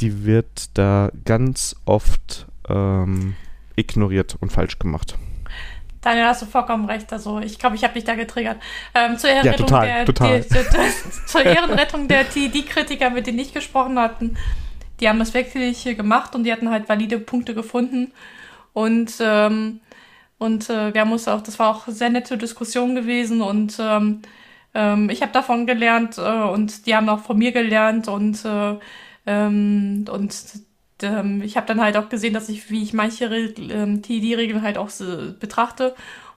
die 0.00 0.24
wird 0.24 0.76
da 0.76 1.10
ganz 1.24 1.76
oft 1.84 2.46
ähm, 2.68 3.34
ignoriert 3.76 4.36
und 4.40 4.52
falsch 4.52 4.78
gemacht. 4.78 5.16
Daniel, 6.02 6.26
hast 6.26 6.42
du 6.42 6.46
vollkommen 6.46 6.84
recht. 6.84 7.12
Also 7.12 7.38
ich 7.38 7.58
glaube, 7.58 7.76
ich 7.76 7.84
habe 7.84 7.94
dich 7.94 8.04
da 8.04 8.14
getriggert. 8.14 8.58
Ähm, 8.94 9.16
zur 9.16 9.30
Ehrenrettung 9.30 9.66
ja, 9.66 9.66
total, 9.66 9.86
der, 9.86 10.04
total. 10.04 10.40
Die, 10.40 10.48
die, 10.48 11.26
zur 11.26 11.42
Ehrenrettung 11.44 12.08
der 12.08 12.24
die 12.24 12.64
Kritiker, 12.64 13.10
mit 13.10 13.26
denen 13.26 13.38
ich 13.38 13.54
gesprochen 13.54 13.98
hatten, 13.98 14.36
die 15.00 15.08
haben 15.08 15.18
das 15.18 15.32
wirklich 15.32 15.84
gemacht 15.84 16.34
und 16.34 16.44
die 16.44 16.52
hatten 16.52 16.70
halt 16.70 16.88
valide 16.88 17.18
Punkte 17.18 17.54
gefunden. 17.54 18.12
Und 18.72 19.14
ähm, 19.20 19.80
und 20.42 20.68
äh, 20.70 20.92
wir 20.92 21.02
haben 21.02 21.12
uns 21.12 21.28
auch, 21.28 21.40
das 21.40 21.60
war 21.60 21.70
auch 21.70 21.86
sehr 21.86 22.10
nette 22.10 22.36
Diskussion 22.36 22.96
gewesen 22.96 23.42
und 23.42 23.76
ähm, 23.78 24.22
ähm, 24.74 25.08
ich 25.08 25.22
habe 25.22 25.30
davon 25.30 25.66
gelernt 25.66 26.18
äh, 26.18 26.42
und 26.42 26.86
die 26.86 26.96
haben 26.96 27.08
auch 27.08 27.20
von 27.20 27.38
mir 27.38 27.52
gelernt 27.52 28.08
und 28.08 28.44
äh, 28.44 28.74
ähm, 29.24 30.04
und 30.10 30.34
ähm, 31.02 31.42
ich 31.42 31.56
habe 31.56 31.66
dann 31.66 31.80
halt 31.80 31.96
auch 31.96 32.08
gesehen, 32.08 32.34
dass 32.34 32.48
ich, 32.48 32.70
wie 32.70 32.82
ich 32.82 32.92
manche 32.92 33.26
ähm, 33.26 34.02
TD-Regeln 34.02 34.62
halt 34.62 34.78
auch 34.78 34.90
so 34.90 35.32
betrachte, 35.38 35.94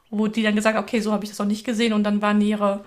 wo 0.10 0.28
die 0.28 0.44
dann 0.44 0.56
gesagt, 0.56 0.78
okay, 0.78 1.00
so 1.00 1.12
habe 1.12 1.24
ich 1.24 1.30
das 1.30 1.42
auch 1.42 1.46
nicht 1.46 1.66
gesehen 1.66 1.94
und 1.94 2.04
dann 2.04 2.22
waren 2.22 2.42
ihre 2.42 2.86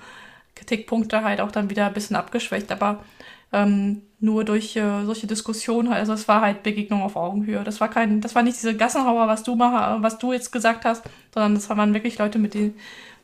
Kritikpunkte 0.55 1.23
halt 1.23 1.41
auch 1.41 1.51
dann 1.53 1.71
wieder 1.71 1.87
ein 1.87 1.95
bisschen 1.95 2.17
abgeschwächt, 2.17 2.73
aber 2.73 3.05
ähm, 3.53 4.03
nur 4.21 4.45
durch 4.45 4.77
äh, 4.77 5.05
solche 5.05 5.27
Diskussionen, 5.27 5.93
also 5.93 6.13
es 6.13 6.29
war 6.29 6.41
halt 6.41 6.63
Begegnung 6.63 7.03
auf 7.03 7.17
Augenhöhe. 7.17 7.63
Das 7.65 7.81
war 7.81 7.89
kein, 7.89 8.21
das 8.21 8.35
war 8.35 8.43
nicht 8.43 8.57
diese 8.57 8.77
Gassenhauer, 8.77 9.29
was 9.29 9.43
du 9.45 9.55
mach, 9.55 10.03
was 10.03 10.19
du 10.19 10.33
jetzt 10.33 10.51
gesagt 10.51 10.85
hast, 10.85 11.05
sondern 11.33 11.55
das 11.55 11.69
waren 11.71 11.95
wirklich 11.95 12.19
Leute, 12.19 12.39
mit 12.39 12.55
denen, 12.55 12.75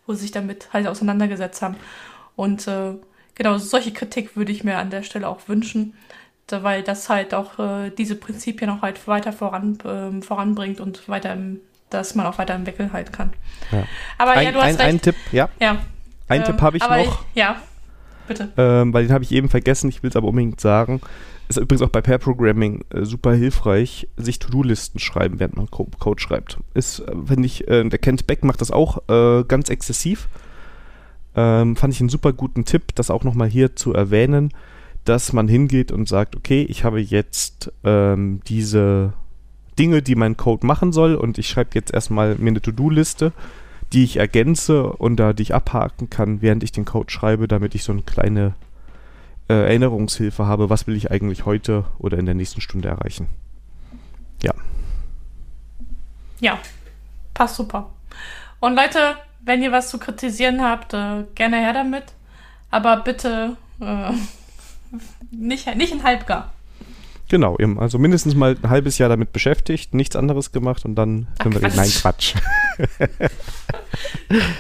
wo 0.06 0.14
sie 0.14 0.22
sich 0.22 0.30
damit 0.30 0.72
halt 0.72 0.86
auseinandergesetzt 0.86 1.62
haben. 1.62 1.76
Und 2.36 2.68
äh, 2.68 2.94
genau, 3.34 3.58
solche 3.58 3.92
Kritik 3.92 4.36
würde 4.36 4.52
ich 4.52 4.64
mir 4.64 4.78
an 4.78 4.90
der 4.90 5.02
Stelle 5.02 5.28
auch 5.28 5.48
wünschen 5.48 5.94
weil 6.50 6.82
das 6.82 7.08
halt 7.08 7.34
auch 7.34 7.58
äh, 7.58 7.90
diese 7.90 8.16
Prinzipien 8.16 8.70
auch 8.70 8.82
halt 8.82 9.06
weiter 9.08 9.32
voran, 9.32 9.78
äh, 9.84 10.22
voranbringt 10.22 10.80
und 10.80 11.08
weiter, 11.08 11.36
dass 11.90 12.14
man 12.14 12.26
auch 12.26 12.38
weiter 12.38 12.54
entwickeln 12.54 12.92
halt 12.92 13.12
kann. 13.12 13.32
Ja. 13.72 13.84
Aber 14.18 14.32
ein, 14.32 14.46
ja, 14.46 14.52
du 14.52 14.58
hast 14.58 14.66
ein, 14.66 14.76
recht. 14.76 14.88
Ein 14.88 15.00
Tipp, 15.00 15.16
ja. 15.32 15.48
ja. 15.60 15.78
Ein 16.28 16.40
ähm, 16.40 16.46
Tipp 16.46 16.60
habe 16.60 16.76
ich 16.76 16.82
noch. 16.82 16.96
Ich, 16.96 17.10
ja, 17.34 17.56
bitte. 18.28 18.52
Ähm, 18.56 18.92
weil 18.92 19.06
den 19.06 19.12
habe 19.12 19.24
ich 19.24 19.32
eben 19.32 19.48
vergessen, 19.48 19.88
ich 19.88 20.02
will 20.02 20.10
es 20.10 20.16
aber 20.16 20.28
unbedingt 20.28 20.60
sagen. 20.60 21.00
Ist 21.48 21.58
übrigens 21.58 21.82
auch 21.82 21.90
bei 21.90 22.00
Pair 22.00 22.18
Programming 22.18 22.84
äh, 22.90 23.04
super 23.04 23.34
hilfreich, 23.34 24.08
sich 24.16 24.38
To-Do-Listen 24.38 24.98
schreiben, 24.98 25.40
während 25.40 25.56
man 25.56 25.70
Co 25.70 25.88
Code 25.98 26.20
schreibt. 26.20 26.58
Ist, 26.72 27.00
äh, 27.00 27.12
finde 27.26 27.46
ich, 27.46 27.68
äh, 27.68 27.84
der 27.88 27.98
Kent 27.98 28.26
Beck 28.26 28.44
macht 28.44 28.60
das 28.60 28.70
auch 28.70 29.08
äh, 29.08 29.44
ganz 29.44 29.68
exzessiv. 29.68 30.28
Ähm, 31.36 31.76
fand 31.76 31.92
ich 31.92 32.00
einen 32.00 32.08
super 32.08 32.32
guten 32.32 32.64
Tipp, 32.64 32.94
das 32.94 33.10
auch 33.10 33.24
nochmal 33.24 33.48
hier 33.48 33.76
zu 33.76 33.92
erwähnen 33.92 34.52
dass 35.04 35.32
man 35.32 35.48
hingeht 35.48 35.92
und 35.92 36.08
sagt, 36.08 36.36
okay, 36.36 36.62
ich 36.62 36.84
habe 36.84 37.00
jetzt 37.00 37.72
ähm, 37.84 38.40
diese 38.46 39.12
Dinge, 39.78 40.02
die 40.02 40.14
mein 40.14 40.36
Code 40.36 40.66
machen 40.66 40.92
soll 40.92 41.14
und 41.14 41.38
ich 41.38 41.48
schreibe 41.48 41.70
jetzt 41.74 41.92
erstmal 41.92 42.36
mir 42.36 42.50
eine 42.50 42.62
To-Do-Liste, 42.62 43.32
die 43.92 44.04
ich 44.04 44.16
ergänze 44.16 44.84
und 44.84 45.16
da 45.16 45.32
die 45.32 45.42
ich 45.42 45.54
abhaken 45.54 46.10
kann, 46.10 46.42
während 46.42 46.62
ich 46.62 46.72
den 46.72 46.84
Code 46.84 47.10
schreibe, 47.10 47.48
damit 47.48 47.74
ich 47.74 47.84
so 47.84 47.92
eine 47.92 48.02
kleine 48.02 48.54
äh, 49.48 49.54
Erinnerungshilfe 49.54 50.46
habe, 50.46 50.70
was 50.70 50.86
will 50.86 50.96
ich 50.96 51.10
eigentlich 51.10 51.44
heute 51.44 51.84
oder 51.98 52.18
in 52.18 52.26
der 52.26 52.34
nächsten 52.34 52.60
Stunde 52.60 52.88
erreichen. 52.88 53.28
Ja. 54.42 54.54
Ja, 56.40 56.58
passt 57.34 57.56
super. 57.56 57.90
Und 58.60 58.74
Leute, 58.74 59.16
wenn 59.44 59.62
ihr 59.62 59.72
was 59.72 59.90
zu 59.90 59.98
kritisieren 59.98 60.62
habt, 60.62 60.94
äh, 60.94 61.24
gerne 61.34 61.56
her 61.56 61.72
damit. 61.72 62.04
Aber 62.70 62.96
bitte 62.98 63.56
äh, 63.80 64.12
nicht, 65.30 65.74
nicht 65.76 65.92
in 65.92 66.02
halbgar. 66.02 66.52
Genau, 67.30 67.56
also 67.78 67.98
mindestens 67.98 68.34
mal 68.34 68.56
ein 68.62 68.68
halbes 68.70 68.98
Jahr 68.98 69.08
damit 69.08 69.32
beschäftigt, 69.32 69.94
nichts 69.94 70.14
anderes 70.14 70.52
gemacht 70.52 70.84
und 70.84 70.94
dann 70.94 71.26
Ach, 71.34 71.42
können 71.42 71.54
wir 71.54 71.60
Quatsch. 71.62 71.76
Nein, 71.76 71.90
Quatsch. 71.90 72.34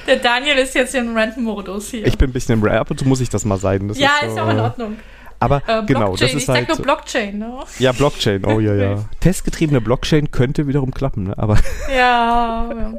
Der 0.06 0.16
Daniel 0.16 0.56
ist 0.58 0.74
jetzt 0.74 0.94
im 0.94 1.16
Rant-Modus 1.16 1.90
hier. 1.90 2.06
Ich 2.06 2.16
bin 2.16 2.30
ein 2.30 2.32
bisschen 2.32 2.58
im 2.58 2.62
Rap, 2.64 2.80
ab 2.80 2.90
und 2.90 2.98
zu 2.98 3.06
muss 3.06 3.20
ich 3.20 3.28
das 3.28 3.44
mal 3.44 3.58
sein. 3.58 3.88
Das 3.88 3.98
ja, 3.98 4.10
ist, 4.22 4.32
ist 4.32 4.38
auch 4.38 4.48
in 4.50 4.60
Ordnung. 4.60 4.96
Aber 5.40 5.62
Äh, 5.66 5.84
genau, 5.84 6.12
das 6.16 6.30
ist 6.30 6.36
ich 6.38 6.46
sag 6.46 6.56
halt. 6.56 6.68
nur 6.68 6.76
so- 6.78 6.82
Blockchain, 6.84 7.38
ne? 7.38 7.58
Ja, 7.78 7.92
Blockchain, 7.92 8.44
oh 8.46 8.60
ja, 8.60 8.74
ja. 8.74 9.04
Testgetriebene 9.20 9.80
Blockchain 9.80 10.30
könnte 10.30 10.66
wiederum 10.66 10.92
klappen, 10.92 11.24
ne? 11.24 11.38
Aber 11.38 11.58
Ja, 11.94 12.70
ja. 12.70 12.94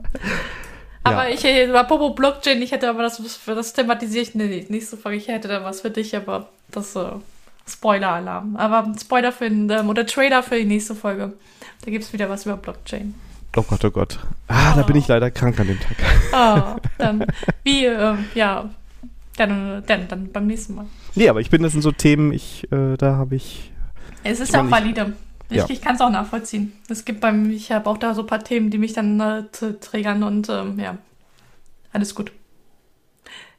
Aber 1.05 1.29
Ja. 1.29 1.33
ich, 1.35 1.45
äh, 1.45 1.69
apropos 1.71 2.15
Blockchain, 2.15 2.61
ich 2.61 2.71
hätte 2.71 2.89
aber 2.89 3.03
das, 3.03 3.21
das 3.45 3.73
thematisiere 3.73 4.23
ich 4.23 4.35
nee, 4.35 4.65
nächste 4.69 4.97
Folge. 4.97 5.17
Ich 5.17 5.27
hätte 5.27 5.47
da 5.47 5.63
was 5.63 5.81
für 5.81 5.91
dich, 5.91 6.15
aber 6.15 6.49
das 6.71 6.95
äh, 6.95 7.05
Spoiler-Alarm. 7.67 8.55
Aber 8.57 8.91
Spoiler 8.99 9.31
für 9.31 9.49
den, 9.49 9.69
ähm, 9.69 9.89
oder 9.89 10.05
Trailer 10.05 10.43
für 10.43 10.55
die 10.55 10.65
nächste 10.65 10.95
Folge. 10.95 11.33
Da 11.83 11.91
gibt 11.91 12.03
es 12.03 12.11
wieder 12.13 12.29
was 12.29 12.45
über 12.45 12.57
Blockchain. 12.57 13.13
oh 13.55 13.61
Gott, 13.61 13.85
oh 13.85 13.91
Gott. 13.91 14.19
Ah, 14.47 14.73
da 14.75 14.81
bin 14.81 14.95
ich 14.95 15.07
leider 15.07 15.29
krank 15.31 15.59
an 15.59 15.67
dem 15.67 15.79
Tag. 15.79 15.95
Ah, 16.31 16.75
dann, 16.97 17.25
wie, 17.63 17.85
äh, 17.85 18.15
ja, 18.33 18.69
dann, 19.37 19.83
dann, 19.85 20.07
dann 20.07 20.31
beim 20.31 20.47
nächsten 20.47 20.75
Mal. 20.75 20.85
Nee, 21.13 21.29
aber 21.29 21.39
ich 21.39 21.49
bin, 21.49 21.61
das 21.63 21.71
sind 21.73 21.81
so 21.81 21.91
Themen, 21.91 22.33
ich, 22.33 22.69
äh, 22.71 22.97
da 22.97 23.15
habe 23.15 23.35
ich. 23.35 23.71
Es 24.23 24.39
ist 24.39 24.49
Ich 24.49 24.55
ja 24.55 24.61
auch 24.63 24.71
valide. 24.71 25.13
Ich, 25.49 25.57
Ja. 25.57 25.65
ich 25.69 25.81
kann 25.81 25.95
es 25.95 26.01
auch 26.01 26.09
nachvollziehen. 26.09 26.73
Es 26.89 27.05
gibt 27.05 27.21
beim, 27.21 27.49
ich 27.51 27.71
habe 27.71 27.89
auch 27.89 27.97
da 27.97 28.13
so 28.13 28.21
ein 28.21 28.27
paar 28.27 28.43
Themen, 28.43 28.71
die 28.71 28.77
mich 28.77 28.93
dann 28.93 29.19
äh, 29.19 29.43
triggern 29.79 30.23
und 30.23 30.49
ähm, 30.49 30.79
ja, 30.79 30.97
alles 31.93 32.15
gut. 32.15 32.31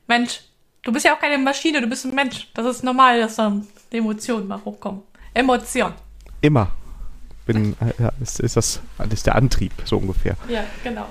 Mensch, 0.07 0.41
du 0.83 0.93
bist 0.93 1.05
ja 1.05 1.15
auch 1.15 1.21
keine 1.21 1.39
Maschine, 1.39 1.81
du 1.81 1.87
bist 1.87 2.05
ein 2.05 2.15
Mensch. 2.15 2.49
Das 2.55 2.67
ist 2.67 2.85
normal, 2.85 3.21
dass 3.21 3.37
dann 3.37 3.67
die 3.93 3.99
Emotionen 3.99 4.47
mal 4.49 4.61
hochkommen. 4.65 5.03
Emotion. 5.35 5.93
Immer. 6.41 6.69
Bin, 7.47 7.77
äh, 7.81 8.03
ja, 8.03 8.13
ist, 8.21 8.41
ist 8.41 8.57
das, 8.57 8.81
ist 9.11 9.27
der 9.27 9.37
Antrieb, 9.37 9.73
so 9.85 9.99
ungefähr. 9.99 10.37
Ja, 10.49 10.65
genau. 10.83 11.07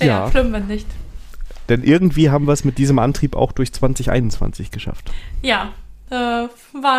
Ja. 0.00 0.06
Ja, 0.06 0.30
schlimm, 0.30 0.52
wenn 0.52 0.66
nicht. 0.66 0.86
Denn 1.68 1.82
irgendwie 1.82 2.30
haben 2.30 2.46
wir 2.46 2.52
es 2.52 2.64
mit 2.64 2.78
diesem 2.78 2.98
Antrieb 2.98 3.34
auch 3.36 3.52
durch 3.52 3.72
2021 3.72 4.70
geschafft. 4.70 5.10
Ja, 5.42 5.72
äh, 6.10 6.14
war, 6.14 6.48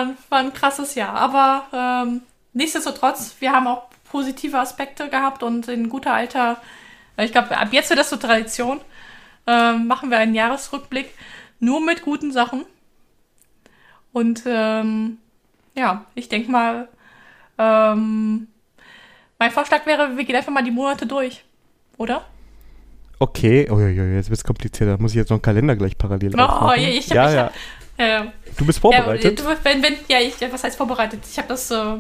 ein- 0.02 0.18
war 0.30 0.40
ein 0.40 0.54
krasses 0.54 0.94
Jahr. 0.96 1.14
Aber 1.14 1.64
ähm, 2.06 2.22
nichtsdestotrotz, 2.58 3.36
wir 3.40 3.52
haben 3.52 3.68
auch 3.68 3.84
positive 4.12 4.58
Aspekte 4.60 5.10
gehabt 5.10 5.44
und 5.44 5.68
in 5.68 5.90
guter 5.90 6.14
alter, 6.14 6.58
äh, 7.16 7.26
ich 7.26 7.32
glaube, 7.32 7.58
ab 7.58 7.70
jetzt 7.72 7.90
wird 7.90 8.00
das 8.00 8.10
so 8.10 8.18
Tradition, 8.18 8.82
ähm, 9.46 9.88
machen 9.88 10.10
wir 10.10 10.18
einen 10.18 10.36
Jahresrückblick 10.36 11.14
nur 11.60 11.80
mit 11.84 12.02
guten 12.02 12.32
Sachen. 12.32 12.66
Und 14.12 14.44
ähm, 14.46 15.18
ja, 15.76 16.06
ich 16.16 16.28
denke 16.30 16.52
mal, 16.52 16.88
ähm, 17.58 18.48
mein 19.40 19.52
Vorschlag 19.52 19.86
wäre, 19.86 20.18
wir 20.18 20.24
gehen 20.26 20.36
einfach 20.36 20.52
mal 20.52 20.64
die 20.64 20.72
Monate 20.72 21.06
durch. 21.06 21.44
Oder? 21.98 22.26
Okay, 23.20 23.68
oh, 23.72 23.80
jetzt 23.80 24.30
wird 24.30 24.38
es 24.38 24.44
komplizierter. 24.44 25.00
Muss 25.00 25.12
ich 25.12 25.18
jetzt 25.18 25.30
noch 25.30 25.38
einen 25.38 25.42
Kalender 25.42 25.76
gleich 25.76 25.98
parallel 25.98 26.36
Oh, 26.36 26.42
aufmachen? 26.44 26.82
ja, 26.82 26.90
ich 26.90 27.08
ja, 27.08 27.30
ich 27.30 27.36
ja. 27.36 27.52
Äh, 27.98 28.26
Du 28.58 28.66
bist 28.66 28.80
vorbereitet? 28.80 29.40
Ja, 29.40 29.54
du, 29.54 29.60
wenn, 29.64 29.82
wenn, 29.84 29.96
ja, 30.08 30.20
ich, 30.20 30.36
was 30.52 30.64
heißt 30.64 30.78
vorbereitet? 30.78 31.22
Ich 31.30 31.38
habe 31.38 31.48
das 31.48 31.72
äh, 31.72 31.98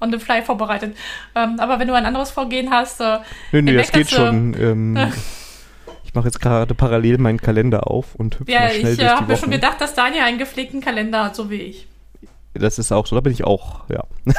on 0.00 0.10
the 0.12 0.18
fly 0.18 0.42
vorbereitet. 0.42 0.96
Ähm, 1.34 1.60
aber 1.60 1.78
wenn 1.78 1.88
du 1.88 1.94
ein 1.94 2.06
anderes 2.06 2.30
Vorgehen 2.30 2.70
hast, 2.70 3.00
äh, 3.00 3.18
nö, 3.52 3.62
nö, 3.62 3.72
ich 3.72 3.76
das 3.78 3.92
geht 3.92 4.12
äh, 4.12 4.16
schon. 4.16 4.54
Ähm, 4.58 4.96
ich 6.04 6.14
mache 6.14 6.26
jetzt 6.26 6.40
gerade 6.40 6.74
parallel 6.74 7.18
meinen 7.18 7.40
Kalender 7.40 7.88
auf 7.90 8.14
und 8.14 8.40
hüpfe 8.40 8.50
ja, 8.52 8.60
mal 8.60 8.70
schnell 8.70 8.92
ich 8.94 8.98
äh, 8.98 9.02
durch 9.02 9.10
habe 9.12 9.26
die 9.26 9.32
mir 9.32 9.38
schon 9.38 9.50
gedacht, 9.50 9.80
dass 9.80 9.94
Daniel 9.94 10.22
einen 10.22 10.38
gepflegten 10.38 10.80
Kalender 10.80 11.24
hat, 11.24 11.36
so 11.36 11.50
wie 11.50 11.56
ich. 11.62 11.86
Das 12.54 12.78
ist 12.78 12.90
auch 12.90 13.06
so, 13.06 13.14
da 13.14 13.20
bin 13.20 13.32
ich 13.32 13.44
auch, 13.44 13.84
ja. 13.88 14.04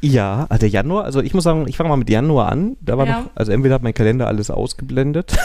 ja, 0.00 0.46
ah, 0.48 0.58
der 0.58 0.68
Januar, 0.68 1.04
also 1.04 1.20
ich 1.20 1.34
muss 1.34 1.44
sagen, 1.44 1.66
ich 1.68 1.76
fange 1.76 1.88
mal 1.88 1.96
mit 1.96 2.08
Januar 2.10 2.50
an. 2.52 2.76
Da 2.80 2.96
war 2.98 3.06
Ja. 3.06 3.20
noch, 3.22 3.30
also 3.34 3.50
entweder 3.52 3.74
hat 3.74 3.82
mein 3.82 3.94
Kalender 3.94 4.28
alles 4.28 4.50
ausgeblendet. 4.50 5.36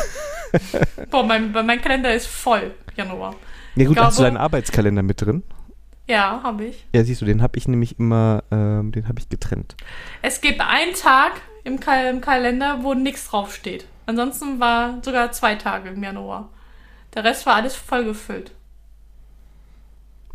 Boah, 1.09 1.23
mein, 1.23 1.51
mein 1.51 1.81
Kalender 1.81 2.13
ist 2.13 2.27
voll, 2.27 2.71
Januar. 2.95 3.35
Ja 3.75 3.85
gut, 3.85 3.97
Ich 3.97 4.03
hast 4.03 4.17
du 4.17 4.21
glaube- 4.21 4.33
deinen 4.35 4.37
Arbeitskalender 4.43 5.01
mit 5.01 5.21
drin? 5.21 5.43
Ja, 6.07 6.41
habe 6.43 6.65
ich. 6.65 6.85
Ja, 6.93 7.03
siehst 7.03 7.21
du, 7.21 7.25
den 7.25 7.41
habe 7.41 7.57
ich 7.57 7.67
nämlich 7.67 7.99
immer, 7.99 8.43
ähm, 8.51 8.91
den 8.91 9.07
habe 9.07 9.19
ich 9.19 9.29
getrennt. 9.29 9.77
Es 10.21 10.41
gibt 10.41 10.59
einen 10.59 10.93
Tag 10.93 11.33
im, 11.63 11.79
Kal 11.79 12.07
im 12.13 12.21
Kalender, 12.21 12.79
wo 12.83 12.93
nichts 12.93 13.27
draufsteht. 13.29 13.85
Ansonsten 14.05 14.59
war 14.59 15.01
sogar 15.03 15.31
zwei 15.31 15.55
Tage 15.55 15.89
im 15.89 16.03
Januar. 16.03 16.49
Der 17.13 17.23
Rest 17.23 17.45
war 17.45 17.55
alles 17.55 17.75
vollgefüllt. 17.75 18.51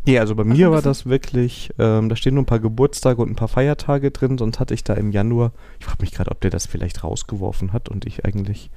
Ja, 0.05 0.21
also 0.21 0.35
bei 0.35 0.43
Also 0.43 0.53
mir 0.53 0.71
war 0.71 0.81
das 0.81 1.05
wirklich, 1.05 1.71
ähm, 1.77 2.07
da 2.07 2.15
stehen 2.15 2.35
nur 2.35 2.43
ein 2.43 2.47
paar 2.47 2.61
Geburtstage 2.61 3.21
und 3.21 3.29
ein 3.29 3.35
paar 3.35 3.49
Feiertage 3.49 4.09
drin, 4.11 4.37
sonst 4.37 4.57
hatte 4.59 4.73
ich 4.73 4.85
da 4.85 4.93
im 4.93 5.11
Januar, 5.11 5.51
ich 5.79 5.85
frage 5.85 6.01
mich 6.01 6.11
gerade, 6.11 6.31
ob 6.31 6.39
der 6.39 6.49
das 6.49 6.65
vielleicht 6.65 7.03
rausgeworfen 7.03 7.73
hat 7.73 7.89
und 7.89 8.05
ich 8.05 8.23
eigentlich, 8.25 8.71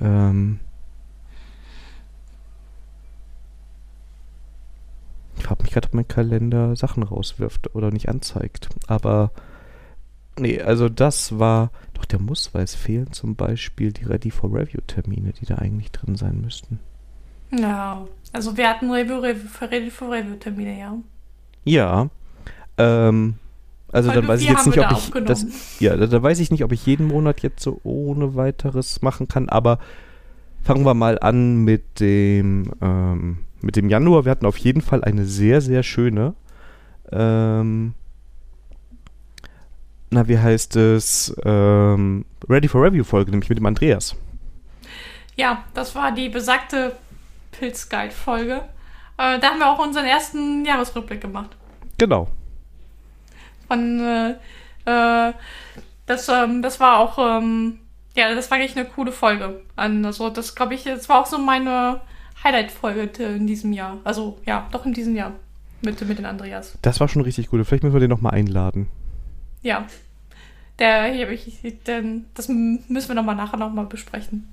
ähm, 0.00 0.60
frage 5.44 5.62
mich 5.62 5.72
gerade, 5.72 5.88
ob 5.88 5.94
mein 5.94 6.08
Kalender 6.08 6.74
Sachen 6.76 7.02
rauswirft 7.02 7.74
oder 7.74 7.90
nicht 7.90 8.08
anzeigt, 8.08 8.68
aber 8.86 9.30
nee, 10.38 10.60
also 10.60 10.88
das 10.88 11.38
war, 11.38 11.70
doch 11.92 12.04
der 12.04 12.18
muss, 12.18 12.54
weil 12.54 12.64
es 12.64 12.74
fehlen 12.74 13.12
zum 13.12 13.36
Beispiel 13.36 13.92
die 13.92 14.04
Ready 14.04 14.30
for 14.30 14.52
Review 14.52 14.80
Termine, 14.86 15.32
die 15.32 15.46
da 15.46 15.56
eigentlich 15.56 15.92
drin 15.92 16.16
sein 16.16 16.40
müssten. 16.40 16.80
Ja, 17.50 18.06
also 18.32 18.56
wir 18.56 18.68
hatten 18.68 18.90
Review, 18.90 19.18
Review, 19.18 19.48
Review, 19.60 20.10
Review-Termine, 20.10 20.78
ja. 20.78 20.96
Ja. 21.64 22.08
Ähm, 22.78 23.34
also 23.92 24.08
Folge 24.10 24.22
dann 24.22 24.28
weiß 24.28 24.40
ich 24.40 24.48
jetzt 24.48 24.66
nicht, 24.66 24.78
ob 24.78 24.88
da 24.88 24.96
ich 24.98 25.24
das, 25.24 25.78
ja, 25.78 25.96
da, 25.96 26.06
da 26.06 26.22
weiß 26.22 26.40
ich 26.40 26.50
nicht, 26.50 26.64
ob 26.64 26.72
ich 26.72 26.84
jeden 26.84 27.06
Monat 27.06 27.42
jetzt 27.42 27.62
so 27.62 27.80
ohne 27.84 28.34
weiteres 28.34 29.02
machen 29.02 29.28
kann, 29.28 29.48
aber 29.48 29.78
fangen 30.62 30.84
wir 30.84 30.94
mal 30.94 31.18
an 31.20 31.62
mit 31.64 32.00
dem 32.00 32.72
ähm, 32.80 33.38
mit 33.64 33.76
dem 33.76 33.88
Januar. 33.88 34.24
Wir 34.24 34.30
hatten 34.30 34.46
auf 34.46 34.58
jeden 34.58 34.80
Fall 34.80 35.02
eine 35.02 35.24
sehr 35.24 35.60
sehr 35.60 35.82
schöne 35.82 36.34
ähm, 37.12 37.94
na 40.10 40.28
wie 40.28 40.38
heißt 40.38 40.76
es 40.76 41.34
ähm, 41.44 42.24
Ready 42.48 42.68
for 42.68 42.82
Review 42.82 43.04
Folge, 43.04 43.30
nämlich 43.30 43.48
mit 43.48 43.58
dem 43.58 43.66
Andreas. 43.66 44.14
Ja, 45.36 45.64
das 45.74 45.94
war 45.94 46.12
die 46.12 46.28
besagte 46.28 46.94
Pilzguide-Folge. 47.52 48.62
Äh, 49.18 49.38
da 49.40 49.50
haben 49.50 49.58
wir 49.58 49.68
auch 49.68 49.80
unseren 49.80 50.04
ersten 50.04 50.64
Jahresrückblick 50.64 51.20
gemacht. 51.20 51.50
Genau. 51.98 52.28
Von, 53.66 54.00
äh, 54.00 54.30
äh, 54.84 55.32
das, 56.06 56.28
ähm, 56.28 56.62
das 56.62 56.78
war 56.78 56.98
auch, 56.98 57.18
ähm, 57.18 57.80
ja, 58.14 58.32
das 58.34 58.50
war 58.50 58.58
eigentlich 58.58 58.76
eine 58.76 58.86
coole 58.86 59.10
Folge. 59.10 59.62
Also, 59.74 60.30
das 60.30 60.54
glaube 60.54 60.74
ich, 60.74 60.84
das 60.84 61.08
war 61.08 61.20
auch 61.20 61.26
so 61.26 61.38
meine 61.38 62.00
Highlight-Folge 62.44 63.02
in 63.24 63.46
diesem 63.46 63.72
Jahr. 63.72 63.98
Also, 64.04 64.38
ja, 64.44 64.68
doch 64.70 64.84
in 64.86 64.92
diesem 64.92 65.16
Jahr. 65.16 65.32
Mit, 65.82 66.00
mit 66.08 66.18
den 66.18 66.24
Andreas. 66.24 66.78
Das 66.80 66.98
war 67.00 67.08
schon 67.08 67.20
richtig 67.22 67.48
gut. 67.50 67.66
Vielleicht 67.66 67.82
müssen 67.82 67.92
wir 67.94 68.00
den 68.00 68.08
nochmal 68.08 68.32
einladen. 68.34 68.88
Ja. 69.60 69.86
Der, 70.78 71.04
hier, 71.12 71.30
ich, 71.30 71.60
den, 71.86 72.24
das 72.34 72.48
müssen 72.48 73.08
wir 73.08 73.14
nochmal 73.14 73.36
nachher 73.36 73.58
nochmal 73.58 73.84
besprechen. 73.84 74.48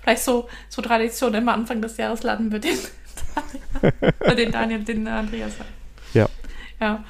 Vielleicht 0.00 0.22
so, 0.22 0.48
so 0.68 0.80
Tradition, 0.80 1.34
immer 1.34 1.54
Anfang 1.54 1.82
des 1.82 1.96
Jahres 1.96 2.22
laden 2.22 2.52
wir 2.52 2.60
den, 2.60 2.78
Daniel- 3.34 4.36
den 4.36 4.52
Daniel, 4.52 4.84
den 4.84 5.08
Andreas 5.08 5.54
ein. 5.60 5.66
Ja. 6.14 6.28
Ja. 6.80 7.04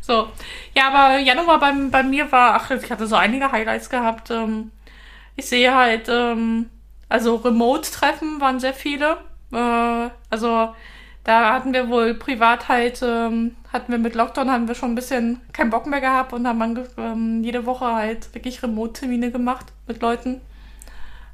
So. 0.00 0.28
Ja, 0.74 0.88
aber 0.92 1.18
Januar 1.18 1.58
bei, 1.60 1.72
bei 1.90 2.02
mir 2.02 2.30
war, 2.30 2.54
ach, 2.54 2.70
ich 2.70 2.90
hatte 2.90 3.06
so 3.06 3.16
einige 3.16 3.50
Highlights 3.50 3.88
gehabt. 3.90 4.30
Ähm, 4.30 4.70
ich 5.36 5.46
sehe 5.46 5.74
halt, 5.74 6.08
ähm, 6.08 6.66
also 7.08 7.36
Remote-Treffen 7.36 8.40
waren 8.40 8.60
sehr 8.60 8.74
viele. 8.74 9.18
Äh, 9.52 10.10
also 10.30 10.74
da 11.24 11.52
hatten 11.52 11.72
wir 11.72 11.88
wohl 11.90 12.14
privat 12.14 12.68
halt, 12.68 13.02
ähm, 13.02 13.56
hatten 13.72 13.92
wir 13.92 13.98
mit 13.98 14.14
Lockdown, 14.14 14.50
haben 14.50 14.68
wir 14.68 14.74
schon 14.74 14.92
ein 14.92 14.94
bisschen 14.94 15.40
keinen 15.52 15.70
Bock 15.70 15.86
mehr 15.86 16.00
gehabt 16.00 16.32
und 16.32 16.46
haben 16.46 16.86
ähm, 16.96 17.44
jede 17.44 17.66
Woche 17.66 17.94
halt 17.94 18.34
wirklich 18.34 18.62
Remote-Termine 18.62 19.30
gemacht 19.30 19.66
mit 19.86 20.00
Leuten. 20.00 20.40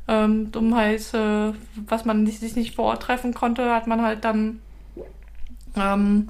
Ähm, 0.06 0.50
um 0.54 0.74
halt, 0.76 1.14
äh, 1.14 1.52
was 1.86 2.04
man 2.04 2.26
sich 2.26 2.56
nicht 2.56 2.74
vor 2.74 2.86
Ort 2.86 3.04
treffen 3.04 3.34
konnte, 3.34 3.72
hat 3.72 3.86
man 3.86 4.02
halt 4.02 4.24
dann 4.24 4.60
ähm, 5.76 6.28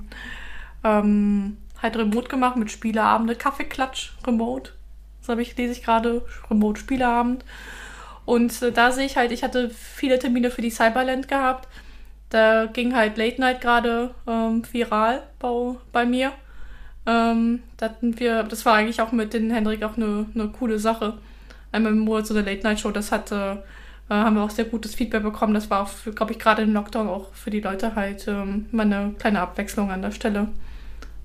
ähm, 0.84 1.56
halt 1.82 1.96
remote 1.96 2.28
gemacht 2.28 2.56
mit 2.56 2.70
Spieleabende, 2.70 3.34
Kaffeeklatsch, 3.34 4.12
remote. 4.26 4.72
Das 5.20 5.30
habe 5.30 5.42
ich, 5.42 5.56
lese 5.56 5.72
ich 5.72 5.82
gerade, 5.82 6.22
remote 6.50 6.78
Spieleabend. 6.78 7.44
Und 8.24 8.62
äh, 8.62 8.72
da 8.72 8.90
sehe 8.92 9.06
ich 9.06 9.16
halt, 9.16 9.32
ich 9.32 9.42
hatte 9.42 9.70
viele 9.70 10.18
Termine 10.18 10.50
für 10.50 10.62
die 10.62 10.70
Cyberland 10.70 11.28
gehabt. 11.28 11.68
da 12.30 12.66
ging 12.66 12.94
halt 12.96 13.16
Late 13.16 13.40
Night 13.40 13.60
gerade 13.60 14.14
ähm, 14.26 14.62
viral 14.72 15.22
bei, 15.38 15.76
bei 15.92 16.06
mir. 16.06 16.32
Ähm, 17.06 17.62
da 17.76 17.86
hatten 17.86 18.18
wir, 18.18 18.42
das 18.44 18.64
war 18.64 18.74
eigentlich 18.74 19.00
auch 19.00 19.12
mit 19.12 19.34
den 19.34 19.50
Hendrik 19.50 19.82
auch 19.84 19.96
eine, 19.96 20.26
eine 20.34 20.48
coole 20.48 20.78
Sache. 20.78 21.18
Einmal 21.72 21.92
im 21.92 22.00
Monat 22.00 22.26
so 22.26 22.34
eine 22.34 22.48
Late 22.48 22.62
Night 22.62 22.80
Show, 22.80 22.90
das 22.90 23.12
hatte, 23.12 23.62
äh, 24.08 24.14
haben 24.14 24.36
wir 24.36 24.42
auch 24.42 24.50
sehr 24.50 24.64
gutes 24.64 24.94
Feedback 24.94 25.22
bekommen. 25.22 25.54
Das 25.54 25.70
war 25.70 25.82
auch, 25.82 25.90
glaube 26.14 26.32
ich, 26.32 26.38
gerade 26.38 26.62
im 26.62 26.72
Lockdown 26.72 27.08
auch 27.08 27.32
für 27.34 27.50
die 27.50 27.60
Leute 27.60 27.94
halt 27.94 28.26
ähm, 28.28 28.66
mal 28.72 28.84
eine 28.86 29.14
kleine 29.18 29.40
Abwechslung 29.40 29.90
an 29.90 30.02
der 30.02 30.12
Stelle. 30.12 30.48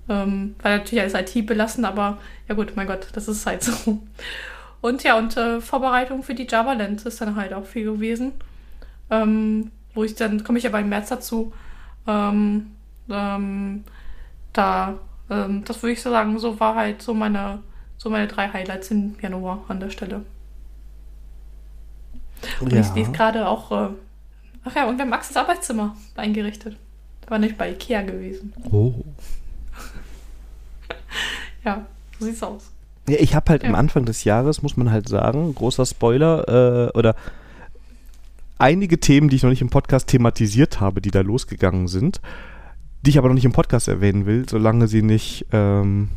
Ähm, 0.08 0.56
war 0.62 0.78
natürlich 0.78 1.02
als 1.02 1.14
IT 1.14 1.46
belassen, 1.46 1.84
aber 1.84 2.18
ja 2.48 2.54
gut, 2.54 2.72
mein 2.76 2.86
Gott, 2.86 3.08
das 3.12 3.28
ist 3.28 3.46
halt 3.46 3.62
so. 3.62 4.00
Und 4.80 5.02
ja, 5.02 5.18
und 5.18 5.36
äh, 5.36 5.60
Vorbereitung 5.60 6.22
für 6.22 6.34
die 6.34 6.46
Java 6.48 6.72
Land 6.72 7.04
ist 7.04 7.20
dann 7.20 7.36
halt 7.36 7.52
auch 7.52 7.66
viel 7.66 7.84
gewesen. 7.84 8.32
Ähm, 9.10 9.70
wo 9.94 10.04
ich 10.04 10.14
dann, 10.14 10.44
komme 10.44 10.58
ich 10.58 10.66
aber 10.66 10.80
im 10.80 10.88
März 10.88 11.08
dazu, 11.08 11.52
ähm, 12.06 12.70
ähm, 13.10 13.84
da, 14.52 14.98
ähm, 15.28 15.64
das 15.64 15.82
würde 15.82 15.92
ich 15.92 16.02
so 16.02 16.10
sagen, 16.10 16.38
so 16.38 16.60
war 16.60 16.76
halt 16.76 17.02
so 17.02 17.12
meine, 17.12 17.60
so 17.98 18.08
meine 18.08 18.28
drei 18.28 18.48
Highlights 18.48 18.90
im 18.90 19.16
Januar 19.20 19.64
an 19.68 19.80
der 19.80 19.90
Stelle. 19.90 20.24
Und 22.60 22.72
ja. 22.72 22.80
ich 22.80 22.94
lese 22.94 23.12
gerade 23.12 23.46
auch, 23.46 23.70
äh, 23.72 23.88
ach 24.64 24.74
ja, 24.74 24.88
und 24.88 24.96
wir 24.96 25.02
haben 25.02 25.10
Maxes 25.10 25.36
Arbeitszimmer 25.36 25.96
eingerichtet. 26.14 26.76
Da 27.22 27.30
war 27.30 27.38
nicht 27.38 27.58
bei 27.58 27.70
Ikea 27.70 28.02
gewesen. 28.02 28.54
Oh. 28.70 28.94
ja, 31.64 31.84
so 32.18 32.24
sieht's 32.24 32.42
aus. 32.42 32.70
Ja, 33.10 33.18
ich 33.18 33.34
habe 33.34 33.50
halt 33.50 33.62
ja. 33.64 33.68
am 33.68 33.74
Anfang 33.74 34.04
des 34.04 34.24
Jahres, 34.24 34.62
muss 34.62 34.76
man 34.76 34.90
halt 34.90 35.08
sagen, 35.08 35.54
großer 35.54 35.84
Spoiler, 35.84 36.88
äh, 36.88 36.98
oder 36.98 37.16
einige 38.58 39.00
Themen, 39.00 39.28
die 39.28 39.36
ich 39.36 39.42
noch 39.42 39.50
nicht 39.50 39.62
im 39.62 39.70
Podcast 39.70 40.08
thematisiert 40.08 40.80
habe, 40.80 41.00
die 41.00 41.10
da 41.10 41.22
losgegangen 41.22 41.88
sind, 41.88 42.20
die 43.02 43.10
ich 43.10 43.18
aber 43.18 43.28
noch 43.28 43.34
nicht 43.34 43.44
im 43.44 43.52
Podcast 43.52 43.88
erwähnen 43.88 44.26
will, 44.26 44.48
solange 44.48 44.86
sie 44.86 45.02
nicht 45.02 45.46
ähm, 45.52 46.10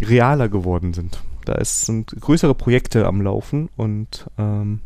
realer 0.00 0.48
geworden 0.48 0.94
sind. 0.94 1.22
Da 1.44 1.52
ist, 1.54 1.86
sind 1.86 2.16
größere 2.18 2.54
Projekte 2.54 3.06
am 3.06 3.20
Laufen 3.20 3.68
und 3.76 4.26
ähm, 4.38 4.80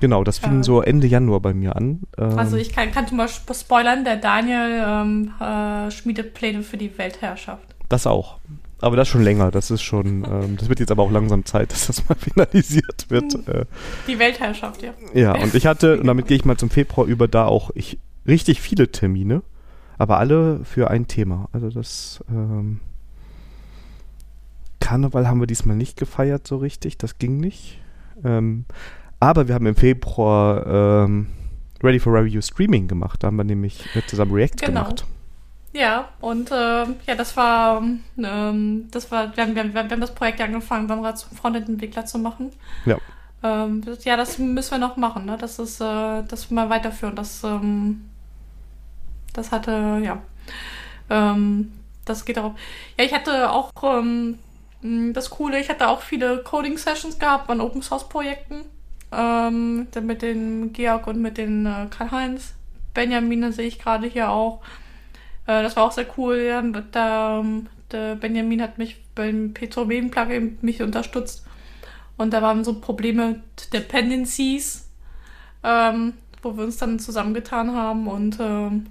genau, 0.00 0.24
das 0.24 0.38
fing 0.38 0.60
äh, 0.60 0.64
so 0.64 0.80
Ende 0.80 1.06
Januar 1.06 1.40
bei 1.40 1.52
mir 1.52 1.76
an. 1.76 2.00
Ähm, 2.16 2.38
also 2.38 2.56
ich 2.56 2.72
kann, 2.72 2.90
kann 2.90 3.06
zum 3.06 3.18
Beispiel 3.18 3.54
spoilern, 3.54 4.04
der 4.04 4.16
Daniel 4.16 4.82
ähm, 4.84 5.32
äh, 5.40 5.90
schmiedet 5.90 6.32
Pläne 6.32 6.62
für 6.62 6.78
die 6.78 6.96
Weltherrschaft. 6.96 7.74
Das 7.90 8.06
auch. 8.06 8.38
Aber 8.84 8.96
das 8.96 9.08
schon 9.08 9.22
länger. 9.22 9.50
Das 9.50 9.70
ist 9.70 9.80
schon, 9.80 10.26
ähm, 10.30 10.56
das 10.58 10.68
wird 10.68 10.78
jetzt 10.78 10.90
aber 10.90 11.02
auch 11.02 11.10
langsam 11.10 11.46
Zeit, 11.46 11.72
dass 11.72 11.86
das 11.86 12.06
mal 12.06 12.16
finalisiert 12.16 13.06
wird. 13.08 13.32
Hm. 13.32 13.44
Äh, 13.46 13.64
Die 14.06 14.18
Weltherrschaft, 14.18 14.82
ja. 14.82 14.92
Ja, 15.14 15.34
und 15.42 15.54
ich 15.54 15.66
hatte, 15.66 15.98
und 15.98 16.06
damit 16.06 16.26
gehe 16.26 16.36
ich 16.36 16.44
mal 16.44 16.58
zum 16.58 16.68
Februar 16.68 17.06
über, 17.06 17.26
da 17.26 17.46
auch 17.46 17.70
ich, 17.74 17.98
richtig 18.26 18.60
viele 18.60 18.92
Termine, 18.92 19.42
aber 19.96 20.18
alle 20.18 20.60
für 20.64 20.90
ein 20.90 21.08
Thema. 21.08 21.48
Also 21.52 21.70
das 21.70 22.22
ähm, 22.28 22.80
Karneval 24.80 25.28
haben 25.28 25.40
wir 25.40 25.46
diesmal 25.46 25.76
nicht 25.76 25.96
gefeiert 25.96 26.46
so 26.46 26.58
richtig, 26.58 26.98
das 26.98 27.16
ging 27.16 27.38
nicht. 27.38 27.80
Ähm, 28.22 28.66
aber 29.18 29.48
wir 29.48 29.54
haben 29.54 29.66
im 29.66 29.76
Februar 29.76 31.04
ähm, 31.06 31.28
Ready 31.82 32.00
for 32.00 32.12
Review 32.12 32.42
Streaming 32.42 32.86
gemacht. 32.86 33.22
Da 33.22 33.28
haben 33.28 33.36
wir 33.36 33.44
nämlich 33.44 33.82
zusammen 34.08 34.32
React 34.32 34.66
genau. 34.66 34.82
gemacht. 34.82 35.06
Ja, 35.74 36.08
und 36.20 36.52
äh, 36.52 36.84
ja, 36.84 37.14
das 37.16 37.36
war, 37.36 37.82
ähm, 38.16 38.88
das 38.92 39.10
war, 39.10 39.36
wir 39.36 39.42
haben, 39.42 39.56
wir, 39.56 39.64
haben, 39.64 39.74
wir 39.74 39.82
haben 39.82 40.00
das 40.00 40.14
Projekt 40.14 40.40
angefangen, 40.40 40.86
Sandra 40.86 41.16
zum 41.16 41.36
Frontend-Entwickler 41.36 42.06
zu 42.06 42.18
machen. 42.18 42.52
Ja. 42.86 42.96
Ähm, 43.42 43.82
ja, 44.04 44.16
das 44.16 44.38
müssen 44.38 44.70
wir 44.70 44.78
noch 44.78 44.96
machen, 44.96 45.24
ne? 45.24 45.36
Das 45.36 45.58
ist, 45.58 45.80
äh, 45.80 46.22
das 46.22 46.52
mal 46.52 46.70
weiterführen. 46.70 47.16
Das, 47.16 47.42
ähm, 47.42 48.08
das 49.32 49.50
hatte, 49.50 50.00
ja. 50.00 50.22
Ähm, 51.10 51.72
das 52.04 52.24
geht 52.24 52.38
auch. 52.38 52.54
Ja, 52.96 53.04
ich 53.04 53.12
hatte 53.12 53.50
auch 53.50 53.72
ähm, 53.82 54.38
das 55.12 55.28
Coole, 55.28 55.58
ich 55.58 55.70
hatte 55.70 55.88
auch 55.88 56.02
viele 56.02 56.38
Coding-Sessions 56.44 57.18
gehabt 57.18 57.50
an 57.50 57.60
Open-Source-Projekten. 57.60 58.64
Ähm, 59.10 59.88
mit 60.02 60.22
den 60.22 60.72
Georg 60.72 61.08
und 61.08 61.20
mit 61.20 61.36
den 61.36 61.66
äh, 61.66 61.86
Karl-Heinz. 61.90 62.54
Benjamin 62.94 63.50
sehe 63.50 63.66
ich 63.66 63.80
gerade 63.80 64.06
hier 64.06 64.30
auch. 64.30 64.60
Äh, 65.46 65.62
das 65.62 65.76
war 65.76 65.84
auch 65.84 65.92
sehr 65.92 66.06
cool. 66.16 66.36
Ja. 66.38 66.62
Da, 66.62 67.44
der 67.90 68.16
Benjamin 68.16 68.62
hat 68.62 68.78
mich 68.78 69.02
beim 69.14 69.52
P2B-Plugin 69.54 70.58
mich 70.62 70.82
unterstützt. 70.82 71.46
Und 72.16 72.32
da 72.32 72.42
waren 72.42 72.64
so 72.64 72.80
Probleme 72.80 73.40
Dependencies, 73.72 74.88
ähm, 75.62 76.14
wo 76.42 76.56
wir 76.56 76.64
uns 76.64 76.76
dann 76.76 76.98
zusammengetan 76.98 77.72
haben 77.74 78.06
und 78.06 78.38
ähm, 78.40 78.86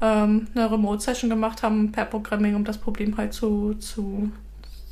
ähm, 0.00 0.48
eine 0.54 0.70
Remote-Session 0.70 1.30
gemacht 1.30 1.62
haben 1.62 1.90
per 1.90 2.04
Programming, 2.04 2.54
um 2.54 2.64
das 2.64 2.78
Problem 2.78 3.16
halt 3.16 3.32
zu, 3.32 3.74
zu, 3.74 4.30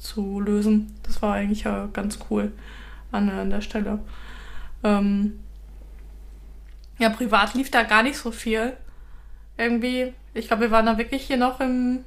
zu 0.01 0.41
lösen. 0.41 0.97
Das 1.05 1.22
war 1.22 1.35
eigentlich 1.35 1.64
äh, 1.66 1.87
ganz 1.93 2.18
cool 2.30 2.53
an, 3.12 3.28
an 3.28 3.51
der 3.51 3.61
Stelle. 3.61 4.01
Ähm, 4.82 5.39
ja, 6.99 7.11
privat 7.11 7.55
lief 7.55 7.70
da 7.70 7.82
gar 7.82 8.03
nicht 8.03 8.16
so 8.16 8.30
viel. 8.30 8.76
Irgendwie 9.57 10.12
ich 10.35 10.49
glaube, 10.49 10.62
wir 10.62 10.70
waren 10.70 10.87
da 10.87 10.99
wirklich 10.99 11.22
hier 11.22 11.37
noch 11.37 11.61
im, 11.61 12.01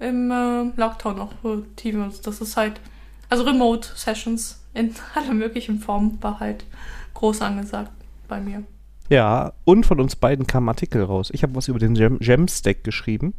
im 0.00 0.30
äh, 0.30 0.64
Lockdown 0.76 1.16
noch 1.16 1.32
Teams. 1.76 2.20
Das 2.22 2.40
ist 2.40 2.56
halt, 2.56 2.80
also 3.28 3.44
Remote 3.44 3.88
Sessions 3.94 4.64
in 4.72 4.94
aller 5.14 5.34
möglichen 5.34 5.78
Formen 5.78 6.18
war 6.22 6.40
halt 6.40 6.64
groß 7.12 7.42
angesagt 7.42 7.92
bei 8.26 8.40
mir. 8.40 8.64
Ja, 9.10 9.52
und 9.64 9.84
von 9.84 10.00
uns 10.00 10.16
beiden 10.16 10.46
kam 10.46 10.64
ein 10.64 10.70
Artikel 10.70 11.04
raus. 11.04 11.30
Ich 11.32 11.42
habe 11.42 11.54
was 11.54 11.68
über 11.68 11.78
den 11.78 11.94
Gem, 11.94 12.18
Gem 12.18 12.48
Stack 12.48 12.84
geschrieben 12.84 13.34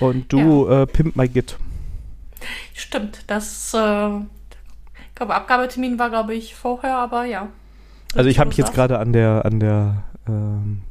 und 0.00 0.32
du 0.32 0.66
ja. 0.68 0.82
äh, 0.82 0.86
Pimp 0.86 1.14
My 1.14 1.28
Git. 1.28 1.58
Stimmt, 2.74 3.24
das, 3.26 3.72
äh, 3.74 4.16
ich 4.16 5.14
glaube, 5.14 5.34
Abgabetermin 5.34 5.98
war, 5.98 6.08
glaube 6.08 6.34
ich, 6.34 6.54
vorher, 6.54 6.96
aber 6.96 7.24
ja. 7.24 7.48
Also 8.14 8.28
ich 8.28 8.38
habe 8.38 8.48
mich 8.48 8.56
jetzt 8.56 8.74
gerade 8.74 8.98
an 8.98 9.12
der, 9.12 9.44
an 9.44 9.60
der 9.60 10.02
ähm, 10.26 10.82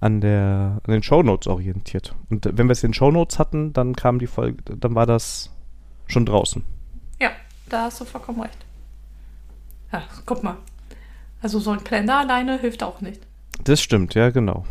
an, 0.00 0.20
der, 0.20 0.80
an 0.84 0.92
den 0.92 1.02
Shownotes 1.02 1.46
orientiert. 1.46 2.14
Und 2.28 2.46
wenn 2.52 2.68
wir 2.68 2.72
es 2.72 2.82
in 2.82 2.90
den 2.90 2.94
Shownotes 2.94 3.38
hatten, 3.38 3.72
dann 3.72 3.96
kam 3.96 4.18
die 4.18 4.26
Folge, 4.26 4.62
dann 4.76 4.94
war 4.94 5.06
das 5.06 5.50
schon 6.06 6.26
draußen. 6.26 6.62
Ja, 7.20 7.30
da 7.68 7.84
hast 7.84 8.00
du 8.00 8.04
vollkommen 8.04 8.40
recht. 8.42 8.58
Ja, 9.92 10.02
guck 10.24 10.42
mal. 10.42 10.56
Also 11.40 11.58
so 11.58 11.70
ein 11.70 11.84
Kalender 11.84 12.18
alleine 12.18 12.58
hilft 12.58 12.82
auch 12.82 13.00
nicht. 13.00 13.20
Das 13.64 13.80
stimmt, 13.80 14.14
ja, 14.14 14.30
genau. 14.30 14.64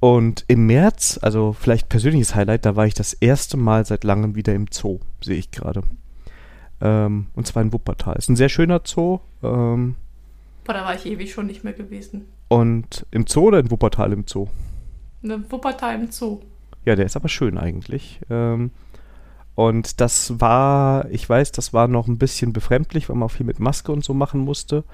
Und 0.00 0.44
im 0.46 0.66
März, 0.66 1.18
also 1.22 1.52
vielleicht 1.52 1.88
persönliches 1.88 2.34
Highlight, 2.34 2.64
da 2.64 2.76
war 2.76 2.86
ich 2.86 2.94
das 2.94 3.14
erste 3.14 3.56
Mal 3.56 3.84
seit 3.84 4.04
langem 4.04 4.36
wieder 4.36 4.54
im 4.54 4.66
Zoo, 4.70 5.00
sehe 5.20 5.36
ich 5.36 5.50
gerade. 5.50 5.82
Ähm, 6.80 7.26
und 7.34 7.46
zwar 7.46 7.62
in 7.62 7.72
Wuppertal. 7.72 8.16
Ist 8.16 8.28
ein 8.28 8.36
sehr 8.36 8.48
schöner 8.48 8.82
Zoo. 8.84 9.18
Ähm, 9.42 9.96
Boah, 10.64 10.74
da 10.74 10.84
war 10.84 10.94
ich 10.94 11.06
ewig 11.06 11.32
schon 11.32 11.46
nicht 11.46 11.64
mehr 11.64 11.72
gewesen. 11.72 12.26
Und 12.48 13.06
im 13.10 13.26
Zoo 13.26 13.48
oder 13.48 13.58
in 13.58 13.70
Wuppertal 13.70 14.12
im 14.12 14.26
Zoo? 14.26 14.48
In 15.22 15.50
Wuppertal 15.50 16.00
im 16.00 16.10
Zoo. 16.10 16.40
Ja, 16.84 16.96
der 16.96 17.06
ist 17.06 17.16
aber 17.16 17.28
schön 17.28 17.58
eigentlich. 17.58 18.20
Ähm, 18.30 18.70
und 19.54 20.00
das 20.00 20.40
war, 20.40 21.10
ich 21.10 21.28
weiß, 21.28 21.52
das 21.52 21.72
war 21.72 21.88
noch 21.88 22.06
ein 22.06 22.18
bisschen 22.18 22.52
befremdlich, 22.52 23.08
weil 23.08 23.16
man 23.16 23.28
viel 23.28 23.44
mit 23.44 23.60
Maske 23.60 23.92
und 23.92 24.04
so 24.04 24.14
machen 24.14 24.40
musste. 24.40 24.84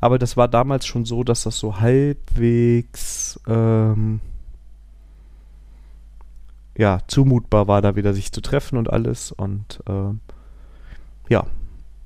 Aber 0.00 0.18
das 0.18 0.36
war 0.36 0.48
damals 0.48 0.86
schon 0.86 1.04
so, 1.04 1.24
dass 1.24 1.42
das 1.42 1.58
so 1.58 1.80
halbwegs 1.80 3.40
ähm, 3.46 4.20
ja, 6.76 7.00
zumutbar 7.08 7.66
war, 7.66 7.82
da 7.82 7.96
wieder 7.96 8.14
sich 8.14 8.32
zu 8.32 8.40
treffen 8.40 8.78
und 8.78 8.90
alles. 8.90 9.32
Und 9.32 9.80
äh, 9.86 10.14
ja, 11.28 11.46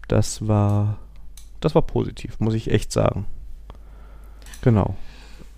das 0.09 0.49
war 0.49 0.99
das 1.65 1.75
war 1.75 1.83
positiv, 1.83 2.41
muss 2.41 2.55
ich 2.55 2.71
echt 2.71 2.93
sagen. 2.93 3.25
Genau. 4.65 4.97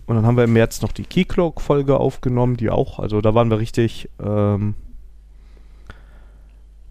Und 0.06 0.16
dann 0.16 0.26
haben 0.26 0.36
wir 0.36 0.42
im 0.42 0.52
März 0.52 0.82
noch 0.82 0.90
die 0.90 1.04
Keycloak-Folge 1.04 1.96
aufgenommen, 1.96 2.56
die 2.56 2.70
auch, 2.70 2.98
also 2.98 3.20
da 3.20 3.36
waren 3.36 3.50
wir 3.50 3.60
richtig, 3.60 4.10
ähm, 4.20 4.74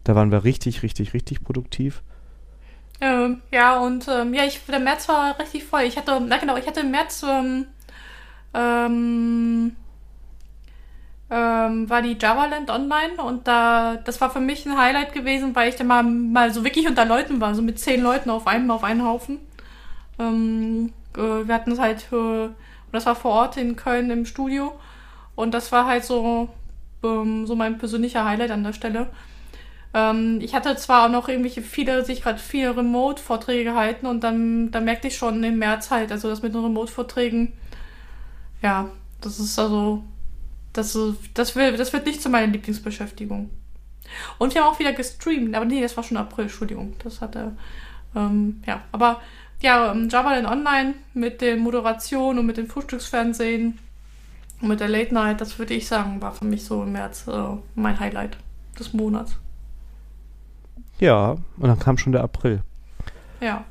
da 0.06 0.16
waren 0.16 0.32
wir 0.32 0.46
richtig, 0.46 0.82
richtig, 0.82 1.14
richtig 1.14 1.44
produktiv. 1.44 2.04
Ähm, 3.02 3.42
ja, 3.52 3.78
und 3.80 4.08
ähm, 4.08 4.34
ja, 4.34 4.46
ich, 4.46 4.62
der 4.66 4.80
März 4.80 5.10
war 5.10 5.38
richtig 5.40 5.66
voll. 5.66 5.82
Ich 5.82 5.98
hatte, 5.98 6.22
na 6.26 6.38
genau, 6.38 6.56
ich 6.56 6.66
hatte 6.66 6.80
im 6.80 6.92
März 6.92 7.22
ähm, 7.30 7.66
ähm, 8.54 9.76
ähm, 11.30 11.90
war 11.90 12.02
die 12.02 12.18
JavaLand 12.18 12.70
online 12.70 13.22
und 13.22 13.46
da, 13.46 13.98
das 13.98 14.22
war 14.22 14.30
für 14.30 14.40
mich 14.40 14.66
ein 14.66 14.78
Highlight 14.78 15.12
gewesen, 15.12 15.54
weil 15.54 15.68
ich 15.68 15.76
da 15.76 15.84
mal, 15.84 16.04
mal 16.04 16.54
so 16.54 16.64
wirklich 16.64 16.88
unter 16.88 17.04
Leuten 17.04 17.42
war, 17.42 17.56
so 17.56 17.62
mit 17.62 17.78
zehn 17.78 18.02
Leuten 18.02 18.30
auf 18.30 18.48
einem, 18.48 18.72
auf 18.72 18.86
einen 18.86 19.04
Haufen. 19.04 19.40
Ähm, 20.18 20.94
äh, 20.94 21.05
wir 21.22 21.54
hatten 21.54 21.72
es 21.72 21.80
halt, 21.80 22.12
äh, 22.12 22.50
das 22.92 23.06
war 23.06 23.16
vor 23.16 23.32
Ort 23.32 23.58
in 23.58 23.76
Köln 23.76 24.10
im 24.10 24.26
Studio 24.26 24.74
und 25.36 25.54
das 25.54 25.72
war 25.72 25.86
halt 25.86 26.04
so, 26.04 26.50
ähm, 27.04 27.46
so 27.48 27.56
mein 27.56 27.78
persönlicher 27.78 28.26
Highlight 28.26 28.52
an 28.52 28.64
der 28.64 28.74
Stelle. 28.74 29.08
Ähm, 29.94 30.40
ich 30.42 30.54
hatte 30.54 30.76
zwar 30.76 31.06
auch 31.06 31.12
noch 31.12 31.30
irgendwelche 31.30 31.62
viele, 31.62 32.04
sich 32.06 32.22
gerade 32.22 32.40
viele 32.40 32.76
Remote-Vorträge 32.76 33.64
gehalten 33.64 34.06
und 34.06 34.24
dann, 34.24 34.72
dann 34.72 34.86
merkte 34.86 35.08
ich 35.08 35.18
schon 35.18 35.44
im 35.44 35.58
März 35.58 35.92
halt, 35.92 36.12
also 36.12 36.30
das 36.30 36.42
mit 36.42 36.54
den 36.54 36.64
Remote-Vorträgen, 36.64 37.54
ja, 38.62 38.90
das 39.22 39.40
ist 39.40 39.58
also, 39.58 40.04
das, 40.74 40.98
das, 41.34 41.56
will, 41.56 41.78
das 41.78 41.94
wird 41.94 42.06
nicht 42.06 42.22
zu 42.22 42.30
meiner 42.30 42.48
Lieblingsbeschäftigung. 42.48 43.50
Und 44.38 44.54
wir 44.54 44.62
haben 44.62 44.74
auch 44.74 44.80
wieder 44.80 44.94
gestreamt, 44.94 45.56
aber 45.56 45.66
nee, 45.66 45.82
das 45.82 45.96
war 45.98 46.04
schon 46.04 46.18
April, 46.18 46.46
Entschuldigung. 46.46 46.96
Das 47.04 47.22
hatte, 47.22 47.54
ähm, 48.16 48.62
ja, 48.66 48.82
aber 48.92 49.22
ja, 49.62 49.94
Java 49.94 50.36
dann 50.36 50.46
Online 50.46 50.96
mit 51.14 51.42
der 51.42 51.58
Moderation 51.58 52.40
und 52.40 52.46
mit 52.46 52.58
dem 52.58 52.68
Frühstücksfernsehen 52.68 53.80
und 54.62 54.68
mit 54.68 54.80
der 54.80 54.88
Late 54.88 55.14
Night, 55.14 55.42
das 55.42 55.60
würde 55.60 55.74
ich 55.74 55.88
sagen, 55.88 56.22
war 56.22 56.32
für 56.32 56.46
mich 56.46 56.66
so 56.66 56.84
im 56.84 56.92
März 56.92 57.28
äh, 57.28 57.58
mein 57.76 58.00
Highlight 58.00 58.38
des 58.78 58.94
Monats. 58.94 59.38
Ja, 61.00 61.32
und 61.58 61.68
dann 61.68 61.80
kam 61.80 61.98
schon 61.98 62.14
der 62.14 62.24
April. 62.24 62.62
Ja. 63.42 63.66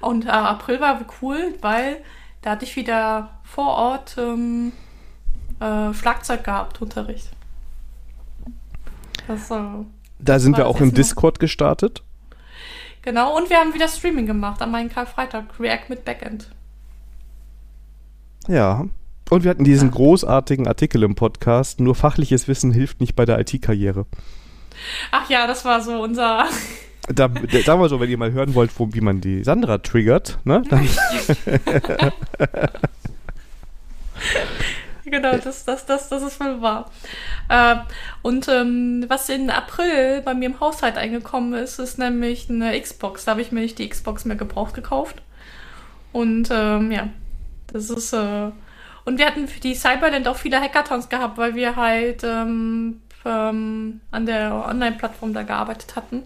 Und 0.00 0.26
äh, 0.26 0.30
April 0.30 0.80
war 0.80 1.00
cool, 1.20 1.54
weil 1.60 1.98
da 2.42 2.50
hatte 2.50 2.64
ich 2.64 2.76
wieder 2.76 3.30
vor 3.44 3.68
Ort 3.76 4.16
ähm, 4.18 4.72
äh, 5.60 5.94
Schlagzeug 5.94 6.44
gehabt, 6.44 6.82
Unterricht. 6.82 7.30
Das, 9.28 9.50
äh, 9.50 9.60
da 10.18 10.38
sind 10.38 10.56
wir 10.56 10.66
auch 10.66 10.80
im 10.80 10.92
Discord 10.92 11.38
gestartet. 11.38 12.02
Genau, 13.02 13.36
und 13.36 13.50
wir 13.50 13.58
haben 13.58 13.74
wieder 13.74 13.88
Streaming 13.88 14.26
gemacht 14.26 14.62
an 14.62 14.70
meinem 14.70 14.88
Karfreitag. 14.88 15.58
React 15.58 15.88
mit 15.88 16.04
Backend. 16.04 16.48
Ja. 18.48 18.86
Und 19.28 19.44
wir 19.44 19.50
hatten 19.50 19.64
diesen 19.64 19.88
ja. 19.88 19.94
großartigen 19.94 20.68
Artikel 20.68 21.02
im 21.02 21.14
Podcast. 21.14 21.80
Nur 21.80 21.94
fachliches 21.94 22.48
Wissen 22.48 22.70
hilft 22.70 23.00
nicht 23.00 23.16
bei 23.16 23.24
der 23.24 23.40
IT-Karriere. 23.40 24.06
Ach 25.10 25.28
ja, 25.28 25.46
das 25.46 25.64
war 25.64 25.80
so 25.80 26.02
unser. 26.02 26.46
Da, 27.08 27.26
da, 27.26 27.60
sagen 27.62 27.80
wir 27.80 27.88
so, 27.88 27.98
wenn 27.98 28.08
ihr 28.08 28.16
mal 28.16 28.30
hören 28.30 28.54
wollt, 28.54 28.78
wo, 28.78 28.88
wie 28.92 29.00
man 29.00 29.20
die 29.20 29.42
Sandra 29.42 29.78
triggert, 29.78 30.38
ne? 30.44 30.62
Dann 30.70 30.86
genau, 35.12 35.36
das, 35.36 35.64
das, 35.64 35.86
das, 35.86 36.08
das 36.08 36.22
ist 36.22 36.40
wohl 36.40 36.60
wahr. 36.60 36.90
Äh, 37.48 37.76
und 38.22 38.48
ähm, 38.48 39.04
was 39.08 39.28
in 39.28 39.50
April 39.50 40.22
bei 40.22 40.34
mir 40.34 40.46
im 40.46 40.58
Haushalt 40.58 40.96
eingekommen 40.96 41.54
ist, 41.54 41.78
ist 41.78 41.98
nämlich 41.98 42.50
eine 42.50 42.80
Xbox. 42.80 43.24
Da 43.24 43.32
habe 43.32 43.42
ich 43.42 43.52
mir 43.52 43.60
nicht 43.60 43.78
die 43.78 43.88
Xbox 43.88 44.24
mehr 44.24 44.36
gebraucht 44.36 44.74
gekauft. 44.74 45.22
Und 46.12 46.48
ähm, 46.50 46.90
ja, 46.90 47.08
das 47.72 47.90
ist. 47.90 48.12
Äh, 48.12 48.50
und 49.04 49.18
wir 49.18 49.26
hatten 49.26 49.48
für 49.48 49.60
die 49.60 49.74
Cyberland 49.74 50.28
auch 50.28 50.36
viele 50.36 50.60
Hackathons 50.60 51.08
gehabt, 51.08 51.36
weil 51.36 51.56
wir 51.56 51.74
halt 51.76 52.22
ähm, 52.24 53.00
ähm, 53.24 54.00
an 54.10 54.26
der 54.26 54.64
Online-Plattform 54.68 55.34
da 55.34 55.42
gearbeitet 55.42 55.96
hatten. 55.96 56.22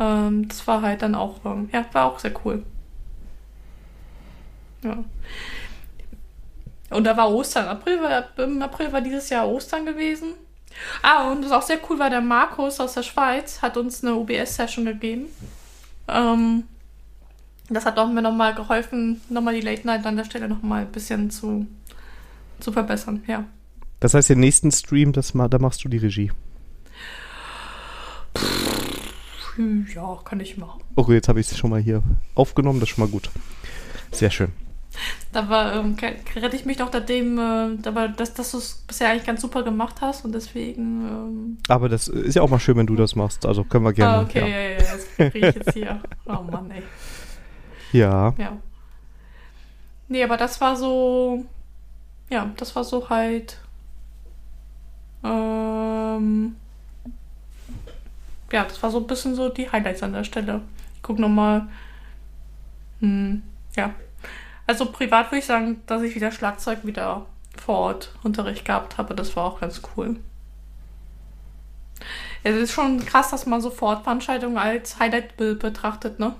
Ähm, 0.00 0.48
das 0.48 0.66
war 0.66 0.82
halt 0.82 1.02
dann 1.02 1.14
auch, 1.14 1.44
ähm, 1.44 1.68
ja, 1.72 1.84
war 1.92 2.06
auch 2.06 2.18
sehr 2.18 2.32
cool. 2.44 2.62
Ja. 4.82 5.04
Und 6.90 7.04
da 7.04 7.16
war 7.16 7.30
Ostern. 7.30 7.66
April 7.66 8.00
war, 8.00 8.24
Im 8.38 8.62
April 8.62 8.92
war 8.92 9.00
dieses 9.00 9.28
Jahr 9.28 9.48
Ostern 9.48 9.84
gewesen. 9.84 10.34
Ah, 11.02 11.30
und 11.30 11.44
was 11.44 11.52
auch 11.52 11.62
sehr 11.62 11.78
cool 11.88 11.98
war, 11.98 12.10
der 12.10 12.20
Markus 12.20 12.80
aus 12.80 12.94
der 12.94 13.02
Schweiz 13.02 13.62
hat 13.62 13.76
uns 13.76 14.02
eine 14.02 14.14
OBS-Session 14.14 14.84
gegeben. 14.84 15.26
Ähm, 16.06 16.64
das 17.68 17.84
hat 17.84 17.98
auch 17.98 18.08
mir 18.08 18.22
nochmal 18.22 18.54
geholfen, 18.54 19.20
nochmal 19.28 19.54
die 19.54 19.60
Late 19.60 19.86
Night 19.86 20.06
an 20.06 20.16
der 20.16 20.24
Stelle 20.24 20.48
nochmal 20.48 20.82
ein 20.82 20.92
bisschen 20.92 21.30
zu, 21.30 21.66
zu 22.60 22.72
verbessern, 22.72 23.22
ja. 23.26 23.44
Das 24.00 24.14
heißt, 24.14 24.30
den 24.30 24.40
nächsten 24.40 24.70
Stream, 24.70 25.12
das, 25.12 25.32
da 25.32 25.58
machst 25.58 25.84
du 25.84 25.88
die 25.88 25.98
Regie. 25.98 26.30
Ja, 29.92 30.16
kann 30.24 30.38
ich 30.38 30.56
machen. 30.56 30.80
Okay, 30.94 31.14
jetzt 31.14 31.28
habe 31.28 31.40
ich 31.40 31.50
es 31.50 31.58
schon 31.58 31.70
mal 31.70 31.80
hier 31.80 32.02
aufgenommen, 32.36 32.78
das 32.78 32.88
ist 32.88 32.94
schon 32.94 33.04
mal 33.04 33.10
gut. 33.10 33.28
Sehr 34.12 34.30
schön. 34.30 34.52
Da 35.32 35.48
war, 35.48 35.74
ähm, 35.74 35.96
rette 36.36 36.56
ich 36.56 36.64
mich 36.64 36.78
doch 36.78 36.90
dem, 36.90 37.38
äh, 37.38 37.76
da 37.82 38.08
dass, 38.08 38.34
dass 38.34 38.50
du 38.50 38.58
es 38.58 38.82
bisher 38.86 39.10
eigentlich 39.10 39.26
ganz 39.26 39.40
super 39.42 39.62
gemacht 39.62 39.96
hast 40.00 40.24
und 40.24 40.32
deswegen. 40.32 41.06
Ähm 41.06 41.58
aber 41.68 41.88
das 41.88 42.08
ist 42.08 42.34
ja 42.34 42.42
auch 42.42 42.50
mal 42.50 42.58
schön, 42.58 42.76
wenn 42.76 42.86
du 42.86 42.96
das 42.96 43.14
machst. 43.14 43.44
Also 43.46 43.64
können 43.64 43.84
wir 43.84 43.92
gerne. 43.92 44.18
Ah, 44.18 44.22
okay, 44.22 44.40
ja, 44.40 44.46
ja, 44.46 44.70
ja, 44.70 44.78
das 44.78 45.32
kriege 45.32 45.48
ich 45.48 45.54
jetzt 45.54 45.72
hier. 45.74 46.00
Oh 46.26 46.42
Mann, 46.42 46.70
ey. 46.70 46.82
Ja. 47.92 48.34
Ja. 48.38 48.58
Nee, 50.08 50.24
aber 50.24 50.36
das 50.36 50.60
war 50.60 50.76
so. 50.76 51.44
Ja, 52.30 52.50
das 52.56 52.74
war 52.74 52.84
so 52.84 53.08
halt. 53.08 53.58
Ähm, 55.24 56.56
ja, 58.52 58.64
das 58.64 58.82
war 58.82 58.90
so 58.90 58.98
ein 58.98 59.06
bisschen 59.06 59.34
so 59.34 59.48
die 59.48 59.70
Highlights 59.70 60.02
an 60.02 60.12
der 60.12 60.24
Stelle. 60.24 60.62
Ich 60.94 61.02
guck 61.02 61.18
nochmal. 61.18 61.68
Hm, 63.00 63.42
ja, 63.76 63.94
also 64.68 64.86
privat 64.86 65.32
würde 65.32 65.38
ich 65.38 65.46
sagen, 65.46 65.80
dass 65.86 66.02
ich 66.02 66.14
wieder 66.14 66.30
Schlagzeug 66.30 66.84
wieder 66.84 67.26
vor 67.56 67.78
Ort 67.78 68.14
Unterricht 68.22 68.64
gehabt 68.64 68.98
habe. 68.98 69.14
Das 69.14 69.34
war 69.34 69.44
auch 69.44 69.60
ganz 69.60 69.80
cool. 69.96 70.16
Es 72.44 72.54
ist 72.54 72.72
schon 72.72 73.04
krass, 73.04 73.30
dass 73.30 73.46
man 73.46 73.60
so 73.60 73.70
Veranstaltungen 73.70 74.58
als 74.58 75.00
Highlight 75.00 75.36
betrachtet, 75.36 76.20
ne? 76.20 76.34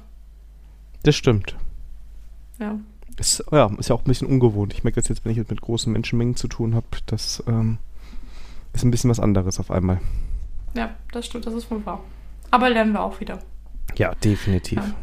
Das 1.02 1.16
stimmt. 1.16 1.56
Ja. 2.60 2.78
Ist, 3.16 3.42
ja, 3.50 3.70
ist 3.78 3.88
ja 3.88 3.96
auch 3.96 4.02
ein 4.02 4.04
bisschen 4.04 4.28
ungewohnt. 4.28 4.74
Ich 4.74 4.84
merke 4.84 5.00
das 5.00 5.08
jetzt, 5.08 5.24
wenn 5.24 5.32
ich 5.32 5.38
mit 5.38 5.60
großen 5.60 5.92
Menschenmengen 5.92 6.36
zu 6.36 6.48
tun 6.48 6.74
habe, 6.74 6.86
das 7.06 7.42
ähm, 7.48 7.78
ist 8.74 8.84
ein 8.84 8.90
bisschen 8.90 9.10
was 9.10 9.20
anderes 9.20 9.58
auf 9.58 9.70
einmal. 9.70 10.00
Ja, 10.74 10.94
das 11.12 11.26
stimmt, 11.26 11.46
das 11.46 11.54
ist 11.54 11.70
wohl 11.70 11.84
wahr. 11.86 12.04
Aber 12.50 12.68
lernen 12.68 12.92
wir 12.92 13.02
auch 13.02 13.20
wieder. 13.20 13.38
Ja, 13.96 14.14
definitiv. 14.16 14.78
Ja, 14.78 14.94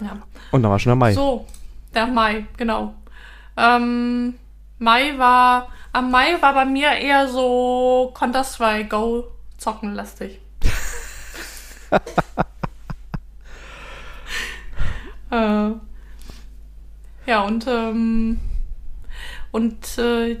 ja. 0.00 0.18
Und 0.50 0.62
dann 0.62 0.70
war 0.70 0.78
schon 0.78 0.90
der 0.90 0.96
Mai. 0.96 1.12
So, 1.12 1.46
der 1.94 2.06
Mai, 2.06 2.46
genau. 2.56 2.94
Ähm, 3.56 4.34
Mai 4.78 5.16
war, 5.18 5.68
am 5.92 6.10
Mai 6.10 6.40
war 6.40 6.54
bei 6.54 6.64
mir 6.64 6.90
eher 6.90 7.28
so 7.28 8.12
Counter-Strike 8.16 8.88
Go 8.88 9.24
zocken 9.58 9.94
lastig. 9.94 10.40
äh, 15.30 15.70
ja, 17.26 17.40
und, 17.42 17.66
ähm, 17.66 18.40
und 19.52 19.98
äh, 19.98 20.40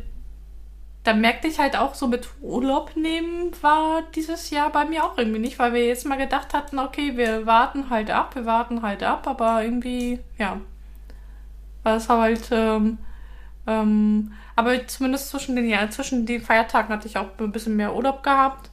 da 1.04 1.12
merkte 1.12 1.48
ich 1.48 1.58
halt 1.58 1.76
auch 1.76 1.94
so 1.94 2.08
mit 2.08 2.28
Urlaub 2.40 2.96
nehmen 2.96 3.52
war 3.60 4.02
dieses 4.14 4.48
Jahr 4.48 4.72
bei 4.72 4.86
mir 4.86 5.04
auch 5.04 5.18
irgendwie 5.18 5.38
nicht, 5.38 5.58
weil 5.58 5.74
wir 5.74 5.86
jetzt 5.86 6.06
mal 6.06 6.16
gedacht 6.16 6.54
hatten, 6.54 6.78
okay, 6.78 7.16
wir 7.16 7.44
warten 7.44 7.90
halt 7.90 8.10
ab, 8.10 8.34
wir 8.34 8.46
warten 8.46 8.80
halt 8.80 9.02
ab, 9.02 9.28
aber 9.28 9.62
irgendwie, 9.62 10.18
ja, 10.38 10.60
war 11.82 11.96
es 11.96 12.08
halt, 12.08 12.48
ähm, 12.50 12.98
ähm, 13.66 14.32
aber 14.56 14.86
zumindest 14.86 15.28
zwischen 15.28 15.56
den, 15.56 15.68
ja, 15.68 15.88
zwischen 15.90 16.24
den 16.24 16.40
Feiertagen 16.40 16.88
hatte 16.88 17.06
ich 17.06 17.18
auch 17.18 17.28
ein 17.38 17.52
bisschen 17.52 17.76
mehr 17.76 17.94
Urlaub 17.94 18.22
gehabt. 18.22 18.70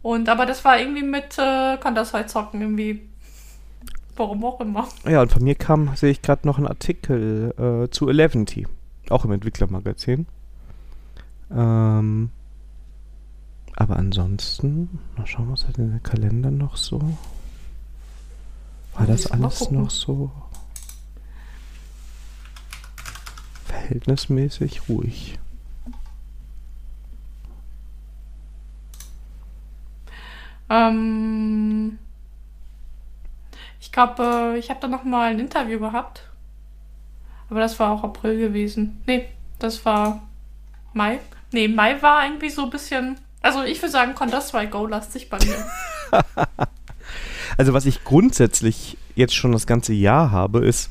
Und, 0.00 0.28
aber 0.30 0.46
das 0.46 0.64
war 0.64 0.78
irgendwie 0.78 1.02
mit 1.02 1.36
äh, 1.38 1.76
Counter-Strike 1.76 2.28
zocken 2.28 2.62
irgendwie. 2.62 3.08
Warum 4.16 4.44
auch 4.44 4.60
immer. 4.60 4.88
Ja, 5.08 5.20
und 5.20 5.32
von 5.32 5.42
mir 5.42 5.54
kam, 5.54 5.94
sehe 5.96 6.10
ich 6.10 6.22
gerade 6.22 6.46
noch 6.46 6.56
einen 6.56 6.66
Artikel 6.66 7.52
äh, 7.58 7.90
zu 7.90 8.08
Eleventy, 8.08 8.66
auch 9.10 9.24
im 9.24 9.32
Entwicklermagazin. 9.32 10.26
Ähm, 11.50 12.30
aber 13.74 13.96
ansonsten, 13.96 14.98
mal 15.16 15.26
schauen, 15.26 15.50
was 15.50 15.66
hat 15.66 15.76
denn 15.76 15.90
der 15.90 16.00
Kalender 16.00 16.50
noch 16.50 16.76
so? 16.76 17.00
War 18.94 19.06
das 19.06 19.30
alles 19.30 19.70
noch 19.70 19.90
so 19.90 20.30
verhältnismäßig 23.66 24.88
ruhig? 24.88 25.38
Ähm, 30.68 31.98
ich 33.80 33.92
glaube, 33.92 34.56
ich 34.58 34.70
habe 34.70 34.80
da 34.80 34.88
noch 34.88 35.04
mal 35.04 35.30
ein 35.30 35.40
Interview 35.40 35.78
gehabt. 35.78 36.28
Aber 37.48 37.60
das 37.60 37.78
war 37.80 37.92
auch 37.92 38.04
April 38.04 38.38
gewesen. 38.38 39.00
Nee, 39.06 39.28
das 39.58 39.84
war 39.86 40.22
Mai. 40.92 41.20
Nee, 41.52 41.68
Mai 41.68 42.00
war 42.02 42.24
irgendwie 42.24 42.50
so 42.50 42.64
ein 42.64 42.70
bisschen. 42.70 43.18
Also 43.40 43.62
ich 43.62 43.80
würde 43.80 43.92
sagen, 43.92 44.14
Counter-Strike 44.14 44.70
Go 44.70 44.86
lastig 44.86 45.30
bei 45.30 45.38
mir. 45.38 45.64
also 47.56 47.72
was 47.72 47.86
ich 47.86 48.04
grundsätzlich 48.04 48.98
jetzt 49.14 49.34
schon 49.34 49.52
das 49.52 49.66
ganze 49.66 49.92
Jahr 49.92 50.30
habe, 50.30 50.64
ist, 50.64 50.90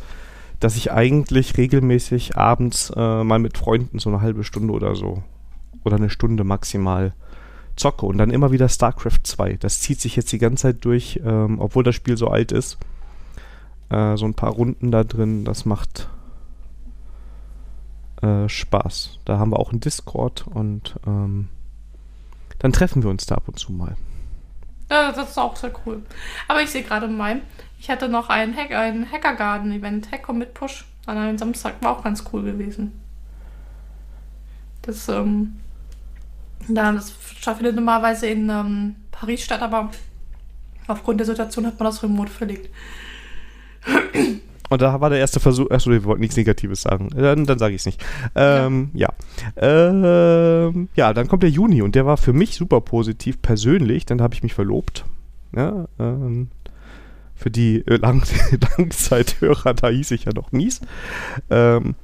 dass 0.59 0.75
ich 0.75 0.91
eigentlich 0.91 1.57
regelmäßig 1.57 2.37
abends 2.37 2.91
äh, 2.95 3.23
mal 3.23 3.39
mit 3.39 3.57
Freunden 3.57 3.99
so 3.99 4.09
eine 4.09 4.21
halbe 4.21 4.43
Stunde 4.43 4.73
oder 4.73 4.95
so 4.95 5.23
oder 5.83 5.97
eine 5.97 6.09
Stunde 6.09 6.43
maximal 6.43 7.13
zocke 7.75 8.05
und 8.05 8.17
dann 8.17 8.31
immer 8.31 8.51
wieder 8.51 8.67
StarCraft 8.67 9.19
2. 9.23 9.57
Das 9.59 9.81
zieht 9.81 10.01
sich 10.01 10.15
jetzt 10.15 10.31
die 10.31 10.39
ganze 10.39 10.63
Zeit 10.63 10.85
durch, 10.85 11.21
ähm, 11.23 11.59
obwohl 11.59 11.83
das 11.83 11.95
Spiel 11.95 12.17
so 12.17 12.27
alt 12.27 12.51
ist. 12.51 12.77
Äh, 13.89 14.17
so 14.17 14.25
ein 14.25 14.33
paar 14.33 14.51
Runden 14.51 14.91
da 14.91 15.03
drin, 15.03 15.45
das 15.45 15.65
macht 15.65 16.09
äh, 18.21 18.49
Spaß. 18.49 19.19
Da 19.25 19.37
haben 19.37 19.51
wir 19.51 19.59
auch 19.59 19.71
einen 19.71 19.79
Discord 19.79 20.45
und 20.47 20.95
ähm, 21.05 21.49
dann 22.59 22.73
treffen 22.73 23.03
wir 23.03 23.09
uns 23.09 23.25
da 23.25 23.35
ab 23.35 23.47
und 23.47 23.59
zu 23.59 23.71
mal. 23.71 23.95
Ja, 24.89 25.11
das 25.11 25.31
ist 25.31 25.37
auch 25.37 25.55
sehr 25.55 25.71
cool. 25.85 26.01
Aber 26.47 26.61
ich 26.61 26.69
sehe 26.69 26.83
gerade 26.83 27.07
mal, 27.07 27.41
ich 27.79 27.89
hatte 27.89 28.07
noch 28.09 28.29
ein, 28.29 28.55
Hack, 28.55 28.71
ein 28.71 29.11
Hackergarden-Event, 29.11 30.11
Hacker 30.11 30.33
mit 30.33 30.53
Push, 30.53 30.85
an 31.05 31.17
einem 31.17 31.37
Samstag, 31.37 31.75
war 31.81 31.97
auch 31.97 32.03
ganz 32.03 32.23
cool 32.31 32.43
gewesen. 32.43 32.99
Das, 34.81 35.09
ähm, 35.09 35.59
das 36.67 37.11
findet 37.43 37.75
normalerweise 37.75 38.27
in 38.27 38.49
ähm, 38.49 38.95
Paris 39.11 39.43
statt, 39.43 39.61
aber 39.61 39.91
aufgrund 40.87 41.19
der 41.19 41.27
Situation 41.27 41.65
hat 41.65 41.77
man 41.77 41.85
das 41.85 42.01
remote 42.01 42.31
verlegt. 42.31 42.73
Und 44.69 44.81
da 44.81 44.99
war 44.99 45.09
der 45.09 45.19
erste 45.19 45.39
Versuch. 45.39 45.69
Achso, 45.71 45.91
wir 45.91 46.03
wollten 46.03 46.21
nichts 46.21 46.37
Negatives 46.37 46.81
sagen. 46.81 47.09
Dann, 47.15 47.45
dann 47.45 47.59
sage 47.59 47.75
ich 47.75 47.81
es 47.81 47.85
nicht. 47.85 48.03
Ähm, 48.35 48.89
ja. 48.93 49.09
Ja. 49.59 49.89
Ähm, 50.67 50.89
ja, 50.95 51.13
dann 51.13 51.27
kommt 51.27 51.43
der 51.43 51.49
Juni 51.49 51.81
und 51.81 51.95
der 51.95 52.05
war 52.05 52.17
für 52.17 52.33
mich 52.33 52.55
super 52.55 52.81
positiv 52.81 53.41
persönlich. 53.41 54.05
Dann 54.05 54.21
habe 54.21 54.33
ich 54.33 54.43
mich 54.43 54.53
verlobt. 54.53 55.05
Ja, 55.55 55.87
ähm, 55.99 56.49
für 57.35 57.49
die 57.51 57.83
Lang 57.87 58.23
Langzeithörer, 58.77 59.73
da 59.73 59.89
hieß 59.89 60.11
ich 60.11 60.25
ja 60.25 60.33
noch 60.33 60.51
Mies. 60.51 60.81
Ähm, 61.49 61.95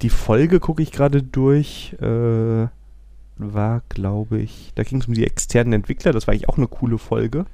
die 0.00 0.10
Folge 0.10 0.60
gucke 0.60 0.82
ich 0.82 0.92
gerade 0.92 1.22
durch. 1.22 1.94
Äh, 2.00 2.68
war, 3.38 3.82
glaube 3.88 4.38
ich, 4.38 4.72
da 4.74 4.82
ging 4.82 5.00
es 5.00 5.08
um 5.08 5.14
die 5.14 5.26
externen 5.26 5.72
Entwickler. 5.72 6.12
Das 6.12 6.26
war 6.26 6.32
eigentlich 6.32 6.48
auch 6.48 6.58
eine 6.58 6.68
coole 6.68 6.98
Folge 6.98 7.46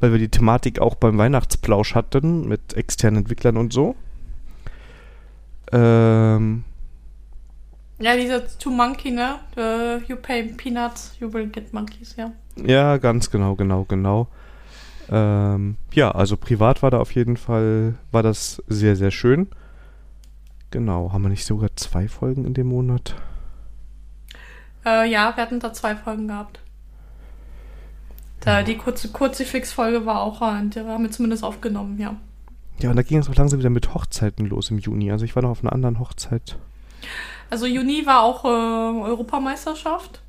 weil 0.00 0.12
wir 0.12 0.18
die 0.18 0.28
Thematik 0.28 0.78
auch 0.78 0.94
beim 0.94 1.18
Weihnachtsplausch 1.18 1.94
hatten 1.94 2.48
mit 2.48 2.74
externen 2.74 3.20
Entwicklern 3.20 3.56
und 3.56 3.72
so. 3.72 3.96
Ähm, 5.72 6.64
ja, 7.98 8.14
dieser 8.16 8.46
To 8.58 8.70
Monkey, 8.70 9.10
ne? 9.10 9.36
Uh, 9.56 10.02
you 10.06 10.16
pay 10.16 10.42
peanuts, 10.44 11.16
you 11.18 11.32
will 11.32 11.46
get 11.46 11.72
monkeys, 11.72 12.14
ja. 12.16 12.30
Ja, 12.56 12.98
ganz 12.98 13.30
genau, 13.30 13.54
genau, 13.54 13.84
genau. 13.84 14.28
Ähm, 15.10 15.76
ja, 15.92 16.10
also 16.10 16.36
privat 16.36 16.82
war 16.82 16.90
da 16.90 16.98
auf 16.98 17.12
jeden 17.12 17.36
Fall, 17.36 17.94
war 18.10 18.22
das 18.22 18.62
sehr, 18.66 18.96
sehr 18.96 19.10
schön. 19.10 19.48
Genau, 20.70 21.12
haben 21.12 21.22
wir 21.22 21.28
nicht 21.28 21.46
sogar 21.46 21.70
zwei 21.76 22.08
Folgen 22.08 22.44
in 22.44 22.54
dem 22.54 22.66
Monat? 22.66 23.14
Äh, 24.84 25.08
ja, 25.10 25.34
wir 25.34 25.42
hatten 25.42 25.60
da 25.60 25.72
zwei 25.72 25.96
Folgen 25.96 26.28
gehabt. 26.28 26.60
Da, 28.46 28.62
die 28.62 28.76
kurze 28.76 29.08
Kurzifix-Folge 29.08 30.06
war 30.06 30.22
auch, 30.22 30.40
äh, 30.40 30.62
die 30.68 30.78
haben 30.78 31.02
wir 31.02 31.10
zumindest 31.10 31.42
aufgenommen, 31.42 31.98
ja. 31.98 32.14
Ja, 32.78 32.90
und 32.90 32.96
da 32.96 33.02
ging 33.02 33.18
es 33.18 33.28
auch 33.28 33.34
langsam 33.34 33.58
wieder 33.58 33.70
mit 33.70 33.92
Hochzeiten 33.92 34.46
los 34.46 34.70
im 34.70 34.78
Juni. 34.78 35.10
Also 35.10 35.24
ich 35.24 35.34
war 35.34 35.42
noch 35.42 35.50
auf 35.50 35.64
einer 35.64 35.72
anderen 35.72 35.98
Hochzeit. 35.98 36.56
Also 37.50 37.66
Juni 37.66 38.06
war 38.06 38.22
auch 38.22 38.44
äh, 38.44 38.48
Europameisterschaft. 38.48 40.20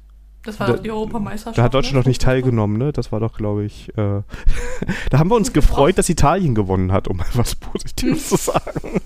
Das 0.44 0.60
war 0.60 0.65
da, 0.65 0.73
die 0.77 0.89
Europameisterschaft. 0.89 1.60
Da 1.60 1.64
hat 1.64 1.76
Deutschland 1.76 1.94
ne? 1.94 1.99
noch 1.99 2.06
nicht 2.07 2.22
teilgenommen, 2.22 2.77
ne? 2.77 2.91
Das 2.91 3.11
war 3.11 3.19
doch, 3.19 3.38
glaube 3.38 3.65
ich. 3.65 3.89
Äh, 3.89 4.22
da 5.11 5.19
haben 5.19 5.30
wir 5.30 5.35
uns 5.35 5.53
gefreut, 5.53 5.99
dass 5.99 6.10
Italien 6.10 6.56
gewonnen 6.56 6.91
hat, 6.91 7.07
um 7.07 7.18
mal 7.18 7.27
was 7.34 7.53
Positives 7.53 8.30
zu 8.30 8.35
sagen. 8.52 8.99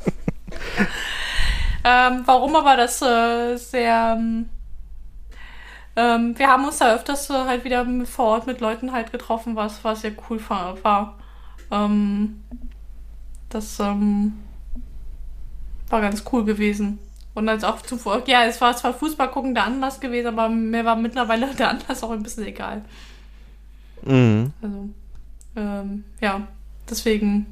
ähm, 1.84 2.22
warum 2.26 2.56
aber 2.56 2.78
das 2.78 3.02
äh, 3.02 3.58
sehr 3.58 4.16
ähm, 4.18 4.46
ähm, 5.95 6.38
wir 6.38 6.47
haben 6.47 6.65
uns 6.65 6.77
da 6.77 6.93
öfters 6.93 7.30
äh, 7.30 7.34
halt 7.34 7.63
wieder 7.63 7.85
vor 8.05 8.26
Ort 8.26 8.47
mit 8.47 8.61
Leuten 8.61 8.91
halt 8.91 9.11
getroffen, 9.11 9.55
was, 9.55 9.84
was 9.84 10.01
sehr 10.01 10.13
cool 10.30 10.39
war. 10.49 11.18
Ähm, 11.69 12.41
das 13.49 13.80
ähm, 13.80 14.34
war 15.89 16.01
ganz 16.01 16.23
cool 16.31 16.45
gewesen. 16.45 16.99
Und 17.34 17.47
als 17.47 17.63
auch 17.63 17.81
zuvor, 17.81 18.23
ja, 18.27 18.43
es 18.45 18.59
war 18.59 18.76
zwar 18.76 18.93
Fußball 18.93 19.30
gucken 19.31 19.53
der 19.53 19.65
Anlass 19.65 19.99
gewesen, 19.99 20.27
aber 20.27 20.49
mir 20.49 20.84
war 20.85 20.95
mittlerweile 20.95 21.47
der 21.55 21.69
Anlass 21.69 22.03
auch 22.03 22.11
ein 22.11 22.23
bisschen 22.23 22.45
egal. 22.45 22.84
Mhm. 24.03 24.51
Also, 24.61 24.89
ähm, 25.55 26.03
ja, 26.22 26.47
deswegen 26.89 27.45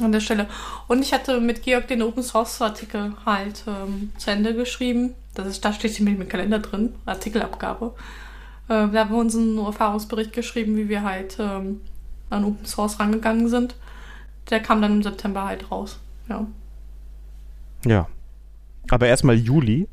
an 0.00 0.12
der 0.12 0.20
Stelle. 0.20 0.46
Und 0.86 1.02
ich 1.02 1.12
hatte 1.12 1.40
mit 1.40 1.62
Georg 1.62 1.88
den 1.88 2.02
Open 2.02 2.22
Source 2.22 2.62
Artikel 2.62 3.14
halt 3.26 3.64
ähm, 3.66 4.12
zu 4.18 4.30
Ende 4.30 4.54
geschrieben. 4.54 5.14
Das 5.38 5.46
ist, 5.46 5.64
da 5.64 5.72
steht 5.72 5.96
nämlich 6.00 6.18
im 6.18 6.28
Kalender 6.28 6.58
drin, 6.58 6.94
Artikelabgabe. 7.06 7.94
Äh, 8.68 8.88
da 8.88 8.98
haben 8.98 9.10
wir 9.10 9.18
uns 9.18 9.36
einen 9.36 9.56
Erfahrungsbericht 9.56 10.32
geschrieben, 10.32 10.76
wie 10.76 10.88
wir 10.88 11.04
halt 11.04 11.36
ähm, 11.38 11.80
an 12.28 12.44
Open 12.44 12.66
Source 12.66 12.98
rangegangen 12.98 13.48
sind. 13.48 13.76
Der 14.50 14.58
kam 14.58 14.82
dann 14.82 14.94
im 14.94 15.02
September 15.04 15.44
halt 15.44 15.70
raus. 15.70 16.00
Ja. 16.28 16.44
Ja. 17.86 18.08
Aber 18.90 19.06
erstmal 19.06 19.36
Juli. 19.36 19.86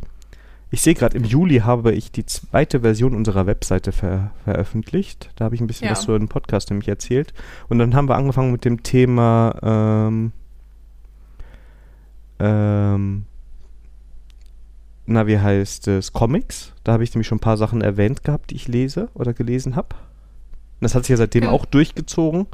Ich 0.72 0.82
sehe 0.82 0.96
gerade, 0.96 1.16
im 1.16 1.24
Juli 1.24 1.60
habe 1.60 1.92
ich 1.92 2.12
die 2.12 2.26
zweite 2.26 2.80
Version 2.80 3.14
unserer 3.14 3.46
Webseite 3.46 3.92
ver 3.92 4.32
veröffentlicht. 4.46 5.30
Da 5.36 5.46
habe 5.46 5.54
ich 5.54 5.62
ein 5.62 5.68
bisschen 5.68 5.86
ja. 5.86 5.92
was 5.92 6.02
zu 6.02 6.14
einem 6.14 6.28
Podcast 6.28 6.72
nämlich 6.72 6.88
erzählt. 6.88 7.36
Und 7.70 7.78
dann 7.78 7.94
haben 7.94 8.10
wir 8.10 8.16
angefangen 8.16 8.52
mit 8.52 8.66
dem 8.66 8.82
Thema 8.82 9.60
ähm, 9.62 10.32
ähm, 12.40 13.26
na, 15.06 15.28
wie 15.28 15.40
heißt 15.40 15.88
es, 15.88 16.14
Comics. 16.14 16.74
Da 16.84 16.94
habe 16.94 17.04
ich 17.04 17.14
nämlich 17.14 17.28
schon 17.28 17.38
ein 17.38 17.42
paar 17.42 17.58
Sachen 17.58 17.82
erwähnt 17.82 18.24
gehabt, 18.24 18.52
die 18.52 18.56
ich 18.56 18.68
lese 18.68 19.10
oder 19.14 19.34
gelesen 19.34 19.76
habe. 19.76 19.90
Das 20.82 20.96
hat 20.96 21.04
sich 21.04 21.12
ja 21.12 21.18
seitdem 21.18 21.46
ja. 21.46 21.52
auch 21.52 21.66
durchgezogen. 21.66 22.48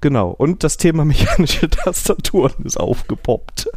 Genau. 0.00 0.30
Und 0.30 0.64
das 0.64 0.76
Thema 0.76 1.04
mechanische 1.06 1.70
Tastaturen 1.70 2.64
ist 2.64 2.78
aufgepoppt. 2.78 3.70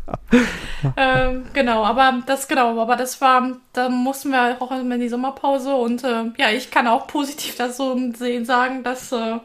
ähm, 0.98 1.44
genau, 1.54 1.86
aber 1.86 2.22
das 2.26 2.48
genau, 2.48 2.80
aber 2.80 2.96
das 2.96 3.22
war, 3.22 3.58
da 3.74 3.90
mussten 3.90 4.32
wir 4.32 4.62
auch 4.62 4.72
in 4.72 5.00
die 5.00 5.10
Sommerpause 5.10 5.74
und 5.76 6.04
äh, 6.04 6.26
ja, 6.38 6.50
ich 6.52 6.72
kann 6.72 6.88
auch 6.88 7.08
positiv 7.08 7.56
das 7.56 7.78
so 7.78 7.98
sehen, 8.14 8.44
sagen, 8.44 8.84
dass 8.84 9.12
äh, 9.12 9.38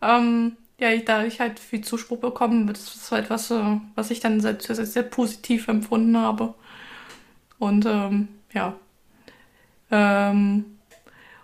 ähm, 0.00 0.56
ja, 0.78 0.90
ich, 0.90 1.04
da 1.04 1.24
ich 1.24 1.40
halt 1.40 1.58
viel 1.58 1.82
Zuspruch 1.82 2.18
bekommen, 2.18 2.66
das 2.66 2.94
ist 2.94 3.10
halt 3.10 3.30
was, 3.30 3.50
äh, 3.50 3.80
was 3.94 4.10
ich 4.10 4.20
dann 4.20 4.40
sehr, 4.40 4.58
sehr, 4.60 4.74
sehr 4.86 5.02
positiv 5.02 5.68
empfunden 5.68 6.16
habe. 6.16 6.54
Und 7.58 7.86
ähm, 7.86 8.28
ja. 8.52 8.76
Ähm, 9.90 10.64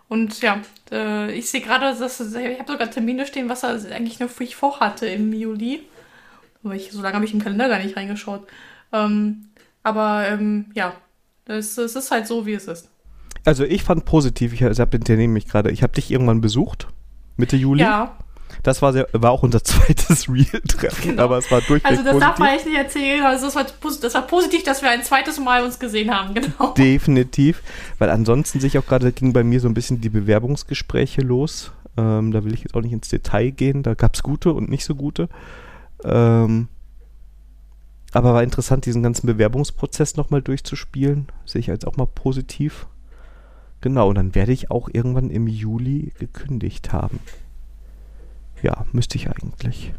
und 0.08 0.42
ja, 0.42 0.60
äh, 0.90 1.32
ich 1.32 1.50
sehe 1.50 1.62
gerade, 1.62 1.98
dass 1.98 2.20
ich 2.20 2.58
habe 2.58 2.72
sogar 2.72 2.90
Termine 2.90 3.26
stehen, 3.26 3.48
was 3.48 3.62
er 3.62 3.70
eigentlich 3.94 4.20
noch 4.20 4.28
für 4.28 4.44
ich 4.44 4.56
vorhatte 4.56 5.06
im 5.06 5.32
Juli. 5.32 5.82
Aber 6.62 6.74
ich, 6.74 6.92
so 6.92 7.00
lange 7.00 7.14
habe 7.14 7.24
ich 7.24 7.32
im 7.32 7.42
Kalender 7.42 7.68
gar 7.68 7.78
nicht 7.78 7.96
reingeschaut. 7.96 8.46
Ähm, 8.92 9.46
aber 9.82 10.28
ähm, 10.28 10.66
ja, 10.74 10.92
es, 11.46 11.78
es, 11.78 11.96
ist 11.96 12.10
halt 12.10 12.26
so, 12.26 12.46
wie 12.46 12.52
es 12.52 12.68
ist. 12.68 12.90
Also 13.44 13.64
ich 13.64 13.82
fand 13.82 14.04
positiv, 14.04 14.52
ich, 14.52 14.62
also 14.62 14.80
habe 14.80 14.90
den 14.90 15.04
Termin 15.04 15.32
mich 15.32 15.48
gerade, 15.48 15.70
ich 15.70 15.82
habe 15.82 15.94
dich 15.94 16.10
irgendwann 16.10 16.40
besucht, 16.40 16.88
Mitte 17.36 17.56
Juli. 17.56 17.82
Ja. 17.82 18.16
Das 18.62 18.82
war, 18.82 18.92
sehr, 18.92 19.08
war 19.12 19.30
auch 19.30 19.42
unser 19.42 19.62
zweites 19.64 20.28
Real-Treffen, 20.28 21.10
genau. 21.10 21.24
aber 21.24 21.38
es 21.38 21.50
war 21.50 21.60
durchweg 21.60 21.84
Also 21.84 22.02
das 22.02 22.12
positiv. 22.12 22.28
darf 22.28 22.38
man 22.38 22.48
echt 22.48 22.66
nicht 22.66 22.76
erzählen. 22.76 23.24
Also 23.24 23.46
das 23.46 23.56
war, 23.56 23.66
das 24.00 24.14
war 24.14 24.22
positiv, 24.22 24.62
dass 24.64 24.82
wir 24.82 24.90
ein 24.90 25.02
zweites 25.02 25.38
Mal 25.40 25.64
uns 25.64 25.78
gesehen 25.78 26.14
haben, 26.14 26.34
genau. 26.34 26.72
Definitiv, 26.74 27.62
weil 27.98 28.10
ansonsten 28.10 28.60
sich 28.60 28.78
auch 28.78 28.86
gerade 28.86 29.12
ging 29.12 29.32
bei 29.32 29.44
mir 29.44 29.60
so 29.60 29.68
ein 29.68 29.74
bisschen 29.74 30.00
die 30.00 30.10
Bewerbungsgespräche 30.10 31.22
los. 31.22 31.72
Ähm, 31.96 32.32
da 32.32 32.44
will 32.44 32.54
ich 32.54 32.62
jetzt 32.62 32.74
auch 32.74 32.80
nicht 32.80 32.92
ins 32.92 33.08
Detail 33.08 33.50
gehen. 33.50 33.82
Da 33.82 33.94
gab 33.94 34.14
es 34.14 34.22
gute 34.22 34.52
und 34.52 34.70
nicht 34.70 34.84
so 34.84 34.94
gute. 34.94 35.28
Ähm, 36.04 36.68
aber 38.12 38.34
war 38.34 38.42
interessant, 38.42 38.86
diesen 38.86 39.02
ganzen 39.02 39.26
Bewerbungsprozess 39.26 40.16
nochmal 40.16 40.42
durchzuspielen. 40.42 41.28
Sehe 41.44 41.60
ich 41.60 41.70
als 41.70 41.84
auch 41.84 41.96
mal 41.96 42.06
positiv. 42.06 42.86
Genau, 43.80 44.08
und 44.08 44.14
dann 44.14 44.34
werde 44.34 44.52
ich 44.52 44.70
auch 44.70 44.88
irgendwann 44.92 45.30
im 45.30 45.48
Juli 45.48 46.12
gekündigt 46.18 46.92
haben. 46.92 47.20
Ja, 48.62 48.84
müsste 48.92 49.16
ich 49.16 49.28
eigentlich. 49.28 49.92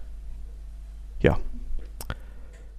Ja. 1.19 1.38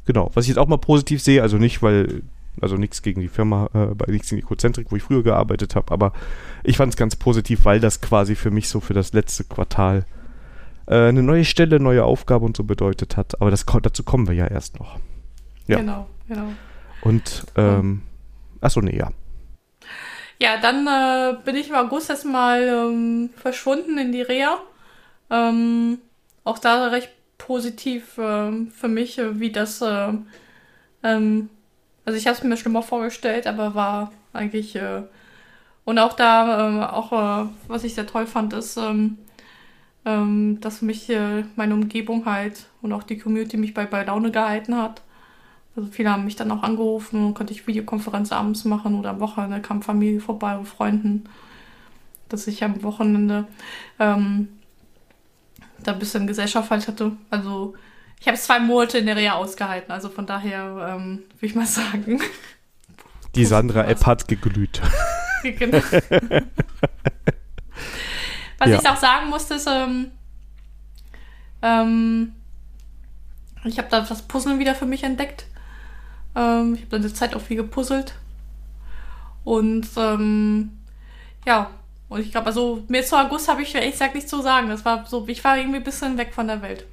Genau. 0.06 0.30
Was 0.34 0.44
ich 0.44 0.48
jetzt 0.48 0.58
auch 0.58 0.68
mal 0.68 0.78
positiv 0.78 1.22
sehe, 1.22 1.42
also 1.42 1.56
nicht, 1.56 1.82
weil, 1.82 2.22
also 2.60 2.76
nichts 2.76 3.02
gegen 3.02 3.20
die 3.20 3.28
Firma, 3.28 3.68
äh, 3.74 3.94
bei 3.94 4.10
nichts 4.10 4.30
gegen 4.30 4.40
die 4.40 4.46
Cozentrik, 4.46 4.90
wo 4.90 4.96
ich 4.96 5.02
früher 5.02 5.22
gearbeitet 5.22 5.74
habe, 5.74 5.92
aber 5.92 6.12
ich 6.62 6.76
fand 6.76 6.92
es 6.92 6.96
ganz 6.96 7.16
positiv, 7.16 7.64
weil 7.64 7.80
das 7.80 8.00
quasi 8.00 8.34
für 8.34 8.50
mich 8.50 8.68
so 8.68 8.80
für 8.80 8.94
das 8.94 9.12
letzte 9.12 9.44
Quartal 9.44 10.04
äh, 10.86 11.08
eine 11.08 11.22
neue 11.22 11.44
Stelle, 11.44 11.80
neue 11.80 12.04
Aufgabe 12.04 12.44
und 12.44 12.56
so 12.56 12.64
bedeutet 12.64 13.16
hat. 13.16 13.40
Aber 13.40 13.50
das, 13.50 13.64
dazu 13.64 14.02
kommen 14.04 14.26
wir 14.26 14.34
ja 14.34 14.46
erst 14.46 14.78
noch. 14.78 14.98
Ja. 15.66 15.78
Genau, 15.78 16.06
genau. 16.28 16.48
Und, 17.02 17.46
ähm, 17.56 18.02
achso, 18.60 18.80
nee, 18.80 18.96
ja. 18.96 19.10
Ja, 20.40 20.60
dann 20.60 20.86
äh, 20.86 21.36
bin 21.44 21.56
ich 21.56 21.68
im 21.68 21.76
August 21.76 22.10
erstmal 22.10 22.62
ähm, 22.62 23.30
verschwunden 23.36 23.96
in 23.98 24.12
die 24.12 24.22
Reha. 24.22 24.58
Ähm, 25.30 25.98
auch 26.44 26.58
da 26.58 26.88
recht 26.88 27.10
positiv 27.38 28.18
äh, 28.18 28.66
für 28.70 28.88
mich, 28.88 29.18
äh, 29.18 29.38
wie 29.40 29.50
das. 29.50 29.80
Äh, 29.82 30.12
ähm, 31.02 31.50
also 32.04 32.18
ich 32.18 32.26
habe 32.26 32.36
es 32.36 32.42
mir 32.42 32.56
schlimmer 32.56 32.82
vorgestellt, 32.82 33.46
aber 33.46 33.74
war 33.74 34.12
eigentlich. 34.32 34.76
Äh, 34.76 35.02
und 35.84 35.98
auch 35.98 36.14
da, 36.14 36.68
ähm, 36.68 36.80
auch 36.80 37.12
äh, 37.12 37.48
was 37.68 37.84
ich 37.84 37.94
sehr 37.94 38.06
toll 38.06 38.26
fand, 38.26 38.54
ist, 38.54 38.78
ähm, 38.78 39.18
ähm, 40.06 40.58
dass 40.60 40.82
mich 40.82 41.10
meine 41.56 41.74
Umgebung 41.74 42.26
halt 42.26 42.66
und 42.82 42.92
auch 42.92 43.02
die 43.02 43.18
Community 43.18 43.56
mich 43.56 43.74
bei, 43.74 43.86
bei 43.86 44.04
Laune 44.04 44.30
gehalten 44.30 44.76
hat. 44.76 45.02
Also 45.76 45.90
viele 45.90 46.10
haben 46.10 46.24
mich 46.24 46.36
dann 46.36 46.50
auch 46.52 46.62
angerufen 46.62 47.24
und 47.24 47.34
konnte 47.34 47.52
ich 47.52 47.66
Videokonferenz 47.66 48.32
abends 48.32 48.64
machen 48.64 48.98
oder 48.98 49.10
am 49.10 49.20
Wochenende 49.20 49.60
kam 49.60 49.82
Familie 49.82 50.20
vorbei 50.20 50.56
und 50.56 50.66
Freunden, 50.66 51.24
dass 52.28 52.46
ich 52.46 52.62
am 52.64 52.82
Wochenende 52.82 53.46
ähm, 53.98 54.48
da 55.86 55.92
ein 55.92 55.98
bisschen 55.98 56.26
Gesellschaft 56.26 56.70
halt 56.70 56.88
hatte. 56.88 57.12
Also 57.30 57.74
ich 58.20 58.26
habe 58.26 58.38
zwei 58.38 58.58
Monate 58.58 58.98
in 58.98 59.06
der 59.06 59.16
Reha 59.16 59.34
ausgehalten, 59.34 59.92
also 59.92 60.08
von 60.08 60.26
daher 60.26 60.96
ähm, 60.96 61.22
würde 61.34 61.46
ich 61.46 61.54
mal 61.54 61.66
sagen. 61.66 62.20
Die 63.34 63.44
Sandra-App 63.44 64.06
hat 64.06 64.28
geglüht. 64.28 64.80
genau. 65.42 65.82
Was 68.58 68.68
ja. 68.68 68.78
ich 68.80 68.88
auch 68.88 68.96
sagen 68.96 69.28
musste, 69.28 69.54
ist, 69.54 69.68
ähm, 69.70 70.12
ähm, 71.62 72.32
ich 73.64 73.78
habe 73.78 73.88
da 73.90 74.00
das 74.00 74.22
Puzzeln 74.22 74.58
wieder 74.58 74.74
für 74.74 74.86
mich 74.86 75.02
entdeckt. 75.02 75.46
Ähm, 76.36 76.74
ich 76.74 76.80
habe 76.82 76.90
dann 76.90 77.02
die 77.02 77.12
Zeit 77.12 77.34
auch 77.34 77.40
viel 77.40 77.56
gepuzzelt. 77.56 78.14
Und 79.44 79.88
ähm, 79.96 80.78
ja, 81.44 81.70
und 82.08 82.20
ich 82.20 82.30
glaube, 82.30 82.46
also 82.46 82.82
mir 82.88 83.04
zu 83.04 83.16
August 83.16 83.48
habe 83.48 83.62
ich 83.62 83.74
ehrlich 83.74 83.92
gesagt 83.92 84.14
nichts 84.14 84.30
zu 84.30 84.42
sagen. 84.42 84.68
Das 84.68 84.84
war 84.84 85.06
so, 85.06 85.26
ich 85.26 85.42
war 85.42 85.56
irgendwie 85.56 85.78
ein 85.78 85.84
bisschen 85.84 86.18
weg 86.18 86.32
von 86.32 86.46
der 86.46 86.62
Welt. 86.62 86.86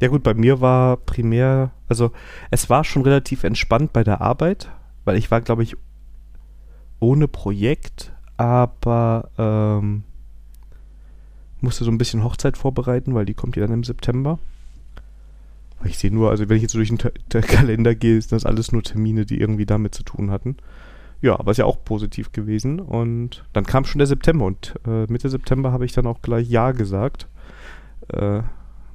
Ja 0.00 0.08
gut, 0.08 0.22
bei 0.22 0.34
mir 0.34 0.60
war 0.60 0.96
primär, 0.96 1.70
also 1.88 2.12
es 2.50 2.70
war 2.70 2.84
schon 2.84 3.02
relativ 3.02 3.44
entspannt 3.44 3.92
bei 3.92 4.04
der 4.04 4.20
Arbeit, 4.20 4.68
weil 5.04 5.16
ich 5.16 5.30
war, 5.30 5.40
glaube 5.40 5.62
ich, 5.62 5.76
ohne 7.00 7.28
Projekt, 7.28 8.12
aber 8.36 9.30
ähm, 9.38 10.04
musste 11.60 11.84
so 11.84 11.90
ein 11.90 11.98
bisschen 11.98 12.22
Hochzeit 12.22 12.56
vorbereiten, 12.56 13.14
weil 13.14 13.24
die 13.24 13.34
kommt 13.34 13.56
ja 13.56 13.62
dann 13.62 13.72
im 13.72 13.84
September. 13.84 14.38
Ich 15.84 15.98
sehe 15.98 16.12
nur, 16.12 16.30
also 16.30 16.48
wenn 16.48 16.56
ich 16.56 16.62
jetzt 16.62 16.74
durch 16.74 16.88
den 16.88 16.98
Kalender 17.42 17.94
gehe, 17.94 18.16
ist 18.16 18.32
das 18.32 18.44
alles 18.44 18.72
nur 18.72 18.82
Termine, 18.82 19.26
die 19.26 19.40
irgendwie 19.40 19.66
damit 19.66 19.94
zu 19.94 20.02
tun 20.02 20.30
hatten. 20.30 20.56
Ja, 21.20 21.38
aber 21.38 21.50
ist 21.50 21.56
ja 21.56 21.64
auch 21.64 21.84
positiv 21.84 22.32
gewesen. 22.32 22.80
Und 22.80 23.44
dann 23.52 23.64
kam 23.64 23.84
schon 23.84 23.98
der 23.98 24.06
September 24.06 24.44
und 24.44 24.74
äh, 24.86 25.10
Mitte 25.10 25.28
September 25.28 25.72
habe 25.72 25.84
ich 25.84 25.92
dann 25.92 26.06
auch 26.06 26.22
gleich 26.22 26.48
Ja 26.48 26.72
gesagt. 26.72 27.28
Äh, 28.08 28.42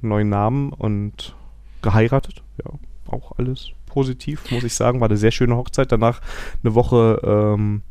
neuen 0.00 0.28
Namen 0.28 0.72
und 0.72 1.34
geheiratet. 1.82 2.42
Ja, 2.64 2.72
auch 3.06 3.38
alles 3.38 3.70
positiv, 3.86 4.50
muss 4.50 4.64
ich 4.64 4.74
sagen. 4.74 5.00
War 5.00 5.08
eine 5.08 5.16
sehr 5.16 5.30
schöne 5.30 5.56
Hochzeit. 5.56 5.92
Danach 5.92 6.20
eine 6.62 6.74
Woche 6.74 7.20
ähm, 7.24 7.82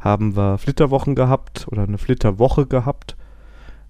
haben 0.00 0.36
wir 0.36 0.58
Flitterwochen 0.58 1.14
gehabt 1.14 1.68
oder 1.70 1.82
eine 1.82 1.98
Flitterwoche 1.98 2.66
gehabt. 2.66 3.16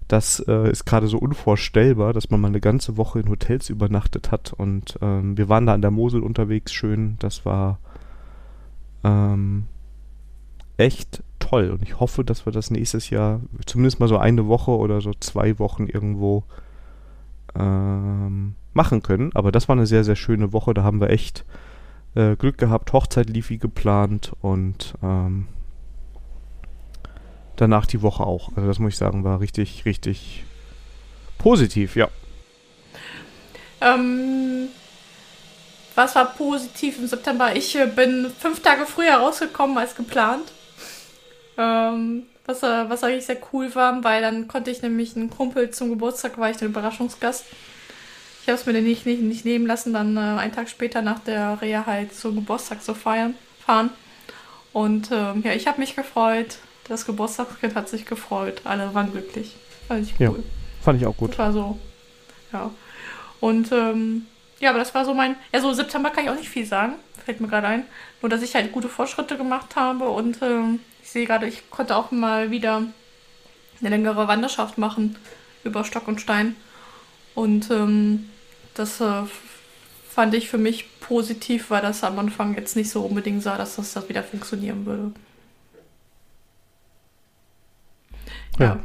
Das 0.07 0.43
äh, 0.47 0.69
ist 0.69 0.85
gerade 0.85 1.07
so 1.07 1.17
unvorstellbar, 1.17 2.13
dass 2.13 2.29
man 2.29 2.41
mal 2.41 2.49
eine 2.49 2.59
ganze 2.59 2.97
Woche 2.97 3.19
in 3.19 3.29
Hotels 3.29 3.69
übernachtet 3.69 4.31
hat. 4.31 4.53
Und 4.53 4.99
ähm, 5.01 5.37
wir 5.37 5.49
waren 5.49 5.65
da 5.65 5.73
an 5.73 5.81
der 5.81 5.91
Mosel 5.91 6.21
unterwegs, 6.21 6.73
schön. 6.73 7.15
Das 7.19 7.45
war 7.45 7.79
ähm, 9.03 9.67
echt 10.81 11.23
toll. 11.39 11.69
Und 11.71 11.81
ich 11.81 11.99
hoffe, 11.99 12.23
dass 12.23 12.45
wir 12.45 12.53
das 12.53 12.71
nächstes 12.71 13.09
Jahr 13.09 13.41
zumindest 13.65 13.99
mal 13.99 14.07
so 14.07 14.17
eine 14.17 14.47
Woche 14.47 14.71
oder 14.71 15.01
so 15.01 15.11
zwei 15.19 15.59
Wochen 15.59 15.87
irgendwo 15.87 16.43
ähm, 17.55 18.55
machen 18.73 19.03
können. 19.03 19.31
Aber 19.33 19.51
das 19.51 19.67
war 19.67 19.75
eine 19.75 19.87
sehr, 19.87 20.03
sehr 20.03 20.15
schöne 20.15 20.53
Woche. 20.53 20.73
Da 20.73 20.83
haben 20.83 21.01
wir 21.01 21.09
echt 21.09 21.45
äh, 22.15 22.35
Glück 22.35 22.57
gehabt. 22.57 22.93
Hochzeit 22.93 23.29
lief 23.29 23.49
wie 23.49 23.57
geplant 23.57 24.31
und 24.41 24.95
ähm, 25.03 25.47
danach 27.55 27.85
die 27.85 28.01
Woche 28.01 28.23
auch. 28.23 28.49
Also 28.55 28.67
das 28.67 28.79
muss 28.79 28.93
ich 28.93 28.97
sagen, 28.97 29.23
war 29.23 29.39
richtig, 29.39 29.85
richtig 29.85 30.43
positiv, 31.37 31.95
ja. 31.95 32.07
Ähm, 33.81 34.67
was 35.95 36.15
war 36.15 36.25
positiv 36.33 36.99
im 36.99 37.07
September? 37.07 37.55
Ich 37.55 37.75
äh, 37.75 37.87
bin 37.87 38.31
fünf 38.37 38.61
Tage 38.61 38.85
früher 38.85 39.15
rausgekommen 39.15 39.77
als 39.77 39.95
geplant. 39.95 40.51
Ähm, 41.61 42.23
was, 42.45 42.63
äh, 42.63 42.89
was 42.89 43.03
eigentlich 43.03 43.25
sehr 43.25 43.37
cool 43.53 43.73
war, 43.75 44.03
weil 44.03 44.21
dann 44.21 44.47
konnte 44.47 44.71
ich 44.71 44.81
nämlich 44.81 45.15
einen 45.15 45.29
Kumpel 45.29 45.69
zum 45.71 45.89
Geburtstag, 45.89 46.37
war 46.37 46.49
ich 46.49 46.57
der 46.57 46.67
Überraschungsgast. 46.67 47.45
Ich 48.41 48.47
habe 48.47 48.57
es 48.57 48.65
mir 48.65 48.73
nicht, 48.81 49.05
nicht, 49.05 49.21
nicht 49.21 49.45
nehmen 49.45 49.67
lassen, 49.67 49.93
dann 49.93 50.17
äh, 50.17 50.19
einen 50.19 50.51
Tag 50.51 50.67
später 50.69 51.01
nach 51.01 51.19
der 51.19 51.61
Reha 51.61 51.85
halt 51.85 52.15
zum 52.15 52.35
Geburtstag 52.35 52.81
zu 52.81 52.95
feiern, 52.95 53.35
fahren. 53.63 53.91
Und 54.73 55.09
ähm, 55.11 55.43
ja, 55.45 55.53
ich 55.53 55.67
habe 55.67 55.79
mich 55.79 55.95
gefreut. 55.95 56.57
Das 56.87 57.05
Geburtstagskind 57.05 57.75
hat 57.75 57.89
sich 57.89 58.05
gefreut. 58.05 58.61
Alle 58.63 58.93
waren 58.93 59.11
glücklich. 59.11 59.55
Fand 59.87 60.05
ich 60.05 60.19
cool. 60.19 60.37
Ja, 60.37 60.43
fand 60.81 60.99
ich 60.99 61.07
auch 61.07 61.15
gut. 61.15 61.31
Das 61.31 61.37
war 61.37 61.53
so. 61.53 61.79
Ja. 62.51 62.71
Und 63.39 63.71
ähm, 63.71 64.25
ja, 64.59 64.69
aber 64.69 64.79
das 64.79 64.95
war 64.95 65.05
so 65.05 65.13
mein. 65.13 65.35
Ja, 65.53 65.61
so 65.61 65.71
September 65.73 66.09
kann 66.09 66.23
ich 66.23 66.29
auch 66.29 66.35
nicht 66.35 66.49
viel 66.49 66.65
sagen. 66.65 66.93
Fällt 67.23 67.39
mir 67.39 67.47
gerade 67.47 67.67
ein. 67.67 67.85
Nur, 68.21 68.29
dass 68.29 68.41
ich 68.41 68.55
halt 68.55 68.71
gute 68.71 68.89
Fortschritte 68.89 69.37
gemacht 69.37 69.75
habe 69.75 70.09
und 70.09 70.41
ähm, 70.41 70.79
sehe 71.11 71.25
gerade, 71.25 71.47
ich 71.47 71.69
konnte 71.69 71.95
auch 71.95 72.11
mal 72.11 72.51
wieder 72.51 72.83
eine 73.79 73.89
längere 73.89 74.27
Wanderschaft 74.27 74.77
machen 74.77 75.17
über 75.63 75.83
Stock 75.83 76.07
und 76.07 76.21
Stein. 76.21 76.55
Und 77.35 77.69
ähm, 77.71 78.29
das 78.73 79.01
äh, 79.01 79.23
fand 80.09 80.33
ich 80.33 80.49
für 80.49 80.57
mich 80.57 80.99
positiv, 80.99 81.69
weil 81.69 81.81
das 81.81 82.03
am 82.03 82.19
Anfang 82.19 82.55
jetzt 82.55 82.75
nicht 82.75 82.89
so 82.89 83.01
unbedingt 83.01 83.43
sah, 83.43 83.57
dass 83.57 83.75
das, 83.75 83.93
das 83.93 84.09
wieder 84.09 84.23
funktionieren 84.23 84.85
würde. 84.85 85.11
Ja. 88.59 88.65
ja. 88.65 88.79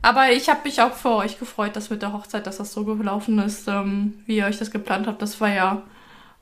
Aber 0.00 0.30
ich 0.30 0.48
habe 0.48 0.60
mich 0.64 0.80
auch 0.80 0.94
für 0.94 1.16
euch 1.16 1.38
gefreut, 1.38 1.74
dass 1.74 1.90
mit 1.90 2.02
der 2.02 2.12
Hochzeit, 2.12 2.46
dass 2.46 2.58
das 2.58 2.72
so 2.72 2.84
gelaufen 2.84 3.38
ist, 3.40 3.66
ähm, 3.68 4.14
wie 4.26 4.36
ihr 4.36 4.46
euch 4.46 4.58
das 4.58 4.70
geplant 4.70 5.06
habt. 5.06 5.20
Das 5.20 5.40
war 5.40 5.52
ja, 5.52 5.82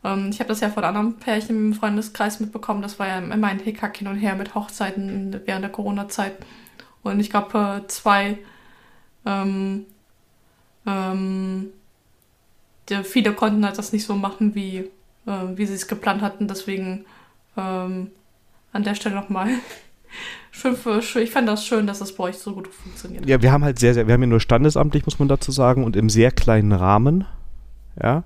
ähm, 0.06 0.30
ich 0.30 0.38
habe 0.38 0.48
das 0.48 0.60
ja 0.60 0.70
von 0.70 0.84
anderen 0.84 1.16
Pärchen 1.16 1.56
im 1.56 1.74
Freundeskreis 1.74 2.38
mitbekommen. 2.38 2.82
Das 2.82 2.98
war 2.98 3.08
ja 3.08 3.18
immer 3.18 3.48
ein 3.48 3.58
Hickhack 3.58 3.96
hin 3.96 4.08
und 4.08 4.16
her 4.16 4.36
mit 4.36 4.54
Hochzeiten 4.54 5.40
während 5.44 5.64
der 5.64 5.72
Corona-Zeit. 5.72 6.34
Und 7.02 7.18
ich 7.20 7.30
glaube, 7.30 7.82
äh, 7.82 7.88
zwei, 7.88 8.38
ähm, 9.24 9.84
ähm, 10.86 11.66
die, 12.88 13.02
viele 13.02 13.32
konnten 13.32 13.64
halt 13.64 13.78
das 13.78 13.92
nicht 13.92 14.06
so 14.06 14.14
machen, 14.14 14.54
wie, 14.54 14.78
äh, 15.26 15.56
wie 15.56 15.66
sie 15.66 15.74
es 15.74 15.88
geplant 15.88 16.22
hatten. 16.22 16.46
Deswegen 16.46 17.04
ähm, 17.56 18.12
an 18.72 18.84
der 18.84 18.94
Stelle 18.94 19.16
nochmal 19.16 19.48
schön 20.52 20.76
für, 20.76 21.00
ich 21.00 21.30
fand 21.30 21.48
das 21.48 21.66
schön, 21.66 21.86
dass 21.88 21.98
das 21.98 22.14
bei 22.14 22.24
euch 22.24 22.38
so 22.38 22.54
gut 22.54 22.68
funktioniert. 22.68 23.26
Ja, 23.26 23.42
wir 23.42 23.50
haben 23.50 23.64
halt 23.64 23.80
sehr, 23.80 23.94
sehr, 23.94 24.06
wir 24.06 24.14
haben 24.14 24.22
ja 24.22 24.28
nur 24.28 24.40
standesamtlich, 24.40 25.04
muss 25.04 25.18
man 25.18 25.26
dazu 25.26 25.50
sagen, 25.50 25.82
und 25.82 25.96
im 25.96 26.08
sehr 26.10 26.30
kleinen 26.30 26.72
Rahmen. 26.72 27.24
Ja. 28.00 28.22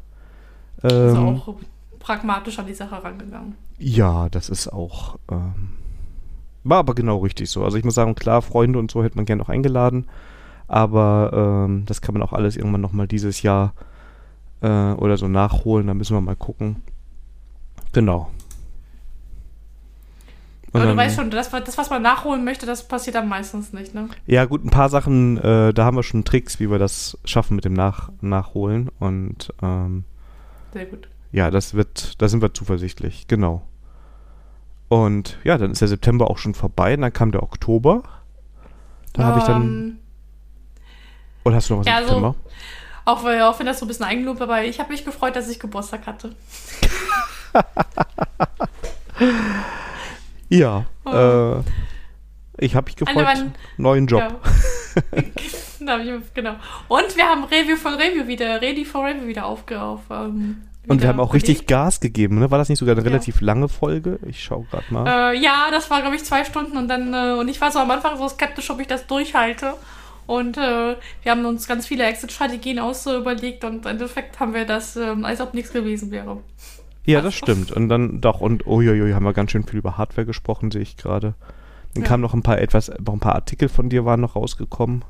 Ähm, 0.82 1.08
ist 1.08 1.16
auch 1.16 1.56
pragmatisch 2.00 2.58
an 2.58 2.66
die 2.66 2.74
Sache 2.74 3.02
rangegangen. 3.02 3.54
Ja, 3.78 4.28
das 4.28 4.48
ist 4.48 4.68
auch. 4.68 5.18
Ähm, 5.30 5.70
war 6.64 6.78
aber 6.78 6.94
genau 6.94 7.18
richtig 7.18 7.48
so. 7.48 7.64
Also 7.64 7.78
ich 7.78 7.84
muss 7.84 7.94
sagen, 7.94 8.16
klar, 8.16 8.42
Freunde 8.42 8.78
und 8.78 8.90
so 8.90 9.04
hätte 9.04 9.16
man 9.16 9.26
gerne 9.26 9.40
noch 9.40 9.48
eingeladen. 9.48 10.06
Aber 10.66 11.66
ähm, 11.68 11.84
das 11.86 12.00
kann 12.00 12.12
man 12.12 12.22
auch 12.22 12.32
alles 12.32 12.56
irgendwann 12.56 12.80
nochmal 12.80 13.06
dieses 13.06 13.42
Jahr 13.42 13.72
äh, 14.60 14.92
oder 14.92 15.16
so 15.16 15.28
nachholen. 15.28 15.86
Da 15.86 15.94
müssen 15.94 16.16
wir 16.16 16.20
mal 16.20 16.36
gucken. 16.36 16.82
Genau. 17.92 18.30
Aber 20.72 20.86
du 20.86 20.96
weißt 20.96 21.16
schon, 21.16 21.30
das, 21.30 21.50
das, 21.50 21.78
was 21.78 21.90
man 21.90 22.02
nachholen 22.02 22.44
möchte, 22.44 22.64
das 22.64 22.86
passiert 22.86 23.16
dann 23.16 23.28
meistens 23.28 23.72
nicht, 23.72 23.92
ne? 23.92 24.08
Ja, 24.26 24.44
gut, 24.44 24.64
ein 24.64 24.70
paar 24.70 24.88
Sachen, 24.88 25.36
äh, 25.38 25.74
da 25.74 25.84
haben 25.84 25.96
wir 25.96 26.04
schon 26.04 26.24
Tricks, 26.24 26.60
wie 26.60 26.70
wir 26.70 26.78
das 26.78 27.18
schaffen 27.24 27.56
mit 27.56 27.64
dem 27.64 27.72
Nach 27.72 28.10
Nachholen. 28.20 28.88
Und 29.00 29.52
ähm, 29.62 30.04
sehr 30.72 30.86
gut. 30.86 31.08
Ja, 31.32 31.50
das 31.50 31.74
wird, 31.74 32.20
da 32.20 32.28
sind 32.28 32.42
wir 32.42 32.52
zuversichtlich, 32.54 33.28
genau. 33.28 33.62
Und 34.88 35.38
ja, 35.44 35.56
dann 35.58 35.70
ist 35.70 35.80
der 35.80 35.88
September 35.88 36.30
auch 36.30 36.38
schon 36.38 36.54
vorbei, 36.54 36.94
und 36.94 37.02
dann 37.02 37.12
kam 37.12 37.30
der 37.30 37.42
Oktober. 37.42 38.02
Da 39.12 39.22
um, 39.22 39.28
habe 39.28 39.38
ich 39.38 39.44
dann. 39.44 39.62
Ähm, 39.62 39.98
Oder 41.44 41.56
hast 41.56 41.70
du 41.70 41.74
noch 41.74 41.80
was 41.80 41.86
ja, 41.86 41.98
im 41.98 42.04
September? 42.04 42.34
Also, 43.04 43.28
auch, 43.28 43.52
auch 43.52 43.58
wenn 43.58 43.66
das 43.66 43.78
so 43.78 43.84
ein 43.84 43.88
bisschen 43.88 44.06
Eigenlob 44.06 44.38
dabei, 44.38 44.68
ich 44.68 44.80
habe 44.80 44.90
mich 44.90 45.04
gefreut, 45.04 45.36
dass 45.36 45.48
ich 45.48 45.60
Geburtstag 45.60 46.06
hatte. 46.06 46.34
Ja. 50.50 50.84
Oh. 51.04 51.10
Äh, 51.10 51.62
ich 52.58 52.74
habe 52.74 52.86
mich 52.86 52.96
gefreut. 52.96 53.24
Meine, 53.24 53.52
neuen 53.78 54.06
Job. 54.06 54.40
Ja. 55.80 55.98
genau. 56.34 56.56
Und 56.88 57.16
wir 57.16 57.24
haben 57.24 57.44
Review 57.44 57.76
von 57.76 57.94
Review 57.94 58.26
wieder, 58.26 58.60
Ready 58.60 58.84
for 58.84 59.06
Review 59.06 59.26
wieder 59.26 59.46
aufgerufen. 59.46 60.04
Ähm, 60.10 60.62
und 60.90 61.02
wir 61.02 61.08
haben 61.08 61.20
auch 61.20 61.34
richtig 61.34 61.66
Gas 61.66 62.00
gegeben, 62.00 62.40
ne? 62.40 62.50
War 62.50 62.58
das 62.58 62.68
nicht 62.68 62.78
sogar 62.78 62.96
eine 62.96 63.04
relativ 63.04 63.40
ja. 63.40 63.46
lange 63.46 63.68
Folge? 63.68 64.18
Ich 64.26 64.42
schaue 64.42 64.64
gerade 64.70 64.92
mal. 64.92 65.06
Äh, 65.32 65.38
ja, 65.38 65.68
das 65.70 65.88
war, 65.88 66.00
glaube 66.00 66.16
ich, 66.16 66.24
zwei 66.24 66.44
Stunden 66.44 66.76
und 66.76 66.88
dann, 66.88 67.14
äh, 67.14 67.38
und 67.38 67.48
ich 67.48 67.60
war 67.60 67.70
so 67.70 67.78
am 67.78 67.90
Anfang 67.90 68.18
so 68.18 68.28
skeptisch, 68.28 68.70
ob 68.70 68.80
ich 68.80 68.88
das 68.88 69.06
durchhalte. 69.06 69.74
Und 70.26 70.56
äh, 70.56 70.96
wir 71.22 71.32
haben 71.32 71.44
uns 71.44 71.68
ganz 71.68 71.86
viele 71.86 72.04
Exit-Strategien 72.04 72.78
aus 72.78 73.06
überlegt 73.06 73.64
und 73.64 73.84
im 73.84 73.90
Endeffekt 73.90 74.40
haben 74.40 74.52
wir 74.52 74.64
das, 74.64 74.96
ähm, 74.96 75.24
als 75.24 75.40
ob 75.40 75.54
nichts 75.54 75.72
gewesen 75.72 76.10
wäre. 76.10 76.38
Ja, 77.04 77.20
das 77.20 77.34
stimmt. 77.34 77.72
Und 77.72 77.88
dann 77.88 78.20
doch, 78.20 78.40
und 78.40 78.66
uiuiui, 78.66 79.12
haben 79.12 79.24
wir 79.24 79.32
ganz 79.32 79.52
schön 79.52 79.64
viel 79.64 79.78
über 79.78 79.96
Hardware 79.96 80.26
gesprochen, 80.26 80.70
sehe 80.70 80.82
ich 80.82 80.96
gerade. 80.96 81.34
Dann 81.94 82.02
ja. 82.02 82.08
kamen 82.08 82.20
noch 82.20 82.34
ein 82.34 82.42
paar 82.42 82.58
etwas, 82.58 82.90
noch 83.04 83.14
ein 83.14 83.20
paar 83.20 83.34
Artikel 83.34 83.68
von 83.68 83.88
dir 83.88 84.04
waren 84.04 84.20
noch 84.20 84.36
rausgekommen. 84.36 85.04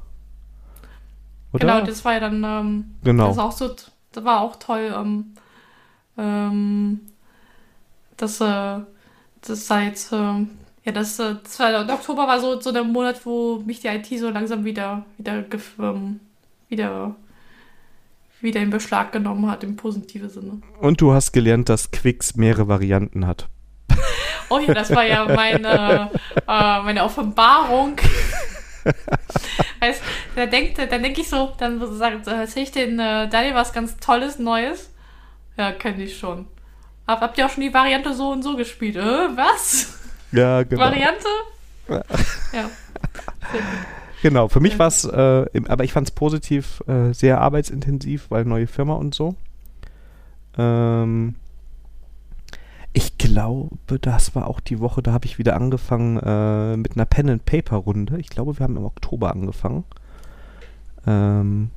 Oder? 1.53 1.67
Genau, 1.67 1.87
das 1.87 2.05
war 2.05 2.15
ja 2.15 2.21
dann, 2.21 2.45
ähm, 2.45 2.85
genau. 3.03 3.29
das 3.29 3.39
auch 3.39 3.53
so, 3.53 3.75
das 4.13 4.25
war 4.25 4.41
auch 4.41 4.57
toll, 4.57 4.95
ähm, 4.97 5.35
ähm, 6.21 7.01
dass, 8.17 8.41
äh, 8.41 8.81
das 9.41 9.67
seit, 9.67 10.13
äh, 10.13 10.47
ja, 10.85 10.93
das, 10.93 11.19
äh, 11.19 11.37
das 11.43 11.59
war, 11.59 11.89
Oktober 11.89 12.27
war 12.27 12.41
so, 12.41 12.61
so 12.61 12.73
der 12.73 12.85
Monat, 12.85 13.25
wo 13.25 13.61
mich 13.65 13.81
die 13.81 13.89
IT 13.89 14.07
so 14.19 14.31
langsam 14.31 14.65
wieder, 14.65 15.05
wieder, 15.19 15.45
ähm, 15.79 16.21
wieder 16.69 17.17
wieder 18.43 18.61
in 18.61 18.71
Beschlag 18.71 19.13
genommen 19.13 19.51
hat, 19.51 19.65
im 19.65 19.77
positiven 19.77 20.29
Sinne. 20.29 20.61
Und 20.81 21.01
du 21.01 21.13
hast 21.13 21.33
gelernt, 21.33 21.69
dass 21.69 21.91
Quicks 21.91 22.37
mehrere 22.37 22.69
Varianten 22.69 23.27
hat. 23.27 23.49
oh 24.49 24.59
ja, 24.59 24.73
das 24.75 24.95
war 24.95 25.05
ja 25.05 25.27
meine, 25.27 26.11
äh, 26.37 26.83
meine 26.83 27.05
Offenbarung. 27.05 27.97
weißt, 29.81 30.03
da 30.37 30.47
denkt, 30.47 30.79
dann 30.79 31.03
denke 31.03 31.21
ich 31.21 31.29
so, 31.29 31.53
dann 31.59 31.81
erzähle 31.81 32.65
ich 32.65 32.73
den 32.73 32.99
äh, 32.99 33.29
Daniel 33.29 33.55
was 33.55 33.73
ganz 33.73 33.97
Tolles, 33.99 34.39
Neues. 34.39 34.91
Ja, 35.61 35.73
kenne 35.73 36.05
ich 36.05 36.17
schon. 36.17 36.47
Aber 37.05 37.21
habt 37.21 37.37
ihr 37.37 37.45
auch 37.45 37.51
schon 37.51 37.63
die 37.63 37.75
Variante 37.75 38.15
so 38.15 38.31
und 38.31 38.43
so 38.43 38.57
gespielt? 38.57 38.97
Äh, 38.97 39.01
was? 39.37 39.99
Ja, 40.33 40.63
genau. 40.63 40.81
Variante? 40.81 41.27
Ja. 41.87 42.03
ja. 42.55 42.71
Genau, 44.23 44.49
für 44.49 44.61
mich 44.61 44.79
war 44.79 44.87
es, 44.87 45.05
äh, 45.05 45.45
aber 45.69 45.85
ich 45.85 45.93
fand 45.93 46.09
es 46.09 46.15
positiv, 46.15 46.83
äh, 46.87 47.13
sehr 47.13 47.43
arbeitsintensiv, 47.43 48.31
weil 48.31 48.47
neue 48.47 48.67
Firma 48.67 48.95
und 48.95 49.15
so. 49.15 49.35
Ähm, 50.57 51.35
ich 52.95 53.19
glaube, 53.19 53.99
das 54.01 54.35
war 54.35 54.47
auch 54.47 54.61
die 54.61 54.81
Woche, 54.81 55.03
da 55.03 55.13
habe 55.13 55.27
ich 55.27 55.39
wieder 55.39 55.57
angefangen 55.57 56.17
äh, 56.17 56.79
mit 56.79 56.97
einer 56.97 57.05
Pen-and-Paper-Runde. 57.05 58.19
Ich 58.19 58.31
glaube, 58.31 58.59
wir 58.59 58.65
haben 58.65 58.79
im 58.79 58.85
Oktober 58.87 59.31
angefangen. 59.31 59.85
Ähm, 61.07 61.71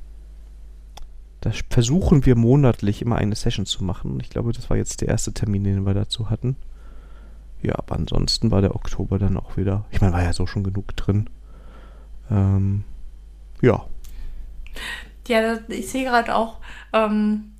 da 1.44 1.50
versuchen 1.68 2.24
wir 2.24 2.36
monatlich 2.36 3.02
immer 3.02 3.16
eine 3.16 3.34
Session 3.34 3.66
zu 3.66 3.84
machen. 3.84 4.18
Ich 4.20 4.30
glaube, 4.30 4.52
das 4.52 4.70
war 4.70 4.78
jetzt 4.78 5.02
der 5.02 5.08
erste 5.08 5.34
Termin, 5.34 5.62
den 5.62 5.84
wir 5.84 5.92
dazu 5.92 6.30
hatten. 6.30 6.56
Ja, 7.60 7.74
aber 7.76 7.96
ansonsten 7.96 8.50
war 8.50 8.62
der 8.62 8.74
Oktober 8.74 9.18
dann 9.18 9.36
auch 9.36 9.58
wieder. 9.58 9.84
Ich 9.90 10.00
meine, 10.00 10.14
war 10.14 10.22
ja 10.22 10.32
so 10.32 10.46
schon 10.46 10.64
genug 10.64 10.96
drin. 10.96 11.28
Ähm, 12.30 12.84
ja. 13.60 13.84
Ja, 15.28 15.58
ich 15.68 15.90
sehe 15.90 16.04
gerade 16.04 16.34
auch, 16.34 16.60
ähm, 16.94 17.52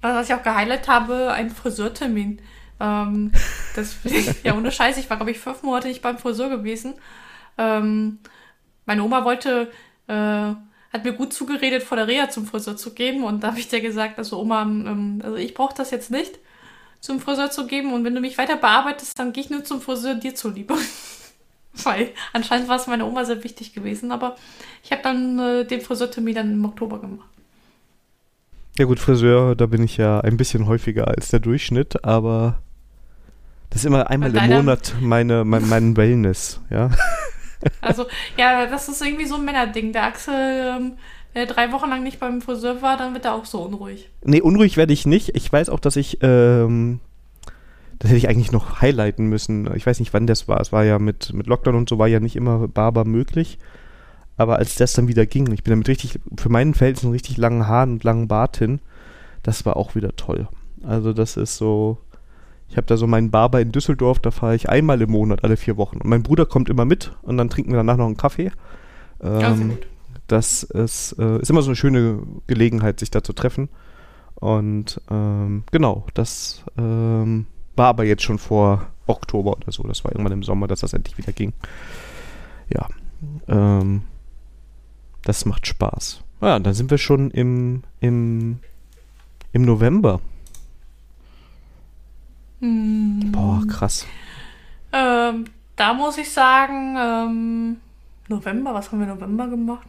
was 0.00 0.28
ich 0.28 0.34
auch 0.34 0.42
gehighlightet 0.42 0.88
habe, 0.88 1.30
ein 1.32 1.50
Friseurtermin. 1.50 2.40
Ähm, 2.80 3.30
das, 3.76 3.96
ja, 4.42 4.56
ohne 4.56 4.72
Scheiß, 4.72 4.98
ich 4.98 5.08
war, 5.08 5.18
glaube 5.18 5.30
ich, 5.30 5.38
fünf 5.38 5.62
Monate 5.62 5.86
nicht 5.86 6.02
beim 6.02 6.18
Friseur 6.18 6.48
gewesen. 6.48 6.94
Ähm, 7.58 8.18
meine 8.86 9.04
Oma 9.04 9.24
wollte, 9.24 9.70
äh, 10.08 10.52
hat 10.94 11.04
mir 11.04 11.12
gut 11.12 11.32
zugeredet, 11.32 11.82
vor 11.82 11.96
der 11.96 12.06
Reha 12.06 12.30
zum 12.30 12.46
Friseur 12.46 12.76
zu 12.76 12.94
geben. 12.94 13.24
Und 13.24 13.42
da 13.42 13.48
habe 13.48 13.58
ich 13.58 13.68
dir 13.68 13.80
gesagt, 13.80 14.16
also 14.16 14.40
Oma, 14.40 14.62
ähm, 14.62 15.20
also 15.24 15.36
ich 15.36 15.52
brauche 15.52 15.74
das 15.76 15.90
jetzt 15.90 16.10
nicht, 16.10 16.38
zum 17.00 17.20
Friseur 17.20 17.50
zu 17.50 17.66
geben. 17.66 17.92
Und 17.92 18.04
wenn 18.04 18.14
du 18.14 18.20
mich 18.20 18.38
weiter 18.38 18.56
bearbeitest, 18.56 19.18
dann 19.18 19.32
gehe 19.32 19.42
ich 19.42 19.50
nur 19.50 19.64
zum 19.64 19.80
Friseur 19.80 20.14
dir 20.14 20.36
zuliebe. 20.36 20.76
Weil 21.82 22.10
anscheinend 22.32 22.68
war 22.68 22.76
es 22.76 22.86
meiner 22.86 23.08
Oma 23.08 23.24
sehr 23.24 23.42
wichtig 23.42 23.74
gewesen. 23.74 24.12
Aber 24.12 24.36
ich 24.84 24.92
habe 24.92 25.02
dann 25.02 25.38
äh, 25.40 25.64
den 25.64 25.80
Friseurtermin 25.80 26.34
dann 26.36 26.52
im 26.52 26.64
Oktober 26.64 27.00
gemacht. 27.00 27.28
Ja 28.78 28.84
gut, 28.84 29.00
Friseur, 29.00 29.56
da 29.56 29.66
bin 29.66 29.82
ich 29.82 29.96
ja 29.96 30.20
ein 30.20 30.36
bisschen 30.36 30.66
häufiger 30.66 31.08
als 31.08 31.28
der 31.28 31.40
Durchschnitt, 31.40 32.04
aber 32.04 32.60
das 33.70 33.80
ist 33.80 33.86
immer 33.86 34.10
einmal 34.10 34.34
im 34.34 34.50
Monat 34.50 34.94
meine, 35.00 35.44
mein, 35.44 35.68
mein 35.68 35.96
Wellness, 35.96 36.60
ja. 36.70 36.90
Also, 37.80 38.06
ja, 38.36 38.66
das 38.66 38.88
ist 38.88 39.02
irgendwie 39.02 39.26
so 39.26 39.36
ein 39.36 39.44
Männerding. 39.44 39.92
Der 39.92 40.04
Axel, 40.04 40.34
ähm, 40.34 40.92
der 41.34 41.46
drei 41.46 41.72
Wochen 41.72 41.90
lang 41.90 42.02
nicht 42.02 42.20
beim 42.20 42.40
Friseur 42.40 42.82
war, 42.82 42.96
dann 42.96 43.14
wird 43.14 43.24
er 43.24 43.34
auch 43.34 43.44
so 43.44 43.62
unruhig. 43.62 44.08
Nee, 44.22 44.40
unruhig 44.40 44.76
werde 44.76 44.92
ich 44.92 45.06
nicht. 45.06 45.36
Ich 45.36 45.52
weiß 45.52 45.68
auch, 45.68 45.80
dass 45.80 45.96
ich, 45.96 46.18
ähm, 46.22 47.00
das 47.98 48.10
hätte 48.10 48.18
ich 48.18 48.28
eigentlich 48.28 48.52
noch 48.52 48.80
highlighten 48.80 49.26
müssen. 49.26 49.74
Ich 49.74 49.86
weiß 49.86 50.00
nicht, 50.00 50.14
wann 50.14 50.26
das 50.26 50.48
war. 50.48 50.60
Es 50.60 50.72
war 50.72 50.84
ja 50.84 50.98
mit, 50.98 51.32
mit 51.32 51.46
Lockdown 51.46 51.74
und 51.74 51.88
so 51.88 51.98
war 51.98 52.08
ja 52.08 52.20
nicht 52.20 52.36
immer 52.36 52.68
Barber 52.68 53.04
möglich. 53.04 53.58
Aber 54.36 54.56
als 54.56 54.74
das 54.74 54.94
dann 54.94 55.08
wieder 55.08 55.26
ging, 55.26 55.50
ich 55.52 55.62
bin 55.62 55.72
damit 55.72 55.88
richtig, 55.88 56.18
für 56.36 56.48
meinen 56.48 56.74
Verhältnissen 56.74 57.12
richtig 57.12 57.36
langen 57.36 57.68
Haaren 57.68 57.92
und 57.92 58.04
langen 58.04 58.28
Bart 58.28 58.56
hin, 58.56 58.80
das 59.42 59.64
war 59.64 59.76
auch 59.76 59.94
wieder 59.94 60.16
toll. 60.16 60.48
Also 60.82 61.12
das 61.12 61.36
ist 61.36 61.56
so, 61.56 61.98
ich 62.74 62.76
habe 62.76 62.88
da 62.88 62.96
so 62.96 63.06
meinen 63.06 63.30
Barber 63.30 63.60
in 63.60 63.70
Düsseldorf, 63.70 64.18
da 64.18 64.32
fahre 64.32 64.56
ich 64.56 64.68
einmal 64.68 65.00
im 65.00 65.12
Monat, 65.12 65.44
alle 65.44 65.56
vier 65.56 65.76
Wochen. 65.76 65.98
Und 65.98 66.06
mein 66.06 66.24
Bruder 66.24 66.44
kommt 66.44 66.68
immer 66.68 66.84
mit 66.84 67.12
und 67.22 67.36
dann 67.36 67.48
trinken 67.48 67.70
wir 67.70 67.76
danach 67.76 67.96
noch 67.96 68.06
einen 68.06 68.16
Kaffee. 68.16 68.50
Ähm, 69.22 69.78
das 70.26 70.64
ist, 70.64 71.12
äh, 71.20 71.38
ist 71.38 71.50
immer 71.50 71.62
so 71.62 71.68
eine 71.68 71.76
schöne 71.76 72.18
Gelegenheit, 72.48 72.98
sich 72.98 73.12
da 73.12 73.22
zu 73.22 73.32
treffen. 73.32 73.68
Und 74.34 75.00
ähm, 75.08 75.62
genau, 75.70 76.04
das 76.14 76.64
ähm, 76.76 77.46
war 77.76 77.86
aber 77.86 78.06
jetzt 78.06 78.24
schon 78.24 78.40
vor 78.40 78.88
Oktober 79.06 79.52
oder 79.52 79.70
so. 79.70 79.84
Das 79.84 80.02
war 80.02 80.10
irgendwann 80.10 80.32
im 80.32 80.42
Sommer, 80.42 80.66
dass 80.66 80.80
das 80.80 80.94
endlich 80.94 81.16
wieder 81.16 81.32
ging. 81.32 81.52
Ja. 82.74 82.88
Ähm, 83.46 84.02
das 85.22 85.44
macht 85.44 85.68
Spaß. 85.68 86.24
Ja, 86.40 86.58
dann 86.58 86.74
sind 86.74 86.90
wir 86.90 86.98
schon 86.98 87.30
im, 87.30 87.84
im, 88.00 88.58
im 89.52 89.62
November. 89.62 90.18
Hm. 92.60 93.32
Boah, 93.32 93.62
krass. 93.68 94.06
Ähm, 94.92 95.46
da 95.76 95.92
muss 95.92 96.18
ich 96.18 96.30
sagen, 96.30 96.96
ähm, 96.98 97.76
November, 98.28 98.74
was 98.74 98.90
haben 98.90 99.00
wir 99.00 99.06
November 99.06 99.48
gemacht? 99.48 99.88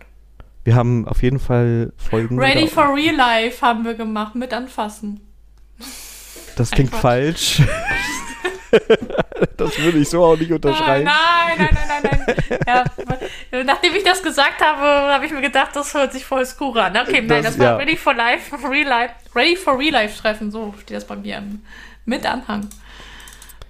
Wir 0.63 0.75
haben 0.75 1.07
auf 1.07 1.21
jeden 1.21 1.39
Fall 1.39 1.93
Folgen. 1.95 2.39
Ready 2.39 2.67
for 2.67 2.95
Real 2.95 3.15
Life 3.15 3.63
haben 3.65 3.85
wir 3.85 3.93
gemacht, 3.93 4.33
mit 4.33 4.51
anfassen. 4.51 5.21
Das 6.55 6.71
klingt 6.71 6.93
falsch. 6.95 7.61
das 9.57 9.77
würde 9.77 9.99
ich 9.99 10.09
so 10.09 10.23
auch 10.23 10.37
nicht 10.37 10.51
unterschreiben. 10.51 11.05
Nein, 11.05 11.57
nein, 11.57 11.69
nein, 11.71 12.01
nein, 12.03 12.25
nein. 12.25 12.35
Ja, 13.51 13.63
nachdem 13.63 13.93
ich 13.93 14.03
das 14.03 14.23
gesagt 14.23 14.59
habe, 14.59 15.13
habe 15.13 15.25
ich 15.25 15.31
mir 15.31 15.41
gedacht, 15.41 15.75
das 15.75 15.93
hört 15.93 16.13
sich 16.13 16.25
voll 16.25 16.45
skur 16.45 16.75
an. 16.77 16.97
Okay, 16.97 17.21
nein, 17.21 17.43
das, 17.43 17.55
das 17.55 17.59
war 17.59 17.65
ja. 17.65 17.75
Ready 17.75 17.95
for 17.95 18.15
Life, 18.15 18.55
Real 18.67 18.87
Life, 18.87 19.13
Ready 19.35 19.55
for 19.55 19.77
Real 19.77 19.93
Life 19.93 20.19
Treffen, 20.19 20.49
so 20.49 20.73
steht 20.81 20.97
das 20.97 21.05
bei 21.05 21.15
mir 21.15 21.43
mit 22.05 22.25
Anhang. 22.25 22.69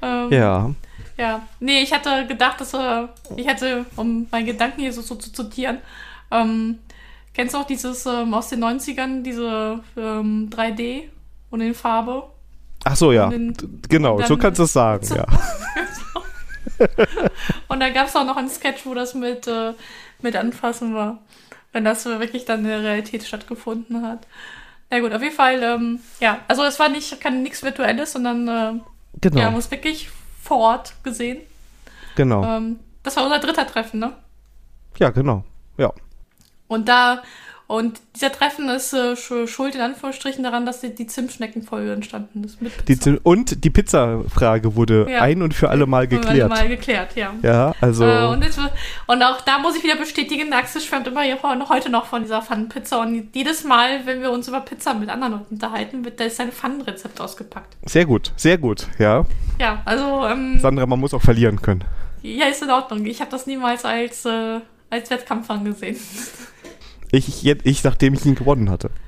Ähm, 0.02 0.32
ja. 0.32 0.72
Ja, 1.18 1.48
nee, 1.60 1.82
ich 1.82 1.94
hatte 1.94 2.28
gedacht, 2.28 2.60
dass 2.60 2.74
äh, 2.74 3.08
ich 3.38 3.48
hätte, 3.48 3.86
um 3.96 4.28
meinen 4.32 4.46
Gedanken 4.46 4.82
hier 4.82 4.92
so, 4.92 5.02
so 5.02 5.16
zu 5.16 5.32
zitieren, 5.32 5.78
ähm, 6.30 6.80
kennst 7.34 7.54
du 7.54 7.60
auch 7.60 7.68
dieses 7.68 8.06
ähm, 8.06 8.34
aus 8.34 8.50
den 8.50 8.62
90ern, 8.64 9.24
diese 9.24 9.80
ähm, 9.96 10.50
3D 10.52 11.04
und 11.52 11.62
in 11.62 11.74
Farbe? 11.74 12.24
Ach 12.84 12.96
so, 12.96 13.14
ja. 13.14 13.30
Den, 13.30 13.56
genau, 13.88 14.18
dann, 14.20 14.28
so 14.28 14.38
kannst 14.38 14.60
du 14.60 14.64
es 14.64 14.74
sagen, 14.74 15.06
so, 15.06 15.16
ja. 15.16 15.26
und 17.70 17.80
da 17.80 17.90
gab 17.90 18.08
es 18.08 18.16
auch 18.16 18.26
noch 18.26 18.36
einen 18.36 18.50
Sketch, 18.50 18.86
wo 18.86 18.94
das 18.94 19.14
mit, 19.14 19.48
äh, 19.48 19.74
mit 20.22 20.36
Anfassen 20.36 20.94
war. 20.94 21.20
Wenn 21.72 21.86
das 21.86 22.06
wirklich 22.06 22.46
dann 22.46 22.60
in 22.60 22.68
der 22.68 22.84
Realität 22.84 23.24
stattgefunden 23.24 24.06
hat. 24.06 24.28
Na 24.96 25.02
gut, 25.02 25.12
auf 25.12 25.22
jeden 25.22 25.36
Fall, 25.36 25.62
ähm, 25.62 26.00
ja, 26.22 26.40
also 26.48 26.64
es 26.64 26.80
war 26.80 26.88
nicht 26.88 27.20
kein 27.20 27.44
nichts 27.44 27.64
Virtuelles, 27.64 28.14
sondern 28.14 28.48
äh, 28.48 28.80
genau. 29.20 29.36
wir 29.36 29.46
haben 29.46 29.56
uns 29.56 29.70
wirklich 29.70 30.10
vor 30.42 30.58
Ort 30.60 30.94
gesehen. 31.04 31.42
Genau. 32.16 32.42
Ähm, 32.46 32.80
das 33.04 33.18
war 33.18 33.26
unser 33.26 33.40
dritter 33.40 33.68
Treffen, 33.68 34.00
ne? 34.00 34.14
Ja, 34.98 35.10
genau. 35.10 35.44
Ja. 35.78 35.92
Und 36.70 36.88
da 36.88 37.24
und 37.68 38.00
dieser 38.16 38.32
Treffen 38.32 38.70
ist 38.70 38.94
äh, 38.94 39.16
schuld 39.16 39.74
in 39.74 39.82
Anführungsstrichen 39.82 40.44
daran, 40.44 40.68
dass 40.68 40.82
die, 40.82 40.94
die 40.94 41.08
Zimtschneckenfolge 41.08 41.94
entstanden 41.94 42.44
ist. 42.44 42.60
Die 42.88 43.20
und 43.24 43.64
die 43.64 43.72
Pizza-Frage 43.72 44.76
wurde 44.76 45.08
ja. 45.10 45.22
ein 45.22 45.42
und 45.42 45.56
für 45.56 45.70
alle 45.70 45.88
Mal 45.88 46.08
geklärt. 46.08 46.52
Alle 46.52 46.62
Mal 46.62 46.68
geklärt, 46.68 47.16
ja. 47.16 47.34
Ja, 47.42 47.74
also. 47.82 48.06
Äh, 48.06 48.28
und, 48.28 48.44
jetzt, 48.44 48.60
und, 49.08 49.24
auch 49.24 49.42
da 49.42 49.58
muss 49.58 49.76
ich 49.76 49.84
wieder 49.84 49.96
bestätigen, 49.96 50.54
Axel 50.54 50.80
schwärmt 50.80 51.08
immer 51.08 51.24
heute 51.70 51.90
noch 51.90 52.06
von 52.06 52.22
dieser 52.22 52.44
Pfannenpizza. 52.44 53.02
Und 53.02 53.30
jedes 53.34 53.64
Mal, 53.64 54.06
wenn 54.06 54.22
wir 54.22 54.32
uns 54.32 54.48
über 54.48 54.62
Pizza 54.62 54.94
mit 54.94 55.10
anderen 55.10 55.34
Leuten 55.34 55.56
unterhalten, 55.56 56.06
wird 56.06 56.20
da 56.20 56.26
ist 56.26 56.38
sein 56.38 56.52
Pfannenrezept 56.52 57.20
ausgepackt. 57.20 57.78
Sehr 57.86 58.06
gut, 58.06 58.32
sehr 58.36 58.60
gut, 58.60 58.88
ja. 59.00 59.26
Ja, 59.60 59.82
also. 59.86 60.28
Ähm, 60.28 60.60
Sandra, 60.60 60.86
man 60.86 61.00
muss 61.00 61.16
auch 61.16 61.22
verlieren 61.22 61.60
können. 61.62 61.84
Ja, 62.22 62.46
ist 62.46 62.62
in 62.62 62.70
Ordnung. 62.70 63.06
Ich 63.08 63.22
habe 63.22 63.32
das 63.32 63.48
niemals 63.48 63.86
als, 63.86 64.26
äh, 64.26 64.60
als 64.92 65.10
Wettkampf 65.10 65.50
angesehen. 65.50 65.98
Ich, 67.16 67.46
ich, 67.46 67.66
ich, 67.66 67.84
nachdem 67.84 68.14
ich 68.14 68.26
ihn 68.26 68.36
gewonnen 68.36 68.70
hatte. 68.70 68.92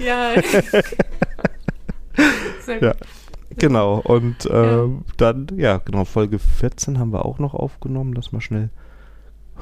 Ja. 0.00 0.32
Sehr 2.60 2.80
gut. 2.80 2.82
Ja. 2.82 2.94
Genau, 3.58 3.98
und 3.98 4.46
äh, 4.46 4.84
ja. 4.84 4.88
dann, 5.18 5.48
ja, 5.56 5.76
genau, 5.76 6.06
Folge 6.06 6.38
14 6.38 6.98
haben 6.98 7.12
wir 7.12 7.26
auch 7.26 7.38
noch 7.38 7.52
aufgenommen. 7.52 8.14
Lass 8.14 8.32
mal 8.32 8.40
schnell. 8.40 8.70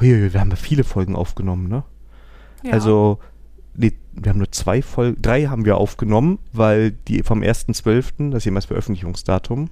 Hui, 0.00 0.32
wir 0.32 0.40
haben 0.40 0.50
ja 0.50 0.56
viele 0.56 0.84
Folgen 0.84 1.16
aufgenommen, 1.16 1.66
ne? 1.68 1.82
Ja. 2.62 2.72
Also, 2.72 3.18
nee, 3.74 3.94
wir 4.12 4.30
haben 4.30 4.38
nur 4.38 4.52
zwei 4.52 4.80
Folgen, 4.82 5.20
drei 5.20 5.46
haben 5.46 5.64
wir 5.64 5.76
aufgenommen, 5.76 6.38
weil 6.52 6.92
die 6.92 7.24
vom 7.24 7.40
1.12., 7.40 8.30
das 8.30 8.38
ist 8.38 8.44
jemals 8.44 8.66
Veröffentlichungsdatum, 8.66 9.70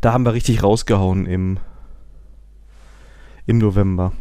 da 0.00 0.12
haben 0.12 0.24
wir 0.24 0.32
richtig 0.32 0.64
rausgehauen 0.64 1.26
im, 1.26 1.58
im 3.46 3.58
November. 3.58 4.12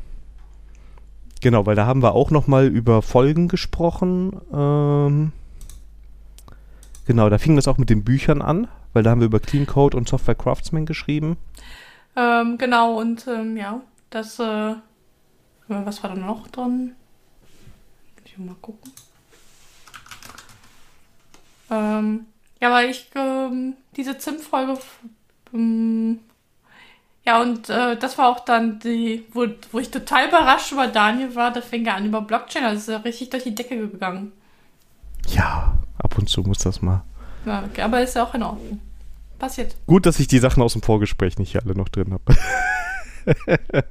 Genau, 1.45 1.67
weil 1.67 1.75
da 1.75 1.85
haben 1.85 2.01
wir 2.01 2.15
auch 2.15 2.31
noch 2.31 2.47
mal 2.47 2.65
über 2.65 3.03
Folgen 3.03 3.47
gesprochen. 3.47 4.41
Ähm, 4.51 5.31
genau, 7.05 7.29
da 7.29 7.37
fing 7.37 7.55
das 7.55 7.67
auch 7.67 7.77
mit 7.77 7.91
den 7.91 8.03
Büchern 8.03 8.41
an, 8.41 8.67
weil 8.93 9.03
da 9.03 9.11
haben 9.11 9.21
wir 9.21 9.27
über 9.27 9.39
Clean 9.39 9.67
Code 9.67 9.95
und 9.95 10.09
Software 10.09 10.33
Craftsman 10.33 10.87
geschrieben. 10.87 11.37
Ähm, 12.15 12.57
genau, 12.57 12.99
und 12.99 13.27
ähm, 13.27 13.57
ja, 13.57 13.79
das, 14.09 14.39
äh, 14.39 14.73
was 15.67 16.01
war 16.01 16.09
da 16.09 16.15
noch 16.15 16.47
drin? 16.47 16.95
Ich 18.25 18.35
mal 18.39 18.55
gucken. 18.59 18.91
Ähm, 21.69 22.25
ja, 22.59 22.71
weil 22.71 22.89
ich, 22.89 23.07
ähm, 23.13 23.75
diese 23.95 24.17
Zimt-Folge 24.17 24.79
Ähm, 25.53 26.21
ja, 27.25 27.41
und 27.41 27.69
äh, 27.69 27.97
das 27.97 28.17
war 28.17 28.29
auch 28.29 28.41
dann 28.45 28.79
die, 28.79 29.25
wo, 29.33 29.47
wo 29.71 29.79
ich 29.79 29.89
total 29.89 30.27
überrascht 30.27 30.71
über 30.71 30.87
Daniel 30.87 31.35
war, 31.35 31.51
da 31.51 31.61
fing 31.61 31.85
er 31.85 31.95
an 31.95 32.05
über 32.05 32.21
Blockchain, 32.21 32.63
also 32.63 32.77
ist 32.77 32.87
er 32.87 33.03
richtig 33.03 33.31
durch 33.31 33.43
die 33.43 33.55
Decke 33.55 33.77
gegangen. 33.77 34.31
Ja, 35.29 35.77
ab 35.97 36.17
und 36.17 36.29
zu 36.29 36.41
muss 36.41 36.59
das 36.59 36.81
mal. 36.81 37.03
Ja, 37.45 37.63
okay, 37.63 37.81
aber 37.81 38.01
ist 38.01 38.15
ja 38.15 38.23
auch 38.23 38.33
in 38.35 38.43
Ordnung. 38.43 38.79
Passiert. 39.39 39.75
Gut, 39.87 40.05
dass 40.05 40.19
ich 40.19 40.27
die 40.27 40.39
Sachen 40.39 40.61
aus 40.61 40.73
dem 40.73 40.81
Vorgespräch 40.81 41.37
nicht 41.37 41.51
hier 41.51 41.63
alle 41.63 41.75
noch 41.75 41.89
drin 41.89 42.13
habe. 42.13 42.35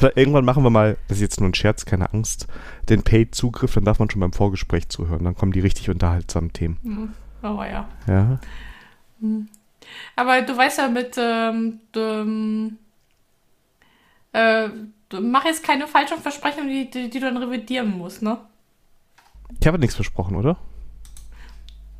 ja. 0.00 0.10
Irgendwann 0.14 0.44
machen 0.44 0.62
wir 0.62 0.70
mal, 0.70 0.96
das 1.08 1.16
ist 1.16 1.22
jetzt 1.22 1.40
nur 1.40 1.48
ein 1.48 1.54
Scherz, 1.54 1.86
keine 1.86 2.12
Angst, 2.12 2.46
den 2.88 3.02
Paid-Zugriff, 3.02 3.74
dann 3.74 3.84
darf 3.84 3.98
man 3.98 4.08
schon 4.10 4.20
beim 4.20 4.32
Vorgespräch 4.32 4.88
zuhören. 4.90 5.24
Dann 5.24 5.34
kommen 5.34 5.52
die 5.52 5.60
richtig 5.60 5.90
unterhaltsamen 5.90 6.52
Themen. 6.52 6.78
Mhm. 6.82 7.12
Oh 7.42 7.62
ja. 7.62 7.88
Ja. 8.06 8.38
Mhm. 9.18 9.48
Aber 10.16 10.42
du 10.42 10.56
weißt 10.56 10.78
ja 10.78 10.88
mit, 10.88 11.16
ähm, 11.18 11.80
ähm, 11.94 12.78
äh, 14.32 14.68
mach 15.20 15.44
jetzt 15.44 15.64
keine 15.64 15.86
falschen 15.86 16.18
Versprechungen, 16.18 16.68
die, 16.68 16.90
die, 16.90 17.10
die, 17.10 17.20
du 17.20 17.26
dann 17.26 17.36
revidieren 17.36 17.96
musst, 17.96 18.22
ne? 18.22 18.38
Ich 19.60 19.66
habe 19.66 19.78
nichts 19.78 19.96
versprochen, 19.96 20.36
oder? 20.36 20.56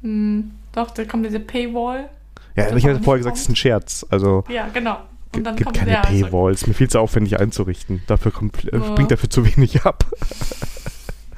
Hm, 0.03 0.53
doch, 0.73 0.91
da 0.91 1.05
kommt 1.05 1.27
diese 1.27 1.41
Paywall. 1.41 2.09
Ja, 2.57 2.75
ich 2.77 2.85
habe 2.85 3.03
vorher 3.03 3.19
gesagt, 3.19 3.37
es 3.37 3.43
ist 3.43 3.49
ein 3.49 3.57
Scherz. 3.57 4.07
Also 4.11 4.45
ja, 4.49 4.69
genau. 4.69 4.99
Und 5.35 5.45
dann 5.45 5.57
gibt 5.57 5.73
keine 5.75 6.01
Paywalls. 6.03 6.67
Mir 6.67 6.75
viel 6.75 6.89
zu 6.89 6.99
aufwendig 6.99 7.39
einzurichten. 7.39 8.03
Dafür 8.07 8.33
kommt, 8.33 8.65
äh, 8.73 8.77
oh. 8.77 8.95
bringt 8.95 9.11
dafür 9.11 9.31
zu 9.31 9.45
wenig 9.45 9.83
ab. 9.85 10.05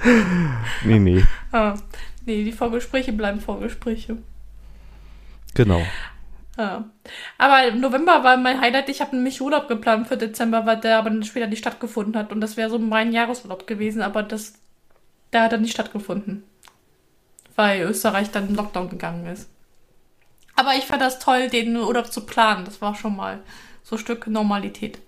nee, 0.85 0.99
nee. 0.99 1.23
Ah, 1.53 1.74
nee, 2.24 2.45
die 2.45 2.53
Vorgespräche 2.53 3.12
bleiben 3.12 3.41
Vorgespräche. 3.41 4.16
Genau. 5.55 5.83
Ja. 6.63 6.85
Aber 7.39 7.67
im 7.67 7.81
November 7.81 8.23
war 8.23 8.37
mein 8.37 8.61
Highlight, 8.61 8.89
ich 8.89 9.01
habe 9.01 9.17
nämlich 9.17 9.41
Urlaub 9.43 9.67
geplant 9.67 10.07
für 10.07 10.17
Dezember, 10.17 10.65
weil 10.65 10.77
der 10.77 10.99
aber 10.99 11.11
später 11.25 11.49
nicht 11.49 11.59
stattgefunden 11.59 12.17
hat. 12.17 12.31
Und 12.31 12.41
das 12.41 12.57
wäre 12.57 12.71
so 12.71 12.79
mein 12.79 13.13
Jahresurlaub 13.13 13.67
gewesen, 13.67 14.01
aber 14.01 14.23
das, 14.23 14.53
der 15.33 15.43
hat 15.43 15.53
dann 15.53 15.63
nicht 15.63 15.73
stattgefunden. 15.73 16.45
Weil 17.57 17.83
Österreich 17.83 18.31
dann 18.31 18.49
in 18.49 18.55
Lockdown 18.55 18.91
gegangen 18.91 19.27
ist. 19.27 19.51
Aber 20.55 20.77
ich 20.77 20.85
fand 20.85 21.03
das 21.03 21.19
toll, 21.19 21.49
den 21.49 21.77
Urlaub 21.77 22.13
zu 22.13 22.25
planen. 22.25 22.65
Das 22.65 22.81
war 22.81 22.95
schon 22.95 23.17
mal 23.17 23.41
so 23.83 23.97
ein 23.97 23.99
Stück 23.99 24.29
Normalität. 24.29 25.01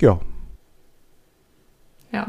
Ja. 0.00 0.18
Ja. 2.10 2.26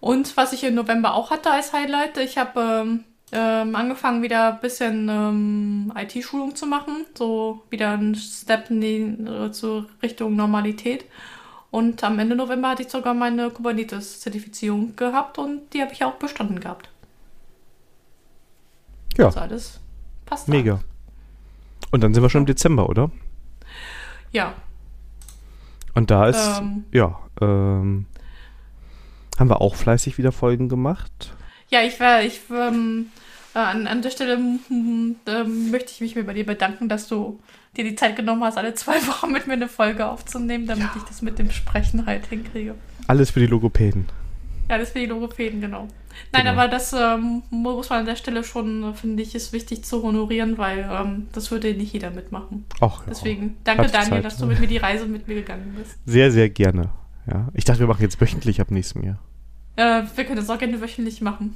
Und 0.00 0.36
was 0.36 0.52
ich 0.52 0.64
im 0.64 0.74
November 0.74 1.14
auch 1.14 1.30
hatte 1.30 1.52
als 1.52 1.72
Highlight, 1.72 2.16
ich 2.16 2.38
habe 2.38 2.60
ähm, 2.60 3.04
ähm, 3.32 3.74
angefangen, 3.74 4.22
wieder 4.22 4.54
ein 4.54 4.60
bisschen 4.60 5.08
ähm, 5.08 5.92
IT-Schulung 5.96 6.54
zu 6.54 6.66
machen. 6.66 7.06
So 7.16 7.62
wieder 7.70 7.92
ein 7.92 8.14
Step 8.14 8.70
in 8.70 8.80
die, 8.80 9.00
äh, 9.28 9.50
zur 9.50 9.86
Richtung 10.02 10.36
Normalität. 10.36 11.04
Und 11.70 12.02
am 12.04 12.18
Ende 12.18 12.36
November 12.36 12.70
hatte 12.70 12.82
ich 12.82 12.88
sogar 12.88 13.14
meine 13.14 13.50
Kubernetes-Zertifizierung 13.50 14.94
gehabt 14.96 15.38
und 15.38 15.72
die 15.72 15.82
habe 15.82 15.92
ich 15.92 16.04
auch 16.04 16.14
bestanden 16.14 16.60
gehabt. 16.60 16.88
Ja. 19.18 19.26
Also 19.26 19.40
alles 19.40 19.80
passt. 20.24 20.48
Mega. 20.48 20.74
Dann. 20.74 20.84
Und 21.90 22.02
dann 22.02 22.14
sind 22.14 22.22
wir 22.22 22.30
schon 22.30 22.42
im 22.42 22.46
Dezember, 22.46 22.88
oder? 22.88 23.10
Ja. 24.32 24.54
Und 25.94 26.10
da 26.10 26.28
ist, 26.28 26.60
ähm, 26.60 26.84
ja, 26.92 27.18
ähm, 27.40 28.06
haben 29.38 29.50
wir 29.50 29.60
auch 29.60 29.74
fleißig 29.74 30.18
wieder 30.18 30.32
Folgen 30.32 30.68
gemacht. 30.68 31.34
Ja, 31.70 31.82
ich 31.82 31.98
war, 31.98 32.22
ich 32.22 32.40
ähm, 32.50 33.10
äh, 33.54 33.58
an, 33.58 33.86
an 33.86 34.02
der 34.02 34.10
Stelle 34.10 34.34
äh, 34.34 35.44
möchte 35.44 35.92
ich 35.92 36.14
mich 36.14 36.26
bei 36.26 36.34
dir 36.34 36.46
bedanken, 36.46 36.88
dass 36.88 37.08
du 37.08 37.40
dir 37.76 37.84
die 37.84 37.94
Zeit 37.94 38.16
genommen 38.16 38.44
hast, 38.44 38.58
alle 38.58 38.74
zwei 38.74 38.94
Wochen 39.06 39.32
mit 39.32 39.46
mir 39.46 39.54
eine 39.54 39.68
Folge 39.68 40.06
aufzunehmen, 40.06 40.66
damit 40.66 40.84
ja. 40.84 40.94
ich 40.96 41.02
das 41.04 41.22
mit 41.22 41.38
dem 41.38 41.50
Sprechen 41.50 42.06
halt 42.06 42.26
hinkriege. 42.26 42.74
Alles 43.06 43.30
für 43.30 43.40
die 43.40 43.46
Logopäden. 43.46 44.06
Ja, 44.68 44.76
alles 44.76 44.90
für 44.90 44.98
die 44.98 45.06
Logopäden, 45.06 45.60
genau. 45.60 45.88
Nein, 46.32 46.44
genau. 46.44 46.52
aber 46.52 46.68
das 46.68 46.92
ähm, 46.92 47.42
muss 47.50 47.90
man 47.90 48.00
an 48.00 48.06
der 48.06 48.16
Stelle 48.16 48.42
schon, 48.42 48.94
finde 48.94 49.22
ich, 49.22 49.34
ist 49.34 49.52
wichtig 49.52 49.84
zu 49.84 50.02
honorieren, 50.02 50.58
weil 50.58 50.88
ähm, 50.90 51.28
das 51.32 51.50
würde 51.50 51.72
nicht 51.74 51.92
jeder 51.92 52.10
mitmachen. 52.10 52.64
Ach, 52.80 53.02
Deswegen, 53.08 53.56
danke 53.64 53.88
Daniel, 53.88 54.10
Zeit, 54.10 54.24
dass 54.24 54.38
du 54.38 54.46
mit 54.46 54.58
mir 54.58 54.66
die 54.66 54.78
Reise 54.78 55.06
mit 55.06 55.28
mir 55.28 55.34
gegangen 55.34 55.74
bist. 55.78 55.98
Sehr, 56.04 56.30
sehr 56.30 56.48
gerne. 56.48 56.90
Ja. 57.30 57.48
Ich 57.54 57.64
dachte, 57.64 57.80
wir 57.80 57.86
machen 57.86 58.02
jetzt 58.02 58.20
wöchentlich 58.20 58.60
ab 58.60 58.70
nächstem 58.70 59.02
Jahr. 59.02 59.18
Äh, 59.76 60.02
wir 60.14 60.24
können 60.24 60.36
das 60.36 60.50
auch 60.50 60.58
gerne 60.58 60.80
wöchentlich 60.80 61.20
machen. 61.20 61.54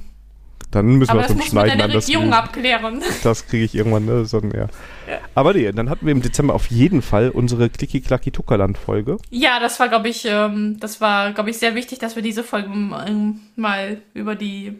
Dann 0.71 0.85
müssen 0.95 1.11
Aber 1.11 1.21
wir 1.21 1.27
zum 1.27 1.41
Schneiden 1.41 1.81
an 1.81 1.91
das 1.91 2.07
Regierung 2.07 2.31
abklären. 2.33 3.03
Das 3.23 3.45
kriege 3.45 3.65
ich 3.65 3.75
irgendwann, 3.75 4.05
ne? 4.05 4.23
So, 4.25 4.39
ja. 4.39 4.67
ja. 5.07 5.19
Aber 5.35 5.53
nee, 5.53 5.69
dann 5.71 5.89
hatten 5.89 6.05
wir 6.05 6.13
im 6.13 6.21
Dezember 6.21 6.53
auf 6.53 6.67
jeden 6.67 7.01
Fall 7.01 7.29
unsere 7.29 7.69
Klicki 7.69 7.99
Klacki 7.99 8.31
Tuckerland 8.31 8.77
Folge. 8.77 9.17
Ja, 9.29 9.59
das 9.59 9.79
war, 9.81 9.89
glaube 9.89 10.07
ich, 10.07 10.23
ähm, 10.25 10.79
das 10.79 11.01
war, 11.01 11.33
glaube 11.33 11.49
ich, 11.49 11.57
sehr 11.57 11.75
wichtig, 11.75 11.99
dass 11.99 12.15
wir 12.15 12.23
diese 12.23 12.43
Folge 12.43 12.69
ähm, 12.69 13.41
mal 13.57 14.01
über 14.13 14.35
die, 14.35 14.79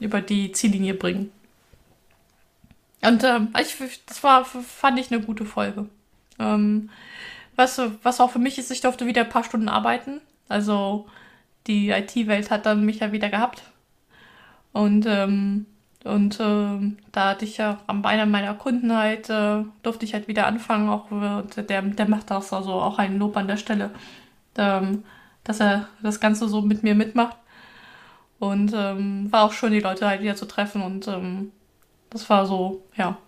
über 0.00 0.20
die 0.20 0.50
Ziellinie 0.50 0.94
bringen. 0.94 1.30
Und 3.02 3.22
ähm, 3.22 3.54
ich, 3.60 3.76
das 4.06 4.24
war, 4.24 4.44
fand 4.44 4.98
ich 4.98 5.12
eine 5.12 5.20
gute 5.22 5.44
Folge. 5.44 5.86
Ähm, 6.40 6.90
was, 7.54 7.80
was 8.02 8.20
auch 8.20 8.32
für 8.32 8.40
mich 8.40 8.58
ist, 8.58 8.72
ich 8.72 8.80
durfte 8.80 9.06
wieder 9.06 9.22
ein 9.22 9.28
paar 9.28 9.44
Stunden 9.44 9.68
arbeiten. 9.68 10.20
Also 10.48 11.06
die 11.68 11.90
IT-Welt 11.90 12.50
hat 12.50 12.66
dann 12.66 12.84
mich 12.84 13.00
ja 13.00 13.12
wieder 13.12 13.28
gehabt. 13.28 13.62
Und, 14.72 15.06
ähm, 15.06 15.66
und 16.04 16.40
äh, 16.40 16.96
da 17.12 17.30
hatte 17.30 17.44
ich 17.44 17.58
ja 17.58 17.78
am 17.86 18.02
Beine 18.02 18.26
meiner 18.26 18.54
Kunden 18.54 18.96
halt, 18.96 19.28
äh, 19.30 19.62
durfte 19.82 20.04
ich 20.04 20.14
halt 20.14 20.28
wieder 20.28 20.46
anfangen. 20.46 20.88
Auch 20.88 21.06
der, 21.56 21.82
der 21.82 22.08
macht 22.08 22.30
das, 22.30 22.52
also 22.52 22.72
auch 22.72 22.98
ein 22.98 23.18
Lob 23.18 23.36
an 23.36 23.48
der 23.48 23.56
Stelle, 23.56 23.90
ähm, 24.56 25.04
dass 25.44 25.60
er 25.60 25.88
das 26.02 26.20
Ganze 26.20 26.48
so 26.48 26.62
mit 26.62 26.82
mir 26.82 26.94
mitmacht. 26.94 27.36
Und 28.38 28.72
ähm, 28.74 29.30
war 29.32 29.44
auch 29.44 29.52
schön, 29.52 29.72
die 29.72 29.80
Leute 29.80 30.06
halt 30.06 30.22
wieder 30.22 30.36
zu 30.36 30.46
treffen. 30.46 30.82
Und 30.82 31.08
ähm, 31.08 31.52
das 32.10 32.30
war 32.30 32.46
so, 32.46 32.82
ja. 32.96 33.18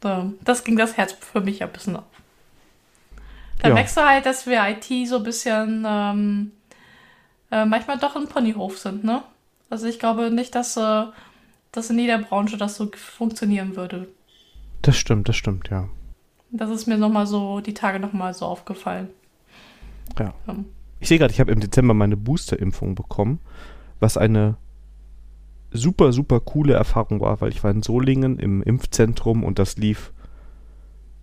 das 0.00 0.64
ging 0.64 0.76
das 0.76 0.96
Herz 0.96 1.12
für 1.12 1.40
mich 1.40 1.62
ein 1.62 1.72
bisschen 1.72 1.96
auf. 1.96 2.04
Da 3.60 3.68
ja. 3.68 3.74
merkst 3.74 3.96
du 3.96 4.00
halt, 4.00 4.26
dass 4.26 4.46
wir 4.46 4.60
IT 4.68 5.08
so 5.08 5.18
ein 5.18 5.22
bisschen 5.22 5.84
ähm, 5.86 6.52
äh, 7.52 7.66
manchmal 7.66 7.98
doch 7.98 8.16
ein 8.16 8.26
Ponyhof 8.26 8.78
sind, 8.78 9.04
ne? 9.04 9.22
Also 9.70 9.86
ich 9.86 9.98
glaube 9.98 10.30
nicht, 10.30 10.54
dass, 10.54 10.76
äh, 10.76 11.04
dass 11.70 11.90
in 11.90 11.98
jeder 11.98 12.18
Branche 12.18 12.56
das 12.56 12.76
so 12.76 12.90
funktionieren 12.94 13.76
würde. 13.76 14.08
Das 14.80 14.96
stimmt, 14.96 15.28
das 15.28 15.36
stimmt, 15.36 15.68
ja. 15.70 15.88
Das 16.50 16.70
ist 16.70 16.86
mir 16.86 16.98
nochmal 16.98 17.26
so, 17.26 17.60
die 17.60 17.74
Tage 17.74 18.00
nochmal 18.00 18.34
so 18.34 18.46
aufgefallen. 18.46 19.08
Ja. 20.18 20.34
ja. 20.46 20.56
Ich 20.98 21.08
sehe 21.08 21.18
gerade, 21.18 21.32
ich 21.32 21.40
habe 21.40 21.52
im 21.52 21.60
Dezember 21.60 21.94
meine 21.94 22.16
Booster-Impfung 22.16 22.94
bekommen, 22.94 23.38
was 24.00 24.16
eine 24.16 24.56
super, 25.70 26.12
super 26.12 26.40
coole 26.40 26.74
Erfahrung 26.74 27.20
war, 27.20 27.40
weil 27.40 27.50
ich 27.50 27.62
war 27.62 27.70
in 27.70 27.82
Solingen 27.82 28.38
im 28.38 28.62
Impfzentrum 28.62 29.44
und 29.44 29.58
das 29.58 29.76
lief 29.76 30.12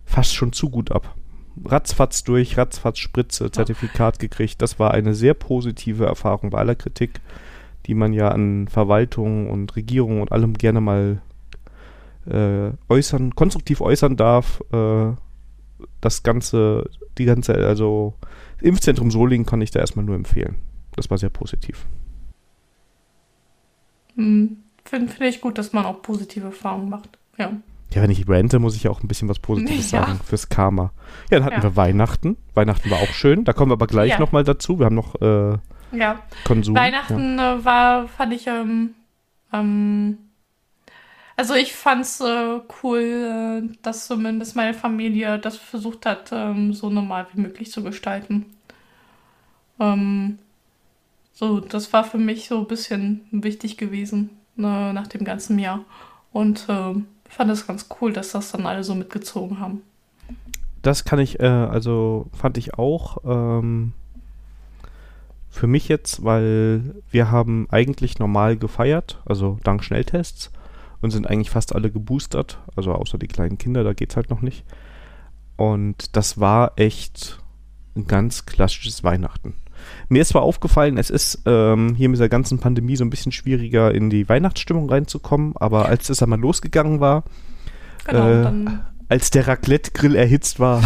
fast 0.04 0.34
schon 0.34 0.52
zu 0.52 0.70
gut 0.70 0.90
ab. 0.90 1.14
Ratzfatz 1.64 2.24
durch, 2.24 2.56
ratzfatz 2.56 2.98
Spritze, 2.98 3.50
Zertifikat 3.50 4.18
gekriegt. 4.18 4.62
Das 4.62 4.78
war 4.78 4.92
eine 4.92 5.14
sehr 5.14 5.34
positive 5.34 6.06
Erfahrung 6.06 6.50
bei 6.50 6.58
aller 6.58 6.74
Kritik 6.74 7.20
die 7.86 7.94
man 7.94 8.12
ja 8.12 8.28
an 8.28 8.68
Verwaltung 8.68 9.50
und 9.50 9.74
Regierung 9.76 10.20
und 10.20 10.32
allem 10.32 10.54
gerne 10.54 10.80
mal 10.80 11.20
äh, 12.26 12.70
äußern, 12.88 13.34
konstruktiv 13.34 13.80
äußern 13.80 14.16
darf. 14.16 14.62
Äh, 14.72 15.12
das 16.00 16.22
ganze, 16.22 16.90
die 17.16 17.24
ganze, 17.24 17.54
also 17.54 18.14
Impfzentrum 18.60 19.10
Solingen 19.10 19.46
kann 19.46 19.62
ich 19.62 19.70
da 19.70 19.80
erstmal 19.80 20.04
nur 20.04 20.14
empfehlen. 20.14 20.56
Das 20.94 21.10
war 21.10 21.16
sehr 21.16 21.30
positiv. 21.30 21.86
Hm, 24.16 24.58
Finde 24.84 25.08
find 25.10 25.34
ich 25.34 25.40
gut, 25.40 25.56
dass 25.56 25.72
man 25.72 25.86
auch 25.86 26.02
positive 26.02 26.46
Erfahrungen 26.46 26.90
macht. 26.90 27.18
Ja. 27.38 27.52
Ja, 27.92 28.02
wenn 28.02 28.10
ich 28.10 28.28
rente, 28.28 28.58
muss 28.58 28.76
ich 28.76 28.84
ja 28.84 28.90
auch 28.90 29.02
ein 29.02 29.08
bisschen 29.08 29.28
was 29.28 29.40
Positives 29.40 29.90
ja. 29.90 30.04
sagen 30.04 30.20
fürs 30.24 30.48
Karma. 30.48 30.92
Ja, 31.30 31.38
dann 31.38 31.44
hatten 31.44 31.56
ja. 31.56 31.62
wir 31.64 31.76
Weihnachten. 31.76 32.36
Weihnachten 32.54 32.90
war 32.90 32.98
auch 32.98 33.12
schön. 33.12 33.44
Da 33.44 33.52
kommen 33.52 33.70
wir 33.70 33.74
aber 33.74 33.88
gleich 33.88 34.10
ja. 34.10 34.18
nochmal 34.18 34.44
dazu. 34.44 34.78
Wir 34.78 34.86
haben 34.86 34.94
noch 34.94 35.20
äh, 35.20 35.58
ja. 35.92 36.22
Konsum. 36.44 36.74
Weihnachten 36.74 37.38
ja. 37.38 37.54
Äh, 37.54 37.64
war, 37.64 38.08
fand 38.08 38.32
ich, 38.32 38.46
ähm, 38.46 38.94
ähm, 39.52 40.18
also 41.36 41.54
ich 41.54 41.72
fand's 41.72 42.20
äh, 42.20 42.60
cool, 42.82 43.62
äh, 43.64 43.76
dass 43.82 44.06
zumindest 44.06 44.56
meine 44.56 44.74
Familie 44.74 45.38
das 45.38 45.56
versucht 45.56 46.06
hat, 46.06 46.30
ähm, 46.32 46.72
so 46.72 46.90
normal 46.90 47.26
wie 47.32 47.40
möglich 47.40 47.72
zu 47.72 47.82
gestalten. 47.82 48.46
Ähm, 49.80 50.38
so, 51.32 51.58
das 51.58 51.92
war 51.92 52.04
für 52.04 52.18
mich 52.18 52.48
so 52.48 52.58
ein 52.58 52.66
bisschen 52.66 53.26
wichtig 53.30 53.78
gewesen 53.78 54.30
ne, 54.56 54.92
nach 54.92 55.06
dem 55.06 55.24
ganzen 55.24 55.58
Jahr. 55.58 55.84
Und 56.32 56.68
äh, 56.68 56.94
fand 57.34 57.50
es 57.50 57.66
ganz 57.66 57.86
cool, 58.00 58.12
dass 58.12 58.32
das 58.32 58.52
dann 58.52 58.66
alle 58.66 58.84
so 58.84 58.94
mitgezogen 58.94 59.60
haben. 59.60 59.82
Das 60.82 61.04
kann 61.04 61.18
ich, 61.18 61.40
äh, 61.40 61.46
also 61.46 62.26
fand 62.32 62.58
ich 62.58 62.74
auch. 62.74 63.18
Ähm, 63.24 63.92
für 65.50 65.66
mich 65.66 65.88
jetzt, 65.88 66.24
weil 66.24 66.94
wir 67.10 67.30
haben 67.30 67.66
eigentlich 67.70 68.18
normal 68.18 68.56
gefeiert, 68.56 69.20
also 69.26 69.58
dank 69.64 69.82
Schnelltests. 69.82 70.52
und 71.02 71.10
sind 71.10 71.26
eigentlich 71.26 71.50
fast 71.50 71.74
alle 71.74 71.90
geboostert, 71.90 72.58
also 72.76 72.92
außer 72.92 73.16
die 73.16 73.26
kleinen 73.26 73.56
Kinder, 73.56 73.84
da 73.84 73.94
geht 73.94 74.10
es 74.10 74.16
halt 74.16 74.28
noch 74.28 74.42
nicht. 74.42 74.64
Und 75.56 76.14
das 76.16 76.38
war 76.38 76.72
echt 76.76 77.40
ein 77.96 78.06
ganz 78.06 78.44
klassisches 78.46 79.02
Weihnachten. 79.02 79.54
Mir 80.08 80.22
ist 80.22 80.28
zwar 80.28 80.42
aufgefallen, 80.42 80.98
es 80.98 81.10
ist 81.10 81.42
ähm, 81.46 81.94
hier 81.94 82.08
mit 82.08 82.20
der 82.20 82.28
ganzen 82.28 82.58
Pandemie 82.58 82.96
so 82.96 83.04
ein 83.04 83.10
bisschen 83.10 83.32
schwieriger 83.32 83.94
in 83.94 84.10
die 84.10 84.28
Weihnachtsstimmung 84.28 84.88
reinzukommen, 84.88 85.54
aber 85.56 85.86
als 85.86 86.08
es 86.10 86.22
einmal 86.22 86.40
losgegangen 86.40 87.00
war, 87.00 87.24
genau, 88.04 88.28
äh, 88.28 88.66
als 89.08 89.30
der 89.30 89.48
Raclette-Grill 89.48 90.14
erhitzt 90.14 90.60
war. 90.60 90.82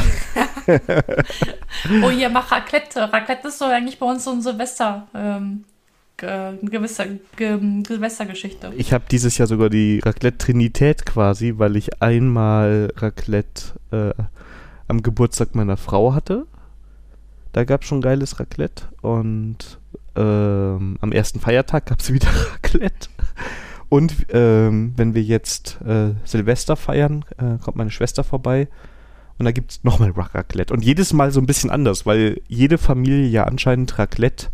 oh, 2.03 2.11
hier 2.11 2.31
mach 2.31 2.51
Raclette. 2.51 3.13
Raclette 3.13 3.49
ist 3.49 3.59
so 3.59 3.67
eigentlich 3.67 3.99
bei 3.99 4.07
uns 4.07 4.25
so 4.25 4.31
ein 4.31 4.41
Silvester. 4.41 5.07
Ähm, 5.15 5.65
Gewässer, 6.17 7.07
Silvestergeschichte. 7.37 8.73
Ich 8.77 8.93
habe 8.93 9.05
dieses 9.11 9.37
Jahr 9.37 9.49
sogar 9.49 9.69
die 9.69 9.99
Raclette-Trinität 9.99 11.05
quasi, 11.05 11.55
weil 11.57 11.77
ich 11.77 12.01
einmal 12.03 12.93
Raclette 12.97 13.73
äh, 13.91 14.23
am 14.87 15.03
Geburtstag 15.03 15.55
meiner 15.55 15.77
Frau 15.77 16.15
hatte. 16.15 16.47
Da 17.55 17.63
gab 17.63 17.83
es 17.83 17.89
schon 17.89 18.01
geiles 18.01 18.41
Raclette 18.41 18.87
und 19.01 19.79
ähm, 20.17 20.99
am 21.01 21.13
ersten 21.13 21.39
Feiertag 21.39 21.87
gab 21.87 22.01
es 22.01 22.13
wieder 22.13 22.27
Raclette. 22.29 23.09
Und 23.89 24.13
ähm, 24.31 24.93
wenn 24.97 25.15
wir 25.15 25.23
jetzt 25.23 25.81
äh, 25.83 26.15
Silvester 26.25 26.75
feiern, 26.75 27.25
äh, 27.39 27.63
kommt 27.63 27.77
meine 27.77 27.93
Schwester 27.93 28.25
vorbei 28.25 28.67
und 29.39 29.45
da 29.45 29.53
gibt 29.53 29.71
es 29.71 29.85
nochmal 29.85 30.11
Raclette. 30.11 30.75
Und 30.75 30.85
jedes 30.85 31.13
Mal 31.13 31.31
so 31.31 31.41
ein 31.41 31.47
bisschen 31.47 31.71
anders, 31.71 32.05
weil 32.05 32.41
jede 32.49 32.77
Familie 32.77 33.29
ja 33.29 33.45
anscheinend 33.45 34.01
Raclette 34.01 34.49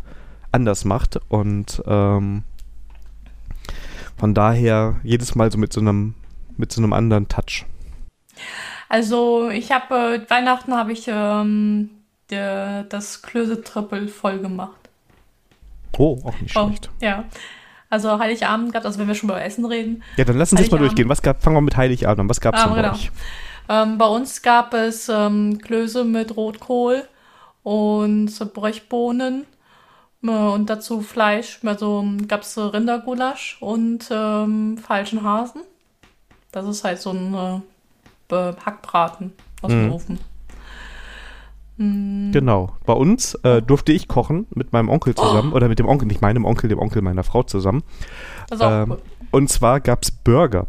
anders 0.53 0.85
macht 0.85 1.19
und 1.31 1.83
ähm, 1.87 2.43
von 4.19 4.35
daher 4.35 5.01
jedes 5.03 5.35
Mal 5.35 5.51
so 5.51 5.57
mit 5.57 5.73
so 5.73 5.81
einem 5.81 6.17
mit 6.59 6.71
so 6.71 6.83
einem 6.83 6.93
anderen 6.93 7.29
Touch. 7.29 7.65
Also 8.91 9.49
ich 9.49 9.73
habe 9.73 9.95
äh, 10.27 10.31
Weihnachten 10.31 10.75
habe 10.75 10.93
ich 10.93 11.07
ähm, 11.09 11.89
der, 12.31 12.85
das 12.85 13.23
Klöße-Triple 13.23 14.09
voll 14.09 14.39
gemacht. 14.39 14.89
Oh, 15.98 16.19
auch 16.24 16.40
nicht 16.40 16.57
oh, 16.57 16.66
schlecht. 16.66 16.90
Ja. 17.01 17.24
Also 17.90 18.19
Heiligabend 18.19 18.73
gab 18.73 18.82
es, 18.82 18.86
also 18.86 19.01
wenn 19.01 19.09
wir 19.09 19.15
schon 19.16 19.28
über 19.28 19.43
Essen 19.43 19.65
reden. 19.65 20.02
Ja, 20.16 20.24
dann 20.24 20.39
lass 20.39 20.52
uns 20.52 20.61
jetzt 20.61 20.70
mal 20.70 20.78
durchgehen. 20.78 21.09
Was 21.09 21.23
gab, 21.23 21.43
fangen 21.43 21.57
wir 21.57 21.61
mit 21.61 21.77
Heiligabend 21.77 22.20
an. 22.20 22.28
Was 22.28 22.40
gab 22.40 22.55
es 22.55 22.61
ah, 22.61 22.69
genau. 22.69 22.82
bei 22.82 22.90
euch? 22.93 23.11
Ähm, 23.69 23.98
bei 23.98 24.07
uns 24.07 24.43
gab 24.43 24.74
es 24.74 25.09
ähm, 25.09 25.59
Klöße 25.59 26.05
mit 26.05 26.36
Rotkohl 26.36 27.05
und 27.62 28.52
Brechbohnen 28.55 29.44
äh, 30.23 30.31
und 30.31 30.70
dazu 30.70 31.01
Fleisch. 31.02 31.61
Also 31.65 32.05
gab 32.28 32.43
es 32.43 32.57
Rindergulasch 32.57 33.59
und 33.61 34.09
ähm, 34.11 34.78
falschen 34.78 35.23
Hasen. 35.24 35.62
Das 36.52 36.66
ist 36.66 36.85
halt 36.85 37.01
so 37.01 37.11
ein 37.11 37.62
äh, 38.31 38.52
Hackbraten 38.65 39.32
aus 39.62 39.70
dem 39.70 39.86
mhm. 39.86 39.93
Ofen. 39.93 40.19
Mhm. 41.81 42.31
Genau. 42.32 42.74
Bei 42.85 42.93
uns 42.93 43.35
äh, 43.36 43.62
durfte 43.62 43.93
ich 43.93 44.07
kochen 44.07 44.47
mit 44.55 44.73
meinem 44.73 44.90
Onkel 44.90 45.15
zusammen. 45.15 45.52
Oh. 45.52 45.57
Oder 45.57 45.69
mit 45.69 45.78
dem 45.78 45.89
Onkel, 45.89 46.07
nicht 46.07 46.20
meinem 46.20 46.44
Onkel, 46.44 46.69
dem 46.69 46.78
Onkel 46.78 47.01
meiner 47.01 47.24
Frau 47.24 47.43
zusammen. 47.43 47.82
Das 48.48 48.59
ist 48.59 48.65
auch 48.65 48.82
ähm, 48.82 48.90
cool. 48.90 48.98
Und 49.31 49.48
zwar 49.48 49.81
gab 49.81 50.02
es 50.02 50.11
Burger. 50.11 50.66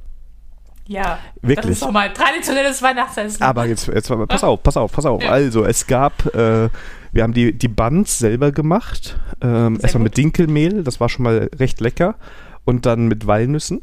Ja, 0.87 1.19
wirklich. 1.41 1.57
Das 1.57 1.69
ist 1.71 1.81
doch 1.83 1.91
mal 1.91 2.11
traditionelles 2.13 2.81
Weihnachtsessen. 2.81 3.41
Aber 3.41 3.65
jetzt, 3.65 3.87
jetzt 3.87 4.09
pass 4.27 4.43
auf, 4.43 4.63
pass 4.63 4.77
auf, 4.77 4.91
pass 4.91 5.05
auf. 5.05 5.21
Ja. 5.21 5.31
Also, 5.31 5.65
es 5.65 5.85
gab, 5.85 6.25
äh, 6.33 6.69
wir 7.11 7.23
haben 7.23 7.33
die, 7.33 7.57
die 7.57 7.67
Buns 7.67 8.17
selber 8.17 8.51
gemacht. 8.51 9.19
Ähm, 9.41 9.79
erstmal 9.81 10.03
mit 10.03 10.15
Dinkelmehl, 10.15 10.83
das 10.83 11.01
war 11.01 11.09
schon 11.09 11.23
mal 11.23 11.49
recht 11.59 11.81
lecker. 11.81 12.15
Und 12.63 12.85
dann 12.85 13.07
mit 13.07 13.27
Walnüssen. 13.27 13.81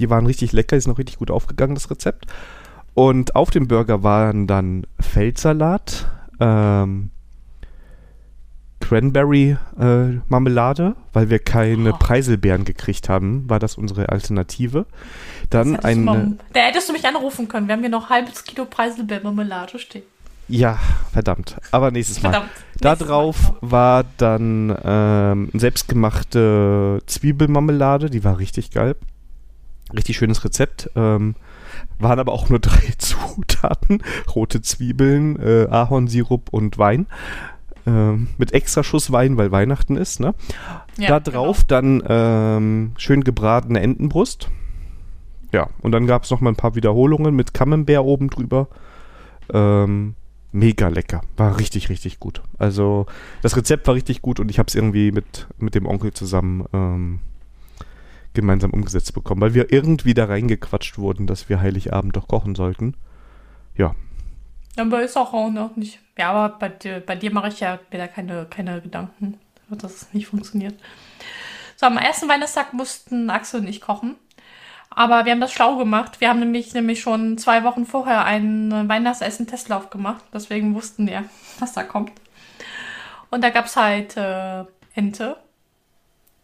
Die 0.00 0.10
waren 0.10 0.26
richtig 0.26 0.52
lecker, 0.52 0.76
die 0.76 0.80
sind 0.80 0.90
noch 0.90 0.98
richtig 0.98 1.18
gut 1.18 1.30
aufgegangen, 1.30 1.76
das 1.76 1.90
Rezept. 1.90 2.26
Und 2.94 3.36
auf 3.36 3.50
dem 3.50 3.68
Burger 3.68 4.02
waren 4.02 4.46
dann 4.46 4.86
Feldsalat, 4.98 6.10
ähm, 6.42 7.10
Cranberry-Marmelade, 8.80 10.96
äh, 10.96 11.00
weil 11.12 11.30
wir 11.30 11.38
keine 11.38 11.94
oh. 11.94 11.96
Preiselbeeren 11.96 12.64
gekriegt 12.64 13.08
haben, 13.08 13.48
war 13.48 13.60
das 13.60 13.78
unsere 13.78 14.10
Alternative. 14.10 14.86
Dann 15.50 15.76
ein. 15.76 16.38
Da 16.52 16.60
hättest 16.60 16.88
du 16.88 16.92
mich 16.92 17.06
anrufen 17.06 17.48
können. 17.48 17.68
Wir 17.68 17.74
haben 17.74 17.80
hier 17.80 17.90
noch 17.90 18.10
ein 18.10 18.16
halbes 18.16 18.44
Kilo 18.44 18.66
Preiselbeeren-Marmelade 18.66 19.78
stehen. 19.78 20.02
Ja, 20.48 20.80
verdammt. 21.12 21.56
Aber 21.70 21.92
nächstes 21.92 22.20
Mal. 22.22 22.42
Da 22.80 22.96
drauf 22.96 23.52
war 23.60 24.04
dann 24.16 24.76
ähm, 24.84 25.50
selbstgemachte 25.54 27.00
Zwiebelmarmelade, 27.06 28.10
die 28.10 28.24
war 28.24 28.38
richtig 28.38 28.72
geil. 28.72 28.96
Richtig 29.94 30.16
schönes 30.16 30.44
Rezept. 30.44 30.90
Ähm, 30.96 31.36
waren 32.02 32.18
aber 32.18 32.32
auch 32.32 32.48
nur 32.48 32.58
drei 32.58 32.92
Zutaten. 32.98 34.02
Rote 34.34 34.62
Zwiebeln, 34.62 35.38
äh, 35.40 35.66
Ahornsirup 35.70 36.48
und 36.50 36.78
Wein. 36.78 37.06
Ähm, 37.84 38.28
mit 38.38 38.52
extra 38.52 38.84
Schuss 38.84 39.10
Wein, 39.10 39.36
weil 39.36 39.50
Weihnachten 39.50 39.96
ist. 39.96 40.20
Ne? 40.20 40.34
Ja, 40.98 41.08
da 41.08 41.20
drauf 41.20 41.66
genau. 41.66 41.80
dann 41.80 42.02
ähm, 42.08 42.92
schön 42.96 43.24
gebratene 43.24 43.80
Entenbrust. 43.80 44.50
Ja, 45.52 45.68
und 45.80 45.92
dann 45.92 46.06
gab 46.06 46.24
es 46.24 46.30
noch 46.30 46.40
mal 46.40 46.50
ein 46.50 46.56
paar 46.56 46.74
Wiederholungen 46.74 47.34
mit 47.34 47.54
Camembert 47.54 48.04
oben 48.04 48.30
drüber. 48.30 48.68
Ähm, 49.52 50.14
mega 50.52 50.88
lecker. 50.88 51.22
War 51.36 51.58
richtig, 51.58 51.88
richtig 51.88 52.20
gut. 52.20 52.42
Also 52.58 53.06
das 53.42 53.56
Rezept 53.56 53.86
war 53.86 53.94
richtig 53.94 54.22
gut 54.22 54.38
und 54.38 54.50
ich 54.50 54.58
habe 54.58 54.68
es 54.68 54.74
irgendwie 54.74 55.10
mit, 55.10 55.48
mit 55.58 55.74
dem 55.74 55.86
Onkel 55.86 56.12
zusammen 56.12 56.66
ähm, 56.72 57.20
gemeinsam 58.34 58.70
umgesetzt 58.70 59.14
bekommen, 59.14 59.40
weil 59.40 59.54
wir 59.54 59.72
irgendwie 59.72 60.14
da 60.14 60.26
reingequatscht 60.26 60.98
wurden, 60.98 61.26
dass 61.26 61.48
wir 61.48 61.60
Heiligabend 61.60 62.16
doch 62.16 62.28
kochen 62.28 62.54
sollten. 62.54 62.94
Ja. 63.76 63.94
Aber 64.76 65.02
ist 65.02 65.16
auch, 65.16 65.32
noch 65.50 65.76
nicht. 65.76 65.98
Ja, 66.16 66.32
aber 66.32 66.58
bei 66.58 66.68
dir, 66.68 67.00
bei 67.00 67.16
dir 67.16 67.32
mache 67.32 67.48
ich 67.48 67.60
ja 67.60 67.78
wieder 67.90 68.08
keine, 68.08 68.46
keine 68.46 68.80
Gedanken, 68.80 69.38
dass 69.68 69.94
es 69.94 70.14
nicht 70.14 70.26
funktioniert. 70.26 70.74
So, 71.76 71.86
am 71.86 71.98
ersten 71.98 72.28
Weihnachtstag 72.28 72.72
mussten 72.72 73.28
Axel 73.28 73.60
und 73.60 73.66
ich 73.66 73.80
kochen. 73.80 74.16
Aber 74.88 75.24
wir 75.24 75.32
haben 75.32 75.40
das 75.40 75.52
schlau 75.52 75.76
gemacht. 75.76 76.20
Wir 76.20 76.28
haben 76.28 76.40
nämlich, 76.40 76.74
nämlich 76.74 77.00
schon 77.00 77.38
zwei 77.38 77.64
Wochen 77.64 77.86
vorher 77.86 78.24
einen 78.24 78.88
Weihnachtsessen-Testlauf 78.88 79.90
gemacht. 79.90 80.22
Deswegen 80.32 80.74
wussten 80.74 81.06
wir, 81.06 81.24
was 81.58 81.72
da 81.72 81.82
kommt. 81.82 82.12
Und 83.30 83.42
da 83.42 83.50
gab 83.50 83.66
es 83.66 83.76
halt 83.76 84.16
äh, 84.16 84.64
Ente 84.94 85.36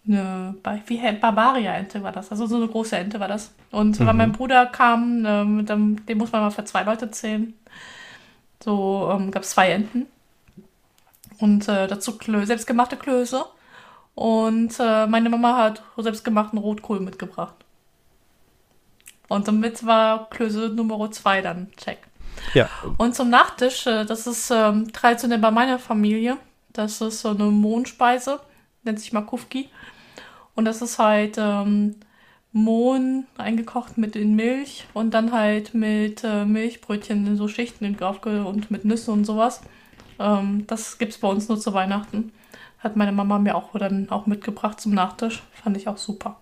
eine 0.09 0.55
wie 0.87 1.13
Barbaria-Ente 1.13 2.03
war 2.03 2.13
das. 2.13 2.31
Also 2.31 2.47
so 2.47 2.57
eine 2.57 2.69
große 2.69 2.97
Ente 2.97 3.21
war 3.21 3.29
das. 3.29 3.53
Und 3.71 4.01
mhm. 4.01 4.07
weil 4.07 4.15
mein 4.15 4.33
Bruder 4.33 4.67
kam, 4.67 5.25
ähm, 5.27 5.67
dem, 5.67 6.05
dem 6.07 6.19
muss 6.19 6.33
man 6.33 6.43
mal 6.43 6.51
für 6.51 6.65
zwei 6.65 6.83
Leute 6.83 7.11
zählen. 7.11 7.55
So 8.63 9.11
ähm, 9.13 9.31
gab 9.31 9.43
es 9.43 9.51
zwei 9.51 9.71
Enten. 9.71 10.07
Und 11.39 11.69
äh, 11.69 11.87
dazu 11.87 12.19
Klö 12.19 12.45
selbstgemachte 12.45 12.97
Klöße. 12.97 13.45
Und 14.15 14.75
äh, 14.81 15.07
meine 15.07 15.31
Mama 15.31 15.57
hat 15.57 15.83
selbstgemachten 15.97 16.59
Rotkohl 16.59 17.01
mitgebracht. 17.01 17.55
Und 19.29 19.47
damit 19.47 19.87
war 19.87 20.29
Klöße 20.31 20.71
Nummer 20.71 21.11
zwei 21.11 21.41
dann 21.43 21.71
check. 21.77 21.99
Ja. 22.55 22.69
Und 22.97 23.15
zum 23.15 23.31
Nachtisch, 23.31 23.87
äh, 23.87 24.05
das 24.05 24.27
ist 24.27 24.51
ähm, 24.51 24.93
traditionell 24.93 25.39
bei 25.39 25.51
meiner 25.51 25.79
Familie. 25.79 26.39
Das 26.73 27.01
ist 27.01 27.21
so 27.21 27.31
eine 27.31 27.45
Mohnspeise, 27.45 28.41
nennt 28.83 29.01
sich 29.01 29.13
Makufki. 29.13 29.69
Und 30.59 30.65
das 30.65 30.83
ist 30.83 30.99
halt 30.99 31.37
ähm, 31.39 31.95
Mohn 32.51 33.29
eingekocht 33.37 33.97
mit 33.97 34.17
in 34.17 34.35
Milch 34.35 34.89
und 34.93 35.15
dann 35.15 35.31
halt 35.31 35.73
mit 35.73 36.25
äh, 36.25 36.45
Milchbrötchen 36.45 37.29
in 37.29 37.37
so 37.37 37.47
Schichten 37.47 37.95
und 37.95 38.69
mit 38.69 38.85
Nüssen 38.85 39.15
und 39.15 39.25
sowas. 39.25 39.61
Ähm, 40.19 40.65
das 40.67 40.99
gibt 40.99 41.13
es 41.13 41.19
bei 41.19 41.29
uns 41.29 41.49
nur 41.49 41.61
zu 41.61 41.75
Weihnachten. 41.75 42.33
Hat 42.81 42.97
meine 42.97 43.13
Mama 43.13 43.39
mir 43.39 43.55
auch 43.55 43.79
dann 43.79 44.11
auch 44.11 44.27
mitgebracht 44.27 44.81
zum 44.81 44.95
Nachtisch. 44.95 45.45
Fand 45.63 45.77
ich 45.77 45.87
auch 45.87 45.97
super. 45.97 46.41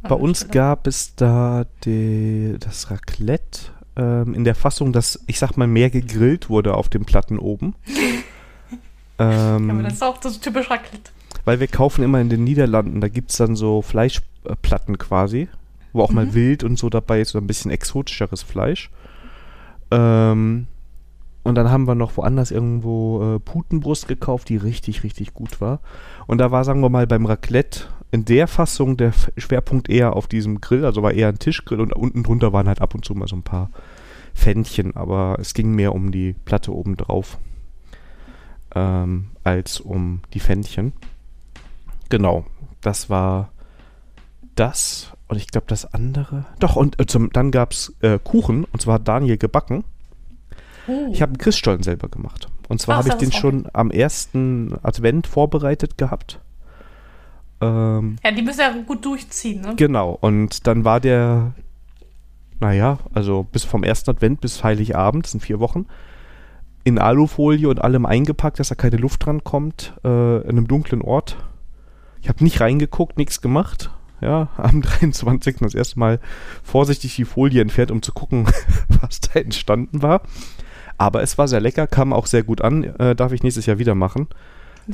Bei 0.00 0.14
uns 0.14 0.38
Stelle. 0.38 0.54
gab 0.54 0.86
es 0.86 1.14
da 1.14 1.66
die, 1.84 2.56
das 2.58 2.90
Raclette 2.90 3.72
ähm, 3.96 4.32
in 4.32 4.44
der 4.44 4.54
Fassung, 4.54 4.94
dass 4.94 5.22
ich 5.26 5.38
sag 5.38 5.58
mal 5.58 5.66
mehr 5.66 5.90
gegrillt 5.90 6.48
wurde 6.48 6.72
auf 6.72 6.88
den 6.88 7.04
Platten 7.04 7.38
oben. 7.38 7.74
ähm, 9.18 9.68
ja, 9.68 9.74
aber 9.74 9.82
das 9.82 9.92
ist 9.92 10.02
auch 10.02 10.22
so 10.22 10.30
typisch 10.30 10.70
Raclette 10.70 11.10
weil 11.44 11.60
wir 11.60 11.68
kaufen 11.68 12.02
immer 12.02 12.20
in 12.20 12.28
den 12.28 12.44
Niederlanden, 12.44 13.00
da 13.00 13.08
gibt 13.08 13.30
es 13.30 13.36
dann 13.36 13.56
so 13.56 13.82
Fleischplatten 13.82 14.98
quasi, 14.98 15.48
wo 15.92 16.02
auch 16.02 16.10
mhm. 16.10 16.16
mal 16.16 16.34
Wild 16.34 16.64
und 16.64 16.78
so 16.78 16.88
dabei 16.90 17.20
ist, 17.20 17.30
so 17.30 17.38
ein 17.38 17.46
bisschen 17.46 17.70
exotischeres 17.70 18.42
Fleisch. 18.42 18.90
Ähm, 19.90 20.66
und 21.42 21.54
dann 21.54 21.70
haben 21.70 21.88
wir 21.88 21.94
noch 21.94 22.16
woanders 22.16 22.50
irgendwo 22.50 23.36
äh, 23.36 23.38
Putenbrust 23.40 24.08
gekauft, 24.08 24.48
die 24.50 24.56
richtig, 24.56 25.02
richtig 25.02 25.32
gut 25.32 25.60
war. 25.60 25.80
Und 26.26 26.38
da 26.38 26.50
war, 26.50 26.64
sagen 26.64 26.82
wir 26.82 26.90
mal, 26.90 27.06
beim 27.06 27.24
Raclette 27.24 27.84
in 28.10 28.24
der 28.24 28.46
Fassung 28.46 28.96
der 28.96 29.12
Schwerpunkt 29.36 29.88
eher 29.88 30.16
auf 30.16 30.26
diesem 30.26 30.60
Grill, 30.60 30.84
also 30.84 31.02
war 31.02 31.12
eher 31.12 31.28
ein 31.28 31.38
Tischgrill 31.38 31.80
und 31.80 31.94
unten 31.94 32.22
drunter 32.22 32.52
waren 32.52 32.68
halt 32.68 32.80
ab 32.80 32.94
und 32.94 33.04
zu 33.04 33.14
mal 33.14 33.28
so 33.28 33.36
ein 33.36 33.42
paar 33.42 33.70
Fännchen, 34.34 34.96
aber 34.96 35.36
es 35.40 35.54
ging 35.54 35.74
mehr 35.74 35.94
um 35.94 36.12
die 36.12 36.34
Platte 36.44 36.74
oben 36.74 36.96
drauf 36.96 37.38
ähm, 38.74 39.30
als 39.44 39.80
um 39.80 40.20
die 40.34 40.40
Fännchen. 40.40 40.92
Genau, 42.10 42.44
das 42.80 43.08
war 43.08 43.50
das. 44.54 45.12
und 45.28 45.38
ich 45.38 45.48
glaube 45.48 45.66
das 45.68 45.94
andere. 45.94 46.44
Doch, 46.58 46.76
und 46.76 47.00
äh, 47.00 47.06
zum, 47.06 47.32
dann 47.32 47.50
gab 47.50 47.72
es 47.72 47.94
äh, 48.00 48.18
Kuchen, 48.22 48.64
und 48.64 48.82
zwar 48.82 48.96
hat 48.96 49.08
Daniel 49.08 49.38
gebacken. 49.38 49.84
Uh. 50.86 51.10
Ich 51.12 51.22
habe 51.22 51.30
einen 51.30 51.38
Christstollen 51.38 51.82
selber 51.82 52.08
gemacht. 52.08 52.48
Und 52.68 52.80
zwar 52.80 52.98
habe 52.98 53.08
ich 53.08 53.14
den 53.14 53.32
schon 53.32 53.66
am 53.72 53.90
ersten 53.90 54.74
Advent 54.82 55.26
vorbereitet 55.26 55.98
gehabt. 55.98 56.40
Ähm, 57.60 58.16
ja, 58.24 58.30
die 58.32 58.42
müssen 58.42 58.60
ja 58.60 58.72
gut 58.86 59.04
durchziehen, 59.04 59.60
ne? 59.60 59.74
genau, 59.76 60.16
und 60.18 60.66
dann 60.66 60.84
war 60.84 60.98
der, 60.98 61.52
naja, 62.58 62.98
also 63.12 63.42
bis 63.42 63.64
vom 63.64 63.84
ersten 63.84 64.10
Advent 64.10 64.40
bis 64.40 64.64
Heiligabend, 64.64 65.24
das 65.24 65.32
sind 65.32 65.42
vier 65.42 65.60
Wochen, 65.60 65.86
in 66.84 66.98
Alufolie 66.98 67.68
und 67.68 67.82
allem 67.82 68.06
eingepackt, 68.06 68.58
dass 68.58 68.68
da 68.68 68.74
keine 68.74 68.96
Luft 68.96 69.26
dran 69.26 69.44
kommt, 69.44 69.92
äh, 70.04 70.38
in 70.42 70.50
einem 70.50 70.68
dunklen 70.68 71.02
Ort. 71.02 71.36
Ich 72.22 72.28
habe 72.28 72.44
nicht 72.44 72.60
reingeguckt, 72.60 73.18
nichts 73.18 73.40
gemacht. 73.40 73.90
Ja, 74.20 74.48
am 74.56 74.82
23. 74.82 75.56
das 75.60 75.74
erste 75.74 75.98
Mal 75.98 76.20
vorsichtig 76.62 77.16
die 77.16 77.24
Folie 77.24 77.62
entfernt, 77.62 77.90
um 77.90 78.02
zu 78.02 78.12
gucken, 78.12 78.46
was 79.00 79.20
da 79.20 79.40
entstanden 79.40 80.02
war. 80.02 80.22
Aber 80.98 81.22
es 81.22 81.38
war 81.38 81.48
sehr 81.48 81.60
lecker, 81.60 81.86
kam 81.86 82.12
auch 82.12 82.26
sehr 82.26 82.42
gut 82.42 82.60
an. 82.60 82.84
Äh, 82.84 83.14
darf 83.14 83.32
ich 83.32 83.42
nächstes 83.42 83.66
Jahr 83.66 83.78
wieder 83.78 83.94
machen. 83.94 84.28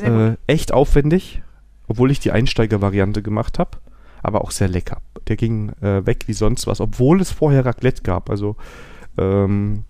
Äh, 0.01 0.37
echt 0.47 0.73
aufwendig, 0.73 1.43
obwohl 1.89 2.11
ich 2.11 2.21
die 2.21 2.31
Einsteiger-Variante 2.31 3.23
gemacht 3.23 3.59
habe. 3.59 3.79
Aber 4.23 4.43
auch 4.43 4.51
sehr 4.51 4.69
lecker. 4.69 5.01
Der 5.29 5.37
ging 5.37 5.71
äh, 5.81 6.05
weg 6.07 6.25
wie 6.27 6.33
sonst 6.33 6.67
was, 6.67 6.81
obwohl 6.81 7.21
es 7.21 7.31
vorher 7.31 7.65
Raclette 7.65 8.03
gab. 8.03 8.31
Also 8.31 8.57
ähm, 9.19 9.85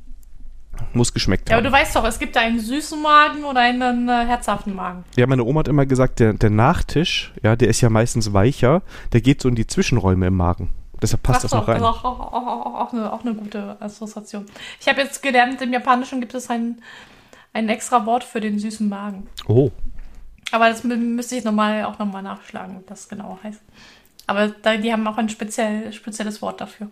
muss 0.93 1.13
geschmeckt 1.13 1.49
Ja, 1.49 1.57
haben. 1.57 1.67
aber 1.67 1.71
du 1.71 1.77
weißt 1.83 1.95
doch, 1.97 2.05
es 2.05 2.19
gibt 2.19 2.37
da 2.37 2.41
einen 2.41 2.61
süßen 2.61 3.01
Magen 3.01 3.45
oder 3.45 3.61
einen 3.61 4.09
äh, 4.09 4.25
herzhaften 4.27 4.75
Magen. 4.75 5.05
Ja, 5.17 5.27
meine 5.27 5.45
Oma 5.45 5.61
hat 5.61 5.69
immer 5.69 5.87
gesagt, 5.87 6.21
der, 6.21 6.33
der 6.33 6.51
Nachtisch, 6.51 7.33
ja, 7.43 7.57
der 7.57 7.69
ist 7.69 7.81
ja 7.81 7.91
meistens 7.91 8.33
weicher, 8.33 8.83
der 9.13 9.21
geht 9.21 9.41
so 9.43 9.49
in 9.49 9.55
die 9.55 9.67
Zwischenräume 9.67 10.27
im 10.27 10.37
Magen. 10.37 10.71
Deshalb 11.03 11.23
passt 11.23 11.45
das 11.45 11.51
so, 11.51 11.59
noch 11.59 11.69
rein. 11.69 11.81
Das 11.81 11.97
ist 11.97 12.05
auch, 12.05 12.05
auch, 12.05 12.33
auch, 12.33 12.75
auch, 12.75 12.93
eine, 12.93 13.13
auch 13.13 13.21
eine 13.23 13.35
gute 13.35 13.77
Assoziation. 13.81 14.47
Ich 14.81 14.89
habe 14.89 15.03
jetzt 15.03 15.23
gelernt, 15.23 15.61
im 15.61 15.73
Japanischen 15.73 16.21
gibt 16.21 16.33
es 16.35 16.49
ein, 16.49 16.81
ein 17.53 17.69
extra 17.69 18.07
Wort 18.07 18.25
für 18.25 18.41
den 18.41 18.59
süßen 18.59 18.89
Magen. 18.89 19.27
Oh. 19.47 19.71
Aber 20.53 20.69
das 20.71 20.85
mü- 20.85 20.97
müsste 20.97 21.37
ich 21.37 21.45
noch 21.45 21.53
mal, 21.53 21.85
auch 21.85 21.99
nochmal 21.99 22.23
nachschlagen, 22.23 22.77
was 22.77 22.85
das 22.87 23.09
genau 23.11 23.39
heißt. 23.43 23.61
Aber 24.27 24.49
da, 24.49 24.77
die 24.77 24.91
haben 24.93 25.07
auch 25.07 25.19
ein 25.19 25.29
speziell, 25.29 25.93
spezielles 25.93 26.41
Wort 26.41 26.61
dafür. 26.61 26.89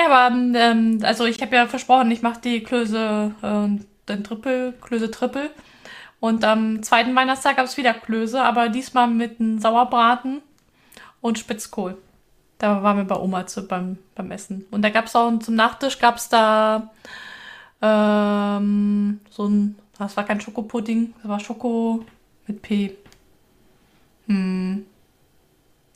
Ja, 0.00 0.06
aber 0.06 0.34
ähm, 0.34 1.00
also 1.02 1.26
ich 1.26 1.40
habe 1.42 1.54
ja 1.56 1.66
versprochen, 1.66 2.10
ich 2.10 2.22
mache 2.22 2.40
die 2.40 2.62
Klöße, 2.62 3.34
äh, 3.42 3.84
den 4.08 4.24
Triple, 4.24 4.72
Klöße 4.80 5.10
Triple. 5.10 5.50
Und 6.20 6.44
am 6.44 6.82
zweiten 6.82 7.14
Weihnachtstag 7.14 7.56
gab 7.56 7.66
es 7.66 7.76
wieder 7.76 7.92
Klöße, 7.92 8.40
aber 8.40 8.70
diesmal 8.70 9.08
mit 9.08 9.40
einem 9.40 9.58
Sauerbraten 9.58 10.40
und 11.20 11.38
Spitzkohl. 11.38 11.98
Da 12.58 12.82
waren 12.82 12.96
wir 12.96 13.04
bei 13.04 13.16
Oma 13.16 13.46
zu, 13.46 13.66
beim, 13.66 13.98
beim 14.14 14.30
Essen. 14.30 14.64
Und 14.70 14.82
da 14.82 14.90
gab 14.90 15.06
es 15.06 15.16
auch 15.16 15.38
zum 15.38 15.54
Nachtisch 15.54 15.98
gab 15.98 16.16
es 16.16 16.28
da 16.30 16.90
ähm, 17.82 19.20
so 19.30 19.48
ein, 19.48 19.76
das 19.98 20.16
war 20.16 20.24
kein 20.24 20.40
Schokopudding, 20.40 21.14
das 21.18 21.28
war 21.28 21.40
Schoko 21.40 22.06
mit 22.46 22.62
P. 22.62 22.96
Hm. 24.28 24.86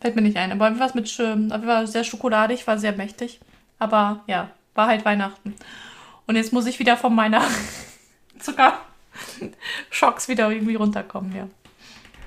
Fällt 0.01 0.17
mir 0.17 0.23
nicht 0.23 0.37
ein, 0.37 0.53
aber 0.53 0.79
was 0.79 0.95
mit, 0.95 1.19
war 1.19 1.87
sehr 1.87 2.05
schokoladig, 2.05 2.67
war 2.67 2.77
sehr 2.79 2.93
mächtig. 2.93 3.41
Aber 3.79 4.23
ja, 4.27 4.51
war 4.75 4.87
halt 4.87 5.05
Weihnachten. 5.05 5.55
Und 6.27 6.37
jetzt 6.37 6.53
muss 6.53 6.67
ich 6.67 6.79
wieder 6.79 6.97
von 6.97 7.15
meiner 7.15 7.43
Zuckerschocks 8.39 10.29
wieder 10.29 10.51
irgendwie 10.51 10.77
runterkommen, 10.77 11.35
ja. 11.35 11.49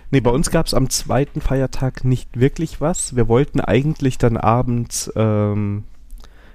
Nee, 0.10 0.22
bei 0.22 0.30
uns 0.30 0.52
gab 0.52 0.68
es 0.68 0.74
am 0.74 0.90
zweiten 0.90 1.42
Feiertag 1.42 2.06
nicht 2.06 2.40
wirklich 2.40 2.80
was. 2.80 3.16
Wir 3.16 3.28
wollten 3.28 3.60
eigentlich 3.60 4.18
dann 4.18 4.38
abends 4.38 5.12
ähm, 5.16 5.84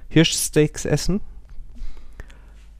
Hirschsteaks 0.08 0.86
essen. 0.86 1.20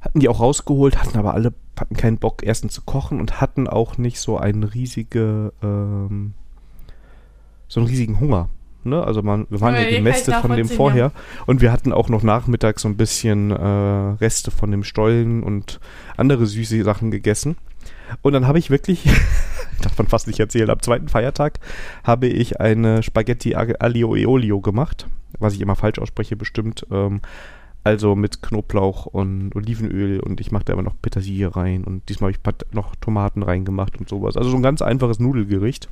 Hatten 0.00 0.20
die 0.20 0.28
auch 0.28 0.40
rausgeholt, 0.40 0.98
hatten 0.98 1.18
aber 1.18 1.34
alle 1.34 1.52
hatten 1.78 1.96
keinen 1.96 2.18
Bock, 2.18 2.42
erstens 2.42 2.74
zu 2.74 2.82
kochen 2.82 3.20
und 3.20 3.40
hatten 3.40 3.66
auch 3.66 3.98
nicht 3.98 4.20
so 4.20 4.38
einen 4.38 4.62
riesige, 4.62 5.52
ähm, 5.62 6.34
so 7.68 7.80
einen 7.80 7.88
riesigen 7.88 8.20
Hunger. 8.20 8.48
Ne? 8.84 9.02
Also 9.02 9.22
man, 9.22 9.46
wir 9.50 9.60
waren 9.60 9.74
Ja, 9.74 9.88
gemästet 9.88 10.34
von 10.36 10.56
dem 10.56 10.68
vorher 10.68 11.12
und 11.46 11.60
wir 11.60 11.72
hatten 11.72 11.92
auch 11.92 12.08
noch 12.08 12.22
nachmittags 12.22 12.82
so 12.82 12.88
ein 12.88 12.96
bisschen 12.96 13.50
äh, 13.50 13.54
Reste 14.20 14.50
von 14.50 14.70
dem 14.70 14.84
Stollen 14.84 15.42
und 15.42 15.80
andere 16.16 16.46
süße 16.46 16.82
Sachen 16.82 17.10
gegessen. 17.10 17.56
Und 18.20 18.32
dann 18.32 18.46
habe 18.46 18.58
ich 18.58 18.70
wirklich, 18.70 19.04
darf 19.82 19.96
man 19.98 20.06
fast 20.06 20.26
nicht 20.26 20.40
erzählen, 20.40 20.70
am 20.70 20.80
zweiten 20.80 21.08
Feiertag 21.08 21.58
habe 22.04 22.26
ich 22.26 22.60
eine 22.60 23.02
Spaghetti 23.02 23.54
Aglio 23.54 24.16
e 24.16 24.26
Olio 24.26 24.60
gemacht, 24.60 25.06
was 25.38 25.54
ich 25.54 25.60
immer 25.60 25.76
falsch 25.76 25.98
ausspreche 25.98 26.36
bestimmt. 26.36 26.86
Ähm, 26.90 27.20
also 27.84 28.14
mit 28.14 28.42
Knoblauch 28.42 29.06
und 29.06 29.56
Olivenöl 29.56 30.20
und 30.20 30.40
ich 30.40 30.52
mache 30.52 30.64
da 30.64 30.72
immer 30.72 30.82
noch 30.82 30.94
Petersilie 31.02 31.54
rein 31.56 31.82
und 31.82 32.08
diesmal 32.08 32.32
habe 32.32 32.56
ich 32.56 32.74
noch 32.74 32.94
Tomaten 32.96 33.42
reingemacht 33.42 33.98
und 33.98 34.08
sowas. 34.08 34.36
Also 34.36 34.50
so 34.50 34.56
ein 34.56 34.62
ganz 34.62 34.82
einfaches 34.82 35.18
Nudelgericht, 35.18 35.88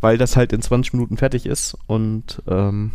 weil 0.00 0.18
das 0.18 0.36
halt 0.36 0.52
in 0.52 0.62
20 0.62 0.92
Minuten 0.94 1.16
fertig 1.16 1.46
ist 1.46 1.76
und 1.86 2.42
ähm, 2.48 2.92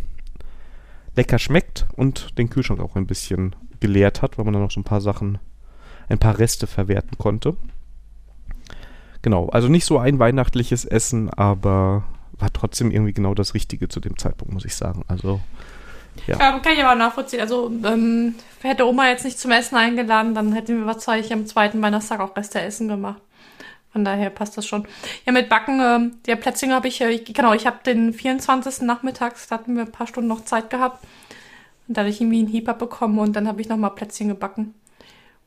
lecker 1.16 1.38
schmeckt 1.38 1.86
und 1.96 2.38
den 2.38 2.50
Kühlschrank 2.50 2.80
auch 2.80 2.96
ein 2.96 3.06
bisschen 3.06 3.54
geleert 3.80 4.22
hat, 4.22 4.38
weil 4.38 4.44
man 4.44 4.54
dann 4.54 4.62
noch 4.62 4.70
so 4.70 4.80
ein 4.80 4.84
paar 4.84 5.00
Sachen, 5.00 5.38
ein 6.08 6.18
paar 6.18 6.38
Reste 6.38 6.66
verwerten 6.66 7.18
konnte. 7.18 7.56
Genau, 9.22 9.48
also 9.48 9.68
nicht 9.68 9.84
so 9.84 9.98
ein 9.98 10.18
weihnachtliches 10.18 10.84
Essen, 10.84 11.30
aber 11.30 12.04
war 12.32 12.52
trotzdem 12.52 12.90
irgendwie 12.90 13.12
genau 13.12 13.34
das 13.34 13.54
Richtige 13.54 13.88
zu 13.88 14.00
dem 14.00 14.16
Zeitpunkt, 14.18 14.52
muss 14.52 14.64
ich 14.64 14.74
sagen. 14.74 15.04
Also 15.06 15.40
Ja. 16.26 16.38
Ja, 16.38 16.58
kann 16.58 16.74
ich 16.74 16.84
aber 16.84 16.94
nachvollziehen. 16.94 17.40
Also, 17.40 17.70
ähm, 17.84 18.34
hätte 18.60 18.86
Oma 18.86 19.08
jetzt 19.08 19.24
nicht 19.24 19.38
zum 19.38 19.50
Essen 19.50 19.76
eingeladen, 19.76 20.34
dann 20.34 20.52
hätten 20.52 20.78
wir 20.78 20.86
wahrscheinlich 20.86 21.32
am 21.32 21.46
zweiten 21.46 21.80
Weihnachtstag 21.82 22.20
auch 22.20 22.36
Reste 22.36 22.60
Essen 22.60 22.88
gemacht. 22.88 23.22
Von 23.92 24.04
daher 24.04 24.30
passt 24.30 24.56
das 24.56 24.66
schon. 24.66 24.86
Ja, 25.26 25.32
mit 25.32 25.48
Backen, 25.48 25.80
ähm, 25.80 26.12
der 26.26 26.36
Plätzchen 26.36 26.72
habe 26.72 26.88
ich, 26.88 27.00
äh, 27.02 27.10
ich, 27.10 27.24
genau, 27.24 27.52
ich 27.52 27.66
habe 27.66 27.78
den 27.84 28.12
24. 28.12 28.82
nachmittags, 28.82 29.48
da 29.48 29.56
hatten 29.56 29.76
wir 29.76 29.82
ein 29.82 29.92
paar 29.92 30.06
Stunden 30.06 30.28
noch 30.28 30.44
Zeit 30.44 30.70
gehabt. 30.70 31.04
Und 31.86 31.96
da 31.96 32.02
hatte 32.02 32.10
ich 32.10 32.20
irgendwie 32.20 32.38
einen 32.38 32.48
Hieb 32.48 32.66
bekommen 32.78 33.18
und 33.18 33.34
dann 33.34 33.46
habe 33.46 33.60
ich 33.60 33.68
nochmal 33.68 33.90
Plätzchen 33.90 34.28
gebacken. 34.28 34.74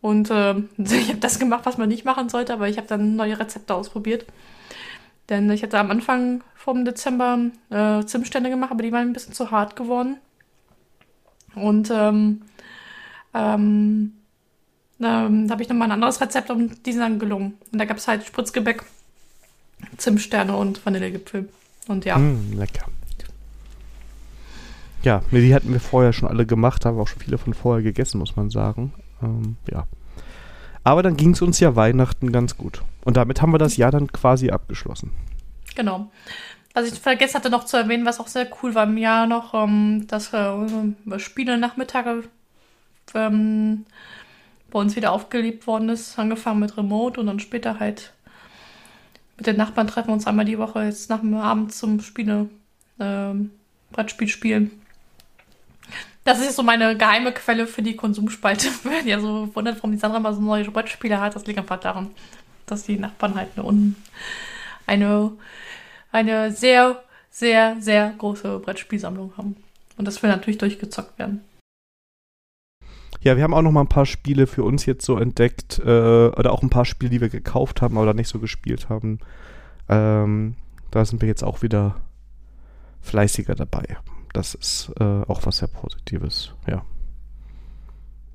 Und 0.01 0.29
ähm, 0.31 0.69
ich 0.77 1.09
habe 1.09 1.19
das 1.19 1.39
gemacht, 1.39 1.65
was 1.65 1.77
man 1.77 1.89
nicht 1.89 2.05
machen 2.05 2.29
sollte, 2.29 2.53
aber 2.53 2.69
ich 2.69 2.77
habe 2.77 2.87
dann 2.87 3.15
neue 3.15 3.39
Rezepte 3.39 3.73
ausprobiert. 3.73 4.25
Denn 5.29 5.49
ich 5.49 5.63
hatte 5.63 5.79
am 5.79 5.89
Anfang 5.89 6.43
vom 6.53 6.85
Dezember 6.85 7.39
äh, 7.71 8.05
Zimtstände 8.05 8.51
gemacht, 8.51 8.71
aber 8.71 8.83
die 8.83 8.91
waren 8.91 9.07
ein 9.07 9.13
bisschen 9.13 9.33
zu 9.33 9.49
hart 9.49 9.75
geworden. 9.75 10.17
Und 11.55 11.89
ähm, 11.91 12.43
ähm, 13.33 14.13
ähm, 15.01 15.47
da 15.47 15.53
habe 15.53 15.63
ich 15.63 15.69
nochmal 15.69 15.89
ein 15.89 15.93
anderes 15.93 16.21
Rezept 16.21 16.49
und 16.49 16.85
die 16.85 16.91
sind 16.91 17.01
dann 17.01 17.19
gelungen. 17.19 17.57
Und 17.71 17.79
da 17.79 17.85
gab 17.85 17.97
es 17.97 18.07
halt 18.07 18.25
Spritzgebäck, 18.25 18.83
Zimtsterne 19.97 20.55
und 20.55 20.85
Vanillegipfel. 20.85 21.49
Und 21.87 22.05
ja, 22.05 22.17
Mm, 22.17 22.53
lecker. 22.57 22.85
Ja, 25.03 25.21
die 25.31 25.53
hatten 25.53 25.71
wir 25.71 25.79
vorher 25.79 26.13
schon 26.13 26.27
alle 26.27 26.47
gemacht, 26.47 26.83
haben 26.83 26.97
auch 26.99 27.07
schon 27.07 27.19
viele 27.19 27.37
von 27.37 27.53
vorher 27.53 27.83
gegessen, 27.83 28.17
muss 28.17 28.35
man 28.35 28.49
sagen. 28.49 28.91
Ähm, 29.21 29.55
ja. 29.71 29.85
Aber 30.83 31.03
dann 31.03 31.15
ging 31.15 31.31
es 31.31 31.43
uns 31.43 31.59
ja 31.59 31.75
Weihnachten 31.75 32.31
ganz 32.31 32.57
gut. 32.57 32.81
Und 33.03 33.15
damit 33.15 33.39
haben 33.41 33.53
wir 33.53 33.59
das 33.59 33.77
Jahr 33.77 33.91
dann 33.91 34.11
quasi 34.11 34.49
abgeschlossen. 34.49 35.11
genau. 35.75 36.09
Was 36.73 36.91
ich 36.91 36.99
vergessen 36.99 37.35
hatte 37.35 37.49
noch 37.49 37.63
zu 37.65 37.77
erwähnen, 37.77 38.05
was 38.05 38.19
auch 38.19 38.27
sehr 38.27 38.49
cool 38.61 38.75
war 38.75 38.83
im 38.83 38.97
Jahr 38.97 39.27
noch, 39.27 39.53
ähm, 39.53 40.07
dass 40.07 40.33
äh, 40.33 41.19
Spiele 41.19 41.57
Nachmittage 41.57 42.23
ähm, 43.13 43.85
bei 44.75 44.81
uns 44.81 44.97
wieder 44.97 45.13
aufgelebt 45.13 45.67
worden 45.67 45.87
ist. 45.87 46.19
Angefangen 46.19 46.59
mit 46.59 46.75
Remote 46.75 47.17
und 47.17 47.27
dann 47.27 47.39
später 47.39 47.79
halt 47.79 48.11
mit 49.37 49.47
den 49.47 49.55
Nachbarn 49.55 49.87
treffen 49.87 50.09
wir 50.09 50.13
uns 50.13 50.27
einmal 50.27 50.43
die 50.43 50.57
Woche 50.57 50.83
jetzt 50.83 51.09
nach 51.09 51.21
dem 51.21 51.33
Abend 51.35 51.73
zum 51.73 52.01
Spiele, 52.01 52.49
ähm, 52.99 53.51
Brettspiel 53.93 54.27
spielen. 54.27 54.71
Das 56.25 56.41
ist 56.41 56.57
so 56.57 56.63
meine 56.63 56.97
geheime 56.97 57.31
Quelle 57.31 57.67
für 57.67 57.83
die 57.83 57.95
Konsumspalte. 57.95 58.67
Wenn 58.83 59.07
ihr 59.07 59.21
so 59.21 59.49
wundert, 59.55 59.77
warum 59.77 59.93
die 59.93 59.97
Sandra 59.97 60.19
mal 60.19 60.33
so 60.33 60.41
neue 60.41 60.65
Brettspiele 60.65 61.21
hat, 61.21 61.37
das 61.37 61.45
liegt 61.45 61.57
einfach 61.57 61.79
daran, 61.79 62.11
dass 62.65 62.83
die 62.83 62.97
Nachbarn 62.97 63.35
halt 63.35 63.51
eine, 63.55 63.95
eine, 64.87 65.31
eine 66.11 66.51
sehr, 66.51 67.01
sehr, 67.31 67.77
sehr 67.79 68.13
große 68.17 68.59
Brettspielsammlung 68.59 69.37
haben. 69.37 69.55
Und 69.95 70.05
das 70.05 70.21
will 70.21 70.29
natürlich 70.29 70.57
durchgezockt 70.57 71.17
werden. 71.17 71.45
Ja, 73.21 73.37
wir 73.37 73.43
haben 73.43 73.53
auch 73.53 73.61
noch 73.61 73.71
mal 73.71 73.81
ein 73.81 73.87
paar 73.87 74.05
Spiele 74.05 74.47
für 74.47 74.63
uns 74.63 74.85
jetzt 74.85 75.05
so 75.05 75.17
entdeckt, 75.17 75.79
äh, 75.79 76.27
oder 76.27 76.51
auch 76.51 76.61
ein 76.61 76.69
paar 76.69 76.85
Spiele, 76.85 77.09
die 77.09 77.21
wir 77.21 77.29
gekauft 77.29 77.81
haben, 77.81 77.97
aber 77.97 78.13
nicht 78.13 78.27
so 78.27 78.39
gespielt 78.39 78.89
haben. 78.89 79.19
Ähm, 79.89 80.55
da 80.91 81.05
sind 81.05 81.21
wir 81.21 81.27
jetzt 81.27 81.43
auch 81.43 81.61
wieder 81.61 81.95
fleißiger 83.01 83.55
dabei. 83.55 83.97
Das 84.33 84.53
ist 84.53 84.91
äh, 84.99 85.03
auch 85.03 85.45
was 85.45 85.57
sehr 85.57 85.67
Positives, 85.67 86.53
ja. 86.67 86.83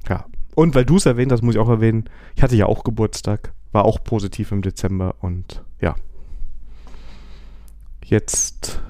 Ja. 0.08 0.24
Und 0.54 0.74
weil 0.74 0.84
du 0.84 0.96
es 0.96 1.06
erwähnt 1.06 1.30
hast, 1.32 1.42
muss 1.42 1.54
ich 1.54 1.60
auch 1.60 1.68
erwähnen, 1.68 2.08
ich 2.34 2.42
hatte 2.42 2.56
ja 2.56 2.66
auch 2.66 2.84
Geburtstag, 2.84 3.52
war 3.72 3.84
auch 3.84 4.02
positiv 4.02 4.50
im 4.52 4.62
Dezember 4.62 5.14
und 5.20 5.64
ja. 5.80 5.94
Jetzt 8.04 8.80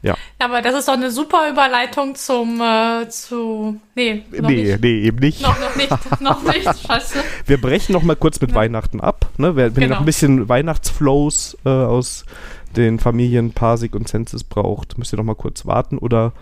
Ja. 0.00 0.16
Aber 0.38 0.62
das 0.62 0.74
ist 0.74 0.86
doch 0.86 0.94
eine 0.94 1.10
super 1.10 1.50
Überleitung 1.50 2.14
zum, 2.14 2.60
äh, 2.60 3.08
zu, 3.08 3.80
nee, 3.96 4.24
noch 4.30 4.48
nee, 4.48 4.62
nicht. 4.62 4.80
nee, 4.80 5.00
eben 5.00 5.18
nicht. 5.18 5.42
Noch, 5.42 5.58
noch 5.58 5.76
nicht, 5.76 5.90
noch 6.20 6.42
nicht, 6.42 6.86
scheiße. 6.86 7.18
Wir 7.46 7.60
brechen 7.60 7.92
noch 7.92 8.02
mal 8.02 8.14
kurz 8.14 8.40
mit 8.40 8.50
ja. 8.50 8.56
Weihnachten 8.56 9.00
ab, 9.00 9.28
ne? 9.38 9.56
Wenn 9.56 9.74
genau. 9.74 9.86
ihr 9.86 9.90
noch 9.90 9.98
ein 10.00 10.04
bisschen 10.04 10.48
Weihnachtsflows 10.48 11.58
äh, 11.64 11.68
aus 11.68 12.24
den 12.76 13.00
Familien 13.00 13.52
Parsig 13.52 13.94
und 13.96 14.08
Census 14.08 14.44
braucht, 14.44 14.98
müsst 14.98 15.12
ihr 15.12 15.16
noch 15.16 15.24
mal 15.24 15.34
kurz 15.34 15.66
warten 15.66 15.98
oder 15.98 16.32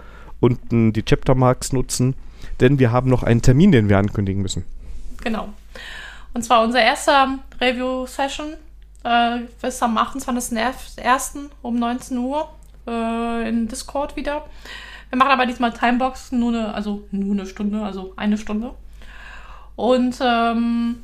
unten 0.40 0.92
die 0.92 1.02
Chaptermarks 1.02 1.72
nutzen, 1.72 2.14
denn 2.60 2.78
wir 2.78 2.92
haben 2.92 3.08
noch 3.08 3.22
einen 3.22 3.40
Termin, 3.40 3.72
den 3.72 3.88
wir 3.88 3.96
ankündigen 3.96 4.42
müssen. 4.42 4.64
Genau. 5.22 5.48
Und 6.34 6.42
zwar 6.42 6.62
unser 6.62 6.82
erster 6.82 7.38
Review-Session 7.58 8.54
äh, 9.04 9.38
ist 9.66 9.82
am 9.82 9.96
28.01. 9.96 11.48
um 11.62 11.78
19 11.78 12.18
Uhr 12.18 12.50
äh, 12.86 13.48
in 13.48 13.68
Discord 13.68 14.16
wieder. 14.16 14.46
Wir 15.10 15.18
machen 15.18 15.30
aber 15.30 15.46
diesmal 15.46 15.72
Timebox, 15.72 16.32
nur 16.32 16.52
eine, 16.52 16.74
also 16.74 17.06
nur 17.10 17.32
eine 17.32 17.46
Stunde, 17.46 17.82
also 17.82 18.12
eine 18.16 18.38
Stunde. 18.38 18.72
Und 19.76 20.18
ähm, 20.20 20.96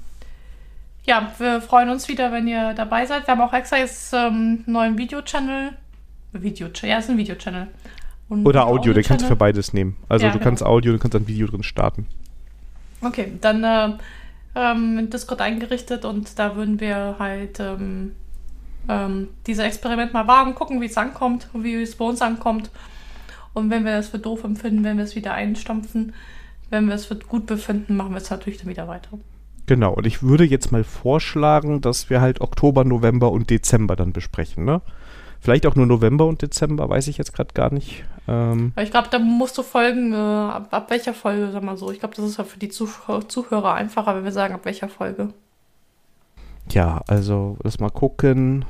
ja, 1.04 1.32
wir 1.38 1.60
freuen 1.60 1.88
uns 1.88 2.08
wieder, 2.08 2.32
wenn 2.32 2.46
ihr 2.46 2.74
dabei 2.74 3.06
seid. 3.06 3.26
Wir 3.26 3.32
haben 3.32 3.40
auch 3.40 3.52
extra 3.52 3.78
jetzt 3.78 4.12
ähm, 4.12 4.18
einen 4.20 4.64
neuen 4.66 4.98
Video-Channel. 4.98 5.72
Video, 6.32 6.68
ja, 6.82 6.98
ist 6.98 7.10
ein 7.10 7.18
Video-Channel. 7.18 7.68
Oder 8.28 8.66
Audio, 8.66 8.80
Audio 8.80 8.92
den 8.94 9.04
kannst 9.04 9.24
du 9.24 9.28
für 9.28 9.36
beides 9.36 9.72
nehmen. 9.72 9.96
Also 10.08 10.24
ja, 10.24 10.32
du 10.32 10.38
genau. 10.38 10.48
kannst 10.48 10.62
Audio, 10.62 10.92
du 10.92 10.98
kannst 10.98 11.14
ein 11.16 11.26
Video 11.28 11.46
drin 11.46 11.62
starten. 11.62 12.06
Okay, 13.02 13.32
dann 13.40 13.64
äh, 13.64 13.98
ähm, 14.54 14.98
in 14.98 15.10
Discord 15.10 15.40
eingerichtet 15.40 16.04
und 16.04 16.38
da 16.38 16.56
würden 16.56 16.80
wir 16.80 17.16
halt 17.18 17.60
ähm, 17.60 18.12
ähm, 18.88 19.28
dieses 19.46 19.64
Experiment 19.64 20.12
mal 20.12 20.26
wagen, 20.26 20.54
gucken, 20.54 20.80
wie 20.80 20.86
es 20.86 20.96
ankommt, 20.96 21.48
wie 21.54 21.74
es 21.74 21.96
bei 21.96 22.04
uns 22.04 22.22
ankommt. 22.22 22.70
Und 23.54 23.70
wenn 23.70 23.84
wir 23.84 23.96
das 23.96 24.08
für 24.08 24.18
doof 24.18 24.44
empfinden, 24.44 24.84
wenn 24.84 24.96
wir 24.96 25.04
es 25.04 25.14
wieder 25.14 25.34
einstampfen, 25.34 26.14
wenn 26.70 26.86
wir 26.88 26.94
es 26.94 27.06
für 27.06 27.16
gut 27.16 27.46
befinden, 27.46 27.96
machen 27.96 28.12
wir 28.12 28.18
es 28.18 28.30
natürlich 28.30 28.58
dann 28.58 28.68
wieder 28.68 28.88
weiter. 28.88 29.10
Genau, 29.66 29.92
und 29.92 30.06
ich 30.06 30.22
würde 30.22 30.44
jetzt 30.44 30.72
mal 30.72 30.84
vorschlagen, 30.84 31.80
dass 31.80 32.10
wir 32.10 32.20
halt 32.20 32.40
Oktober, 32.40 32.84
November 32.84 33.30
und 33.30 33.50
Dezember 33.50 33.94
dann 33.94 34.12
besprechen, 34.12 34.64
ne? 34.64 34.80
Vielleicht 35.40 35.66
auch 35.66 35.74
nur 35.74 35.86
November 35.86 36.26
und 36.26 36.40
Dezember, 36.40 36.88
weiß 36.88 37.08
ich 37.08 37.18
jetzt 37.18 37.34
gerade 37.34 37.52
gar 37.52 37.72
nicht. 37.72 38.04
Ähm 38.28 38.72
ich 38.80 38.92
glaube, 38.92 39.08
da 39.10 39.18
musst 39.18 39.58
du 39.58 39.64
folgen, 39.64 40.12
äh, 40.12 40.16
ab, 40.16 40.68
ab, 40.70 40.90
welcher 40.90 41.14
Folge, 41.14 41.50
sag 41.52 41.64
mal 41.64 41.76
so. 41.76 41.90
Ich 41.90 41.98
glaube, 41.98 42.14
das 42.14 42.24
ist 42.24 42.38
ja 42.38 42.44
für 42.44 42.60
die 42.60 42.68
Zuh 42.68 42.88
Zuhörer 43.26 43.74
einfacher, 43.74 44.14
wenn 44.14 44.24
wir 44.24 44.30
sagen, 44.30 44.54
ab 44.54 44.64
welcher 44.64 44.88
Folge. 44.88 45.30
Ja, 46.72 47.02
also 47.06 47.58
lass 47.62 47.80
mal 47.80 47.90
gucken. 47.90 48.64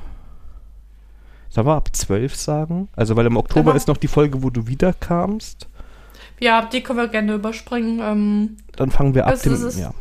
Sollen 1.48 1.66
wir 1.66 1.74
ab 1.74 1.94
12 1.94 2.34
sagen? 2.34 2.88
Also, 2.96 3.14
weil 3.14 3.26
im 3.26 3.36
Oktober 3.36 3.64
genau. 3.72 3.76
ist 3.76 3.88
noch 3.88 3.98
die 3.98 4.08
Folge, 4.08 4.42
wo 4.42 4.50
du 4.50 4.66
wiederkamst. 4.66 5.68
Ja, 6.40 6.64
die 6.64 6.82
können 6.82 6.98
wir 6.98 7.08
gerne 7.08 7.34
überspringen. 7.34 8.00
Ähm, 8.02 8.56
dann 8.76 8.90
fangen 8.90 9.14
wir 9.14 9.26
ab 9.26 9.40
dem. 9.42 9.52
Ist, 9.52 9.78
ja. 9.78 9.92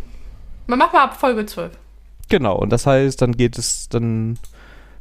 Man 0.67 0.79
macht 0.79 0.93
mal 0.93 1.03
ab 1.03 1.19
Folge 1.19 1.45
12. 1.45 1.77
Genau, 2.29 2.55
und 2.57 2.71
das 2.71 2.87
heißt, 2.87 3.21
dann 3.21 3.33
geht 3.33 3.57
es 3.57 3.89
dann, 3.89 4.39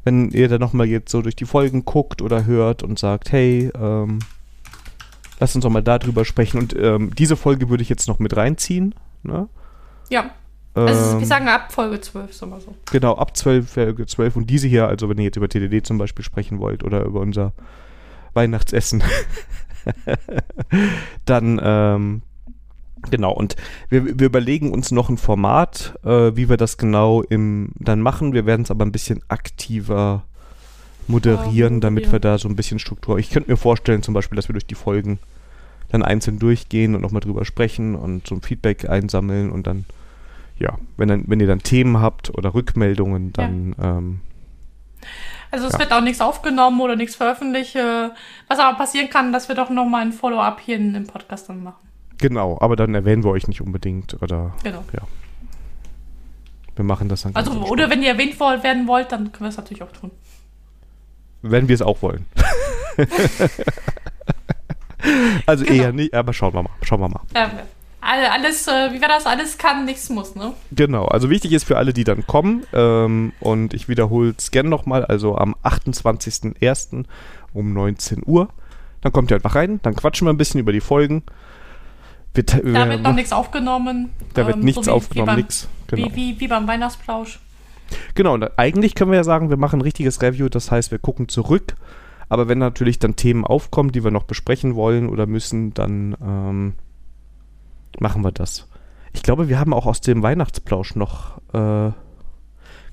wenn 0.03 0.31
ihr 0.31 0.49
dann 0.49 0.61
nochmal 0.61 0.89
jetzt 0.89 1.13
so 1.13 1.23
durch 1.23 1.37
die 1.37 1.45
Folgen 1.45 1.85
guckt 1.85 2.21
oder 2.21 2.45
hört 2.45 2.83
und 2.83 2.99
sagt, 2.99 3.31
hey, 3.31 3.71
ähm, 3.81 4.19
lass 5.39 5.55
uns 5.55 5.63
doch 5.63 5.71
mal 5.71 5.83
darüber 5.83 6.25
sprechen. 6.25 6.59
Und 6.59 6.77
ähm, 6.77 7.15
diese 7.15 7.37
Folge 7.37 7.71
würde 7.71 7.83
ich 7.83 7.89
jetzt 7.89 8.09
noch 8.09 8.19
mit 8.19 8.37
reinziehen. 8.37 8.95
Ne? 9.23 9.49
Ja. 10.09 10.31
Also 10.75 11.15
wir 11.15 11.19
ähm, 11.21 11.25
sagen 11.25 11.49
ab 11.49 11.73
Folge 11.73 12.01
12, 12.01 12.33
sagen 12.33 12.53
wir 12.53 12.61
so. 12.61 12.75
Genau, 12.93 13.17
ab 13.17 13.37
12, 13.37 13.69
Folge 13.69 14.07
12. 14.07 14.37
Und 14.37 14.49
diese 14.49 14.69
hier, 14.69 14.87
also 14.87 15.09
wenn 15.09 15.19
ihr 15.19 15.25
jetzt 15.25 15.37
über 15.37 15.49
TDD 15.49 15.85
zum 15.85 15.99
Beispiel 15.99 16.25
sprechen 16.25 16.61
wollt 16.61 16.85
oder 16.85 17.05
über 17.05 17.21
unser 17.21 17.53
Weihnachtsessen, 18.35 19.03
dann, 21.25 21.61
ähm, 21.63 22.23
genau. 23.11 23.33
Und 23.33 23.57
wir, 23.89 24.19
wir 24.19 24.27
überlegen 24.27 24.73
uns 24.73 24.93
noch 24.93 25.09
ein 25.09 25.19
Format, 25.19 25.99
äh, 26.05 26.37
wie 26.37 26.49
wir 26.49 26.57
das 26.57 26.79
genau 26.79 27.23
im, 27.23 27.71
dann 27.77 28.01
machen. 28.01 28.33
Wir 28.33 28.47
werden 28.47 28.63
es 28.63 28.71
aber 28.71 28.85
ein 28.85 28.93
bisschen 28.93 29.23
aktiver 29.29 30.25
moderieren, 31.09 31.81
damit 31.81 32.13
wir 32.13 32.21
da 32.21 32.39
so 32.39 32.49
ein 32.49 32.55
bisschen 32.55 32.79
Struktur. 32.79 33.19
Ich 33.19 33.31
könnte 33.31 33.51
mir 33.51 33.57
vorstellen, 33.57 34.05
zum 34.05 34.15
Beispiel, 34.15 34.37
dass 34.37 34.49
wir 34.49 34.53
durch 34.53 34.67
die 34.67 34.77
Folgen 34.77 35.19
dann 35.89 36.05
einzeln 36.05 36.39
durchgehen 36.39 36.95
und 36.95 37.03
nochmal 37.03 37.21
drüber 37.21 37.45
sprechen 37.45 37.97
und 37.97 38.29
so 38.29 38.37
ein 38.37 38.43
Feedback 38.43 38.89
einsammeln 38.89 39.51
und 39.51 39.67
dann 39.67 39.85
ja, 40.61 40.78
wenn, 40.97 41.09
dann, 41.09 41.24
wenn 41.27 41.41
ihr 41.41 41.47
dann 41.47 41.61
Themen 41.61 42.01
habt 42.01 42.37
oder 42.37 42.55
Rückmeldungen, 42.55 43.32
dann. 43.32 43.74
Ja. 43.78 43.99
Ähm, 43.99 44.20
also 45.51 45.66
es 45.66 45.73
ja. 45.73 45.81
wird 45.81 45.93
auch 45.93 46.03
nichts 46.03 46.20
aufgenommen 46.20 46.81
oder 46.81 46.95
nichts 46.95 47.16
veröffentlicht. 47.16 47.74
Was 47.74 48.59
aber 48.59 48.78
passieren 48.78 49.11
kann, 49.11 49.32
dass 49.32 49.49
wir 49.49 49.57
doch 49.57 49.70
nochmal 49.70 50.03
ein 50.03 50.12
Follow-up 50.12 50.61
hier 50.61 50.77
in, 50.77 50.95
im 50.95 51.07
Podcast 51.07 51.49
dann 51.49 51.65
machen. 51.65 51.89
Genau, 52.19 52.59
aber 52.61 52.77
dann 52.77 52.95
erwähnen 52.95 53.24
wir 53.24 53.31
euch 53.31 53.49
nicht 53.49 53.61
unbedingt 53.61 54.23
oder. 54.23 54.55
Genau. 54.62 54.85
Ja. 54.93 55.01
Wir 56.77 56.85
machen 56.85 57.09
das 57.09 57.23
dann. 57.23 57.35
Also, 57.35 57.53
oder 57.65 57.91
wenn 57.91 58.03
ihr 58.03 58.11
erwähnt 58.11 58.39
werden 58.39 58.87
wollt, 58.87 59.11
dann 59.11 59.32
können 59.32 59.47
wir 59.47 59.49
es 59.49 59.57
natürlich 59.57 59.82
auch 59.82 59.93
tun. 59.93 60.11
Wenn 61.43 61.69
wir 61.69 61.74
es 61.74 61.82
auch 61.82 62.03
wollen. 62.03 62.27
also 65.47 65.65
genau. 65.65 65.82
eher 65.82 65.93
nicht, 65.93 66.15
aber 66.15 66.32
schauen 66.32 66.53
wir 66.53 66.62
mal. 66.62 66.70
Schauen 66.82 67.01
wir 67.01 67.09
mal. 67.09 67.23
Ja, 67.35 67.51
alles, 68.01 68.67
äh, 68.67 68.93
wie 68.93 69.01
war 69.01 69.09
das? 69.09 69.27
Alles 69.27 69.59
kann, 69.59 69.85
nichts 69.85 70.09
muss, 70.09 70.35
ne? 70.35 70.53
Genau, 70.73 71.05
also 71.07 71.31
wichtig 71.31 71.53
ist 71.53 71.65
für 71.65 71.77
alle, 71.77 71.93
die 71.93 72.05
dann 72.05 72.27
kommen, 72.27 72.65
ähm, 72.73 73.33
und 73.41 73.75
ich 73.75 73.89
wiederhole 73.89 74.35
es 74.37 74.51
gerne 74.51 74.69
nochmal, 74.69 75.05
also 75.05 75.37
am 75.37 75.55
28.01. 75.63 77.05
um 77.53 77.73
19 77.73 78.23
Uhr. 78.25 78.49
Dann 79.03 79.13
kommt 79.13 79.31
ihr 79.31 79.37
einfach 79.37 79.55
rein, 79.55 79.81
dann 79.83 79.95
quatschen 79.97 80.27
wir 80.27 80.33
ein 80.33 80.37
bisschen 80.37 80.61
über 80.61 80.73
die 80.73 80.81
Folgen. 80.81 81.23
Wir, 82.35 82.45
da 82.45 82.63
wir, 82.63 82.89
wird 82.89 83.03
noch 83.03 83.15
nichts 83.15 83.33
aufgenommen. 83.33 84.11
Da 84.35 84.47
wird 84.47 84.57
ähm, 84.57 84.65
nichts 84.65 84.87
so 84.87 84.91
wie, 84.91 84.95
aufgenommen, 84.95 85.37
nichts. 85.37 85.69
Genau. 85.89 86.07
Wie, 86.07 86.15
wie, 86.15 86.41
wie 86.41 86.49
beim 86.49 86.69
Weihnachtsplausch. 86.69 87.41
Genau, 88.15 88.35
und 88.35 88.59
eigentlich 88.59 88.95
können 88.95 89.11
wir 89.11 89.17
ja 89.17 89.25
sagen, 89.25 89.51
wir 89.51 89.57
machen 89.57 89.81
ein 89.81 89.83
richtiges 89.83 90.23
Review, 90.23 90.49
das 90.49 90.71
heißt, 90.71 90.91
wir 90.91 90.99
gucken 90.99 91.29
zurück. 91.29 91.75
Aber 92.29 92.49
wenn 92.49 92.59
natürlich 92.59 93.01
dann 93.01 93.17
Themen 93.17 93.45
aufkommen, 93.45 93.91
die 93.91 94.05
wir 94.05 94.13
noch 94.13 94.23
besprechen 94.23 94.77
wollen 94.77 95.09
oder 95.09 95.27
müssen, 95.27 95.75
dann 95.75 96.17
ähm, 96.23 96.75
machen 97.99 98.23
wir 98.23 98.33
das. 98.33 98.69
Ich 99.12 99.23
glaube, 99.23 99.49
wir 99.49 99.59
haben 99.59 99.75
auch 99.75 99.87
aus 99.87 100.01
dem 100.01 100.23
Weihnachtsplausch 100.23 100.95
noch, 100.95 101.39
äh, 101.53 101.91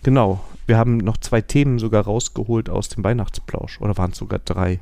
genau, 0.03 0.40
wir 0.65 0.78
haben 0.78 0.98
noch 0.98 1.18
zwei 1.18 1.41
Themen 1.41 1.80
sogar 1.80 2.03
rausgeholt 2.03 2.69
aus 2.69 2.90
dem 2.90 3.03
Weihnachtsplausch. 3.03 3.80
Oder 3.82 3.98
waren 3.98 4.11
es 4.11 4.18
sogar 4.18 4.40
drei? 4.40 4.80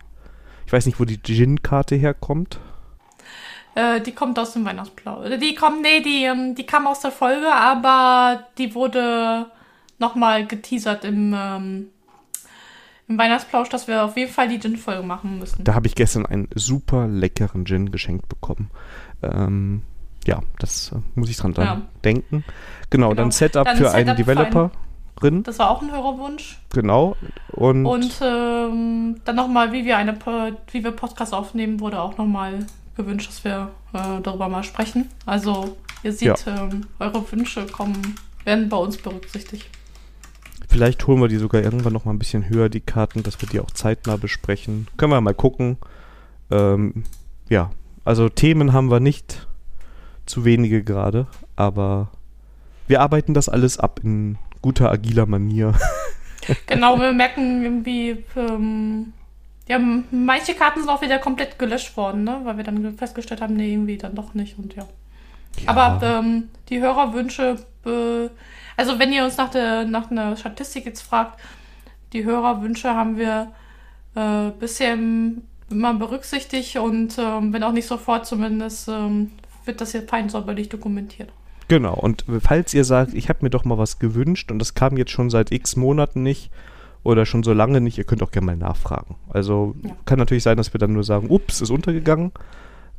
Ich 0.66 0.74
weiß 0.74 0.86
nicht, 0.86 1.00
wo 1.00 1.06
die 1.06 1.22
Gin-Karte 1.22 1.96
herkommt. 1.96 2.60
Äh, 3.76 4.02
die 4.02 4.14
kommt 4.14 4.40
aus 4.40 4.54
dem 4.54 4.66
Weihnachtsplausch. 4.66 5.30
Die 5.40 5.54
kommt, 5.54 5.82
nee, 5.82 6.02
die, 6.02 6.24
ähm, 6.24 6.56
die 6.56 6.66
kam 6.66 6.88
aus 6.88 7.02
der 7.02 7.12
Folge, 7.12 7.54
aber 7.54 8.46
die 8.58 8.74
wurde 8.74 9.48
nochmal 10.00 10.48
geteasert 10.48 11.06
im, 11.06 11.36
ähm, 11.38 11.88
im 13.08 13.18
Weihnachtsplausch, 13.18 13.70
dass 13.70 13.88
wir 13.88 14.04
auf 14.04 14.18
jeden 14.18 14.32
Fall 14.32 14.48
die 14.48 14.60
Gin-Folge 14.60 15.04
machen 15.04 15.40
müssen. 15.40 15.64
Da 15.64 15.76
habe 15.76 15.88
ich 15.88 15.96
gestern 15.96 16.26
einen 16.26 16.48
super 16.56 17.08
leckeren 17.08 17.66
Gin 17.66 17.92
geschenkt 17.92 18.28
bekommen. 18.30 18.72
Ähm, 19.22 19.84
ja, 20.26 20.42
das 20.60 20.92
äh, 20.92 20.98
muss 21.16 21.30
ich 21.30 21.38
dran 21.38 21.54
ja. 21.58 21.82
denken. 22.04 22.44
Genau, 22.90 23.10
genau, 23.10 23.14
dann 23.14 23.32
Setup 23.32 23.66
dann 23.66 23.78
für 23.78 23.90
Setup 23.90 23.96
einen 23.96 24.16
Developer. 24.16 24.72
Ein, 25.22 25.44
das 25.44 25.60
war 25.60 25.70
auch 25.70 25.82
ein 25.82 25.92
Hörerwunsch. 25.92 26.60
Genau. 26.74 27.16
Und, 27.52 27.86
und 27.86 28.20
ähm, 28.22 29.22
dann 29.24 29.36
nochmal, 29.36 29.72
wie 29.72 29.86
wir 29.86 29.98
eine 29.98 30.18
wie 30.72 30.84
wir 30.84 30.92
Podcast 30.92 31.34
aufnehmen, 31.34 31.80
wurde 31.80 32.02
auch 32.02 32.18
nochmal 32.18 32.66
gewünscht, 32.98 33.30
dass 33.30 33.44
wir 33.44 33.72
äh, 33.94 34.22
darüber 34.22 34.50
mal 34.50 34.64
sprechen. 34.64 35.10
Also 35.26 35.78
ihr 36.04 36.12
seht, 36.12 36.46
ja. 36.46 36.64
ähm, 36.64 36.88
eure 37.00 37.32
Wünsche 37.32 37.66
kommen, 37.68 38.16
werden 38.44 38.68
bei 38.68 38.78
uns 38.78 38.98
berücksichtigt. 38.98 39.70
Vielleicht 40.70 41.08
holen 41.08 41.22
wir 41.22 41.28
die 41.28 41.38
sogar 41.38 41.62
irgendwann 41.62 41.94
noch 41.94 42.06
mal 42.06 42.12
ein 42.12 42.20
bisschen 42.20 42.50
höher, 42.50 42.68
die 42.70 42.82
Karten, 42.82 43.24
dass 43.24 43.40
wir 43.42 43.48
die 43.48 43.60
auch 43.60 43.72
zeitnah 43.72 44.18
besprechen. 44.18 44.88
Können 44.98 45.12
wir 45.12 45.22
mal 45.22 45.34
gucken. 45.34 45.78
Ähm, 46.52 47.06
ja, 47.48 47.72
also 48.04 48.28
Themen 48.30 48.74
haben 48.74 48.92
wir 48.92 49.00
nicht 49.00 49.48
zu 50.26 50.46
wenige 50.46 50.84
gerade, 50.84 51.28
aber 51.56 52.10
wir 52.88 53.02
arbeiten 53.02 53.34
das 53.34 53.50
alles 53.50 53.78
ab 53.80 54.00
in 54.04 54.38
guter, 54.62 54.92
agiler 54.92 55.26
Manier. 55.26 55.74
genau, 56.68 57.00
wir 57.00 57.14
merken 57.14 57.64
irgendwie, 57.64 58.24
ähm, 58.36 59.14
ja, 59.68 59.80
manche 60.12 60.54
Karten 60.54 60.82
sind 60.82 60.90
auch 60.90 61.02
wieder 61.02 61.20
komplett 61.20 61.58
gelöscht 61.58 61.98
worden, 61.98 62.24
ne? 62.24 62.42
weil 62.44 62.58
wir 62.58 62.64
dann 62.64 62.98
festgestellt 62.98 63.42
haben, 63.42 63.56
nee, 63.56 63.74
irgendwie 63.74 63.98
dann 63.98 64.16
doch 64.16 64.34
nicht 64.34 64.58
und 64.58 64.76
ja. 64.76 64.86
ja. 65.64 65.70
Aber 65.70 66.00
ähm, 66.06 66.50
die 66.70 66.80
Hörerwünsche, 66.80 67.58
äh, 67.86 68.30
also 68.78 69.00
wenn 69.00 69.12
ihr 69.12 69.24
uns 69.24 69.38
nach, 69.38 69.50
der, 69.50 69.86
nach 69.86 70.12
einer 70.12 70.36
Statistik 70.36 70.86
jetzt 70.86 71.02
fragt, 71.02 71.40
die 72.14 72.24
Hörerwünsche 72.24 72.94
haben 72.94 73.18
wir 73.18 73.52
äh, 74.16 74.52
bisher 74.60 74.94
immer 74.94 75.94
berücksichtigt 75.96 76.78
und 76.78 77.18
ähm, 77.18 77.52
wenn 77.52 77.64
auch 77.64 77.72
nicht 77.72 77.88
sofort 77.88 78.26
zumindest 78.26 78.88
ähm, 78.88 79.32
wird 79.68 79.82
das 79.82 79.92
hier 79.92 80.04
fein 80.04 80.30
säuberlich 80.30 80.70
dokumentiert. 80.70 81.32
Genau, 81.68 81.96
und 81.96 82.26
falls 82.42 82.74
ihr 82.74 82.84
sagt, 82.84 83.14
ich 83.14 83.30
habe 83.30 83.40
mir 83.42 83.50
doch 83.50 83.66
mal 83.66 83.78
was 83.78 83.98
gewünscht 83.98 84.52
und 84.52 84.60
das 84.60 84.76
kam 84.76 84.98
jetzt 84.98 85.12
schon 85.12 85.30
seit 85.30 85.52
x 85.52 85.76
Monaten 85.76 86.22
nicht 86.22 86.52
oder 87.04 87.26
schon 87.26 87.44
so 87.44 87.54
lange 87.54 87.82
nicht, 87.82 87.98
ihr 87.98 88.04
könnt 88.04 88.22
auch 88.22 88.32
gerne 88.32 88.46
mal 88.46 88.58
nachfragen. 88.58 89.16
Also 89.30 89.76
ja. 89.84 89.96
kann 90.06 90.20
natürlich 90.20 90.44
sein, 90.44 90.58
dass 90.58 90.74
wir 90.74 90.80
dann 90.80 90.94
nur 90.94 91.04
sagen, 91.04 91.28
ups, 91.30 91.62
ist 91.62 91.72
untergegangen 91.72 92.32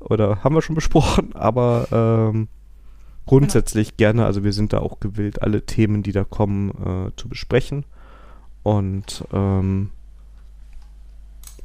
oder 0.00 0.42
haben 0.42 0.54
wir 0.54 0.62
schon 0.62 0.74
besprochen, 0.76 1.34
aber 1.34 1.86
ähm, 1.92 2.48
grundsätzlich 3.26 3.96
genau. 3.96 3.98
gerne, 3.98 4.26
also 4.26 4.42
wir 4.42 4.52
sind 4.52 4.72
da 4.72 4.78
auch 4.78 4.98
gewillt, 4.98 5.42
alle 5.42 5.64
Themen, 5.64 6.02
die 6.02 6.12
da 6.12 6.24
kommen, 6.24 6.70
äh, 6.70 7.10
zu 7.16 7.28
besprechen. 7.28 7.84
Und 8.62 9.24
ähm, 9.32 9.90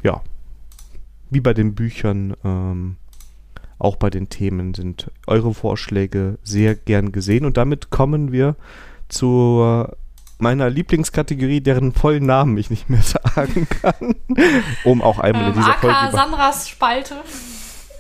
ja, 0.03 0.22
wie 1.32 1.41
bei 1.41 1.53
den 1.53 1.73
Büchern, 1.73 2.36
ähm, 2.44 2.98
auch 3.82 3.95
bei 3.95 4.10
den 4.10 4.30
Themen 4.30 4.74
sind 4.74 5.12
eure 5.28 5.53
Vorschläge 5.53 6.38
sehr 6.44 6.76
gern 6.76 7.12
gesehen. 7.12 7.45
Und 7.45 7.58
damit 7.58 7.90
kommen 7.90 8.32
wir 8.32 8.56
zur 9.10 9.98
meiner 10.38 10.70
Lieblingskategorie, 10.70 11.62
deren 11.62 11.91
vollen 11.91 12.26
Namen 12.26 12.58
ich 12.58 12.70
nicht 12.70 12.90
mehr 12.90 13.02
sagen 13.36 13.68
kann, 13.82 14.16
um 14.84 15.02
auch 15.02 15.20
einmal 15.20 15.49
in 15.49 15.53
dieser 15.53 15.68
ähm, 15.68 15.80
Folge. 15.80 15.95
AK 15.95 16.12
Sandras 16.12 16.70
Spalte. 16.70 17.16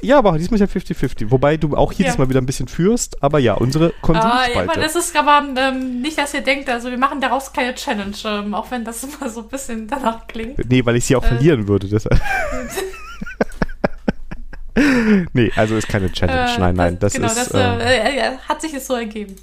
Ja, 0.03 0.17
aber 0.17 0.37
diesmal 0.37 0.59
ist 0.59 0.73
ja 0.73 0.81
50-50. 0.81 1.29
Wobei 1.29 1.57
du 1.57 1.75
auch 1.75 1.93
jedes 1.93 2.13
ja. 2.13 2.19
Mal 2.19 2.29
wieder 2.29 2.41
ein 2.41 2.47
bisschen 2.47 2.67
führst. 2.67 3.21
Aber 3.21 3.37
ja, 3.37 3.53
unsere 3.53 3.93
Konsumspalte. 4.01 4.79
Ja, 4.79 4.81
das 4.81 4.95
ist 4.95 5.15
aber 5.15 5.43
ähm, 5.55 6.01
nicht, 6.01 6.17
dass 6.17 6.33
ihr 6.33 6.41
denkt, 6.41 6.69
also 6.69 6.89
wir 6.89 6.97
machen 6.97 7.21
daraus 7.21 7.53
keine 7.53 7.75
Challenge, 7.75 8.15
ähm, 8.25 8.55
auch 8.55 8.71
wenn 8.71 8.83
das 8.83 9.03
immer 9.21 9.29
so 9.29 9.41
ein 9.41 9.47
bisschen 9.47 9.87
danach 9.87 10.25
klingt. 10.25 10.57
Nee, 10.69 10.83
weil 10.85 10.95
ich 10.95 11.05
sie 11.05 11.15
auch 11.15 11.23
äh. 11.23 11.27
verlieren 11.27 11.67
würde. 11.67 11.87
Deshalb. 11.87 12.19
nee, 15.33 15.51
also 15.55 15.75
ist 15.75 15.87
keine 15.87 16.11
Challenge. 16.11 16.55
Äh, 16.55 16.59
nein, 16.59 16.75
nein. 16.75 16.99
Das, 16.99 17.13
genau, 17.13 17.27
ist, 17.27 17.37
das 17.37 17.51
äh, 17.53 18.17
äh, 18.17 18.37
hat 18.47 18.61
sich 18.61 18.71
jetzt 18.71 18.87
so 18.87 18.95
ergeben 18.95 19.35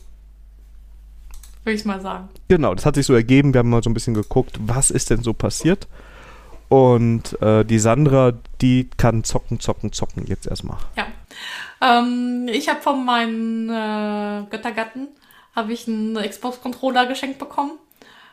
würde 1.68 1.78
ich 1.78 1.84
mal 1.84 2.00
sagen. 2.00 2.30
Genau, 2.48 2.74
das 2.74 2.86
hat 2.86 2.94
sich 2.94 3.04
so 3.04 3.14
ergeben. 3.14 3.52
Wir 3.52 3.58
haben 3.58 3.68
mal 3.68 3.82
so 3.82 3.90
ein 3.90 3.94
bisschen 3.94 4.14
geguckt, 4.14 4.56
was 4.58 4.90
ist 4.90 5.10
denn 5.10 5.22
so 5.22 5.34
passiert. 5.34 5.86
Und 6.68 7.40
äh, 7.42 7.64
die 7.64 7.78
Sandra, 7.78 8.32
die 8.62 8.88
kann 8.96 9.22
zocken, 9.22 9.60
zocken, 9.60 9.92
zocken 9.92 10.26
jetzt 10.26 10.46
erstmal. 10.46 10.78
Ja. 10.96 11.06
Ähm, 11.80 12.46
ich 12.50 12.68
habe 12.68 12.80
von 12.80 13.04
meinen 13.04 13.68
äh, 13.68 14.46
Göttergatten 14.50 15.08
habe 15.54 15.72
ich 15.72 15.88
einen 15.88 16.16
Xbox-Controller 16.16 17.06
geschenkt 17.06 17.38
bekommen. 17.38 17.72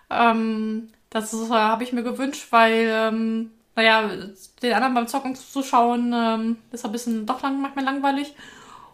Ähm, 0.09 0.89
das 1.09 1.33
äh, 1.33 1.49
habe 1.49 1.83
ich 1.83 1.91
mir 1.91 2.03
gewünscht, 2.03 2.47
weil, 2.51 2.87
ähm, 2.89 3.51
naja, 3.75 4.09
den 4.61 4.73
anderen 4.73 4.93
beim 4.93 5.07
Zocken 5.07 5.35
zuzuschauen, 5.35 6.13
ähm, 6.15 6.57
ist 6.71 6.85
ein 6.85 6.91
bisschen 6.91 7.25
doch 7.25 7.41
lang, 7.41 7.61
manchmal 7.61 7.85
langweilig. 7.85 8.33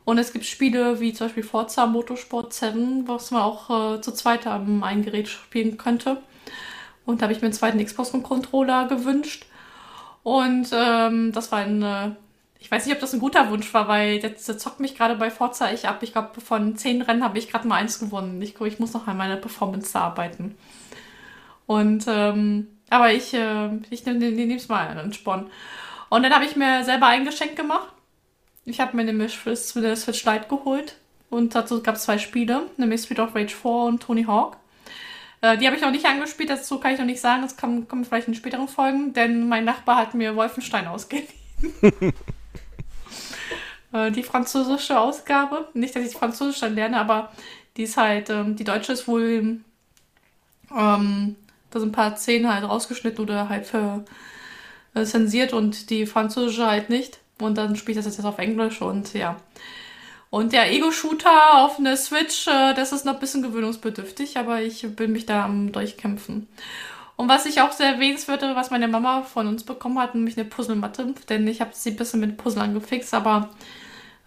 Und 0.05 0.17
es 0.17 0.33
gibt 0.33 0.45
Spiele 0.45 0.99
wie 0.99 1.13
zum 1.13 1.27
Beispiel 1.27 1.43
Forza 1.43 1.85
Motorsport 1.85 2.53
7, 2.53 3.07
was 3.07 3.31
man 3.31 3.43
auch 3.43 3.97
äh, 3.97 4.01
zu 4.01 4.11
zweit 4.11 4.47
am 4.47 4.83
einen 4.83 5.03
Gerät 5.03 5.27
spielen 5.29 5.77
könnte. 5.77 6.17
Und 7.05 7.21
da 7.21 7.23
habe 7.23 7.33
ich 7.33 7.41
mir 7.41 7.45
einen 7.45 7.53
zweiten 7.53 7.83
Xbox-Controller 7.83 8.87
gewünscht. 8.87 9.45
Und 10.23 10.69
ähm, 10.73 11.31
das 11.31 11.51
war 11.51 11.59
ein, 11.59 11.81
äh, 11.83 12.11
ich 12.59 12.69
weiß 12.71 12.85
nicht, 12.85 12.95
ob 12.95 13.01
das 13.01 13.13
ein 13.13 13.19
guter 13.19 13.49
Wunsch 13.51 13.71
war, 13.73 13.87
weil 13.87 14.19
der 14.19 14.35
zockt 14.37 14.79
mich 14.79 14.95
gerade 14.95 15.15
bei 15.15 15.29
Forza 15.29 15.71
ich 15.71 15.87
ab. 15.87 16.01
Ich 16.01 16.13
glaube, 16.13 16.41
von 16.41 16.75
zehn 16.75 17.01
Rennen 17.01 17.23
habe 17.23 17.37
ich 17.37 17.49
gerade 17.49 17.67
mal 17.67 17.75
eins 17.75 17.99
gewonnen. 17.99 18.41
Ich, 18.41 18.59
ich 18.59 18.79
muss 18.79 18.93
noch 18.93 19.07
an 19.07 19.17
meiner 19.17 19.37
Performance 19.37 19.97
arbeiten. 19.97 20.55
Und, 21.67 22.05
ähm, 22.07 22.67
aber 22.91 23.11
ich, 23.11 23.33
äh, 23.33 23.69
ich 23.89 24.05
nehme 24.05 24.55
es 24.55 24.67
mal 24.67 24.87
einen 24.87 25.13
Sporn. 25.13 25.49
Und 26.09 26.23
dann 26.23 26.33
habe 26.33 26.45
ich 26.45 26.55
mir 26.55 26.83
selber 26.83 27.07
ein 27.07 27.25
Geschenk 27.25 27.55
gemacht 27.55 27.91
ich 28.65 28.79
habe 28.79 28.95
mir 28.95 29.03
nämlich 29.03 29.37
für 29.37 29.55
der 29.81 29.95
Switch 29.95 30.23
Lite 30.23 30.47
geholt 30.47 30.97
und 31.29 31.55
dazu 31.55 31.81
gab 31.81 31.95
es 31.95 32.03
zwei 32.03 32.17
Spiele, 32.17 32.69
nämlich 32.77 33.01
Street 33.01 33.19
of 33.19 33.35
Rage 33.35 33.55
4 33.55 33.71
und 33.71 34.03
Tony 34.03 34.23
Hawk. 34.23 34.57
Äh, 35.41 35.57
die 35.57 35.65
habe 35.65 35.75
ich 35.75 35.81
noch 35.81 35.91
nicht 35.91 36.05
angespielt, 36.05 36.49
dazu 36.49 36.79
kann 36.79 36.93
ich 36.93 36.99
noch 36.99 37.05
nicht 37.05 37.21
sagen, 37.21 37.41
das 37.41 37.57
kommt, 37.57 37.89
kommt 37.89 38.05
vielleicht 38.05 38.27
in 38.27 38.35
späteren 38.35 38.67
Folgen, 38.67 39.13
denn 39.13 39.47
mein 39.47 39.65
Nachbar 39.65 39.97
hat 39.97 40.13
mir 40.13 40.35
Wolfenstein 40.35 40.87
ausgeliehen. 40.87 41.27
äh, 43.93 44.11
die 44.11 44.23
französische 44.23 44.99
Ausgabe, 44.99 45.69
nicht, 45.73 45.95
dass 45.95 46.05
ich 46.05 46.13
Französisch 46.13 46.59
dann 46.59 46.75
lerne, 46.75 46.99
aber 46.99 47.31
die 47.77 47.83
ist 47.83 47.97
halt, 47.97 48.29
ähm, 48.29 48.55
die 48.55 48.63
deutsche 48.63 48.93
ist 48.93 49.07
wohl, 49.07 49.61
ähm, 50.77 51.35
da 51.71 51.79
sind 51.79 51.89
ein 51.89 51.93
paar 51.93 52.15
Szenen 52.17 52.53
halt 52.53 52.63
rausgeschnitten 52.63 53.23
oder 53.23 53.49
halt 53.49 53.65
für, 53.65 54.05
äh, 54.93 55.03
zensiert 55.03 55.53
und 55.53 55.89
die 55.89 56.05
französische 56.05 56.67
halt 56.67 56.89
nicht. 56.89 57.19
Und 57.39 57.57
dann 57.57 57.75
spiele 57.75 57.99
ich 57.99 58.05
das 58.05 58.15
jetzt 58.15 58.25
auf 58.25 58.37
Englisch 58.37 58.81
und 58.81 59.13
ja. 59.13 59.37
Und 60.29 60.53
der 60.53 60.71
Ego-Shooter 60.71 61.57
auf 61.57 61.77
eine 61.79 61.97
Switch, 61.97 62.47
äh, 62.47 62.73
das 62.73 62.93
ist 62.93 63.05
noch 63.05 63.15
ein 63.15 63.19
bisschen 63.19 63.41
gewöhnungsbedürftig, 63.41 64.37
aber 64.37 64.61
ich 64.61 64.85
bin 64.95 65.11
mich 65.11 65.25
da 65.25 65.45
am 65.45 65.71
Durchkämpfen. 65.71 66.47
Und 67.17 67.27
was 67.29 67.45
ich 67.45 67.61
auch 67.61 67.71
sehr 67.71 67.93
erwähnenswert, 67.93 68.41
was 68.41 68.71
meine 68.71 68.87
Mama 68.87 69.23
von 69.23 69.47
uns 69.47 69.63
bekommen 69.63 69.99
hat, 69.99 70.15
nämlich 70.15 70.37
eine 70.37 70.47
Puzzlematte, 70.49 71.13
denn 71.29 71.47
ich 71.47 71.61
habe 71.61 71.71
sie 71.73 71.91
ein 71.91 71.95
bisschen 71.97 72.19
mit 72.19 72.37
Puzzle 72.37 72.61
angefixt, 72.61 73.13
aber 73.13 73.49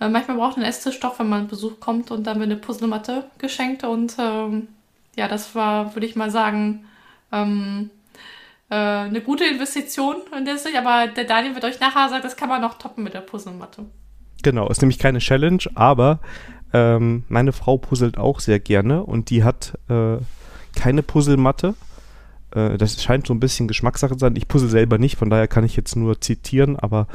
äh, 0.01 0.09
manchmal 0.09 0.37
braucht 0.37 0.59
ein 0.59 0.63
Esstisch 0.63 1.01
doch, 1.01 1.19
wenn 1.19 1.29
man 1.29 1.49
Besuch 1.49 1.81
kommt 1.81 2.11
und 2.11 2.25
dann 2.27 2.39
wird 2.39 2.51
eine 2.51 2.61
Puzzlematte 2.61 3.25
geschenkt 3.39 3.85
und 3.85 4.15
ähm, 4.19 4.69
ja, 5.17 5.29
das 5.29 5.55
war, 5.55 5.95
würde 5.95 6.07
ich 6.07 6.17
mal 6.17 6.31
sagen, 6.31 6.85
ähm, 7.35 7.91
äh, 8.71 8.75
eine 8.75 9.21
gute 9.21 9.45
Investition 9.45 10.17
in 10.37 10.45
der 10.45 10.59
Sicht, 10.59 10.77
aber 10.77 11.09
der 11.09 11.25
Daniel 11.25 11.55
wird 11.55 11.65
euch 11.65 11.81
nachher 11.81 12.09
sagen, 12.09 12.23
das 12.23 12.37
kann 12.37 12.49
man 12.49 12.61
noch 12.61 12.79
toppen 12.79 13.05
mit 13.05 13.15
der 13.15 13.21
Puzzlematte. 13.21 13.85
Genau, 14.43 14.69
ist 14.69 14.83
nämlich 14.83 14.99
keine 14.99 15.19
Challenge, 15.19 15.63
aber 15.75 16.21
ähm, 16.73 17.25
meine 17.29 17.53
Frau 17.53 17.77
puzzelt 17.79 18.19
auch 18.19 18.41
sehr 18.41 18.61
gerne 18.61 19.03
und 19.05 19.31
die 19.31 19.45
hat 19.45 19.79
äh, 19.89 20.17
keine 20.75 21.03
Puzzlematte. 21.03 21.75
Äh, 22.55 22.77
das 22.79 23.03
scheint 23.03 23.27
so 23.27 23.35
ein 23.35 23.41
bisschen 23.41 23.69
Geschmackssache 23.69 24.15
zu 24.15 24.21
sein. 24.21 24.37
Ich 24.37 24.49
puzzle 24.49 24.69
selber 24.69 24.99
nicht, 24.99 25.17
von 25.17 25.31
daher 25.31 25.49
kann 25.49 25.65
ich 25.65 25.77
jetzt 25.77 25.97
nur 25.97 26.21
zitieren, 26.21 26.79
aber 26.79 27.07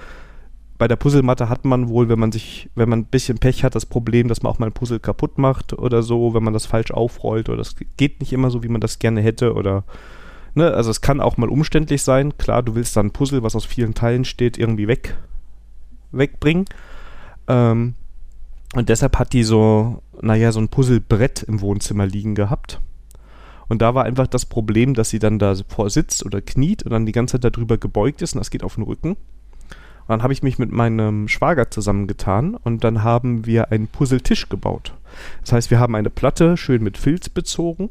bei 0.80 0.88
der 0.88 0.96
Puzzlematte 0.96 1.50
hat 1.50 1.66
man 1.66 1.90
wohl, 1.90 2.10
wenn 2.10 2.18
man 2.18 2.32
sich, 2.32 2.70
wenn 2.74 2.90
man 2.90 3.00
ein 3.00 3.06
bisschen 3.06 3.38
Pech 3.38 3.64
hat, 3.64 3.76
das 3.76 3.86
Problem, 3.86 4.28
dass 4.28 4.42
man 4.42 4.52
auch 4.52 4.60
mal 4.60 4.66
ein 4.66 4.74
Puzzle 4.74 5.00
kaputt 5.00 5.38
macht 5.38 5.74
oder 5.74 6.02
so, 6.02 6.34
wenn 6.34 6.44
man 6.44 6.54
das 6.54 6.66
falsch 6.66 6.90
aufrollt 6.90 7.50
oder 7.50 7.60
das 7.60 7.76
geht 7.98 8.22
nicht 8.22 8.34
immer 8.34 8.50
so, 8.50 8.64
wie 8.64 8.70
man 8.70 8.82
das 8.82 8.98
gerne 8.98 9.22
hätte 9.22 9.54
oder 9.54 9.84
Ne, 10.56 10.74
also 10.74 10.90
es 10.90 11.02
kann 11.02 11.22
auch 11.22 11.38
mal 11.38 11.48
umständlich 11.48 12.02
sein. 12.02 12.38
Klar, 12.38 12.64
du 12.64 12.74
willst 12.76 12.98
dann 12.98 13.08
ein 13.08 13.12
Puzzle, 13.12 13.44
was 13.44 13.56
aus 13.56 13.66
vielen 13.66 13.94
Teilen 13.94 14.26
steht, 14.26 14.58
irgendwie 14.58 14.88
weg, 14.88 15.16
wegbringen. 16.12 16.66
Ähm, 17.48 17.94
und 18.76 18.90
deshalb 18.90 19.20
hat 19.20 19.34
die 19.34 19.44
so, 19.44 20.02
naja, 20.22 20.52
so 20.52 20.60
ein 20.60 20.70
Puzzlebrett 20.70 21.44
im 21.44 21.62
Wohnzimmer 21.62 22.08
liegen 22.08 22.36
gehabt. 22.36 22.82
Und 23.68 23.82
da 23.84 23.94
war 23.94 24.06
einfach 24.06 24.28
das 24.28 24.46
Problem, 24.46 24.96
dass 24.96 25.12
sie 25.12 25.20
dann 25.20 25.38
da 25.38 25.54
vor 25.68 25.92
sitzt 25.92 26.26
oder 26.26 26.42
kniet 26.42 26.84
und 26.84 26.92
dann 26.92 27.06
die 27.06 27.12
ganze 27.12 27.40
Zeit 27.40 27.56
darüber 27.56 27.78
gebeugt 27.78 28.22
ist 28.24 28.34
und 28.34 28.40
das 28.40 28.50
geht 28.50 28.64
auf 28.64 28.76
den 28.76 28.84
Rücken. 28.84 29.18
Dann 30.10 30.24
habe 30.24 30.34
ich 30.34 30.44
mich 30.44 30.60
mit 30.60 30.72
meinem 30.72 31.28
Schwager 31.28 31.72
zusammengetan 31.72 32.56
und 32.56 32.84
dann 32.84 33.04
haben 33.04 33.46
wir 33.46 33.72
einen 33.72 33.88
Puzzletisch 33.88 34.50
gebaut. 34.50 34.94
Das 35.42 35.54
heißt, 35.54 35.72
wir 35.72 35.80
haben 35.80 35.96
eine 35.96 36.10
Platte 36.10 36.58
schön 36.58 36.84
mit 36.84 36.98
Filz 36.98 37.30
bezogen 37.30 37.90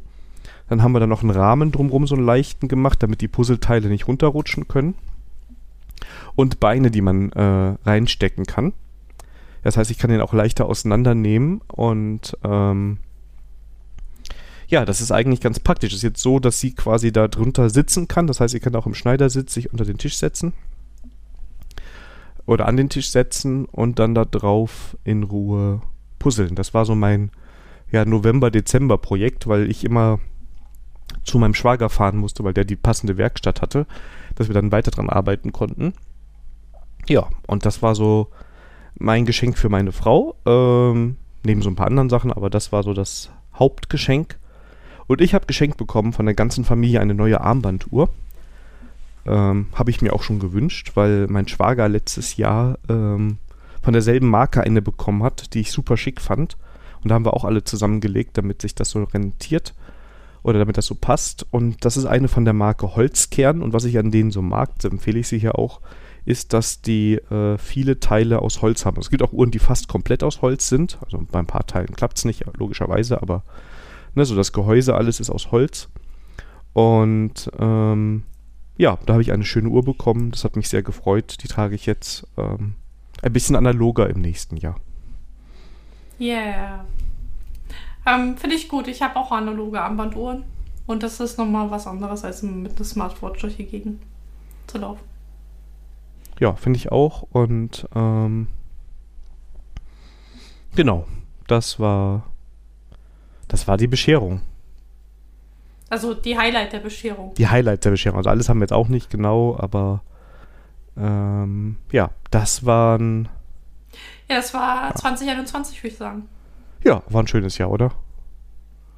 dann 0.69 0.83
haben 0.83 0.91
wir 0.91 0.99
da 0.99 1.07
noch 1.07 1.23
einen 1.23 1.31
Rahmen 1.31 1.71
drumherum, 1.71 2.05
so 2.05 2.15
einen 2.15 2.25
leichten 2.25 2.67
gemacht, 2.67 3.01
damit 3.01 3.21
die 3.21 3.27
Puzzleteile 3.27 3.89
nicht 3.89 4.07
runterrutschen 4.07 4.67
können. 4.67 4.93
Und 6.35 6.59
Beine, 6.59 6.91
die 6.91 7.01
man 7.01 7.31
äh, 7.31 7.75
reinstecken 7.83 8.45
kann. 8.45 8.73
Das 9.63 9.75
heißt, 9.75 9.91
ich 9.91 9.97
kann 9.97 10.11
den 10.11 10.21
auch 10.21 10.31
leichter 10.31 10.67
auseinandernehmen 10.67 11.59
und 11.67 12.37
ähm, 12.45 12.99
ja, 14.67 14.85
das 14.85 15.01
ist 15.01 15.11
eigentlich 15.11 15.41
ganz 15.41 15.59
praktisch. 15.59 15.91
Es 15.91 15.97
ist 15.97 16.03
jetzt 16.03 16.21
so, 16.21 16.39
dass 16.39 16.59
sie 16.59 16.73
quasi 16.73 17.11
da 17.11 17.27
drunter 17.27 17.69
sitzen 17.69 18.07
kann. 18.07 18.27
Das 18.27 18.39
heißt, 18.39 18.53
sie 18.53 18.59
kann 18.59 18.75
auch 18.75 18.85
im 18.85 18.93
Schneidersitz 18.93 19.53
sich 19.53 19.73
unter 19.73 19.83
den 19.83 19.97
Tisch 19.97 20.17
setzen 20.17 20.53
oder 22.49 22.67
an 22.67 22.77
den 22.77 22.89
Tisch 22.89 23.11
setzen 23.11 23.65
und 23.65 23.99
dann 23.99 24.15
da 24.15 24.25
drauf 24.25 24.97
in 25.03 25.21
Ruhe 25.21 25.81
puzzeln. 26.17 26.55
Das 26.55 26.73
war 26.73 26.83
so 26.83 26.95
mein 26.95 27.29
ja, 27.91 28.05
November-Dezember-Projekt, 28.05 29.47
weil 29.47 29.69
ich 29.69 29.83
immer 29.85 30.19
zu 31.23 31.37
meinem 31.37 31.53
Schwager 31.53 31.89
fahren 31.89 32.17
musste, 32.17 32.43
weil 32.43 32.55
der 32.55 32.65
die 32.65 32.75
passende 32.75 33.17
Werkstatt 33.17 33.61
hatte, 33.61 33.85
dass 34.33 34.47
wir 34.47 34.55
dann 34.55 34.71
weiter 34.71 34.89
dran 34.89 35.09
arbeiten 35.11 35.51
konnten. 35.51 35.93
Ja, 37.07 37.29
und 37.45 37.67
das 37.67 37.83
war 37.83 37.93
so 37.93 38.29
mein 38.97 39.25
Geschenk 39.25 39.55
für 39.57 39.69
meine 39.69 39.91
Frau, 39.91 40.35
ähm, 40.47 41.17
neben 41.43 41.61
so 41.61 41.69
ein 41.69 41.75
paar 41.75 41.87
anderen 41.87 42.09
Sachen, 42.09 42.33
aber 42.33 42.49
das 42.49 42.71
war 42.71 42.81
so 42.81 42.93
das 42.93 43.29
Hauptgeschenk. 43.53 44.39
Und 45.05 45.21
ich 45.21 45.35
habe 45.35 45.45
geschenkt 45.45 45.77
bekommen 45.77 46.13
von 46.13 46.25
der 46.25 46.35
ganzen 46.35 46.65
Familie 46.65 46.99
eine 46.99 47.13
neue 47.13 47.41
Armbanduhr. 47.41 48.09
Ähm, 49.25 49.67
habe 49.73 49.91
ich 49.91 50.01
mir 50.01 50.13
auch 50.13 50.23
schon 50.23 50.39
gewünscht, 50.39 50.91
weil 50.95 51.27
mein 51.27 51.47
Schwager 51.47 51.89
letztes 51.89 52.37
Jahr 52.37 52.77
ähm, 52.87 53.37
von 53.81 53.93
derselben 53.93 54.29
Marke 54.29 54.61
eine 54.61 54.81
bekommen 54.81 55.23
hat, 55.23 55.53
die 55.53 55.61
ich 55.61 55.71
super 55.71 55.97
schick 55.97 56.21
fand. 56.21 56.57
Und 57.01 57.09
da 57.09 57.15
haben 57.15 57.25
wir 57.25 57.33
auch 57.33 57.45
alle 57.45 57.63
zusammengelegt, 57.63 58.37
damit 58.37 58.61
sich 58.61 58.75
das 58.75 58.89
so 58.89 59.03
rentiert 59.03 59.73
oder 60.43 60.59
damit 60.59 60.77
das 60.77 60.85
so 60.85 60.95
passt. 60.95 61.45
Und 61.51 61.85
das 61.85 61.97
ist 61.97 62.05
eine 62.05 62.27
von 62.27 62.45
der 62.45 62.53
Marke 62.53 62.95
Holzkern. 62.95 63.61
Und 63.61 63.73
was 63.73 63.85
ich 63.85 63.97
an 63.97 64.11
denen 64.11 64.31
so 64.31 64.41
mag, 64.41 64.83
empfehle 64.83 65.19
ich 65.19 65.27
sie 65.27 65.39
hier 65.39 65.57
auch, 65.57 65.81
ist, 66.25 66.53
dass 66.53 66.81
die 66.81 67.15
äh, 67.15 67.57
viele 67.57 67.99
Teile 67.99 68.41
aus 68.41 68.61
Holz 68.61 68.85
haben. 68.85 68.99
Es 68.99 69.09
gibt 69.09 69.23
auch 69.23 69.33
Uhren, 69.33 69.51
die 69.51 69.59
fast 69.59 69.87
komplett 69.87 70.23
aus 70.23 70.41
Holz 70.41 70.69
sind. 70.69 70.97
Also 71.03 71.25
bei 71.31 71.39
ein 71.39 71.47
paar 71.47 71.65
Teilen 71.65 71.95
klappt 71.95 72.17
es 72.17 72.25
nicht, 72.25 72.45
logischerweise, 72.57 73.21
aber 73.21 73.43
ne, 74.15 74.25
so 74.25 74.35
das 74.35 74.53
Gehäuse, 74.53 74.95
alles 74.95 75.19
ist 75.19 75.29
aus 75.29 75.51
Holz. 75.51 75.89
Und 76.73 77.49
ähm, 77.57 78.23
ja, 78.79 78.97
da 79.05 79.13
habe 79.13 79.21
ich 79.21 79.33
eine 79.33 79.43
schöne 79.43 79.67
Uhr 79.67 79.83
bekommen. 79.83 80.31
Das 80.31 80.45
hat 80.45 80.55
mich 80.55 80.69
sehr 80.69 80.81
gefreut. 80.83 81.43
Die 81.43 81.49
trage 81.49 81.75
ich 81.75 81.85
jetzt 81.85 82.25
ähm, 82.37 82.75
ein 83.21 83.33
bisschen 83.33 83.57
analoger 83.57 84.09
im 84.09 84.21
nächsten 84.21 84.55
Jahr. 84.55 84.79
Yeah. 86.17 86.85
Ähm, 88.05 88.37
Finde 88.37 88.55
ich 88.55 88.69
gut. 88.69 88.87
Ich 88.87 89.01
habe 89.01 89.17
auch 89.17 89.33
analoge 89.33 89.81
Armbanduhren. 89.81 90.45
Und 90.87 91.03
das 91.03 91.19
ist 91.19 91.37
nochmal 91.37 91.69
was 91.69 91.87
anderes, 91.87 92.23
als 92.23 92.41
mit 92.41 92.77
einer 92.77 92.85
Smartwatch 92.85 93.41
durch 93.41 93.57
die 93.57 93.65
Gegend 93.65 94.01
zu 94.67 94.77
laufen. 94.77 95.03
Ja, 96.39 96.53
finde 96.53 96.77
ich 96.77 96.89
auch. 96.89 97.23
Und 97.33 97.85
ähm, 97.93 98.47
genau, 100.73 101.05
das 101.47 101.81
war 101.81 102.23
das 103.49 103.67
war 103.67 103.75
die 103.75 103.87
Bescherung. 103.87 104.39
Also 105.89 106.13
die 106.13 106.37
Highlight 106.37 106.73
der 106.73 106.79
Bescherung. 106.79 107.33
Die 107.35 107.47
Highlight 107.47 107.83
der 107.85 107.91
Bescherung. 107.91 108.17
Also 108.17 108.29
alles 108.29 108.49
haben 108.49 108.59
wir 108.59 108.63
jetzt 108.63 108.73
auch 108.73 108.87
nicht 108.87 109.09
genau, 109.09 109.57
aber 109.57 110.03
ähm, 110.97 111.77
ja, 111.91 112.11
das 112.31 112.65
waren. 112.65 113.29
Ja, 114.29 114.35
das 114.35 114.53
war 114.53 114.89
ja. 114.89 114.95
2021, 114.95 115.81
würde 115.81 115.87
ich 115.87 115.97
sagen. 115.97 116.29
Ja, 116.83 117.01
war 117.09 117.23
ein 117.23 117.27
schönes 117.27 117.57
Jahr, 117.57 117.71
oder? 117.71 117.91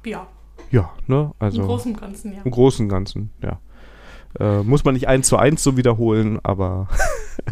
Ja. 0.04 0.26
Ja, 0.70 0.90
ne? 1.06 1.32
Also. 1.38 1.62
Im 1.62 1.66
Großen 1.66 1.92
und 1.92 2.00
Ganzen, 2.00 2.32
ja. 2.34 2.42
Im 2.44 2.50
Großen 2.50 2.84
und 2.86 2.90
Ganzen, 2.90 3.30
ja. 3.42 3.58
Äh, 4.38 4.62
muss 4.62 4.84
man 4.84 4.94
nicht 4.94 5.08
eins 5.08 5.28
zu 5.28 5.36
eins 5.36 5.62
so 5.62 5.76
wiederholen, 5.76 6.40
aber 6.42 6.88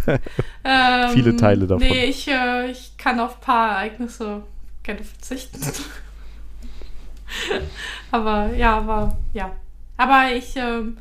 ähm, 0.64 1.10
viele 1.10 1.36
Teile 1.36 1.66
davon. 1.66 1.86
Nee, 1.86 2.06
ich, 2.06 2.26
äh, 2.28 2.70
ich 2.70 2.96
kann 2.96 3.20
auf 3.20 3.36
ein 3.36 3.40
paar 3.40 3.70
Ereignisse 3.72 4.42
gerne 4.82 5.04
verzichten. 5.04 5.60
aber 8.10 8.54
ja, 8.54 8.78
aber 8.78 9.16
ja. 9.32 9.54
Aber 9.96 10.32
ich, 10.32 10.56
ähm, 10.56 10.98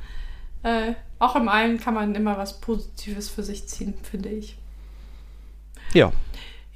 äh, 0.64 0.94
auch 1.20 1.36
im 1.36 1.48
Allen 1.48 1.80
kann 1.80 1.94
man 1.94 2.16
immer 2.16 2.38
was 2.38 2.60
Positives 2.60 3.30
für 3.30 3.44
sich 3.44 3.68
ziehen, 3.68 3.94
finde 4.04 4.30
ich. 4.30 4.58
Ja. 5.94 6.12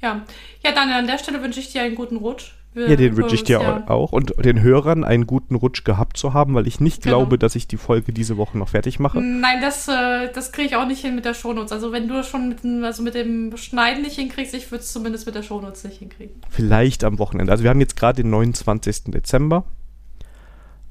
Ja. 0.00 0.22
Ja, 0.62 0.72
dann 0.72 0.90
an 0.90 1.06
der 1.06 1.18
Stelle 1.18 1.42
wünsche 1.42 1.60
ich 1.60 1.72
dir 1.72 1.82
einen 1.82 1.94
guten 1.94 2.16
Rutsch. 2.16 2.52
Wir 2.74 2.90
ja, 2.90 2.96
den 2.96 3.16
wünsche 3.16 3.36
ich 3.36 3.44
dir 3.44 3.60
ja. 3.60 3.88
auch 3.88 4.10
und 4.10 4.34
den 4.44 4.60
Hörern 4.60 5.04
einen 5.04 5.28
guten 5.28 5.54
Rutsch 5.54 5.84
gehabt 5.84 6.16
zu 6.16 6.34
haben, 6.34 6.54
weil 6.54 6.66
ich 6.66 6.80
nicht 6.80 7.04
genau. 7.04 7.18
glaube, 7.18 7.38
dass 7.38 7.54
ich 7.54 7.68
die 7.68 7.76
Folge 7.76 8.12
diese 8.12 8.36
Woche 8.36 8.58
noch 8.58 8.70
fertig 8.70 8.98
mache. 8.98 9.20
Nein, 9.20 9.60
das, 9.60 9.86
äh, 9.86 10.32
das 10.34 10.50
kriege 10.50 10.68
ich 10.68 10.76
auch 10.76 10.86
nicht 10.86 11.00
hin 11.00 11.14
mit 11.14 11.24
der 11.24 11.34
Shownotes. 11.34 11.70
Also 11.70 11.92
wenn 11.92 12.08
du 12.08 12.24
schon 12.24 12.48
mit, 12.48 12.64
also 12.84 13.04
mit 13.04 13.14
dem 13.14 13.56
Schneiden 13.56 14.02
nicht 14.02 14.16
hinkriegst, 14.16 14.54
ich 14.54 14.72
würde 14.72 14.82
es 14.82 14.92
zumindest 14.92 15.24
mit 15.24 15.36
der 15.36 15.42
Shownotes 15.42 15.84
nicht 15.84 15.98
hinkriegen. 15.98 16.34
Vielleicht 16.50 17.04
am 17.04 17.20
Wochenende. 17.20 17.52
Also 17.52 17.62
wir 17.62 17.70
haben 17.70 17.80
jetzt 17.80 17.96
gerade 17.96 18.22
den 18.22 18.30
29. 18.30 19.04
Dezember 19.12 19.64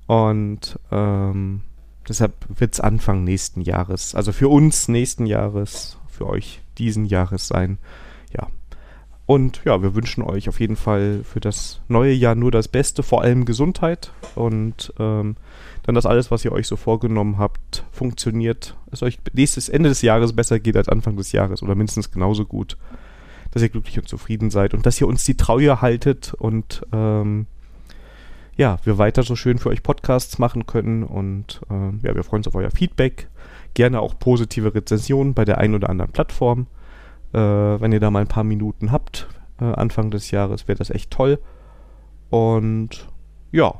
und 0.07 0.80
ähm, 0.89 1.64
deshalb 2.07 2.34
wird 2.47 2.73
es 2.73 2.80
Anfang 2.80 3.26
nächsten 3.26 3.60
Jahres, 3.60 4.15
also 4.15 4.31
für 4.31 4.47
uns 4.47 4.88
nächsten 4.88 5.26
Jahres, 5.26 5.97
für 6.07 6.27
euch 6.27 6.61
diesen 6.77 7.05
Jahres 7.05 7.47
sein. 7.47 7.77
Ja, 8.31 8.47
und 9.25 9.61
ja, 9.63 9.81
wir 9.81 9.95
wünschen 9.95 10.21
euch 10.21 10.49
auf 10.49 10.59
jeden 10.59 10.75
Fall 10.75 11.21
für 11.23 11.39
das 11.39 11.81
neue 11.87 12.13
Jahr 12.13 12.35
nur 12.35 12.51
das 12.51 12.67
Beste, 12.67 13.03
vor 13.03 13.21
allem 13.21 13.45
Gesundheit. 13.45 14.11
Und 14.35 14.93
ähm, 14.99 15.37
dann, 15.83 15.95
dass 15.95 16.05
alles, 16.05 16.29
was 16.29 16.43
ihr 16.43 16.51
euch 16.51 16.67
so 16.67 16.75
vorgenommen 16.75 17.37
habt, 17.37 17.85
funktioniert, 17.91 18.75
es 18.91 19.01
euch 19.01 19.19
nächstes 19.33 19.69
Ende 19.69 19.89
des 19.89 20.01
Jahres 20.01 20.33
besser 20.33 20.59
geht 20.59 20.75
als 20.75 20.89
Anfang 20.89 21.15
des 21.15 21.31
Jahres 21.31 21.63
oder 21.63 21.75
mindestens 21.75 22.11
genauso 22.11 22.45
gut, 22.45 22.77
dass 23.51 23.61
ihr 23.61 23.69
glücklich 23.69 23.97
und 23.97 24.07
zufrieden 24.07 24.49
seid 24.49 24.73
und 24.73 24.85
dass 24.85 24.99
ihr 24.99 25.07
uns 25.07 25.23
die 25.23 25.37
Treue 25.37 25.81
haltet 25.81 26.33
und 26.33 26.83
ähm, 26.91 27.47
ja, 28.55 28.77
wir 28.83 28.97
weiter 28.97 29.23
so 29.23 29.35
schön 29.35 29.57
für 29.57 29.69
euch 29.69 29.83
Podcasts 29.83 30.37
machen 30.37 30.67
können. 30.67 31.03
Und 31.03 31.61
ähm, 31.71 31.99
ja, 32.03 32.13
wir 32.15 32.23
freuen 32.23 32.41
uns 32.41 32.47
auf 32.47 32.55
euer 32.55 32.71
Feedback, 32.71 33.27
gerne 33.73 33.99
auch 33.99 34.19
positive 34.19 34.75
Rezensionen 34.75 35.33
bei 35.33 35.45
der 35.45 35.57
einen 35.57 35.75
oder 35.75 35.89
anderen 35.89 36.11
Plattform. 36.11 36.67
Äh, 37.34 37.38
wenn 37.81 37.91
ihr 37.91 37.99
da 37.99 38.11
mal 38.11 38.22
ein 38.22 38.27
paar 38.27 38.43
Minuten 38.43 38.91
habt, 38.91 39.27
äh, 39.60 39.65
Anfang 39.65 40.11
des 40.11 40.31
Jahres, 40.31 40.68
wäre 40.68 40.77
das 40.77 40.89
echt 40.89 41.11
toll. 41.11 41.39
Und 42.30 43.07
ja, 43.51 43.76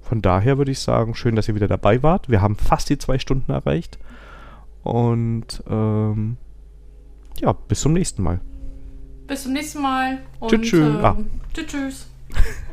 von 0.00 0.22
daher 0.22 0.56
würde 0.56 0.70
ich 0.70 0.78
sagen, 0.78 1.14
schön, 1.14 1.36
dass 1.36 1.48
ihr 1.48 1.54
wieder 1.54 1.68
dabei 1.68 2.02
wart. 2.02 2.30
Wir 2.30 2.40
haben 2.40 2.56
fast 2.56 2.88
die 2.88 2.98
zwei 2.98 3.18
Stunden 3.18 3.52
erreicht. 3.52 3.98
Und 4.82 5.62
ähm, 5.68 6.38
ja, 7.40 7.52
bis 7.52 7.80
zum 7.80 7.92
nächsten 7.92 8.22
Mal. 8.22 8.40
Bis 9.26 9.42
zum 9.42 9.52
nächsten 9.52 9.82
Mal. 9.82 10.20
Und, 10.40 10.48
tschüss. 10.48 10.70
tschüss. 10.70 10.80
Ähm, 10.80 11.04
ah. 11.04 11.16
tschüss. 11.52 11.66
tschüss. 11.66 12.10